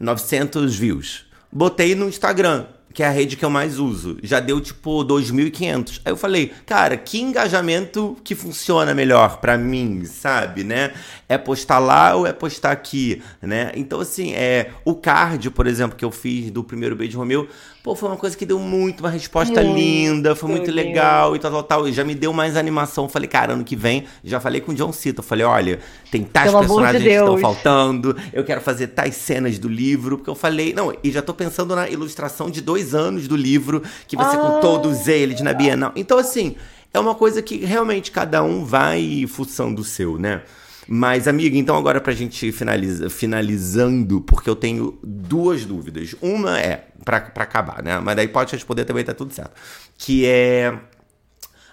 900 0.00 0.74
views. 0.74 1.26
Botei 1.52 1.94
no 1.94 2.08
Instagram, 2.08 2.66
que 2.94 3.02
é 3.02 3.06
a 3.06 3.10
rede 3.10 3.36
que 3.36 3.44
eu 3.44 3.50
mais 3.50 3.78
uso. 3.78 4.16
Já 4.22 4.38
deu 4.38 4.60
tipo 4.60 5.04
2.500. 5.04 6.00
Aí 6.04 6.12
eu 6.12 6.16
falei, 6.16 6.52
cara, 6.64 6.96
que 6.96 7.20
engajamento 7.20 8.16
que 8.22 8.34
funciona 8.36 8.94
melhor 8.94 9.38
para 9.40 9.58
mim, 9.58 10.04
sabe, 10.04 10.62
né? 10.62 10.92
É 11.28 11.36
postar 11.36 11.80
lá 11.80 12.14
ou 12.14 12.26
é 12.26 12.32
postar 12.32 12.70
aqui, 12.70 13.20
né? 13.42 13.72
Então, 13.74 14.00
assim, 14.00 14.32
é 14.32 14.70
o 14.84 14.94
card, 14.94 15.50
por 15.50 15.66
exemplo, 15.66 15.96
que 15.96 16.04
eu 16.04 16.12
fiz 16.12 16.50
do 16.50 16.62
primeiro 16.62 16.94
beijo 16.94 17.18
Romeu, 17.18 17.48
Pô, 17.84 17.94
foi 17.94 18.08
uma 18.08 18.16
coisa 18.16 18.34
que 18.34 18.46
deu 18.46 18.58
muito, 18.58 19.00
uma 19.00 19.10
resposta 19.10 19.62
muito 19.62 19.76
linda, 19.76 20.34
foi 20.34 20.50
muito 20.50 20.70
legal 20.70 21.36
e 21.36 21.38
tal, 21.38 21.50
tal, 21.50 21.62
tal. 21.62 21.86
E 21.86 21.92
já 21.92 22.02
me 22.02 22.14
deu 22.14 22.32
mais 22.32 22.56
animação. 22.56 23.10
Falei, 23.10 23.28
cara, 23.28 23.52
ano 23.52 23.62
que 23.62 23.76
vem, 23.76 24.06
já 24.24 24.40
falei 24.40 24.62
com 24.62 24.72
o 24.72 24.74
John 24.74 24.90
Cita. 24.90 25.20
Falei, 25.20 25.44
olha, 25.44 25.78
tem 26.10 26.24
tais 26.24 26.50
Pelo 26.50 26.60
personagens 26.60 27.02
de 27.02 27.10
que 27.10 27.14
estão 27.14 27.36
faltando, 27.36 28.16
eu 28.32 28.42
quero 28.42 28.62
fazer 28.62 28.86
tais 28.86 29.16
cenas 29.16 29.58
do 29.58 29.68
livro. 29.68 30.16
Porque 30.16 30.30
eu 30.30 30.34
falei, 30.34 30.72
não, 30.72 30.96
e 31.04 31.12
já 31.12 31.20
tô 31.20 31.34
pensando 31.34 31.76
na 31.76 31.86
ilustração 31.86 32.48
de 32.48 32.62
dois 32.62 32.94
anos 32.94 33.28
do 33.28 33.36
livro, 33.36 33.82
que 34.08 34.16
vai 34.16 34.30
ser 34.30 34.38
com 34.38 34.56
ah. 34.56 34.60
todos 34.60 35.06
eles 35.06 35.42
na 35.42 35.52
Bienal. 35.52 35.92
Então, 35.94 36.16
assim, 36.16 36.56
é 36.94 36.98
uma 36.98 37.14
coisa 37.14 37.42
que 37.42 37.66
realmente 37.66 38.10
cada 38.10 38.42
um 38.42 38.64
vai 38.64 39.26
fuçando 39.28 39.82
o 39.82 39.84
seu, 39.84 40.18
né? 40.18 40.40
Mas, 40.86 41.26
amiga, 41.26 41.56
então 41.56 41.76
agora 41.76 42.00
pra 42.00 42.12
gente 42.12 42.52
finaliza, 42.52 43.08
finalizando, 43.08 44.20
porque 44.20 44.48
eu 44.48 44.56
tenho 44.56 44.98
duas 45.02 45.64
dúvidas. 45.64 46.14
Uma 46.20 46.60
é, 46.60 46.88
pra, 47.04 47.20
pra 47.20 47.44
acabar, 47.44 47.82
né? 47.82 47.98
Mas 48.00 48.16
daí 48.16 48.28
pode 48.28 48.52
responder 48.52 48.84
também, 48.84 49.04
tá 49.04 49.14
tudo 49.14 49.32
certo. 49.32 49.52
Que 49.96 50.26
é 50.26 50.78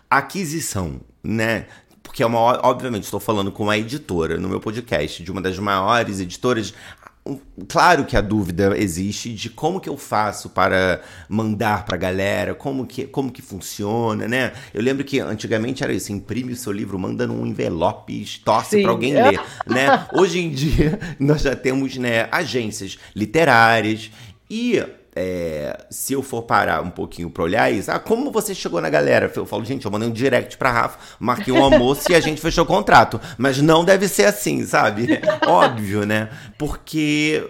aquisição, 0.09 1.01
né? 1.23 1.65
Porque 2.03 2.23
é 2.23 2.25
uma, 2.25 2.39
obviamente, 2.65 3.03
estou 3.03 3.19
falando 3.19 3.51
com 3.51 3.63
uma 3.63 3.77
editora 3.77 4.38
no 4.38 4.49
meu 4.49 4.59
podcast, 4.59 5.23
de 5.23 5.31
uma 5.31 5.41
das 5.41 5.57
maiores 5.59 6.19
editoras 6.19 6.73
Claro 7.68 8.06
que 8.06 8.18
a 8.18 8.22
dúvida 8.22 8.76
existe 8.76 9.31
de 9.31 9.49
como 9.49 9.80
que 9.80 9.88
eu 9.88 9.95
faço 9.95 10.49
para 10.49 11.02
mandar 11.30 11.85
para 11.85 11.95
a 11.95 11.99
galera, 11.99 12.56
como 12.56 12.88
que, 12.88 13.06
como 13.06 13.31
que 13.31 13.43
funciona, 13.43 14.27
né? 14.27 14.53
Eu 14.73 14.81
lembro 14.81 15.06
que 15.06 15.19
antigamente 15.19 15.84
era 15.84 15.93
isso, 15.93 16.11
imprime 16.11 16.53
o 16.53 16.56
seu 16.56 16.72
livro, 16.72 16.98
manda 16.98 17.27
num 17.27 17.45
envelope, 17.45 18.41
torce 18.43 18.81
para 18.81 18.89
alguém 18.89 19.14
ler, 19.14 19.39
né? 19.68 20.07
Hoje 20.14 20.39
em 20.39 20.49
dia 20.49 20.99
nós 21.19 21.43
já 21.43 21.56
temos, 21.56 21.95
né, 21.95 22.27
agências 22.31 22.98
literárias 23.15 24.10
e 24.49 24.84
é, 25.15 25.85
se 25.89 26.13
eu 26.13 26.23
for 26.23 26.43
parar 26.43 26.81
um 26.81 26.89
pouquinho 26.89 27.29
pra 27.29 27.43
olhar 27.43 27.71
isso, 27.71 27.91
ah, 27.91 27.99
como 27.99 28.31
você 28.31 28.55
chegou 28.55 28.79
na 28.79 28.89
galera? 28.89 29.31
Eu 29.35 29.45
falo, 29.45 29.65
gente, 29.65 29.85
eu 29.85 29.91
mandei 29.91 30.07
um 30.07 30.11
direct 30.11 30.57
pra 30.57 30.71
Rafa, 30.71 30.99
marquei 31.19 31.53
um 31.53 31.63
almoço 31.63 32.11
e 32.11 32.15
a 32.15 32.19
gente 32.19 32.39
fechou 32.39 32.63
o 32.63 32.67
contrato. 32.67 33.19
Mas 33.38 33.61
não 33.61 33.83
deve 33.83 34.07
ser 34.07 34.25
assim, 34.25 34.65
sabe? 34.65 35.13
É 35.13 35.21
óbvio, 35.47 36.05
né? 36.05 36.29
Porque 36.57 37.43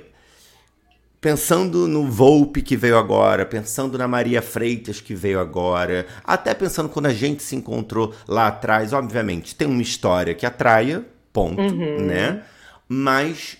pensando 1.20 1.88
no 1.88 2.10
Volpe 2.10 2.64
que 2.64 2.76
veio 2.76 2.98
agora, 2.98 3.46
pensando 3.46 3.96
na 3.96 4.08
Maria 4.08 4.42
Freitas 4.42 5.00
que 5.00 5.14
veio 5.14 5.40
agora, 5.40 6.08
até 6.24 6.56
pensando 6.56 6.90
quando 6.90 7.06
a 7.06 7.14
gente 7.14 7.44
se 7.44 7.56
encontrou 7.56 8.12
lá 8.28 8.48
atrás, 8.48 8.92
obviamente, 8.92 9.56
tem 9.56 9.68
uma 9.68 9.84
história 9.84 10.34
que 10.34 10.48
atraia, 10.48 11.06
ponto, 11.32 11.62
uhum. 11.62 12.02
né? 12.02 12.42
Mas 12.90 13.58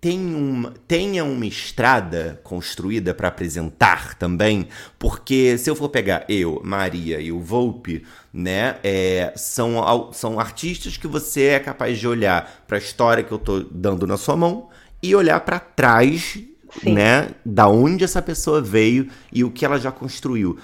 tem 0.00 0.34
uma, 0.34 0.72
tenha 0.88 1.24
uma 1.24 1.44
estrada 1.44 2.40
construída 2.42 3.12
para 3.12 3.28
apresentar 3.28 4.14
também, 4.14 4.66
porque 4.98 5.58
se 5.58 5.68
eu 5.68 5.76
for 5.76 5.90
pegar 5.90 6.24
eu, 6.26 6.60
Maria 6.64 7.20
e 7.20 7.30
o 7.30 7.38
Volpe, 7.38 8.04
né, 8.32 8.78
é, 8.82 9.32
são, 9.36 10.10
são 10.12 10.40
artistas 10.40 10.96
que 10.96 11.06
você 11.06 11.48
é 11.48 11.58
capaz 11.58 11.98
de 11.98 12.08
olhar 12.08 12.64
para 12.66 12.78
a 12.78 12.80
história 12.80 13.22
que 13.22 13.32
eu 13.32 13.38
tô 13.38 13.60
dando 13.60 14.06
na 14.06 14.16
sua 14.16 14.36
mão 14.36 14.70
e 15.02 15.14
olhar 15.14 15.40
para 15.40 15.60
trás, 15.60 16.38
Sim. 16.80 16.94
né, 16.94 17.30
da 17.44 17.68
onde 17.68 18.02
essa 18.02 18.22
pessoa 18.22 18.62
veio 18.62 19.06
e 19.30 19.44
o 19.44 19.50
que 19.50 19.66
ela 19.66 19.78
já 19.78 19.92
construiu. 19.92 20.58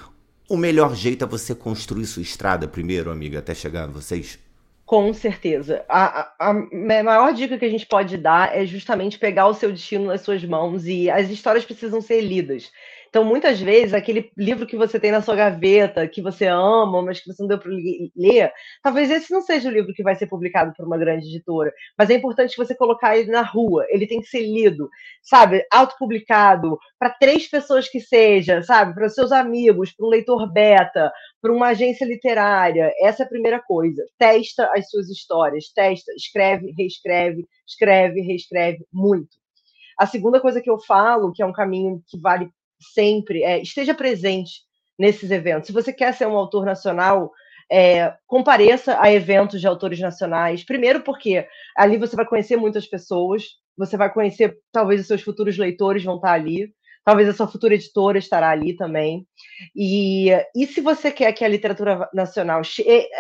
O 0.49 0.57
melhor 0.57 0.95
jeito 0.95 1.25
é 1.25 1.29
você 1.29 1.55
construir 1.55 2.07
sua 2.07 2.23
estrada 2.23 2.67
primeiro, 2.67 3.11
amiga, 3.11 3.41
até 3.41 3.55
chegar 3.55 3.85
a 3.85 3.89
vocês. 3.89 4.39
Com 4.87 5.13
certeza. 5.13 5.85
A, 5.89 6.21
a, 6.39 6.51
a, 6.51 6.55
maior 6.55 7.35
dica 7.35 7.59
que 7.59 7.65
a 7.65 7.69
gente 7.69 7.85
pode 7.85 8.17
dar 8.17 8.57
é 8.57 8.65
justamente 8.65 9.19
pegar 9.19 9.49
o 9.49 9.55
seu 9.55 9.73
destino 9.73 10.07
nas 10.07 10.21
suas 10.21 10.45
mãos 10.45 10.87
e 10.87 11.11
as 11.11 11.29
histórias 11.29 11.65
precisam 11.65 12.01
ser 12.01 12.21
lidas. 12.21 12.71
Então, 13.09 13.25
muitas 13.25 13.61
vezes, 13.61 13.95
aquele 13.95 14.31
livro 14.37 14.67
que 14.67 14.77
você 14.77 15.01
tem 15.01 15.11
na 15.11 15.23
sua 15.23 15.35
gaveta, 15.35 16.07
que 16.07 16.21
você 16.21 16.47
ama, 16.47 17.03
mas 17.03 17.19
que 17.19 17.33
você 17.33 17.43
não 17.43 17.49
deu 17.49 17.59
para 17.59 17.73
ler, 18.15 18.53
talvez 18.83 19.11
esse 19.11 19.33
não 19.33 19.41
seja 19.41 19.69
o 19.69 19.73
livro 19.73 19.95
que 19.95 20.03
vai 20.03 20.15
ser 20.15 20.27
publicado 20.27 20.73
por 20.77 20.87
uma 20.87 20.99
grande 20.99 21.27
editora. 21.27 21.73
Mas 21.99 22.11
é 22.11 22.15
importante 22.15 22.57
você 22.57 22.75
colocar 22.75 23.17
ele 23.17 23.31
na 23.31 23.43
rua, 23.43 23.87
ele 23.89 24.07
tem 24.07 24.21
que 24.21 24.27
ser 24.27 24.41
lido, 24.41 24.91
sabe? 25.23 25.67
Autopublicado, 25.73 26.79
para 26.99 27.11
três 27.11 27.49
pessoas 27.49 27.89
que 27.89 28.01
seja, 28.01 28.63
sabe? 28.63 28.95
Para 28.95 29.09
seus 29.09 29.33
amigos, 29.33 29.93
para 29.93 30.07
um 30.07 30.11
leitor 30.11 30.53
beta, 30.53 31.11
para 31.47 31.55
uma 31.55 31.69
agência 31.69 32.05
literária. 32.05 32.93
Essa 33.01 33.23
é 33.23 33.27
a 33.27 33.29
primeira 33.29 33.63
coisa. 33.63 34.05
Testa 34.19 34.69
as 34.75 34.91
suas 34.91 35.09
histórias, 35.09 35.69
testa, 35.69 36.13
escreve, 36.17 36.75
reescreve, 36.77 37.47
escreve, 37.65 38.21
reescreve 38.21 38.85
muito. 38.93 39.29
A 39.97 40.07
segunda 40.07 40.41
coisa 40.41 40.61
que 40.61 40.69
eu 40.69 40.81
falo, 40.81 41.33
que 41.33 41.41
é 41.41 41.47
um 41.47 41.53
caminho 41.53 42.03
que 42.09 42.19
vale 42.19 42.51
sempre, 42.93 43.45
é, 43.45 43.63
esteja 43.63 43.95
presente 43.95 44.63
nesses 44.99 45.31
eventos. 45.31 45.69
Se 45.69 45.73
você 45.73 45.93
quer 45.93 46.13
ser 46.15 46.27
um 46.27 46.37
autor 46.37 46.67
nacional, 46.67 47.31
é, 47.71 48.13
compareça 48.27 49.01
a 49.01 49.13
eventos 49.13 49.61
de 49.61 49.69
autores 49.69 50.01
nacionais. 50.01 50.65
Primeiro, 50.65 51.01
porque 51.01 51.47
ali 51.77 51.97
você 51.97 52.17
vai 52.17 52.27
conhecer 52.27 52.57
muitas 52.57 52.89
pessoas, 52.89 53.45
você 53.79 53.97
vai 53.97 54.13
conhecer, 54.13 54.59
talvez, 54.73 55.01
os 55.01 55.07
seus 55.07 55.23
futuros 55.23 55.57
leitores 55.57 56.03
vão 56.03 56.17
estar 56.17 56.33
ali. 56.33 56.75
Talvez 57.07 57.29
a 57.29 57.33
sua 57.33 57.47
futura 57.47 57.77
editora 57.77 58.19
estará 58.19 58.51
ali 58.51 58.75
também. 58.75 59.25
E, 59.77 60.29
e 60.57 60.67
se 60.67 60.81
você 60.81 61.13
quer 61.13 61.33
que 61.33 61.45
a 61.45 61.49
literatura 61.49 62.11
nacional 62.13 62.63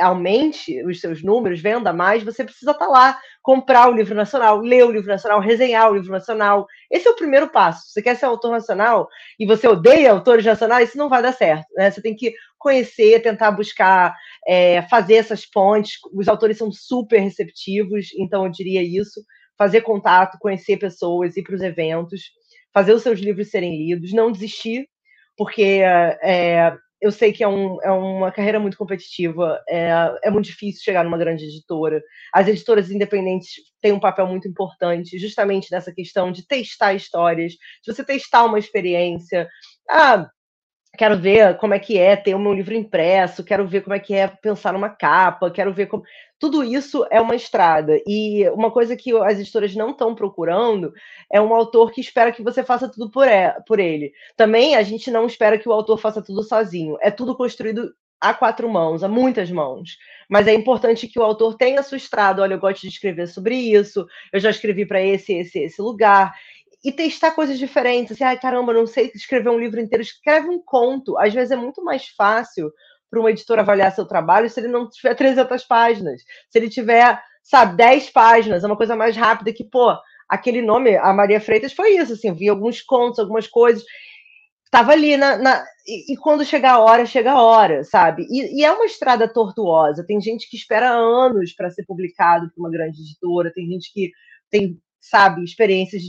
aumente 0.01 0.85
os 0.85 1.01
seus 1.01 1.23
números, 1.23 1.61
venda 1.61 1.93
mais, 1.93 2.25
você 2.25 2.43
precisa 2.43 2.73
estar 2.73 2.89
lá, 2.89 3.17
comprar 3.41 3.89
o 3.89 3.95
livro 3.95 4.13
nacional, 4.13 4.59
ler 4.59 4.85
o 4.85 4.91
livro 4.91 5.07
nacional, 5.07 5.39
resenhar 5.39 5.89
o 5.89 5.95
livro 5.95 6.11
nacional. 6.11 6.67
Esse 6.91 7.07
é 7.07 7.11
o 7.13 7.15
primeiro 7.15 7.49
passo. 7.49 7.93
Você 7.93 8.03
quer 8.03 8.17
ser 8.17 8.25
autor 8.25 8.51
nacional 8.51 9.07
e 9.39 9.47
você 9.47 9.69
odeia 9.69 10.11
autores 10.11 10.45
nacionais, 10.45 10.89
isso 10.89 10.99
não 10.99 11.09
vai 11.09 11.23
dar 11.23 11.33
certo. 11.33 11.67
Né? 11.77 11.89
Você 11.89 12.03
tem 12.03 12.17
que 12.17 12.35
conhecer, 12.59 13.23
tentar 13.23 13.53
buscar, 13.53 14.17
é, 14.45 14.83
fazer 14.91 15.15
essas 15.15 15.47
pontes. 15.47 15.93
Os 16.13 16.27
autores 16.27 16.59
são 16.59 16.73
super 16.73 17.21
receptivos, 17.21 18.09
então 18.19 18.47
eu 18.47 18.51
diria 18.51 18.83
isso. 18.83 19.23
Fazer 19.57 19.83
contato, 19.83 20.39
conhecer 20.41 20.77
pessoas, 20.77 21.37
ir 21.37 21.45
para 21.45 21.55
os 21.55 21.63
eventos 21.63 22.35
fazer 22.77 22.93
os 22.93 23.03
seus 23.03 23.19
livros 23.19 23.48
serem 23.48 23.74
lidos, 23.74 24.12
não 24.12 24.31
desistir, 24.31 24.86
porque 25.35 25.81
é, 26.23 26.77
eu 27.01 27.11
sei 27.11 27.32
que 27.32 27.43
é, 27.43 27.48
um, 27.48 27.82
é, 27.82 27.90
uma 27.90 28.31
carreira 28.31 28.61
muito 28.61 28.77
competitiva, 28.77 29.59
é, 29.66 29.89
é, 30.24 30.31
muito 30.31 30.44
difícil 30.44 30.82
chegar 30.85 31.03
numa 31.03 31.16
grande 31.16 31.47
editora. 31.47 32.03
As 32.35 32.47
editoras 32.47 32.90
independentes 32.90 33.55
têm 33.81 33.93
um 33.93 33.98
papel 33.98 34.27
muito 34.27 34.47
importante, 34.47 35.19
justamente 35.19 35.73
nessa 35.73 35.90
questão 35.90 36.31
de 36.31 36.47
testar 36.47 36.93
histórias, 36.93 37.53
de 37.53 37.94
você 37.94 38.05
testar 38.05 38.44
uma 38.44 38.59
experiência. 38.59 39.48
Ah, 39.89 40.28
quero 40.97 41.18
ver 41.18 41.56
como 41.59 41.74
é 41.74 41.78
que 41.78 41.98
é 41.98 42.16
ter 42.16 42.35
o 42.35 42.39
meu 42.39 42.52
livro 42.52 42.74
impresso, 42.74 43.44
quero 43.44 43.66
ver 43.66 43.82
como 43.82 43.94
é 43.94 43.98
que 43.98 44.14
é 44.14 44.27
pensar 44.27 44.73
numa 44.73 44.89
capa, 44.89 45.51
quero 45.51 45.73
ver 45.73 45.86
como. 45.86 46.02
Tudo 46.39 46.62
isso 46.62 47.06
é 47.10 47.20
uma 47.20 47.35
estrada. 47.35 47.98
E 48.06 48.48
uma 48.51 48.70
coisa 48.70 48.97
que 48.97 49.16
as 49.16 49.39
editoras 49.39 49.74
não 49.74 49.90
estão 49.90 50.14
procurando 50.14 50.93
é 51.32 51.40
um 51.40 51.55
autor 51.55 51.93
que 51.93 52.01
espera 52.01 52.32
que 52.32 52.43
você 52.43 52.62
faça 52.62 52.89
tudo 52.89 53.10
por, 53.10 53.27
por 53.66 53.78
ele. 53.78 54.12
Também 54.36 54.77
a 54.77 54.82
gente 54.82 55.10
não 55.10 55.27
espera 55.27 55.59
que 55.59 55.68
o 55.68 55.73
autor 55.73 55.98
faça 55.98 56.23
tudo 56.23 56.43
sozinho. 56.43 56.98
É 57.01 57.10
tudo 57.10 57.36
construído 57.36 57.94
a 58.20 58.35
quatro 58.35 58.68
mãos, 58.68 59.02
a 59.02 59.09
muitas 59.09 59.51
mãos. 59.51 59.98
Mas 60.28 60.47
é 60.47 60.55
importante 60.55 61.06
que 61.06 61.18
o 61.18 61.23
autor 61.23 61.56
tenha 61.56 61.82
sua 61.82 61.97
estrada. 61.97 62.43
Olha, 62.43 62.55
eu 62.55 62.60
gosto 62.60 62.82
de 62.82 62.89
escrever 62.89 63.28
sobre 63.28 63.55
isso, 63.55 64.06
eu 64.32 64.40
já 64.40 64.51
escrevi 64.51 64.86
para 64.86 65.01
esse, 65.01 65.35
esse, 65.35 65.59
esse 65.60 65.81
lugar. 65.81 66.35
E 66.87 66.93
testar 66.93 67.33
coisas 67.33 67.59
diferentes. 67.59 68.13
Assim, 68.13 68.23
ai, 68.23 68.39
caramba, 68.39 68.73
não 68.73 68.87
sei 68.87 69.11
escrever 69.13 69.51
um 69.51 69.59
livro 69.59 69.81
inteiro, 69.81 70.03
escreve 70.03 70.49
um 70.49 70.63
conto. 70.65 71.19
Às 71.19 71.35
vezes 71.35 71.51
é 71.51 71.57
muito 71.57 71.83
mais 71.83 72.07
fácil 72.17 72.73
para 73.11 73.19
uma 73.19 73.31
editora 73.31 73.63
avaliar 73.63 73.91
seu 73.91 74.07
trabalho 74.07 74.49
se 74.49 74.61
ele 74.61 74.69
não 74.69 74.89
tiver 74.89 75.15
300 75.17 75.65
páginas. 75.65 76.23
Se 76.49 76.57
ele 76.57 76.71
tiver, 76.71 77.21
sabe, 77.43 77.77
10 77.77 78.11
páginas, 78.11 78.63
é 78.63 78.67
uma 78.69 78.77
coisa 78.77 78.95
mais 78.95 79.17
rápida 79.17 79.53
que, 79.53 79.65
pô, 79.65 79.97
aquele 80.29 80.63
nome, 80.63 80.97
a 80.97 81.13
Maria 81.13 81.41
Freitas, 81.41 81.73
foi 81.73 81.97
isso, 81.97 82.13
assim, 82.13 82.33
vi 82.33 82.49
alguns 82.49 82.81
contos, 82.81 83.19
algumas 83.19 83.49
coisas, 83.49 83.83
estava 84.65 84.93
ali 84.93 85.17
na, 85.17 85.37
na 85.37 85.65
e, 85.85 86.13
e, 86.13 86.17
quando 86.17 86.45
chega 86.45 86.71
a 86.71 86.79
hora, 86.79 87.05
chega 87.05 87.33
a 87.33 87.43
hora, 87.43 87.83
sabe? 87.83 88.27
E, 88.31 88.61
e, 88.61 88.65
é 88.65 88.71
uma 88.71 88.87
estrada 88.87 89.27
tortuosa. 89.29 90.07
Tem 90.07 90.21
gente 90.21 90.49
que 90.49 90.57
espera 90.57 90.91
anos 90.91 91.53
para 91.53 91.71
ser 91.71 91.85
publicado 91.85 92.49
por 92.55 92.61
uma 92.63 92.71
grande 92.71 93.01
editora, 93.01 93.53
tem 93.53 93.67
gente 93.67 93.93
que 93.93 94.13
tem, 94.51 94.81
sabe, 95.01 95.43
experiências 95.43 96.03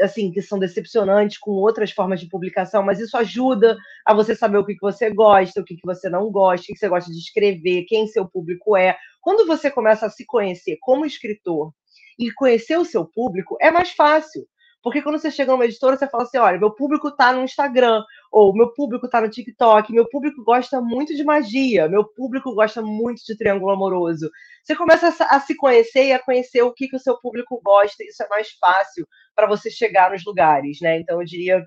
assim 0.00 0.30
que 0.30 0.40
são 0.42 0.58
decepcionantes 0.58 1.38
com 1.38 1.50
outras 1.52 1.90
formas 1.90 2.20
de 2.20 2.28
publicação, 2.28 2.82
mas 2.82 3.00
isso 3.00 3.16
ajuda 3.16 3.76
a 4.04 4.14
você 4.14 4.34
saber 4.34 4.58
o 4.58 4.64
que, 4.64 4.76
você 4.80 5.10
gosta, 5.10 5.60
o 5.60 5.64
que, 5.64 5.76
você 5.84 6.08
não 6.08 6.30
gosta, 6.30 6.64
o 6.64 6.66
que 6.66 6.78
você 6.78 6.88
gosta 6.88 7.10
de 7.10 7.18
escrever, 7.18 7.84
quem 7.84 8.06
seu 8.06 8.28
público 8.28 8.76
é. 8.76 8.96
Quando 9.20 9.46
você 9.46 9.70
começa 9.70 10.06
a 10.06 10.10
se 10.10 10.24
conhecer 10.24 10.78
como 10.80 11.04
escritor 11.04 11.72
e 12.18 12.32
conhecer 12.32 12.76
o 12.76 12.84
seu 12.84 13.04
público, 13.04 13.56
é 13.60 13.70
mais 13.70 13.90
fácil. 13.90 14.46
Porque 14.88 15.02
quando 15.02 15.18
você 15.18 15.30
chega 15.30 15.52
numa 15.52 15.66
editora, 15.66 15.98
você 15.98 16.08
fala 16.08 16.22
assim: 16.22 16.38
olha, 16.38 16.58
meu 16.58 16.70
público 16.70 17.08
está 17.08 17.30
no 17.30 17.44
Instagram, 17.44 18.02
ou 18.32 18.54
meu 18.54 18.72
público 18.72 19.04
está 19.04 19.20
no 19.20 19.28
TikTok, 19.28 19.92
meu 19.92 20.08
público 20.08 20.42
gosta 20.42 20.80
muito 20.80 21.14
de 21.14 21.22
magia, 21.22 21.86
meu 21.86 22.06
público 22.06 22.54
gosta 22.54 22.80
muito 22.80 23.22
de 23.22 23.36
triângulo 23.36 23.70
amoroso. 23.70 24.30
Você 24.64 24.74
começa 24.74 25.08
a, 25.24 25.36
a 25.36 25.40
se 25.40 25.54
conhecer 25.54 26.06
e 26.06 26.12
a 26.14 26.18
conhecer 26.18 26.62
o 26.62 26.72
que, 26.72 26.88
que 26.88 26.96
o 26.96 26.98
seu 26.98 27.20
público 27.20 27.60
gosta, 27.62 28.02
isso 28.02 28.22
é 28.22 28.28
mais 28.30 28.48
fácil 28.58 29.06
para 29.36 29.46
você 29.46 29.70
chegar 29.70 30.10
nos 30.10 30.24
lugares, 30.24 30.78
né? 30.80 30.98
Então 30.98 31.20
eu 31.20 31.26
diria 31.26 31.62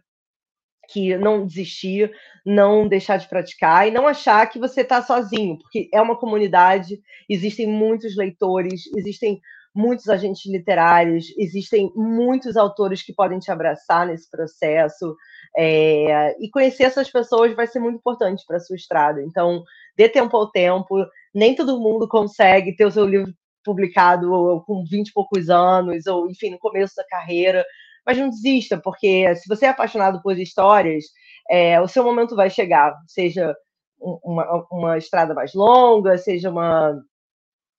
que 0.89 1.15
não 1.15 1.45
desistir, 1.45 2.11
não 2.43 2.87
deixar 2.87 3.17
de 3.17 3.29
praticar 3.29 3.87
e 3.87 3.91
não 3.91 4.07
achar 4.07 4.49
que 4.49 4.57
você 4.57 4.81
está 4.81 4.99
sozinho, 5.03 5.59
porque 5.59 5.87
é 5.93 6.01
uma 6.01 6.17
comunidade, 6.17 6.99
existem 7.29 7.67
muitos 7.67 8.17
leitores, 8.17 8.81
existem 8.97 9.39
muitos 9.73 10.09
agentes 10.09 10.45
literários, 10.45 11.33
existem 11.37 11.91
muitos 11.95 12.57
autores 12.57 13.01
que 13.01 13.13
podem 13.13 13.39
te 13.39 13.51
abraçar 13.51 14.05
nesse 14.05 14.29
processo. 14.29 15.15
É, 15.57 16.35
e 16.43 16.49
conhecer 16.49 16.83
essas 16.83 17.09
pessoas 17.09 17.55
vai 17.55 17.67
ser 17.67 17.79
muito 17.79 17.97
importante 17.97 18.43
para 18.45 18.57
a 18.57 18.59
sua 18.59 18.75
estrada. 18.75 19.21
Então, 19.23 19.63
dê 19.97 20.09
tempo 20.09 20.35
ao 20.35 20.49
tempo. 20.51 21.05
Nem 21.33 21.55
todo 21.55 21.79
mundo 21.79 22.07
consegue 22.07 22.75
ter 22.75 22.85
o 22.85 22.91
seu 22.91 23.05
livro 23.05 23.33
publicado 23.63 24.63
com 24.65 24.83
20 24.89 25.09
e 25.09 25.13
poucos 25.13 25.49
anos, 25.49 26.07
ou 26.07 26.29
enfim, 26.29 26.49
no 26.51 26.59
começo 26.59 26.95
da 26.95 27.05
carreira. 27.05 27.65
Mas 28.05 28.17
não 28.17 28.29
desista, 28.29 28.79
porque 28.79 29.33
se 29.35 29.47
você 29.47 29.65
é 29.65 29.69
apaixonado 29.69 30.21
por 30.21 30.37
histórias, 30.37 31.05
é, 31.49 31.79
o 31.79 31.87
seu 31.87 32.03
momento 32.03 32.35
vai 32.35 32.49
chegar, 32.49 32.95
seja 33.07 33.55
uma, 33.99 34.67
uma 34.71 34.97
estrada 34.97 35.33
mais 35.33 35.53
longa, 35.53 36.17
seja 36.17 36.49
uma 36.49 36.99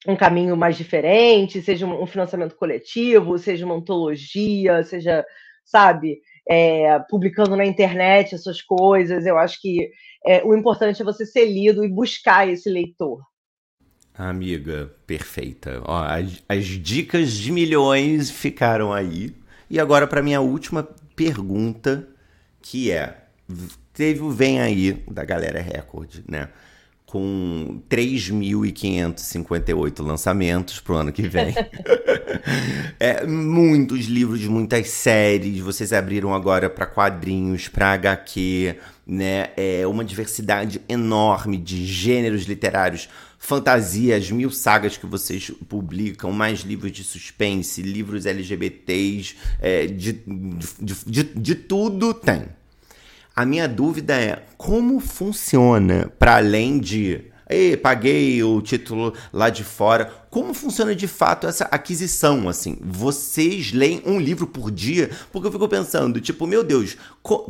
um 0.07 0.17
caminho 0.17 0.57
mais 0.57 0.77
diferente, 0.77 1.63
seja 1.63 1.87
um 1.87 2.07
financiamento 2.07 2.57
coletivo, 2.57 3.39
seja 3.39 3.65
uma 3.65 3.77
antologia, 3.77 4.83
seja, 4.83 5.25
sabe, 5.65 6.21
é, 6.49 6.99
publicando 7.09 7.57
na 7.57 7.65
internet 7.65 8.35
as 8.35 8.43
suas 8.43 8.61
coisas. 8.61 9.25
Eu 9.27 9.39
acho 9.39 9.61
que 9.61 9.91
é, 10.25 10.43
o 10.45 10.57
importante 10.57 11.03
é 11.03 11.05
você 11.05 11.25
ser 11.25 11.47
lido 11.47 11.85
e 11.85 11.89
buscar 11.89 12.49
esse 12.49 12.69
leitor. 12.69 13.21
Amiga, 14.15 14.93
perfeita. 15.07 15.81
Ó, 15.85 16.03
as, 16.03 16.43
as 16.49 16.65
dicas 16.67 17.33
de 17.33 17.51
milhões 17.51 18.31
ficaram 18.31 18.93
aí. 18.93 19.35
E 19.71 19.81
agora 19.81 20.07
para 20.07 20.23
minha 20.23 20.41
última 20.41 20.87
pergunta, 21.17 22.09
que 22.61 22.91
é: 22.91 23.23
teve 23.95 24.21
o 24.21 24.31
Vem 24.31 24.61
Aí 24.61 24.93
da 25.11 25.25
Galera 25.25 25.61
Record, 25.61 26.21
né? 26.29 26.49
Com 27.13 27.81
3.558 27.91 30.03
lançamentos 30.03 30.81
pro 30.81 30.95
ano 30.95 31.13
que 31.13 31.29
vem. 31.29 31.55
é, 32.99 33.27
muitos 33.27 34.07
livros, 34.07 34.47
muitas 34.47 34.89
séries. 34.89 35.61
Vocês 35.61 35.93
abriram 35.93 36.33
agora 36.33 36.71
para 36.71 36.87
quadrinhos, 36.87 37.69
para 37.69 37.93
HQ, 37.93 38.77
né? 39.07 39.51
É 39.59 39.87
uma 39.87 40.03
diversidade 40.03 40.81
enorme 40.89 41.59
de 41.59 41.85
gêneros 41.85 42.45
literários, 42.45 43.11
fantasias, 43.39 44.31
mil 44.31 44.51
sagas 44.51 44.97
que 44.97 45.05
vocês 45.05 45.53
publicam, 45.69 46.33
mais 46.33 46.61
livros 46.61 46.93
de 46.93 47.05
suspense, 47.05 47.83
livros 47.83 48.25
LGBTs, 48.25 49.37
é, 49.61 49.87
de, 49.87 50.13
de, 50.81 50.95
de, 51.05 51.25
de 51.25 51.55
tudo 51.57 52.15
tem. 52.15 52.62
A 53.35 53.47
minha 53.47 53.67
dúvida 53.67 54.15
é 54.15 54.45
como 54.57 55.01
funciona 55.01 56.13
para 56.19 56.37
além 56.37 56.79
de 56.79 57.33
Ei, 57.53 57.77
paguei 57.77 58.43
o 58.43 58.63
título 58.63 59.13
lá 59.31 59.51
de 59.51 59.63
fora. 59.63 60.11
Como 60.31 60.55
funciona 60.55 60.95
de 60.95 61.07
fato 61.07 61.47
essa 61.47 61.65
aquisição, 61.65 62.49
assim? 62.49 62.79
Vocês 62.81 63.73
leem 63.73 64.03
um 64.07 64.19
livro 64.19 64.47
por 64.47 64.71
dia? 64.71 65.11
Porque 65.31 65.49
eu 65.49 65.53
fico 65.53 65.69
pensando, 65.69 66.19
tipo, 66.19 66.47
meu 66.47 66.65
Deus, 66.65 66.97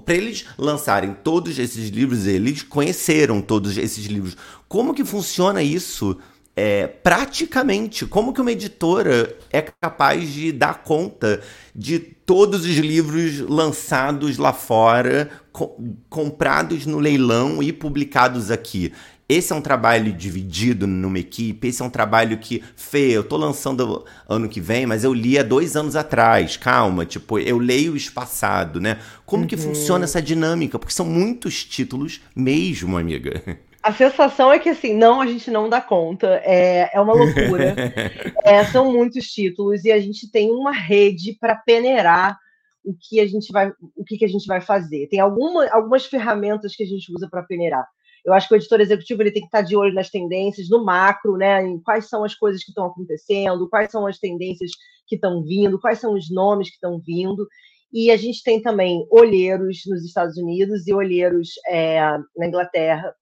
para 0.04 0.14
eles 0.14 0.44
lançarem 0.58 1.14
todos 1.22 1.56
esses 1.56 1.88
livros, 1.88 2.26
eles 2.26 2.62
conheceram 2.62 3.40
todos 3.40 3.78
esses 3.78 4.06
livros. 4.06 4.36
Como 4.66 4.92
que 4.92 5.04
funciona 5.04 5.62
isso 5.62 6.18
é, 6.56 6.86
praticamente, 6.86 8.04
como 8.04 8.32
que 8.32 8.40
uma 8.40 8.52
editora 8.52 9.36
é 9.50 9.62
capaz 9.62 10.28
de 10.28 10.52
dar 10.52 10.82
conta 10.82 11.40
de 11.74 11.98
todos 11.98 12.64
os 12.64 12.76
livros 12.76 13.40
lançados 13.40 14.36
lá 14.36 14.52
fora, 14.52 15.30
co 15.52 15.76
comprados 16.08 16.86
no 16.86 16.98
leilão 16.98 17.62
e 17.62 17.72
publicados 17.72 18.50
aqui? 18.50 18.92
Esse 19.28 19.52
é 19.52 19.56
um 19.56 19.62
trabalho 19.62 20.12
dividido 20.12 20.86
numa 20.86 21.18
equipe, 21.18 21.68
esse 21.68 21.80
é 21.80 21.84
um 21.84 21.90
trabalho 21.90 22.36
que, 22.36 22.62
Fê, 22.76 23.12
eu 23.12 23.24
tô 23.24 23.36
lançando 23.36 24.04
ano 24.28 24.48
que 24.48 24.60
vem, 24.60 24.84
mas 24.84 25.04
eu 25.04 25.14
li 25.14 25.38
há 25.38 25.42
dois 25.42 25.74
anos 25.74 25.96
atrás, 25.96 26.56
calma, 26.58 27.06
tipo, 27.06 27.38
eu 27.38 27.56
leio 27.56 27.96
espaçado, 27.96 28.78
né? 28.78 28.98
Como 29.24 29.42
uhum. 29.42 29.48
que 29.48 29.56
funciona 29.56 30.04
essa 30.04 30.20
dinâmica? 30.20 30.78
Porque 30.78 30.92
são 30.92 31.06
muitos 31.06 31.64
títulos 31.64 32.20
mesmo, 32.36 32.98
amiga. 32.98 33.42
A 33.82 33.92
sensação 33.92 34.52
é 34.52 34.58
que, 34.58 34.68
assim, 34.68 34.94
não, 34.94 35.20
a 35.20 35.26
gente 35.26 35.50
não 35.50 35.68
dá 35.68 35.80
conta. 35.80 36.40
É, 36.44 36.90
é 36.92 37.00
uma 37.00 37.14
loucura. 37.14 37.74
é, 38.44 38.64
são 38.66 38.92
muitos 38.92 39.26
títulos 39.26 39.84
e 39.84 39.90
a 39.90 39.98
gente 39.98 40.30
tem 40.30 40.50
uma 40.50 40.72
rede 40.72 41.36
para 41.40 41.56
peneirar 41.56 42.38
o 42.84 42.94
que 42.98 43.20
a 43.20 43.26
gente 43.26 43.52
vai, 43.52 43.72
o 43.96 44.04
que, 44.04 44.18
que 44.18 44.24
a 44.24 44.28
gente 44.28 44.46
vai 44.46 44.60
fazer. 44.60 45.08
Tem 45.08 45.20
alguma, 45.20 45.68
algumas 45.70 46.06
ferramentas 46.06 46.74
que 46.74 46.82
a 46.82 46.86
gente 46.86 47.12
usa 47.14 47.28
para 47.30 47.42
peneirar. 47.42 47.86
Eu 48.24 48.32
acho 48.32 48.46
que 48.46 48.54
o 48.54 48.56
editor 48.56 48.80
executivo 48.80 49.22
ele 49.22 49.32
tem 49.32 49.42
que 49.42 49.48
estar 49.48 49.62
de 49.62 49.76
olho 49.76 49.94
nas 49.94 50.10
tendências, 50.10 50.68
no 50.68 50.84
macro, 50.84 51.36
né? 51.36 51.62
Em 51.64 51.80
quais 51.80 52.08
são 52.08 52.24
as 52.24 52.34
coisas 52.34 52.62
que 52.62 52.70
estão 52.70 52.86
acontecendo, 52.86 53.68
quais 53.68 53.90
são 53.90 54.06
as 54.06 54.18
tendências 54.18 54.70
que 55.06 55.16
estão 55.16 55.42
vindo, 55.42 55.80
quais 55.80 55.98
são 55.98 56.14
os 56.14 56.30
nomes 56.30 56.68
que 56.68 56.74
estão 56.74 57.00
vindo. 57.00 57.46
E 57.92 58.10
a 58.10 58.16
gente 58.16 58.42
tem 58.42 58.62
também 58.62 59.06
olheiros 59.10 59.82
nos 59.86 60.04
Estados 60.04 60.36
Unidos 60.36 60.86
e 60.86 60.94
olheiros 60.94 61.50
é, 61.68 62.00
na 62.36 62.46
Inglaterra 62.46 63.12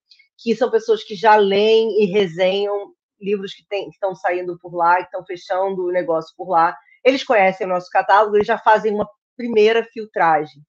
que 0.43 0.57
são 0.57 0.70
pessoas 0.70 1.05
que 1.05 1.15
já 1.15 1.37
leem 1.37 2.03
e 2.03 2.07
resenham 2.07 2.93
livros 3.20 3.55
que, 3.55 3.62
tem, 3.69 3.85
que 3.85 3.95
estão 3.95 4.15
saindo 4.15 4.59
por 4.59 4.74
lá, 4.74 4.97
que 4.97 5.03
estão 5.03 5.24
fechando 5.24 5.85
o 5.85 5.93
negócio 5.93 6.35
por 6.37 6.49
lá. 6.49 6.74
Eles 7.05 7.23
conhecem 7.23 7.66
o 7.66 7.70
nosso 7.70 7.91
catálogo 7.91 8.39
e 8.39 8.45
já 8.45 8.59
fazem 8.59 8.95
uma 8.95 9.07
primeira 9.40 9.82
filtragem. 9.84 10.62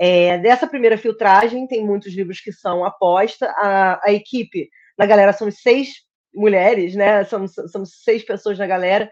É, 0.00 0.38
dessa 0.38 0.66
primeira 0.66 0.96
filtragem, 0.96 1.66
tem 1.66 1.84
muitos 1.84 2.14
livros 2.14 2.40
que 2.40 2.52
são 2.52 2.84
aposta. 2.84 3.46
A, 3.56 4.08
a 4.08 4.12
equipe, 4.12 4.70
na 4.98 5.04
galera, 5.04 5.32
somos 5.32 5.60
seis 5.60 6.04
mulheres, 6.34 6.94
né? 6.94 7.24
Somos, 7.24 7.52
somos 7.70 8.02
seis 8.02 8.24
pessoas 8.24 8.58
na 8.58 8.66
galera. 8.66 9.10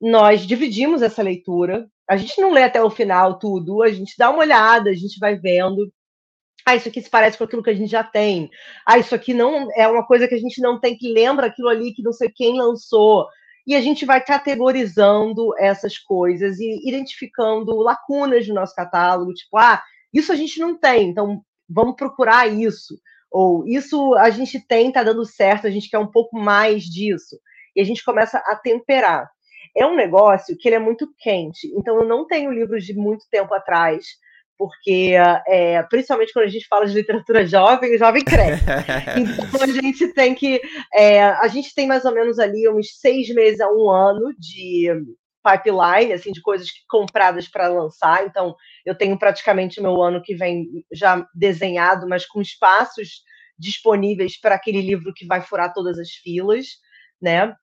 Nós 0.00 0.46
dividimos 0.46 1.02
essa 1.02 1.22
leitura. 1.22 1.88
A 2.08 2.16
gente 2.16 2.40
não 2.40 2.52
lê 2.52 2.62
até 2.62 2.80
o 2.82 2.90
final 2.90 3.38
tudo, 3.38 3.82
a 3.82 3.88
gente 3.88 4.14
dá 4.16 4.30
uma 4.30 4.40
olhada, 4.40 4.90
a 4.90 4.94
gente 4.94 5.18
vai 5.18 5.36
vendo 5.36 5.92
ah, 6.66 6.74
isso 6.74 6.88
aqui 6.88 7.00
se 7.00 7.08
parece 7.08 7.38
com 7.38 7.44
aquilo 7.44 7.62
que 7.62 7.70
a 7.70 7.74
gente 7.74 7.88
já 7.88 8.02
tem. 8.02 8.50
Ah, 8.84 8.98
isso 8.98 9.14
aqui 9.14 9.32
não 9.32 9.68
é 9.76 9.86
uma 9.86 10.04
coisa 10.04 10.26
que 10.26 10.34
a 10.34 10.38
gente 10.38 10.60
não 10.60 10.80
tem 10.80 10.98
que 10.98 11.12
lembra 11.12 11.46
aquilo 11.46 11.68
ali 11.68 11.94
que 11.94 12.02
não 12.02 12.12
sei 12.12 12.28
quem 12.28 12.58
lançou. 12.58 13.24
E 13.66 13.74
a 13.74 13.80
gente 13.80 14.04
vai 14.06 14.22
categorizando 14.22 15.52
essas 15.58 15.98
coisas 15.98 16.58
e 16.60 16.88
identificando 16.88 17.76
lacunas 17.76 18.46
no 18.46 18.54
nosso 18.54 18.74
catálogo, 18.74 19.34
tipo, 19.34 19.56
ah, 19.58 19.82
isso 20.12 20.30
a 20.30 20.36
gente 20.36 20.60
não 20.60 20.78
tem, 20.78 21.08
então 21.08 21.42
vamos 21.68 21.96
procurar 21.96 22.46
isso. 22.46 22.94
Ou 23.30 23.66
isso 23.66 24.14
a 24.14 24.30
gente 24.30 24.60
tem, 24.66 24.92
tá 24.92 25.02
dando 25.02 25.24
certo, 25.24 25.66
a 25.66 25.70
gente 25.70 25.90
quer 25.90 25.98
um 25.98 26.10
pouco 26.10 26.38
mais 26.38 26.84
disso. 26.84 27.38
E 27.74 27.80
a 27.80 27.84
gente 27.84 28.04
começa 28.04 28.38
a 28.38 28.56
temperar. 28.56 29.28
É 29.76 29.84
um 29.84 29.96
negócio 29.96 30.56
que 30.56 30.68
ele 30.68 30.76
é 30.76 30.80
muito 30.80 31.12
quente, 31.18 31.66
então 31.76 31.96
eu 31.96 32.08
não 32.08 32.26
tenho 32.26 32.50
livros 32.50 32.84
de 32.84 32.94
muito 32.94 33.26
tempo 33.30 33.52
atrás 33.52 34.06
porque 34.58 35.14
é, 35.46 35.82
principalmente 35.84 36.32
quando 36.32 36.46
a 36.46 36.50
gente 36.50 36.66
fala 36.66 36.86
de 36.86 36.94
literatura 36.94 37.46
jovem, 37.46 37.94
o 37.94 37.98
jovem 37.98 38.24
cresce. 38.24 38.64
então 39.16 39.62
a 39.62 39.66
gente 39.66 40.12
tem 40.12 40.34
que. 40.34 40.60
É, 40.94 41.22
a 41.24 41.48
gente 41.48 41.74
tem 41.74 41.86
mais 41.86 42.04
ou 42.04 42.12
menos 42.12 42.38
ali 42.38 42.68
uns 42.68 42.98
seis 42.98 43.28
meses 43.34 43.60
a 43.60 43.70
um 43.70 43.90
ano 43.90 44.34
de 44.38 44.90
pipeline, 45.46 46.12
assim, 46.12 46.32
de 46.32 46.42
coisas 46.42 46.68
compradas 46.88 47.46
para 47.46 47.68
lançar. 47.68 48.26
Então, 48.26 48.56
eu 48.84 48.96
tenho 48.96 49.16
praticamente 49.16 49.80
meu 49.80 50.02
ano 50.02 50.20
que 50.20 50.34
vem 50.34 50.66
já 50.92 51.26
desenhado, 51.34 52.08
mas 52.08 52.26
com 52.26 52.40
espaços 52.40 53.22
disponíveis 53.58 54.38
para 54.38 54.56
aquele 54.56 54.82
livro 54.82 55.14
que 55.14 55.26
vai 55.26 55.40
furar 55.40 55.72
todas 55.72 55.98
as 55.98 56.10
filas, 56.10 56.66
né? 57.22 57.54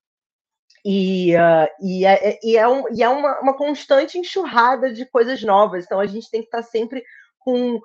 E, 0.85 1.33
uh, 1.35 1.67
e, 1.81 2.05
é, 2.05 2.39
e 2.43 2.57
é, 2.57 2.67
um, 2.67 2.83
e 2.93 3.01
é 3.01 3.07
uma, 3.07 3.39
uma, 3.39 3.53
constante 3.55 4.17
enxurrada 4.17 4.91
de 4.91 5.05
coisas 5.05 5.41
novas. 5.41 5.85
Então 5.85 5.99
a 5.99 6.05
gente 6.05 6.29
tem 6.29 6.41
que 6.41 6.47
estar 6.47 6.61
sempre 6.61 7.03
com 7.39 7.79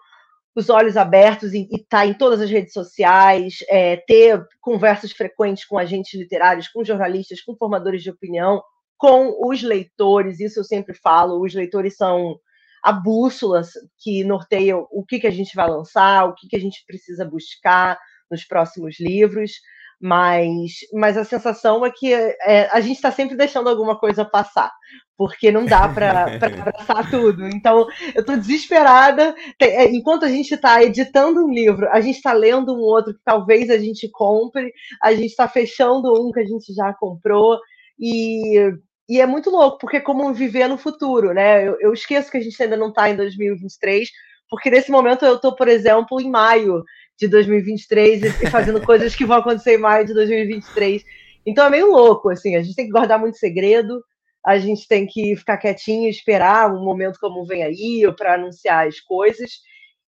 os 0.55 0.69
olhos 0.69 0.97
abertos 0.97 1.55
e 1.55 1.69
estar 1.71 2.01
tá 2.01 2.07
em 2.07 2.15
todas 2.15 2.41
as 2.41 2.51
redes 2.51 2.73
sociais, 2.73 3.59
é, 3.69 3.97
ter 3.99 4.45
conversas 4.61 5.13
frequentes 5.13 5.65
com 5.65 5.79
agentes 5.79 6.13
literários, 6.19 6.67
com 6.67 6.83
jornalistas, 6.83 7.41
com 7.41 7.55
formadores 7.55 8.03
de 8.03 8.11
opinião, 8.11 8.61
com 8.97 9.49
os 9.49 9.63
leitores. 9.63 10.41
Isso 10.41 10.59
eu 10.59 10.65
sempre 10.65 10.95
falo. 10.95 11.41
Os 11.41 11.55
leitores 11.55 11.97
são 11.97 12.41
a 12.83 12.91
bússola 12.91 13.63
que 13.99 14.25
norteia 14.25 14.77
o 14.77 15.05
que, 15.07 15.21
que 15.21 15.27
a 15.29 15.33
gente 15.33 15.55
vai 15.55 15.69
lançar, 15.69 16.25
o 16.25 16.35
que, 16.35 16.49
que 16.49 16.57
a 16.57 16.61
gente 16.61 16.85
precisa 16.85 17.25
buscar 17.25 17.97
nos 18.29 18.45
próximos 18.45 18.99
livros 18.99 19.53
mas, 20.01 20.73
mas 20.93 21.17
a 21.17 21.25
sensação 21.25 21.85
é 21.85 21.91
que 21.91 22.13
é, 22.15 22.69
a 22.71 22.81
gente 22.81 22.97
está 22.97 23.11
sempre 23.11 23.37
deixando 23.37 23.69
alguma 23.69 23.99
coisa 23.99 24.25
passar, 24.25 24.73
porque 25.17 25.51
não 25.51 25.67
dá 25.67 25.89
para 25.89 26.27
abraçar 26.39 27.11
tudo. 27.11 27.49
Então, 27.49 27.87
eu 28.15 28.21
estou 28.21 28.37
desesperada. 28.37 29.35
É, 29.61 29.91
enquanto 29.91 30.25
a 30.25 30.29
gente 30.29 30.55
está 30.55 30.83
editando 30.83 31.45
um 31.45 31.53
livro, 31.53 31.89
a 31.91 32.01
gente 32.01 32.17
está 32.17 32.33
lendo 32.33 32.73
um 32.75 32.81
outro 32.81 33.13
que 33.13 33.21
talvez 33.25 33.71
a 33.71 33.79
gente 33.79 34.09
compre, 34.11 34.73
a 35.03 35.13
gente 35.13 35.31
está 35.31 35.49
fechando 35.49 36.13
um 36.13 36.31
que 36.31 36.41
a 36.41 36.47
gente 36.47 36.73
já 36.73 36.95
comprou, 36.95 37.59
e, 37.99 38.73
e 39.09 39.21
é 39.21 39.27
muito 39.27 39.51
louco, 39.51 39.79
porque 39.79 39.97
é 39.97 40.01
como 40.01 40.33
viver 40.33 40.69
no 40.69 40.79
futuro, 40.79 41.35
né? 41.35 41.67
Eu, 41.67 41.77
eu 41.81 41.93
esqueço 41.93 42.31
que 42.31 42.37
a 42.37 42.41
gente 42.41 42.63
ainda 42.63 42.77
não 42.77 42.91
está 42.91 43.11
em 43.11 43.17
2023, 43.17 44.09
porque 44.49 44.71
nesse 44.71 44.93
momento 44.93 45.25
eu 45.25 45.35
estou, 45.35 45.57
por 45.57 45.67
exemplo, 45.67 46.21
em 46.21 46.31
maio 46.31 46.85
de 47.19 47.29
2023 47.29 48.43
e 48.43 48.51
fazendo 48.51 48.81
coisas 48.81 49.15
que 49.15 49.25
vão 49.25 49.39
acontecer 49.39 49.75
em 49.75 49.79
maio 49.79 50.07
de 50.07 50.15
2023. 50.15 51.03
Então 51.45 51.67
é 51.67 51.71
meio 51.71 51.91
louco, 51.91 52.31
assim, 52.31 52.57
a 52.57 52.63
gente 52.63 52.77
tem 52.77 52.87
que 52.87 52.93
guardar 52.93 53.19
muito 53.19 53.39
segredo, 53.39 54.03
a 54.45 54.59
gente 54.59 54.87
tem 54.87 55.07
que 55.07 55.35
ficar 55.37 55.57
quietinho 55.57 56.07
e 56.07 56.11
esperar 56.11 56.73
um 56.73 56.85
momento 56.85 57.19
como 57.21 57.45
vem 57.45 57.63
aí, 57.63 58.03
para 58.17 58.35
anunciar 58.35 58.87
as 58.87 59.01
coisas. 59.01 59.51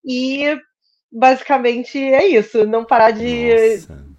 E 0.05 0.57
basicamente 1.11 1.99
é 1.99 2.27
isso, 2.27 2.67
não 2.67 2.85
parar 2.85 3.11
de, 3.11 3.53
Nossa 3.89 4.11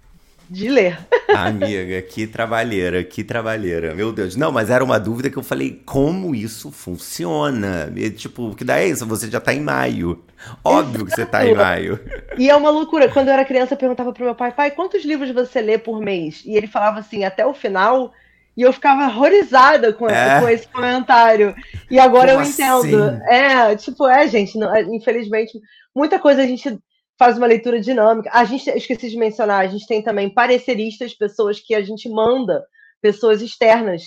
de 0.52 0.68
ler. 0.68 0.98
Amiga, 1.34 2.02
que 2.02 2.26
trabalheira, 2.26 3.02
que 3.02 3.24
trabalheira. 3.24 3.94
Meu 3.94 4.12
Deus. 4.12 4.36
Não, 4.36 4.52
mas 4.52 4.70
era 4.70 4.84
uma 4.84 4.98
dúvida 4.98 5.30
que 5.30 5.36
eu 5.36 5.42
falei, 5.42 5.82
como 5.84 6.34
isso 6.34 6.70
funciona? 6.70 7.92
E, 7.96 8.10
tipo, 8.10 8.54
que 8.54 8.64
daí 8.64 8.84
é 8.84 8.88
isso? 8.88 9.06
Você 9.06 9.30
já 9.30 9.40
tá 9.40 9.54
em 9.54 9.60
maio. 9.60 10.22
Óbvio 10.64 11.04
que 11.06 11.12
você 11.12 11.24
tá 11.24 11.46
em 11.46 11.54
maio. 11.54 12.00
E 12.36 12.50
é 12.50 12.56
uma 12.56 12.70
loucura. 12.70 13.08
Quando 13.08 13.28
eu 13.28 13.34
era 13.34 13.44
criança, 13.44 13.74
eu 13.74 13.78
perguntava 13.78 14.12
pro 14.12 14.24
meu 14.24 14.34
pai, 14.34 14.52
pai, 14.52 14.70
quantos 14.70 15.04
livros 15.04 15.30
você 15.30 15.60
lê 15.60 15.78
por 15.78 16.00
mês? 16.00 16.42
E 16.44 16.56
ele 16.56 16.66
falava 16.66 17.00
assim, 17.00 17.24
até 17.24 17.46
o 17.46 17.54
final. 17.54 18.12
E 18.56 18.62
eu 18.62 18.72
ficava 18.72 19.06
horrorizada 19.06 19.92
com, 19.92 20.08
é? 20.08 20.40
com 20.40 20.48
esse 20.48 20.68
comentário. 20.68 21.54
E 21.90 21.98
agora 21.98 22.32
Como 22.32 22.44
eu 22.44 22.48
entendo. 22.48 23.02
Assim? 23.02 23.22
É, 23.28 23.76
tipo, 23.76 24.06
é, 24.06 24.28
gente, 24.28 24.58
não, 24.58 24.74
é, 24.74 24.82
infelizmente, 24.82 25.58
muita 25.94 26.18
coisa 26.18 26.42
a 26.42 26.46
gente 26.46 26.78
faz 27.22 27.38
uma 27.38 27.46
leitura 27.46 27.80
dinâmica. 27.80 28.28
A 28.32 28.44
gente, 28.44 28.68
esqueci 28.68 29.08
de 29.08 29.16
mencionar, 29.16 29.60
a 29.60 29.68
gente 29.68 29.86
tem 29.86 30.02
também 30.02 30.28
pareceristas, 30.28 31.14
pessoas 31.14 31.60
que 31.60 31.72
a 31.72 31.80
gente 31.80 32.08
manda, 32.08 32.66
pessoas 33.00 33.40
externas, 33.40 34.02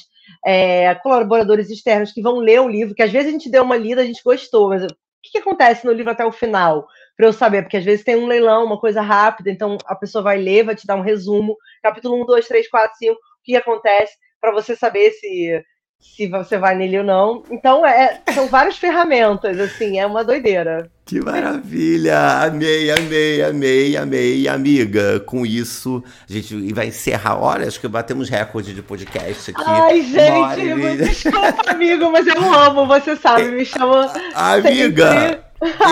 é, 0.46 0.94
colaboradores 0.96 1.70
externos 1.70 2.12
que 2.12 2.22
vão 2.22 2.40
ler 2.40 2.60
o 2.60 2.68
livro, 2.68 2.94
que 2.94 3.02
às 3.02 3.14
vezes 3.14 3.30
a 3.30 3.32
gente 3.32 3.50
deu 3.50 3.64
uma 3.64 3.78
lida, 3.78 4.02
a 4.02 4.06
gente 4.06 4.22
gostou, 4.22 4.68
mas 4.68 4.84
o 4.84 4.88
que, 5.24 5.32
que 5.32 5.38
acontece 5.38 5.86
no 5.86 5.94
livro 5.94 6.12
até 6.12 6.26
o 6.26 6.32
final? 6.32 6.86
Para 7.16 7.28
eu 7.28 7.32
saber, 7.32 7.62
porque 7.62 7.78
às 7.78 7.86
vezes 7.86 8.04
tem 8.04 8.18
um 8.18 8.28
leilão, 8.28 8.66
uma 8.66 8.82
coisa 8.82 9.00
rápida, 9.00 9.50
então 9.50 9.78
a 9.86 9.96
pessoa 9.96 10.22
vai 10.22 10.38
ler, 10.38 10.66
vai 10.66 10.76
te 10.76 10.86
dar 10.86 10.98
um 10.98 11.02
resumo, 11.02 11.56
capítulo 11.82 12.22
1, 12.22 12.26
2, 12.26 12.48
3, 12.50 12.70
4, 12.70 12.98
5, 12.98 13.14
o 13.14 13.18
que 13.46 13.56
acontece, 13.56 14.14
para 14.42 14.52
você 14.52 14.76
saber 14.76 15.12
se 15.12 15.64
se 16.00 16.28
você 16.28 16.58
vai 16.58 16.76
nele 16.76 17.00
ou 17.00 17.04
não. 17.04 17.44
Então, 17.52 17.86
é, 17.86 18.22
são 18.34 18.48
várias 18.48 18.78
ferramentas, 18.78 19.60
assim, 19.60 20.00
é 20.00 20.06
uma 20.06 20.24
doideira. 20.24 20.90
Que 21.06 21.20
maravilha! 21.22 22.18
Amei, 22.46 22.90
amei, 22.90 23.44
amei, 23.44 23.98
amei, 23.98 24.48
amiga. 24.48 25.20
Com 25.20 25.46
isso, 25.46 26.04
a 26.28 26.34
gente 26.34 26.74
vai 26.74 26.88
encerrar. 26.88 27.38
Olha, 27.40 27.68
acho 27.68 27.80
que 27.80 27.88
batemos 27.88 28.30
recorde 28.30 28.74
de 28.74 28.82
podcast 28.82 29.52
aqui. 29.52 29.64
Ai, 29.64 30.02
gente, 30.02 30.98
desculpa, 30.98 31.70
amigo, 31.70 32.12
mas 32.12 32.26
eu 32.26 32.42
amo, 32.54 32.88
você 32.88 33.16
sabe, 33.16 33.52
me 33.52 33.66
chama. 33.66 34.12
Amiga! 34.34 35.12
Sempre. 35.12 35.46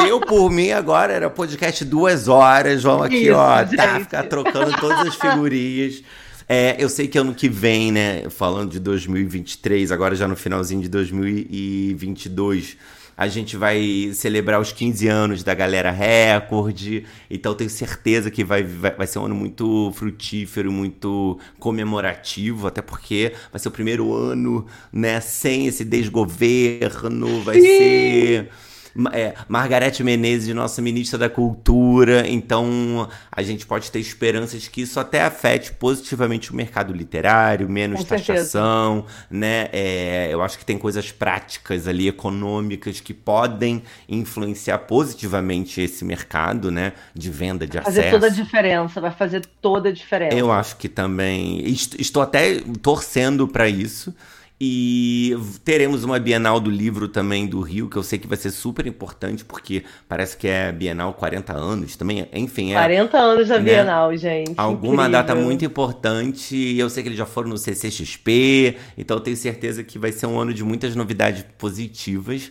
Eu, 0.10 0.20
por 0.20 0.50
mim, 0.50 0.72
agora 0.72 1.14
era 1.14 1.30
podcast 1.30 1.86
duas 1.86 2.28
horas. 2.28 2.84
Vamos 2.84 3.06
aqui, 3.06 3.28
Isso, 3.28 3.36
ó, 3.36 3.64
tá, 3.64 4.00
ficar 4.00 4.24
trocando 4.24 4.76
todas 4.80 5.08
as 5.08 5.16
figurinhas. 5.16 6.04
É, 6.48 6.76
eu 6.78 6.90
sei 6.90 7.08
que 7.08 7.18
ano 7.18 7.34
que 7.34 7.48
vem, 7.48 7.92
né, 7.92 8.30
falando 8.30 8.72
de 8.72 8.80
2023, 8.80 9.92
agora 9.92 10.16
já 10.16 10.28
no 10.28 10.36
finalzinho 10.36 10.82
de 10.82 10.90
2022, 10.90 12.78
a 13.16 13.28
gente 13.28 13.56
vai 13.56 14.12
celebrar 14.14 14.60
os 14.60 14.72
15 14.72 15.08
anos 15.08 15.44
da 15.44 15.54
Galera 15.54 15.92
Record, 15.92 17.04
então 17.30 17.54
tenho 17.54 17.70
certeza 17.70 18.32
que 18.32 18.44
vai, 18.44 18.64
vai, 18.64 18.92
vai 18.92 19.08
ser 19.08 19.20
um 19.20 19.26
ano 19.26 19.36
muito 19.36 19.92
frutífero, 19.96 20.72
muito 20.72 21.40
comemorativo, 21.60 22.68
até 22.68 22.82
porque 22.82 23.34
vai 23.52 23.60
ser 23.60 23.68
o 23.68 23.72
primeiro 23.72 24.14
ano, 24.14 24.66
né, 24.92 25.22
sem 25.22 25.68
esse 25.68 25.86
desgoverno, 25.86 27.42
vai 27.44 27.62
Sim. 27.62 27.68
ser 27.68 28.50
é, 29.12 29.34
Margarete 29.48 30.04
Menezes, 30.04 30.54
nossa 30.54 30.82
ministra 30.82 31.18
da 31.18 31.30
Cultura. 31.30 32.28
Então, 32.28 33.10
a 33.32 33.42
gente 33.42 33.66
pode 33.66 33.90
ter 33.90 34.00
esperanças 34.00 34.68
que 34.68 34.82
isso 34.82 35.00
até 35.00 35.24
afete 35.24 35.72
positivamente 35.74 36.52
o 36.52 36.56
mercado 36.56 36.94
literário, 36.94 37.70
menos 37.70 38.00
Com 38.00 38.06
taxação, 38.06 39.06
certeza. 39.08 39.28
né? 39.30 39.70
É, 39.72 40.30
eu 40.32 40.42
acho 40.42 40.58
que 40.58 40.66
tem 40.66 40.78
coisas 40.78 41.12
práticas 41.12 41.88
ali, 41.88 42.08
econômicas, 42.08 43.00
que 43.00 43.14
podem 43.14 43.84
influenciar 44.08 44.80
positivamente 44.80 45.82
esse 45.82 46.06
mercado, 46.06 46.70
né? 46.70 46.94
De 47.14 47.30
venda, 47.30 47.66
de 47.66 47.74
vai 47.74 47.82
acesso. 47.82 47.96
Fazer 47.96 48.12
toda 48.12 48.28
a 48.28 48.30
diferença, 48.30 49.02
vai 49.02 49.12
fazer 49.12 49.46
toda 49.62 49.90
a 49.90 49.92
diferença. 49.92 50.36
Eu 50.36 50.52
acho 50.52 50.78
que 50.78 50.88
também. 50.88 51.64
Estou 51.66 52.22
até 52.22 52.62
torcendo 52.82 53.48
para 53.48 53.68
isso. 53.68 54.14
E 54.66 55.38
teremos 55.66 56.06
uma 56.06 56.18
Bienal 56.18 56.58
do 56.58 56.72
Livro 56.72 57.10
também 57.10 57.46
do 57.46 57.60
Rio, 57.60 57.90
que 57.90 57.98
eu 57.98 58.04
sei 58.04 58.18
que 58.18 58.26
vai 58.26 58.38
ser 58.38 58.50
super 58.50 58.88
importante, 58.88 59.44
porque 59.44 59.84
parece 60.08 60.38
que 60.38 60.48
é 60.48 60.72
Bienal 60.72 61.14
40 61.16 61.52
anos 61.52 61.98
também. 61.98 62.30
Enfim, 62.32 62.72
é. 62.72 62.76
40 62.76 63.18
anos 63.18 63.50
da 63.50 63.58
né, 63.58 63.64
Bienal, 63.66 64.16
gente. 64.16 64.54
Alguma 64.56 65.04
incrível. 65.04 65.12
data 65.12 65.36
muito 65.36 65.66
importante. 65.66 66.56
E 66.56 66.80
eu 66.80 66.90
sei 66.90 67.04
que 67.04 67.10
eles 67.10 67.18
já 67.18 67.26
foram 67.26 67.50
no 67.50 67.58
CCXP, 67.58 68.78
então 68.98 69.18
eu 69.18 69.22
tenho 69.22 69.36
certeza 69.36 69.84
que 69.84 70.00
vai 70.00 70.14
ser 70.14 70.28
um 70.28 70.40
ano 70.40 70.54
de 70.54 70.64
muitas 70.64 70.96
novidades 70.96 71.44
positivas. 71.58 72.50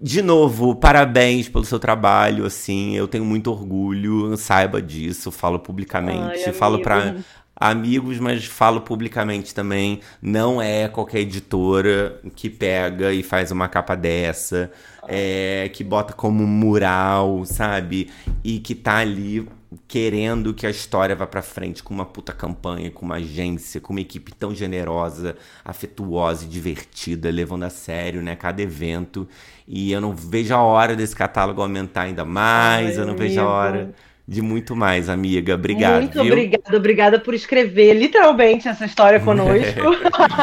De 0.00 0.22
novo, 0.22 0.74
parabéns 0.74 1.50
pelo 1.50 1.66
seu 1.66 1.78
trabalho, 1.78 2.46
assim, 2.46 2.96
eu 2.96 3.06
tenho 3.06 3.24
muito 3.24 3.52
orgulho, 3.52 4.36
saiba 4.36 4.80
disso, 4.80 5.30
falo 5.30 5.60
publicamente, 5.60 6.42
Ai, 6.46 6.52
falo 6.52 6.80
para 6.80 7.14
amigos, 7.56 8.18
mas 8.18 8.44
falo 8.44 8.80
publicamente 8.80 9.54
também. 9.54 10.00
Não 10.20 10.60
é 10.60 10.88
qualquer 10.88 11.20
editora 11.20 12.20
que 12.34 12.50
pega 12.50 13.12
e 13.12 13.22
faz 13.22 13.50
uma 13.50 13.68
capa 13.68 13.94
dessa, 13.94 14.70
é, 15.08 15.70
que 15.72 15.84
bota 15.84 16.12
como 16.12 16.46
mural, 16.46 17.44
sabe? 17.44 18.10
E 18.42 18.58
que 18.58 18.74
tá 18.74 18.96
ali 18.96 19.46
querendo 19.88 20.52
que 20.52 20.66
a 20.66 20.70
história 20.70 21.16
vá 21.16 21.26
para 21.26 21.40
frente 21.42 21.82
com 21.82 21.94
uma 21.94 22.04
puta 22.04 22.32
campanha, 22.32 22.90
com 22.90 23.06
uma 23.06 23.16
agência, 23.16 23.80
com 23.80 23.92
uma 23.92 24.00
equipe 24.00 24.32
tão 24.32 24.54
generosa, 24.54 25.36
afetuosa 25.64 26.44
e 26.44 26.48
divertida, 26.48 27.30
levando 27.30 27.64
a 27.64 27.70
sério, 27.70 28.22
né, 28.22 28.36
cada 28.36 28.60
evento. 28.60 29.26
E 29.66 29.90
eu 29.92 30.00
não 30.00 30.14
vejo 30.14 30.54
a 30.54 30.60
hora 30.62 30.94
desse 30.94 31.16
catálogo 31.16 31.62
aumentar 31.62 32.02
ainda 32.02 32.24
mais, 32.24 32.90
Ai, 32.90 33.02
eu 33.02 33.06
não 33.06 33.14
amigo. 33.14 33.18
vejo 33.18 33.40
a 33.40 33.46
hora 33.48 33.94
de 34.26 34.40
muito 34.40 34.76
mais, 34.76 35.08
amiga. 35.08 35.54
Obrigado. 35.54 36.02
Muito 36.02 36.22
viu? 36.22 36.32
obrigada, 36.32 36.76
obrigada 36.76 37.20
por 37.20 37.34
escrever 37.34 37.94
literalmente 37.94 38.68
essa 38.68 38.84
história 38.84 39.18
conosco. 39.24 39.80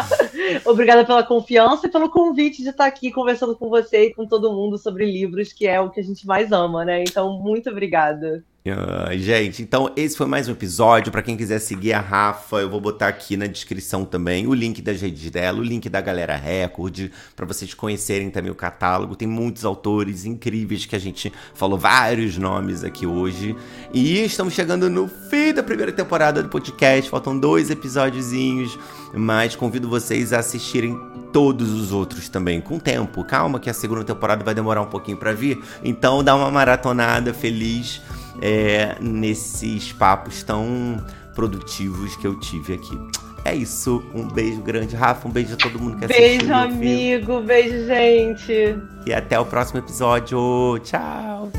obrigada 0.65 1.05
pela 1.05 1.23
confiança 1.23 1.87
e 1.87 1.91
pelo 1.91 2.09
convite 2.09 2.61
de 2.61 2.69
estar 2.69 2.85
aqui 2.85 3.11
conversando 3.11 3.55
com 3.55 3.69
você 3.69 4.07
e 4.07 4.13
com 4.13 4.25
todo 4.25 4.53
mundo 4.53 4.77
sobre 4.77 5.05
livros, 5.05 5.53
que 5.53 5.67
é 5.67 5.79
o 5.79 5.89
que 5.89 5.99
a 5.99 6.03
gente 6.03 6.27
mais 6.27 6.51
ama, 6.51 6.83
né? 6.83 7.03
Então, 7.03 7.39
muito 7.39 7.69
obrigada. 7.69 8.43
Uh, 8.71 9.17
gente, 9.17 9.63
então 9.63 9.91
esse 9.95 10.15
foi 10.15 10.27
mais 10.27 10.47
um 10.47 10.51
episódio. 10.51 11.11
Para 11.11 11.21
quem 11.21 11.35
quiser 11.35 11.59
seguir 11.59 11.93
a 11.93 11.99
Rafa, 11.99 12.57
eu 12.57 12.69
vou 12.69 12.79
botar 12.79 13.07
aqui 13.07 13.35
na 13.35 13.47
descrição 13.47 14.05
também 14.05 14.45
o 14.47 14.53
link 14.53 14.81
das 14.81 15.01
redes 15.01 15.31
dela, 15.31 15.59
o 15.59 15.63
link 15.63 15.89
da 15.89 15.99
Galera 16.01 16.35
Record, 16.35 17.09
para 17.35 17.45
vocês 17.45 17.73
conhecerem 17.73 18.29
também 18.29 18.51
o 18.51 18.55
catálogo. 18.55 19.15
Tem 19.15 19.27
muitos 19.27 19.65
autores 19.65 20.25
incríveis 20.25 20.85
que 20.85 20.95
a 20.95 20.99
gente 20.99 21.31
falou 21.53 21.77
vários 21.77 22.37
nomes 22.37 22.83
aqui 22.83 23.07
hoje. 23.07 23.55
E 23.93 24.23
estamos 24.23 24.53
chegando 24.53 24.89
no 24.89 25.07
fim 25.07 25.53
da 25.53 25.63
primeira 25.63 25.91
temporada 25.91 26.43
do 26.43 26.49
podcast. 26.49 27.09
Faltam 27.09 27.37
dois 27.37 27.69
episódiozinhos, 27.69 28.77
mas 29.13 29.55
convido 29.55 29.89
vocês 29.89 30.31
a 30.33 30.39
assistirem 30.39 30.99
todos 31.31 31.71
os 31.71 31.91
outros 31.91 32.29
também, 32.29 32.61
com 32.61 32.79
tempo. 32.79 33.23
Calma 33.23 33.59
que 33.59 33.69
a 33.69 33.73
segunda 33.73 34.03
temporada 34.03 34.43
vai 34.43 34.53
demorar 34.53 34.81
um 34.81 34.87
pouquinho 34.87 35.17
para 35.17 35.33
vir. 35.33 35.59
Então 35.83 36.23
dá 36.23 36.35
uma 36.35 36.51
maratonada 36.51 37.33
feliz 37.33 38.01
é, 38.41 38.95
nesses 38.99 39.91
papos 39.91 40.43
tão 40.43 41.03
produtivos 41.33 42.15
que 42.15 42.27
eu 42.27 42.39
tive 42.39 42.73
aqui. 42.73 42.97
É 43.45 43.55
isso. 43.55 44.03
Um 44.13 44.27
beijo 44.27 44.61
grande, 44.61 44.95
Rafa. 44.95 45.27
Um 45.27 45.31
beijo 45.31 45.53
a 45.53 45.57
todo 45.57 45.79
mundo 45.79 45.97
que 45.97 46.05
assistiu. 46.05 46.27
Beijo, 46.27 46.53
amigo. 46.53 47.41
Beijo, 47.41 47.85
gente. 47.85 48.77
E 49.05 49.13
até 49.13 49.39
o 49.39 49.45
próximo 49.45 49.79
episódio. 49.79 50.79
Tchau. 50.83 51.49